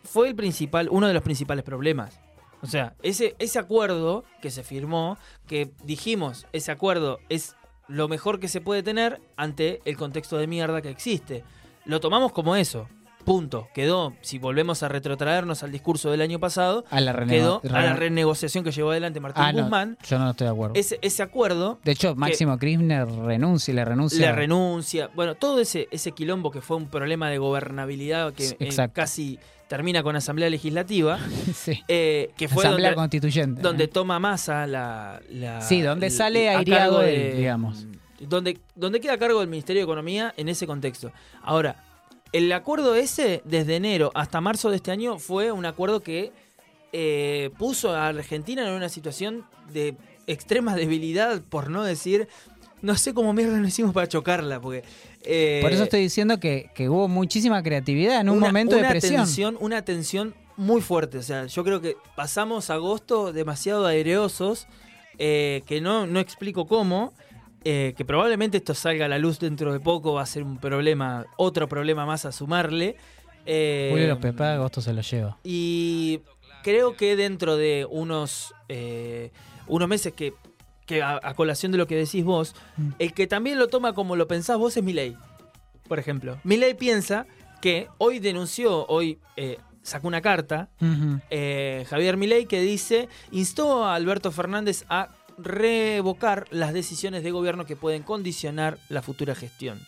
fue 0.02 0.28
el 0.28 0.34
principal, 0.34 0.88
uno 0.90 1.06
de 1.06 1.14
los 1.14 1.22
principales 1.22 1.64
problemas. 1.64 2.18
O 2.62 2.66
sea, 2.66 2.94
ese, 3.02 3.36
ese 3.38 3.58
acuerdo 3.60 4.24
que 4.42 4.50
se 4.50 4.64
firmó, 4.64 5.16
que 5.46 5.70
dijimos, 5.84 6.46
ese 6.52 6.72
acuerdo 6.72 7.20
es 7.28 7.54
lo 7.86 8.08
mejor 8.08 8.40
que 8.40 8.48
se 8.48 8.60
puede 8.60 8.82
tener 8.82 9.20
ante 9.36 9.80
el 9.84 9.96
contexto 9.96 10.38
de 10.38 10.48
mierda 10.48 10.82
que 10.82 10.90
existe. 10.90 11.44
Lo 11.84 12.00
tomamos 12.00 12.32
como 12.32 12.56
eso. 12.56 12.88
Punto. 13.26 13.68
Quedó, 13.74 14.14
si 14.22 14.38
volvemos 14.38 14.82
a 14.82 14.88
retrotraernos 14.88 15.62
al 15.62 15.72
discurso 15.72 16.10
del 16.10 16.22
año 16.22 16.38
pasado, 16.38 16.84
a 16.90 17.00
la 17.00 17.12
quedó 17.26 17.60
a 17.64 17.68
la 17.68 17.92
re- 17.94 17.98
renegociación 18.06 18.64
que 18.64 18.70
llevó 18.70 18.92
adelante 18.92 19.20
Martín 19.20 19.42
Ah, 19.44 19.52
no, 19.52 19.62
Guzmán. 19.64 19.98
yo 20.08 20.18
no 20.18 20.30
estoy 20.30 20.46
de 20.46 20.52
acuerdo. 20.52 20.74
Ese, 20.76 20.98
ese 21.02 21.22
acuerdo 21.22 21.78
de 21.84 21.92
hecho, 21.92 22.14
Máximo 22.14 22.56
Kirchner 22.58 23.06
renuncia 23.06 23.72
y 23.72 23.74
le 23.74 23.84
renuncia. 23.84 24.20
le 24.26 24.32
renuncia. 24.32 25.10
Bueno, 25.14 25.34
todo 25.34 25.60
ese, 25.60 25.88
ese 25.90 26.12
quilombo 26.12 26.50
que 26.50 26.60
fue 26.62 26.76
un 26.76 26.86
problema 26.88 27.28
de 27.28 27.38
gobernabilidad 27.38 28.32
que 28.32 28.44
Sí, 28.44 28.56
eh, 28.60 28.88
casi 28.92 29.38
termina 29.68 30.04
con 30.04 30.14
Asamblea 30.14 30.48
Legislativa, 30.48 31.18
sí. 31.54 31.82
eh, 31.88 32.30
que 32.36 32.46
fue 32.46 32.64
Asamblea 32.64 32.90
donde, 32.90 32.94
constituyente. 33.02 33.60
donde 33.60 33.84
¿eh? 33.84 33.88
toma 33.88 34.20
masa 34.20 34.66
la, 34.68 35.20
la- 35.30 35.60
Sí, 35.60 35.82
donde 35.82 36.10
sale 36.10 36.48
aireado 36.48 37.02
digamos. 37.02 37.84
Donde, 38.20 38.58
donde 38.74 39.00
queda 39.00 39.14
a 39.14 39.18
cargo 39.18 39.40
del 39.40 39.48
Ministerio 39.48 39.80
de 39.80 39.84
Economía 39.84 40.32
en 40.36 40.48
ese 40.48 40.66
contexto. 40.66 41.12
Ahora, 41.42 41.84
el 42.36 42.52
acuerdo 42.52 42.94
ese, 42.94 43.42
desde 43.44 43.76
enero 43.76 44.10
hasta 44.14 44.40
marzo 44.40 44.70
de 44.70 44.76
este 44.76 44.90
año, 44.90 45.18
fue 45.18 45.52
un 45.52 45.64
acuerdo 45.66 46.00
que 46.00 46.32
eh, 46.92 47.50
puso 47.58 47.94
a 47.94 48.08
Argentina 48.08 48.66
en 48.66 48.72
una 48.74 48.88
situación 48.88 49.44
de 49.72 49.94
extrema 50.26 50.74
debilidad, 50.74 51.40
por 51.48 51.70
no 51.70 51.84
decir, 51.84 52.28
no 52.82 52.96
sé 52.96 53.14
cómo 53.14 53.32
mierda 53.32 53.58
lo 53.58 53.66
hicimos 53.66 53.92
para 53.92 54.08
chocarla, 54.08 54.60
porque... 54.60 54.82
eh, 55.22 55.60
Por 55.62 55.72
eso 55.72 55.84
estoy 55.84 56.00
diciendo 56.00 56.38
que, 56.40 56.70
que 56.74 56.88
hubo 56.88 57.08
muchísima 57.08 57.62
creatividad 57.62 58.20
en 58.20 58.28
un 58.30 58.38
una- 58.38 58.46
momento 58.48 58.74
de 58.76 58.80
una 58.82 58.90
presión. 58.90 59.24
tensión- 59.24 59.56
una 59.60 59.82
tensión 59.82 60.34
muy 60.56 60.80
fuerte. 60.80 61.18
O 61.18 61.22
sea, 61.22 61.46
yo 61.46 61.64
creo 61.64 61.80
que 61.80 61.96
pasamos 62.16 62.70
agosto 62.70 63.32
demasiado 63.32 63.86
aireosos, 63.86 64.66
eh, 65.18 65.62
que 65.66 65.80
no, 65.80 66.06
no 66.06 66.18
explico 66.20 66.66
cómo. 66.66 67.12
Eh, 67.68 67.94
que 67.96 68.04
probablemente 68.04 68.58
esto 68.58 68.74
salga 68.74 69.06
a 69.06 69.08
la 69.08 69.18
luz 69.18 69.40
dentro 69.40 69.72
de 69.72 69.80
poco, 69.80 70.12
va 70.14 70.22
a 70.22 70.26
ser 70.26 70.44
un 70.44 70.58
problema, 70.58 71.26
otro 71.36 71.68
problema 71.68 72.06
más 72.06 72.24
a 72.24 72.30
sumarle. 72.30 72.94
Eh, 73.44 73.88
Julio 73.90 74.06
López 74.08 74.32
Paz, 74.34 74.54
agosto 74.54 74.80
se 74.80 74.92
lo 74.92 75.02
lleva. 75.02 75.36
y 75.42 76.20
creo 76.62 76.96
que 76.96 77.16
dentro 77.16 77.56
de 77.56 77.86
unos, 77.90 78.54
eh, 78.68 79.30
unos 79.66 79.88
meses 79.88 80.12
que, 80.12 80.32
que 80.86 81.02
a, 81.02 81.18
a 81.22 81.34
colación 81.34 81.72
de 81.72 81.78
lo 81.78 81.86
que 81.88 81.96
decís 81.96 82.22
vos, 82.24 82.54
Mm. 82.76 82.90
el 83.00 83.12
que 83.14 83.26
también 83.26 83.58
lo 83.58 83.66
toma 83.68 83.92
como 83.94 84.14
lo 84.16 84.26
pensás 84.28 84.58
vos 84.58 84.76
es 84.76 84.82
Milei. 84.84 85.16
Por 85.88 85.98
ejemplo, 85.98 86.38
Milei 86.44 86.74
piensa 86.74 87.26
que 87.60 87.88
hoy 87.98 88.18
denunció, 88.20 88.86
hoy 88.86 89.18
eh, 89.36 89.58
sacó 89.82 90.06
una 90.08 90.20
carta, 90.20 90.68
eh, 91.30 91.84
Javier 91.88 92.16
Milei, 92.16 92.46
que 92.46 92.60
dice, 92.60 93.08
instó 93.30 93.84
a 93.84 93.94
Alberto 93.94 94.30
Fernández 94.32 94.84
a 94.88 95.08
revocar 95.38 96.46
las 96.50 96.72
decisiones 96.72 97.22
de 97.22 97.30
gobierno 97.30 97.66
que 97.66 97.76
pueden 97.76 98.02
condicionar 98.02 98.78
la 98.88 99.02
futura 99.02 99.34
gestión. 99.34 99.78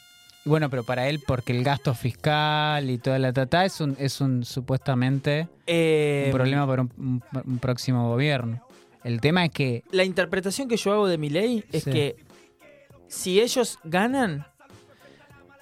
Y 0.45 0.49
Bueno, 0.49 0.71
pero 0.71 0.85
para 0.85 1.09
él, 1.09 1.21
porque 1.27 1.57
el 1.57 1.65
gasto 1.65 1.95
fiscal 1.95 2.89
y 2.91 2.99
toda 2.99 3.19
la 3.19 3.33
tata 3.33 3.65
es 3.65 3.81
un, 3.81 3.97
es 3.99 4.21
un 4.21 4.45
supuestamente 4.45 5.49
Eh, 5.67 6.25
un 6.27 6.33
problema 6.37 6.67
para 6.67 6.83
un, 6.83 6.93
un- 6.99 7.23
un 7.45 7.59
próximo 7.59 8.09
gobierno. 8.09 8.63
El 9.05 9.21
tema 9.21 9.45
es 9.45 9.51
que 9.53 9.85
La 9.91 10.05
interpretación 10.05 10.69
que 10.69 10.77
yo 10.77 10.93
hago 10.93 11.07
de 11.09 11.19
mi 11.19 11.31
ley 11.31 11.65
es 11.73 11.85
Sí. 11.85 11.91
que 11.91 12.17
si 13.09 13.41
ellos 13.41 13.79
ganan, 13.85 14.47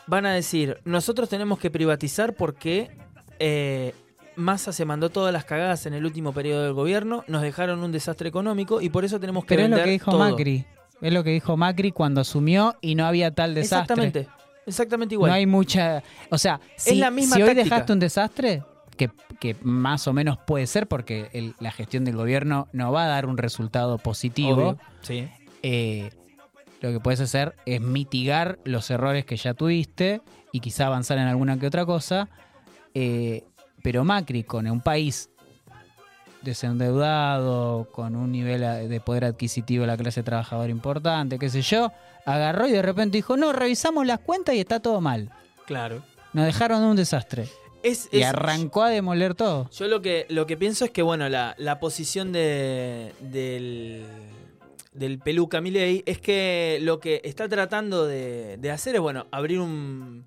van 0.06 0.26
a 0.26 0.32
decir, 0.34 0.78
nosotros 0.84 1.28
tenemos 1.28 1.58
que 1.58 1.70
privatizar 1.70 2.34
porque 2.34 2.90
eh, 3.38 3.92
Massa 4.36 4.72
se 4.72 4.84
mandó 4.84 5.10
todas 5.10 5.32
las 5.32 5.44
cagadas 5.44 5.86
en 5.86 5.94
el 5.94 6.04
último 6.04 6.32
periodo 6.32 6.62
del 6.64 6.72
gobierno, 6.74 7.24
nos 7.26 7.42
dejaron 7.42 7.82
un 7.82 7.92
desastre 7.92 8.28
económico 8.28 8.80
y 8.80 8.88
por 8.90 9.04
eso 9.04 9.18
tenemos 9.18 9.44
que 9.44 9.54
pero 9.56 9.62
es 9.64 9.70
lo 9.70 9.76
que 9.84 9.90
dijo 9.90 10.10
todo. 10.10 10.20
Macri. 10.30 10.64
Es 11.00 11.12
lo 11.12 11.24
que 11.24 11.30
dijo 11.30 11.56
Macri 11.56 11.92
cuando 11.92 12.20
asumió 12.20 12.76
y 12.80 12.94
no 12.94 13.06
había 13.06 13.34
tal 13.34 13.54
desastre. 13.54 14.04
Exactamente, 14.04 14.28
exactamente 14.66 15.14
igual. 15.14 15.30
No 15.30 15.34
hay 15.34 15.46
mucha. 15.46 16.02
O 16.30 16.38
sea, 16.38 16.60
si, 16.76 16.94
la 16.96 17.10
misma 17.10 17.36
si 17.36 17.42
hoy 17.42 17.54
dejaste 17.54 17.92
un 17.92 17.98
desastre, 17.98 18.62
que, 18.96 19.10
que 19.38 19.56
más 19.62 20.08
o 20.08 20.12
menos 20.14 20.38
puede 20.46 20.66
ser 20.66 20.86
porque 20.86 21.28
el- 21.34 21.54
la 21.60 21.70
gestión 21.70 22.04
del 22.04 22.16
gobierno 22.16 22.68
no 22.72 22.92
va 22.92 23.04
a 23.04 23.08
dar 23.08 23.26
un 23.26 23.36
resultado 23.36 23.98
positivo, 23.98 24.68
Obvio, 24.70 24.78
Sí. 25.02 25.28
eh, 25.62 26.10
lo 26.80 26.90
que 26.92 27.00
puedes 27.00 27.20
hacer 27.20 27.54
es 27.66 27.80
mitigar 27.80 28.58
los 28.64 28.90
errores 28.90 29.24
que 29.26 29.36
ya 29.36 29.52
tuviste 29.54 30.22
y 30.52 30.60
quizá 30.60 30.86
avanzar 30.86 31.18
en 31.18 31.26
alguna 31.26 31.58
que 31.58 31.66
otra 31.66 31.84
cosa. 31.84 32.28
eh, 32.94 33.44
pero 33.86 34.02
Macri, 34.04 34.42
con 34.42 34.66
un 34.68 34.80
país 34.80 35.30
desendeudado, 36.42 37.86
con 37.92 38.16
un 38.16 38.32
nivel 38.32 38.88
de 38.88 39.00
poder 39.00 39.24
adquisitivo 39.26 39.82
de 39.82 39.86
la 39.86 39.96
clase 39.96 40.24
trabajadora 40.24 40.70
importante, 40.72 41.38
qué 41.38 41.48
sé 41.48 41.62
yo, 41.62 41.92
agarró 42.24 42.66
y 42.66 42.72
de 42.72 42.82
repente 42.82 43.18
dijo, 43.18 43.36
no, 43.36 43.52
revisamos 43.52 44.04
las 44.04 44.18
cuentas 44.18 44.56
y 44.56 44.58
está 44.58 44.80
todo 44.80 45.00
mal. 45.00 45.30
Claro. 45.66 46.02
Nos 46.32 46.46
dejaron 46.46 46.82
un 46.82 46.96
desastre. 46.96 47.46
Es, 47.84 48.08
Y 48.10 48.22
es- 48.22 48.26
arrancó 48.26 48.82
a 48.82 48.90
demoler 48.90 49.36
todo. 49.36 49.70
Yo 49.70 49.86
lo 49.86 50.02
que, 50.02 50.26
lo 50.30 50.46
que 50.46 50.56
pienso 50.56 50.84
es 50.84 50.90
que, 50.90 51.02
bueno, 51.02 51.28
la, 51.28 51.54
la 51.56 51.78
posición 51.78 52.32
de, 52.32 53.12
del, 53.20 54.04
del 54.94 55.20
peluca 55.20 55.60
Milei 55.60 56.02
es 56.06 56.18
que 56.20 56.80
lo 56.82 56.98
que 56.98 57.20
está 57.22 57.48
tratando 57.48 58.04
de, 58.04 58.56
de 58.56 58.70
hacer 58.72 58.96
es, 58.96 59.00
bueno, 59.00 59.26
abrir 59.30 59.60
un... 59.60 60.24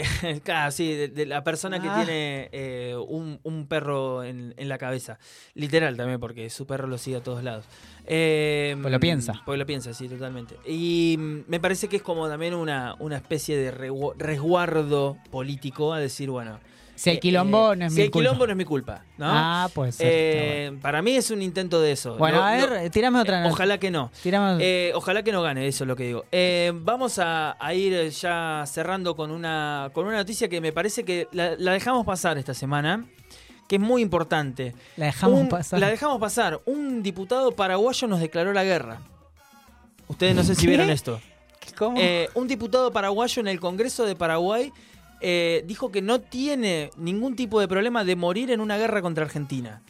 eh, 0.00 0.40
claro, 0.44 0.70
sí, 0.70 0.92
de, 0.94 1.08
de 1.08 1.26
la 1.26 1.42
persona 1.44 1.80
que 1.80 1.88
Ah. 1.88 1.96
tiene 2.04 2.48
eh, 2.52 2.94
un, 3.08 3.38
un 3.42 3.66
perro 3.66 4.24
en, 4.24 4.54
en 4.56 4.68
la 4.68 4.78
cabeza. 4.78 5.18
Literal 5.54 5.96
también, 5.96 6.18
porque 6.20 6.48
su 6.50 6.66
perro 6.66 6.86
lo 6.86 6.98
sigue 6.98 7.16
a 7.18 7.22
todos 7.22 7.42
lados. 7.42 7.64
Eh, 8.06 8.76
Pues 8.80 8.92
lo 8.92 9.00
piensa. 9.00 9.42
Pues 9.44 9.58
lo 9.58 9.66
piensa, 9.66 9.92
sí, 9.94 10.08
totalmente. 10.08 10.56
Y 10.66 11.16
mm, 11.18 11.44
me 11.48 11.60
parece 11.60 11.88
que 11.88 11.96
es 11.96 12.02
como 12.02 12.28
también 12.28 12.54
una, 12.54 12.94
una 12.98 13.16
especie 13.16 13.56
de 13.56 13.70
resguardo 14.16 15.16
político 15.30 15.92
a 15.92 15.98
decir, 16.00 16.30
bueno... 16.30 16.58
Si 17.02 17.10
hay 17.10 17.16
eh, 17.16 17.20
quilombo, 17.20 17.72
eh, 17.72 17.76
no 17.76 17.86
es 17.86 17.92
si 17.92 17.96
mi 17.96 18.02
hay 18.04 18.10
culpa. 18.10 18.22
quilombo 18.28 18.46
no 18.46 18.52
es 18.52 18.56
mi 18.56 18.64
culpa, 18.64 19.02
¿no? 19.18 19.26
Ah, 19.28 19.68
está 19.88 20.04
Eh, 20.06 20.78
Para 20.80 21.02
mí 21.02 21.16
es 21.16 21.30
un 21.32 21.42
intento 21.42 21.80
de 21.80 21.90
eso. 21.92 22.16
Bueno, 22.16 22.40
a 22.40 22.52
ver, 22.52 22.68
lo- 22.70 22.76
eh, 22.76 22.90
tirame 22.90 23.18
otra. 23.20 23.44
ojalá 23.48 23.78
que 23.78 23.90
no. 23.90 24.10
Eh, 24.60 24.92
ojalá 24.94 25.24
que 25.24 25.32
no 25.32 25.42
gane, 25.42 25.66
eso 25.66 25.82
es 25.82 25.88
lo 25.88 25.96
que 25.96 26.04
digo. 26.04 26.24
Vamos 26.84 27.18
a, 27.18 27.56
a 27.58 27.74
ir 27.74 28.08
ya 28.10 28.62
cerrando 28.68 29.16
con 29.16 29.32
una, 29.32 29.90
con 29.92 30.06
una 30.06 30.18
noticia 30.18 30.48
que 30.48 30.60
me 30.60 30.72
parece 30.72 31.04
que 31.04 31.26
la, 31.32 31.56
la 31.58 31.72
dejamos 31.72 32.06
pasar 32.06 32.38
esta 32.38 32.54
semana, 32.54 33.04
que 33.68 33.76
es 33.76 33.82
muy 33.82 34.00
importante. 34.00 34.74
la 34.96 35.06
dejamos 35.06 35.40
Un- 35.40 35.48
pasar. 35.48 35.80
La 35.80 35.88
dejamos 35.90 36.20
pasar. 36.20 36.60
Un 36.66 37.02
diputado 37.02 37.50
paraguayo 37.50 38.06
nos 38.06 38.20
declaró 38.20 38.52
la 38.52 38.62
guerra. 38.62 38.98
Ustedes 40.08 40.34
no 40.36 40.44
sé 40.44 40.54
si 40.54 40.62
¿Qué? 40.62 40.68
vieron 40.68 40.90
esto. 40.90 41.20
¿Cómo? 41.76 41.98
Un 42.34 42.46
diputado 42.48 42.92
paraguayo 42.92 43.40
en 43.40 43.48
el 43.48 43.58
Congreso 43.60 44.04
de 44.04 44.14
Paraguay 44.14 44.72
eh, 45.22 45.62
dijo 45.66 45.90
que 45.90 46.02
no 46.02 46.20
tiene 46.20 46.90
ningún 46.96 47.36
tipo 47.36 47.60
de 47.60 47.68
problema 47.68 48.04
de 48.04 48.16
morir 48.16 48.50
en 48.50 48.60
una 48.60 48.76
guerra 48.76 49.00
contra 49.00 49.24
Argentina. 49.24 49.82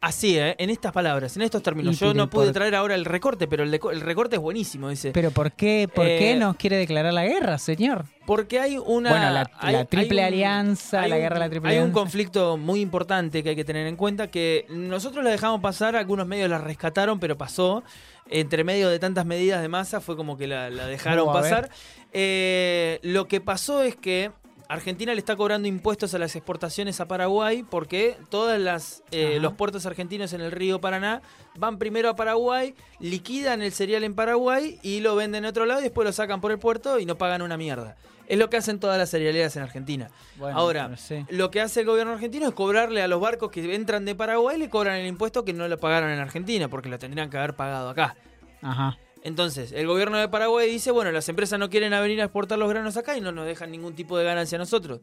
Así, 0.00 0.36
¿eh? 0.38 0.54
en 0.58 0.68
estas 0.68 0.92
palabras, 0.92 1.34
en 1.36 1.40
estos 1.42 1.62
términos. 1.62 1.98
Yo 1.98 2.12
no 2.12 2.28
pude 2.28 2.46
por- 2.48 2.52
traer 2.52 2.74
ahora 2.74 2.94
el 2.94 3.06
recorte, 3.06 3.48
pero 3.48 3.62
el, 3.64 3.72
recorte 4.02 4.36
es 4.36 4.42
buenísimo, 4.42 4.90
dice. 4.90 5.12
Pero 5.12 5.30
¿por 5.30 5.52
qué, 5.52 5.88
por 5.92 6.04
qué 6.04 6.32
Eh, 6.32 6.36
nos 6.36 6.56
quiere 6.56 6.76
declarar 6.76 7.14
la 7.14 7.24
guerra, 7.24 7.56
señor? 7.56 8.04
Porque 8.26 8.60
hay 8.60 8.76
una. 8.76 9.08
Bueno, 9.08 9.30
la- 9.30 9.50
hay- 9.58 9.72
la 9.72 9.84
triple 9.86 10.20
hay 10.20 10.26
alianza, 10.28 11.00
hay 11.00 11.08
la 11.08 11.16
un- 11.16 11.22
guerra 11.22 11.34
de 11.36 11.40
la 11.40 11.48
triple 11.48 11.70
Hay 11.70 11.76
un 11.78 11.82
alianza. 11.84 12.00
conflicto 12.00 12.58
muy 12.58 12.80
importante 12.82 13.42
que 13.42 13.48
hay 13.50 13.56
que 13.56 13.64
tener 13.64 13.86
en 13.86 13.96
cuenta 13.96 14.30
que 14.30 14.66
nosotros 14.68 15.24
la 15.24 15.30
dejamos 15.30 15.62
pasar, 15.62 15.96
algunos 15.96 16.26
medios 16.26 16.50
la 16.50 16.58
rescataron, 16.58 17.18
pero 17.18 17.38
pasó. 17.38 17.82
Entre 18.28 18.64
medio 18.64 18.88
de 18.88 18.98
tantas 18.98 19.24
medidas 19.26 19.60
de 19.62 19.68
masa 19.68 20.00
fue 20.00 20.16
como 20.16 20.36
que 20.38 20.46
la, 20.46 20.68
la 20.70 20.86
dejaron 20.86 21.28
a 21.28 21.40
ver. 21.40 21.70
Eh, 22.14 23.00
lo 23.02 23.26
que 23.26 23.40
pasó 23.40 23.82
es 23.82 23.96
que 23.96 24.30
Argentina 24.68 25.12
le 25.12 25.18
está 25.18 25.36
cobrando 25.36 25.68
impuestos 25.68 26.14
a 26.14 26.18
las 26.18 26.36
exportaciones 26.36 27.00
a 27.00 27.06
Paraguay 27.06 27.64
porque 27.68 28.16
todas 28.30 28.58
las 28.60 29.02
eh, 29.10 29.38
los 29.40 29.54
puertos 29.54 29.84
argentinos 29.84 30.32
en 30.32 30.40
el 30.40 30.52
río 30.52 30.80
Paraná 30.80 31.22
van 31.58 31.78
primero 31.78 32.08
a 32.08 32.16
Paraguay, 32.16 32.74
liquidan 32.98 33.62
el 33.62 33.72
cereal 33.72 34.04
en 34.04 34.14
Paraguay 34.14 34.78
y 34.82 35.00
lo 35.00 35.16
venden 35.16 35.44
en 35.44 35.50
otro 35.50 35.66
lado 35.66 35.80
y 35.80 35.84
después 35.84 36.06
lo 36.06 36.12
sacan 36.12 36.40
por 36.40 36.50
el 36.50 36.58
puerto 36.58 36.98
y 36.98 37.04
no 37.04 37.16
pagan 37.18 37.42
una 37.42 37.56
mierda. 37.56 37.96
Es 38.26 38.38
lo 38.38 38.48
que 38.48 38.56
hacen 38.56 38.80
todas 38.80 38.96
las 38.96 39.10
cerealeras 39.10 39.54
en 39.56 39.62
Argentina. 39.64 40.08
Bueno, 40.36 40.58
Ahora, 40.58 40.90
lo 41.28 41.50
que 41.50 41.60
hace 41.60 41.80
el 41.80 41.86
gobierno 41.86 42.14
argentino 42.14 42.48
es 42.48 42.54
cobrarle 42.54 43.02
a 43.02 43.08
los 43.08 43.20
barcos 43.20 43.50
que 43.50 43.74
entran 43.74 44.06
de 44.06 44.14
Paraguay, 44.14 44.56
le 44.56 44.70
cobran 44.70 44.96
el 44.96 45.06
impuesto 45.06 45.44
que 45.44 45.52
no 45.52 45.68
lo 45.68 45.78
pagaron 45.78 46.08
en 46.10 46.20
Argentina, 46.20 46.68
porque 46.68 46.88
lo 46.88 46.98
tendrían 46.98 47.28
que 47.28 47.36
haber 47.36 47.54
pagado 47.54 47.90
acá. 47.90 48.16
Ajá. 48.62 48.96
Entonces, 49.24 49.72
el 49.72 49.86
gobierno 49.86 50.18
de 50.18 50.28
Paraguay 50.28 50.70
dice, 50.70 50.90
bueno, 50.90 51.10
las 51.10 51.28
empresas 51.30 51.58
no 51.58 51.70
quieren 51.70 51.90
venir 51.90 52.20
a 52.20 52.24
exportar 52.24 52.58
los 52.58 52.68
granos 52.68 52.98
acá 52.98 53.16
y 53.16 53.22
no 53.22 53.32
nos 53.32 53.46
dejan 53.46 53.70
ningún 53.70 53.94
tipo 53.94 54.18
de 54.18 54.24
ganancia 54.24 54.56
a 54.56 54.58
nosotros. 54.58 55.00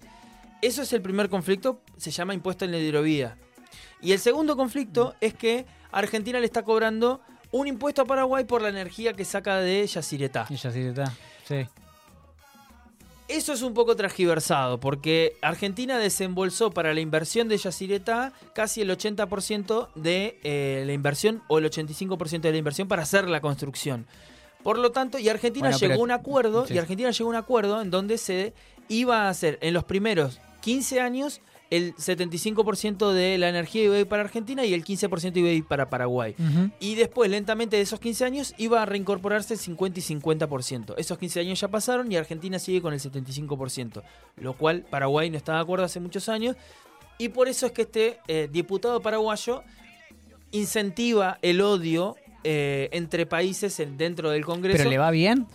Eso 0.61 0.83
es 0.83 0.93
el 0.93 1.01
primer 1.01 1.27
conflicto, 1.27 1.81
se 1.97 2.11
llama 2.11 2.35
impuesto 2.35 2.63
en 2.63 2.71
la 2.71 2.77
hidrovía. 2.77 3.35
Y 3.99 4.11
el 4.11 4.19
segundo 4.19 4.55
conflicto 4.55 5.15
es 5.21 5.33
que 5.33 5.65
Argentina 5.91 6.39
le 6.39 6.45
está 6.45 6.61
cobrando 6.63 7.21
un 7.51 7.67
impuesto 7.67 8.03
a 8.03 8.05
Paraguay 8.05 8.43
por 8.43 8.61
la 8.61 8.69
energía 8.69 9.13
que 9.13 9.25
saca 9.25 9.57
de 9.57 9.85
Yacyretá. 9.87 10.45
Sí. 11.47 11.67
Eso 13.31 13.53
es 13.53 13.61
un 13.61 13.73
poco 13.73 13.95
transgiversado, 13.95 14.81
porque 14.81 15.37
Argentina 15.41 15.97
desembolsó 15.97 16.69
para 16.69 16.93
la 16.93 16.99
inversión 16.99 17.47
de 17.47 17.57
Yacyretá 17.57 18.33
casi 18.53 18.81
el 18.81 18.89
80% 18.89 19.87
de 19.95 20.37
eh, 20.43 20.83
la 20.85 20.91
inversión 20.91 21.41
o 21.47 21.57
el 21.57 21.63
85% 21.63 22.41
de 22.41 22.51
la 22.51 22.57
inversión 22.57 22.89
para 22.89 23.03
hacer 23.03 23.29
la 23.29 23.39
construcción. 23.39 24.05
Por 24.63 24.77
lo 24.77 24.91
tanto, 24.91 25.17
y 25.17 25.29
Argentina 25.29 25.69
Bueno, 25.69 25.77
llegó 25.79 26.01
a 26.01 26.03
un 26.03 26.11
acuerdo, 26.11 26.67
sí. 26.67 26.73
y 26.73 26.77
Argentina 26.77 27.09
llegó 27.11 27.29
a 27.29 27.33
un 27.33 27.37
acuerdo 27.37 27.81
en 27.81 27.89
donde 27.89 28.17
se 28.17 28.53
iba 28.89 29.27
a 29.27 29.29
hacer 29.29 29.57
en 29.61 29.73
los 29.73 29.85
primeros 29.85 30.41
15 30.59 30.99
años 30.99 31.39
el 31.71 31.95
75% 31.95 33.11
de 33.13 33.37
la 33.39 33.49
energía 33.49 33.83
iba 33.85 33.95
a 33.95 33.99
ir 33.99 34.07
para 34.07 34.21
Argentina 34.23 34.63
y 34.65 34.73
el 34.75 34.83
15% 34.83 35.35
iba 35.37 35.47
a 35.49 35.51
ir 35.53 35.65
para 35.65 35.89
Paraguay. 35.89 36.35
Y 36.79 36.95
después, 36.95 37.31
lentamente, 37.31 37.77
de 37.77 37.81
esos 37.81 37.99
15 37.99 38.25
años, 38.25 38.53
iba 38.59 38.81
a 38.83 38.85
reincorporarse 38.85 39.53
el 39.55 39.59
50 39.59 39.99
y 39.99 40.03
50%. 40.03 40.93
Esos 40.97 41.17
15 41.17 41.39
años 41.39 41.59
ya 41.59 41.69
pasaron 41.69 42.11
y 42.11 42.17
Argentina 42.17 42.59
sigue 42.59 42.81
con 42.81 42.93
el 42.93 42.99
75%, 42.99 44.03
lo 44.37 44.53
cual 44.53 44.83
Paraguay 44.89 45.29
no 45.29 45.37
está 45.37 45.53
de 45.55 45.59
acuerdo 45.61 45.85
hace 45.85 45.99
muchos 45.99 46.29
años. 46.29 46.55
Y 47.17 47.29
por 47.29 47.47
eso 47.47 47.65
es 47.65 47.71
que 47.71 47.83
este 47.83 48.19
eh, 48.27 48.49
diputado 48.51 48.99
paraguayo 49.01 49.63
incentiva 50.51 51.37
el 51.41 51.61
odio 51.61 52.15
eh, 52.43 52.89
entre 52.91 53.25
países 53.25 53.79
en- 53.79 53.97
dentro 53.97 54.29
del 54.31 54.43
Congreso. 54.45 54.77
¿Pero 54.77 54.89
le 54.89 54.97
va 54.97 55.11
bien 55.11 55.45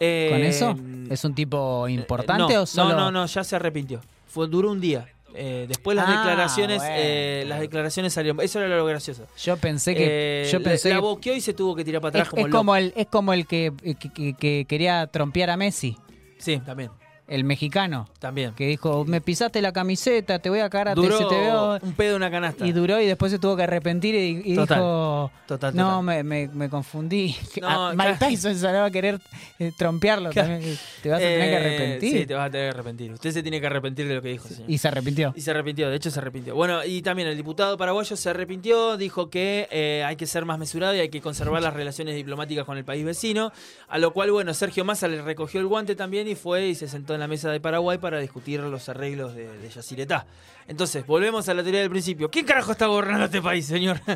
Eh, 0.00 0.28
con 0.30 0.42
eso? 0.42 0.74
mm, 0.74 1.10
¿Es 1.10 1.24
un 1.24 1.34
tipo 1.34 1.88
importante 1.88 2.54
no, 2.54 2.62
o 2.62 2.66
solo.? 2.66 2.90
No, 2.90 2.96
no, 2.96 3.10
no, 3.10 3.26
ya 3.26 3.42
se 3.44 3.56
arrepintió. 3.56 4.00
Fue, 4.26 4.46
duró 4.48 4.70
un 4.70 4.80
día. 4.80 5.08
Eh, 5.36 5.66
después 5.68 5.96
las 5.96 6.08
Ah, 6.08 6.12
declaraciones, 6.18 6.78
bueno. 6.78 6.94
eh, 6.96 7.44
las 7.48 7.60
declaraciones 7.60 8.12
salieron. 8.12 8.40
Eso 8.40 8.60
era 8.60 8.76
lo 8.76 8.84
gracioso. 8.86 9.26
Yo 9.42 9.56
pensé 9.56 9.94
que. 9.94 10.44
Eh, 10.44 10.48
yo 10.50 10.62
pensé 10.62 10.90
la, 10.90 10.94
la 10.96 11.00
que- 11.00 11.06
boqueó 11.06 11.34
y 11.34 11.40
se 11.40 11.52
tuvo 11.54 11.74
que 11.74 11.84
tirar 11.84 12.00
para 12.00 12.10
atrás 12.10 12.26
es, 12.26 12.30
como 12.30 12.40
es 12.40 12.46
loco. 12.50 12.58
como 12.58 12.76
el, 12.76 12.92
es 12.96 13.06
como 13.08 13.32
el 13.32 13.46
que, 13.46 13.72
que- 13.98 14.10
que- 14.12 14.34
que 14.34 14.64
quería 14.68 15.06
trompear 15.08 15.50
a 15.50 15.56
Messi, 15.56 15.96
Sí, 16.38 16.58
también, 16.64 16.90
el 17.26 17.44
mexicano, 17.44 18.08
también. 18.18 18.52
que 18.54 18.66
dijo: 18.66 19.04
Me 19.06 19.20
pisaste 19.20 19.62
la 19.62 19.72
camiseta, 19.72 20.38
te 20.38 20.50
voy 20.50 20.60
a 20.60 20.68
cagar 20.70 20.88
a 20.88 20.94
Duró 20.94 21.26
te 21.28 21.34
veo. 21.34 21.78
un 21.82 21.92
pedo 21.94 22.16
una 22.16 22.30
canasta. 22.30 22.66
Y 22.66 22.72
duró 22.72 23.00
y 23.00 23.06
después 23.06 23.32
se 23.32 23.38
tuvo 23.38 23.56
que 23.56 23.62
arrepentir 23.62 24.14
y, 24.14 24.42
y 24.52 24.54
Total, 24.54 24.78
dijo: 24.78 25.30
total, 25.46 25.74
No, 25.76 26.02
me, 26.02 26.22
me- 26.22 26.48
me 26.48 26.68
confundí. 26.68 27.34
No, 27.60 27.68
Ah, 27.90 27.92
Mike. 27.96 28.16
Tyson 28.18 28.54
se 28.56 28.66
va 28.70 28.84
a 28.84 28.90
querer 28.90 29.20
eh, 29.58 29.72
trompearlo 29.76 30.30
también. 30.30 30.60
Te 31.02 31.08
vas 31.08 31.18
a 31.18 31.20
tener 31.22 31.38
que 31.40 31.52
Eh, 31.52 31.56
arrepentir. 31.56 32.18
Sí, 32.20 32.26
te 32.26 32.34
vas 32.34 32.48
a 32.48 32.50
tener 32.50 32.66
que 32.72 32.74
arrepentir. 32.78 33.12
Usted 33.12 33.30
se 33.32 33.42
tiene 33.42 33.60
que 33.60 33.66
arrepentir 33.66 34.06
de 34.08 34.14
lo 34.14 34.22
que 34.22 34.28
dijo, 34.28 34.48
señor. 34.48 34.70
Y 34.70 34.78
se 34.78 34.88
arrepintió. 34.88 35.32
Y 35.36 35.40
se 35.40 35.50
arrepintió, 35.50 35.88
de 35.90 35.96
hecho 35.96 36.10
se 36.10 36.18
arrepintió. 36.18 36.54
Bueno, 36.54 36.84
y 36.84 37.02
también 37.02 37.28
el 37.28 37.36
diputado 37.36 37.76
paraguayo 37.76 38.16
se 38.16 38.30
arrepintió, 38.30 38.96
dijo 38.96 39.30
que 39.30 39.66
eh, 39.70 40.04
hay 40.06 40.16
que 40.16 40.26
ser 40.26 40.44
más 40.44 40.58
mesurado 40.58 40.94
y 40.94 41.00
hay 41.00 41.08
que 41.08 41.20
conservar 41.20 41.62
las 41.62 41.74
relaciones 41.74 42.14
diplomáticas 42.16 42.64
con 42.64 42.76
el 42.78 42.84
país 42.84 43.04
vecino, 43.04 43.52
a 43.88 43.98
lo 43.98 44.12
cual, 44.12 44.30
bueno, 44.30 44.52
Sergio 44.54 44.84
Massa 44.84 45.08
le 45.08 45.22
recogió 45.22 45.60
el 45.60 45.66
guante 45.66 45.94
también 45.96 46.28
y 46.28 46.34
fue 46.34 46.68
y 46.68 46.74
se 46.74 46.88
sentó 46.88 47.13
en 47.14 47.20
la 47.20 47.28
mesa 47.28 47.50
de 47.50 47.60
Paraguay 47.60 47.98
para 47.98 48.18
discutir 48.18 48.60
los 48.60 48.88
arreglos 48.88 49.34
de, 49.34 49.48
de 49.58 49.68
Yacyretá. 49.70 50.26
Entonces, 50.66 51.06
volvemos 51.06 51.48
a 51.48 51.54
la 51.54 51.62
teoría 51.62 51.80
del 51.80 51.90
principio. 51.90 52.30
¿Quién 52.30 52.46
carajo 52.46 52.72
está 52.72 52.86
gobernando 52.86 53.24
este 53.26 53.40
país, 53.42 53.66
señor? 53.66 54.00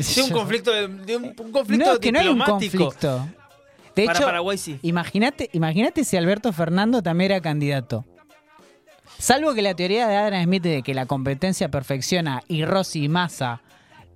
Sí, 0.00 0.20
un 0.20 0.30
conflicto, 0.30 0.70
de, 0.72 0.88
de 0.88 1.16
un, 1.16 1.24
un 1.38 1.52
conflicto 1.52 1.94
no, 1.94 2.00
que 2.00 2.12
no 2.12 2.20
hay 2.20 2.28
un 2.28 2.38
diplomático. 2.38 2.84
conflicto. 2.84 3.26
De 3.94 4.04
Para 4.04 4.18
hecho, 4.18 4.26
Paraguay 4.26 4.58
sí. 4.58 4.78
Imagínate, 4.82 5.48
imagínate 5.52 6.04
si 6.04 6.16
Alberto 6.16 6.52
Fernando 6.52 7.02
también 7.02 7.30
era 7.32 7.40
candidato. 7.40 8.04
Salvo 9.18 9.54
que 9.54 9.62
la 9.62 9.74
teoría 9.74 10.06
de 10.08 10.16
Adam 10.16 10.44
Smith 10.44 10.62
de 10.62 10.82
que 10.82 10.92
la 10.94 11.06
competencia 11.06 11.70
perfecciona 11.70 12.42
y 12.48 12.64
Rossi 12.64 13.04
y 13.04 13.08
Massa 13.08 13.62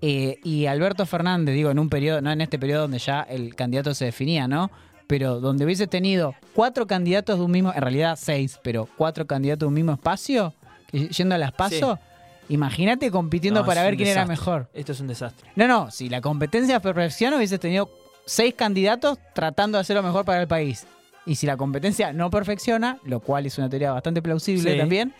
Eh, 0.02 0.38
y 0.44 0.64
Alberto 0.64 1.04
Fernández, 1.04 1.54
digo, 1.54 1.70
en 1.70 1.78
un 1.78 1.90
periodo, 1.90 2.22
no 2.22 2.32
en 2.32 2.40
este 2.40 2.58
periodo 2.58 2.82
donde 2.82 2.98
ya 2.98 3.20
el 3.20 3.54
candidato 3.54 3.92
se 3.92 4.06
definía, 4.06 4.48
¿no? 4.48 4.70
Pero 5.10 5.40
donde 5.40 5.64
hubiese 5.64 5.88
tenido 5.88 6.36
cuatro 6.54 6.86
candidatos 6.86 7.36
de 7.36 7.44
un 7.44 7.50
mismo, 7.50 7.72
en 7.74 7.82
realidad 7.82 8.16
seis, 8.16 8.60
pero 8.62 8.88
cuatro 8.96 9.26
candidatos 9.26 9.58
de 9.58 9.66
un 9.66 9.74
mismo 9.74 9.92
espacio, 9.92 10.54
yendo 10.92 11.34
a 11.34 11.38
las 11.38 11.50
pasos, 11.50 11.98
imagínate 12.48 13.10
compitiendo 13.10 13.60
No, 13.62 13.66
para 13.66 13.82
ver 13.82 13.96
quién 13.96 14.08
era 14.08 14.24
mejor. 14.24 14.68
Esto 14.72 14.92
es 14.92 15.00
un 15.00 15.08
desastre. 15.08 15.50
No, 15.56 15.66
no, 15.66 15.90
si 15.90 16.08
la 16.08 16.20
competencia 16.20 16.78
perfecciona 16.78 17.36
hubiese 17.38 17.58
tenido 17.58 17.90
seis 18.24 18.54
candidatos 18.54 19.18
tratando 19.34 19.78
de 19.78 19.82
hacer 19.82 19.96
lo 19.96 20.04
mejor 20.04 20.24
para 20.24 20.40
el 20.42 20.46
país. 20.46 20.86
Y 21.26 21.34
si 21.34 21.44
la 21.44 21.56
competencia 21.56 22.12
no 22.12 22.30
perfecciona, 22.30 22.98
lo 23.02 23.18
cual 23.18 23.46
es 23.46 23.58
una 23.58 23.68
teoría 23.68 23.90
bastante 23.90 24.22
plausible 24.22 24.74
Sí. 24.74 24.78
también, 24.78 25.12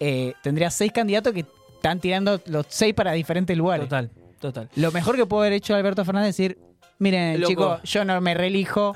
eh, 0.00 0.32
tendría 0.42 0.70
seis 0.70 0.92
candidatos 0.92 1.34
que 1.34 1.44
están 1.74 2.00
tirando 2.00 2.40
los 2.46 2.64
seis 2.70 2.94
para 2.94 3.12
diferentes 3.12 3.54
lugares. 3.54 3.84
Total, 3.86 4.10
total. 4.40 4.70
Lo 4.76 4.90
mejor 4.92 5.14
que 5.16 5.26
puede 5.26 5.42
haber 5.48 5.52
hecho 5.58 5.74
Alberto 5.74 6.06
Fernández 6.06 6.30
es 6.30 6.36
decir, 6.38 6.58
miren, 6.98 7.42
chicos, 7.42 7.82
yo 7.82 8.02
no 8.02 8.18
me 8.22 8.32
reelijo. 8.32 8.94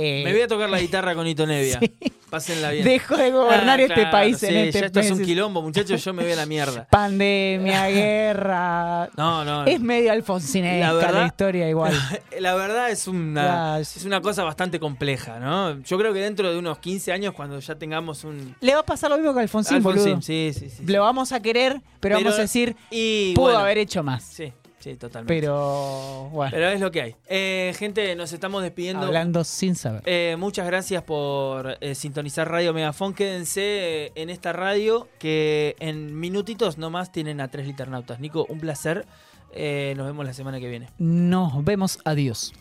Eh, 0.00 0.22
Me 0.24 0.32
voy 0.32 0.42
a 0.42 0.48
tocar 0.48 0.70
la 0.70 0.80
guitarra 0.80 1.14
con 1.14 1.26
Ito 1.26 1.46
Nevia. 1.46 1.80
Sí. 2.28 2.30
Pásenla 2.30 2.72
bien. 2.72 2.84
Dejo 2.84 3.16
de 3.16 3.30
gobernar 3.30 3.78
Ah, 3.80 3.82
este 3.82 3.94
claro, 3.94 4.10
país 4.10 4.36
sí, 4.36 4.46
en 4.48 4.56
este 4.56 4.80
ya 4.80 4.86
esto 4.86 5.00
es 5.00 5.10
un 5.10 5.24
quilombo, 5.24 5.62
muchachos, 5.62 6.04
yo 6.04 6.12
me 6.12 6.24
voy 6.24 6.32
a 6.32 6.36
la 6.36 6.44
mierda. 6.44 6.86
Pandemia, 6.90 7.88
guerra. 7.88 9.08
No, 9.16 9.46
no. 9.46 9.64
Es 9.64 9.80
medio 9.80 10.12
alfonsinesca 10.12 10.92
La 10.92 11.10
la, 11.12 11.26
historia 11.26 11.70
igual. 11.70 11.94
La 12.38 12.54
verdad 12.54 12.90
es 12.90 13.08
una, 13.08 13.78
es 13.80 14.04
una 14.04 14.20
cosa 14.20 14.44
bastante 14.44 14.78
compleja, 14.78 15.38
¿no? 15.38 15.80
Yo 15.82 15.96
creo 15.96 16.12
que 16.12 16.20
dentro 16.20 16.52
de 16.52 16.58
unos 16.58 16.78
15 16.80 17.12
años, 17.12 17.32
cuando 17.32 17.58
ya 17.60 17.76
tengamos 17.76 18.24
un... 18.24 18.54
Le 18.60 18.74
va 18.74 18.80
a 18.80 18.84
pasar 18.86 19.08
lo 19.08 19.16
mismo 19.16 19.32
que 19.32 19.40
Alfonsín, 19.40 19.78
Alfonsín, 19.78 20.04
boludo. 20.04 20.20
sí, 20.22 20.50
sí, 20.52 20.68
sí. 20.68 20.84
Lo 20.84 21.00
vamos 21.02 21.32
a 21.32 21.40
querer, 21.40 21.80
pero, 22.00 22.16
Pero- 22.18 22.24
vamos 22.24 22.38
a 22.38 22.42
decir, 22.42 22.76
Y 22.90 23.32
pudo 23.34 23.44
bueno, 23.46 23.60
haber 23.60 23.78
hecho 23.78 24.02
más. 24.02 24.22
Sí, 24.22 24.52
sí, 24.78 24.96
totalmente. 24.96 25.34
Pero, 25.34 26.28
bueno, 26.32 26.50
Pero 26.52 26.68
es 26.68 26.80
lo 26.80 26.90
que 26.90 27.02
hay. 27.02 27.16
Eh, 27.28 27.74
gente, 27.78 28.14
nos 28.16 28.32
estamos 28.32 28.62
despidiendo. 28.62 29.06
hablando 29.06 29.44
sin 29.44 29.74
saber. 29.74 30.02
Eh, 30.06 30.36
muchas 30.38 30.66
gracias 30.66 31.02
por 31.02 31.76
eh, 31.80 31.94
sintonizar 31.94 32.50
Radio 32.50 32.72
Megafón. 32.72 33.14
Quédense 33.14 34.12
en 34.14 34.30
esta 34.30 34.52
radio 34.52 35.08
que 35.18 35.76
en 35.80 36.18
minutitos 36.18 36.78
nomás 36.78 37.12
tienen 37.12 37.40
a 37.40 37.48
tres 37.48 37.66
liternautas. 37.66 38.20
Nico, 38.20 38.46
un 38.48 38.60
placer. 38.60 39.06
Eh, 39.52 39.94
nos 39.96 40.06
vemos 40.06 40.26
la 40.26 40.34
semana 40.34 40.60
que 40.60 40.68
viene. 40.68 40.88
Nos 40.98 41.64
vemos, 41.64 41.98
adiós. 42.04 42.52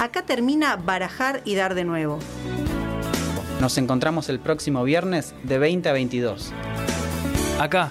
Acá 0.00 0.22
termina 0.24 0.76
barajar 0.76 1.42
y 1.44 1.54
dar 1.54 1.74
de 1.74 1.84
nuevo. 1.84 2.18
Nos 3.60 3.76
encontramos 3.78 4.28
el 4.28 4.38
próximo 4.38 4.84
viernes 4.84 5.34
de 5.42 5.58
20 5.58 5.88
a 5.88 5.92
22. 5.92 6.52
Acá, 7.58 7.90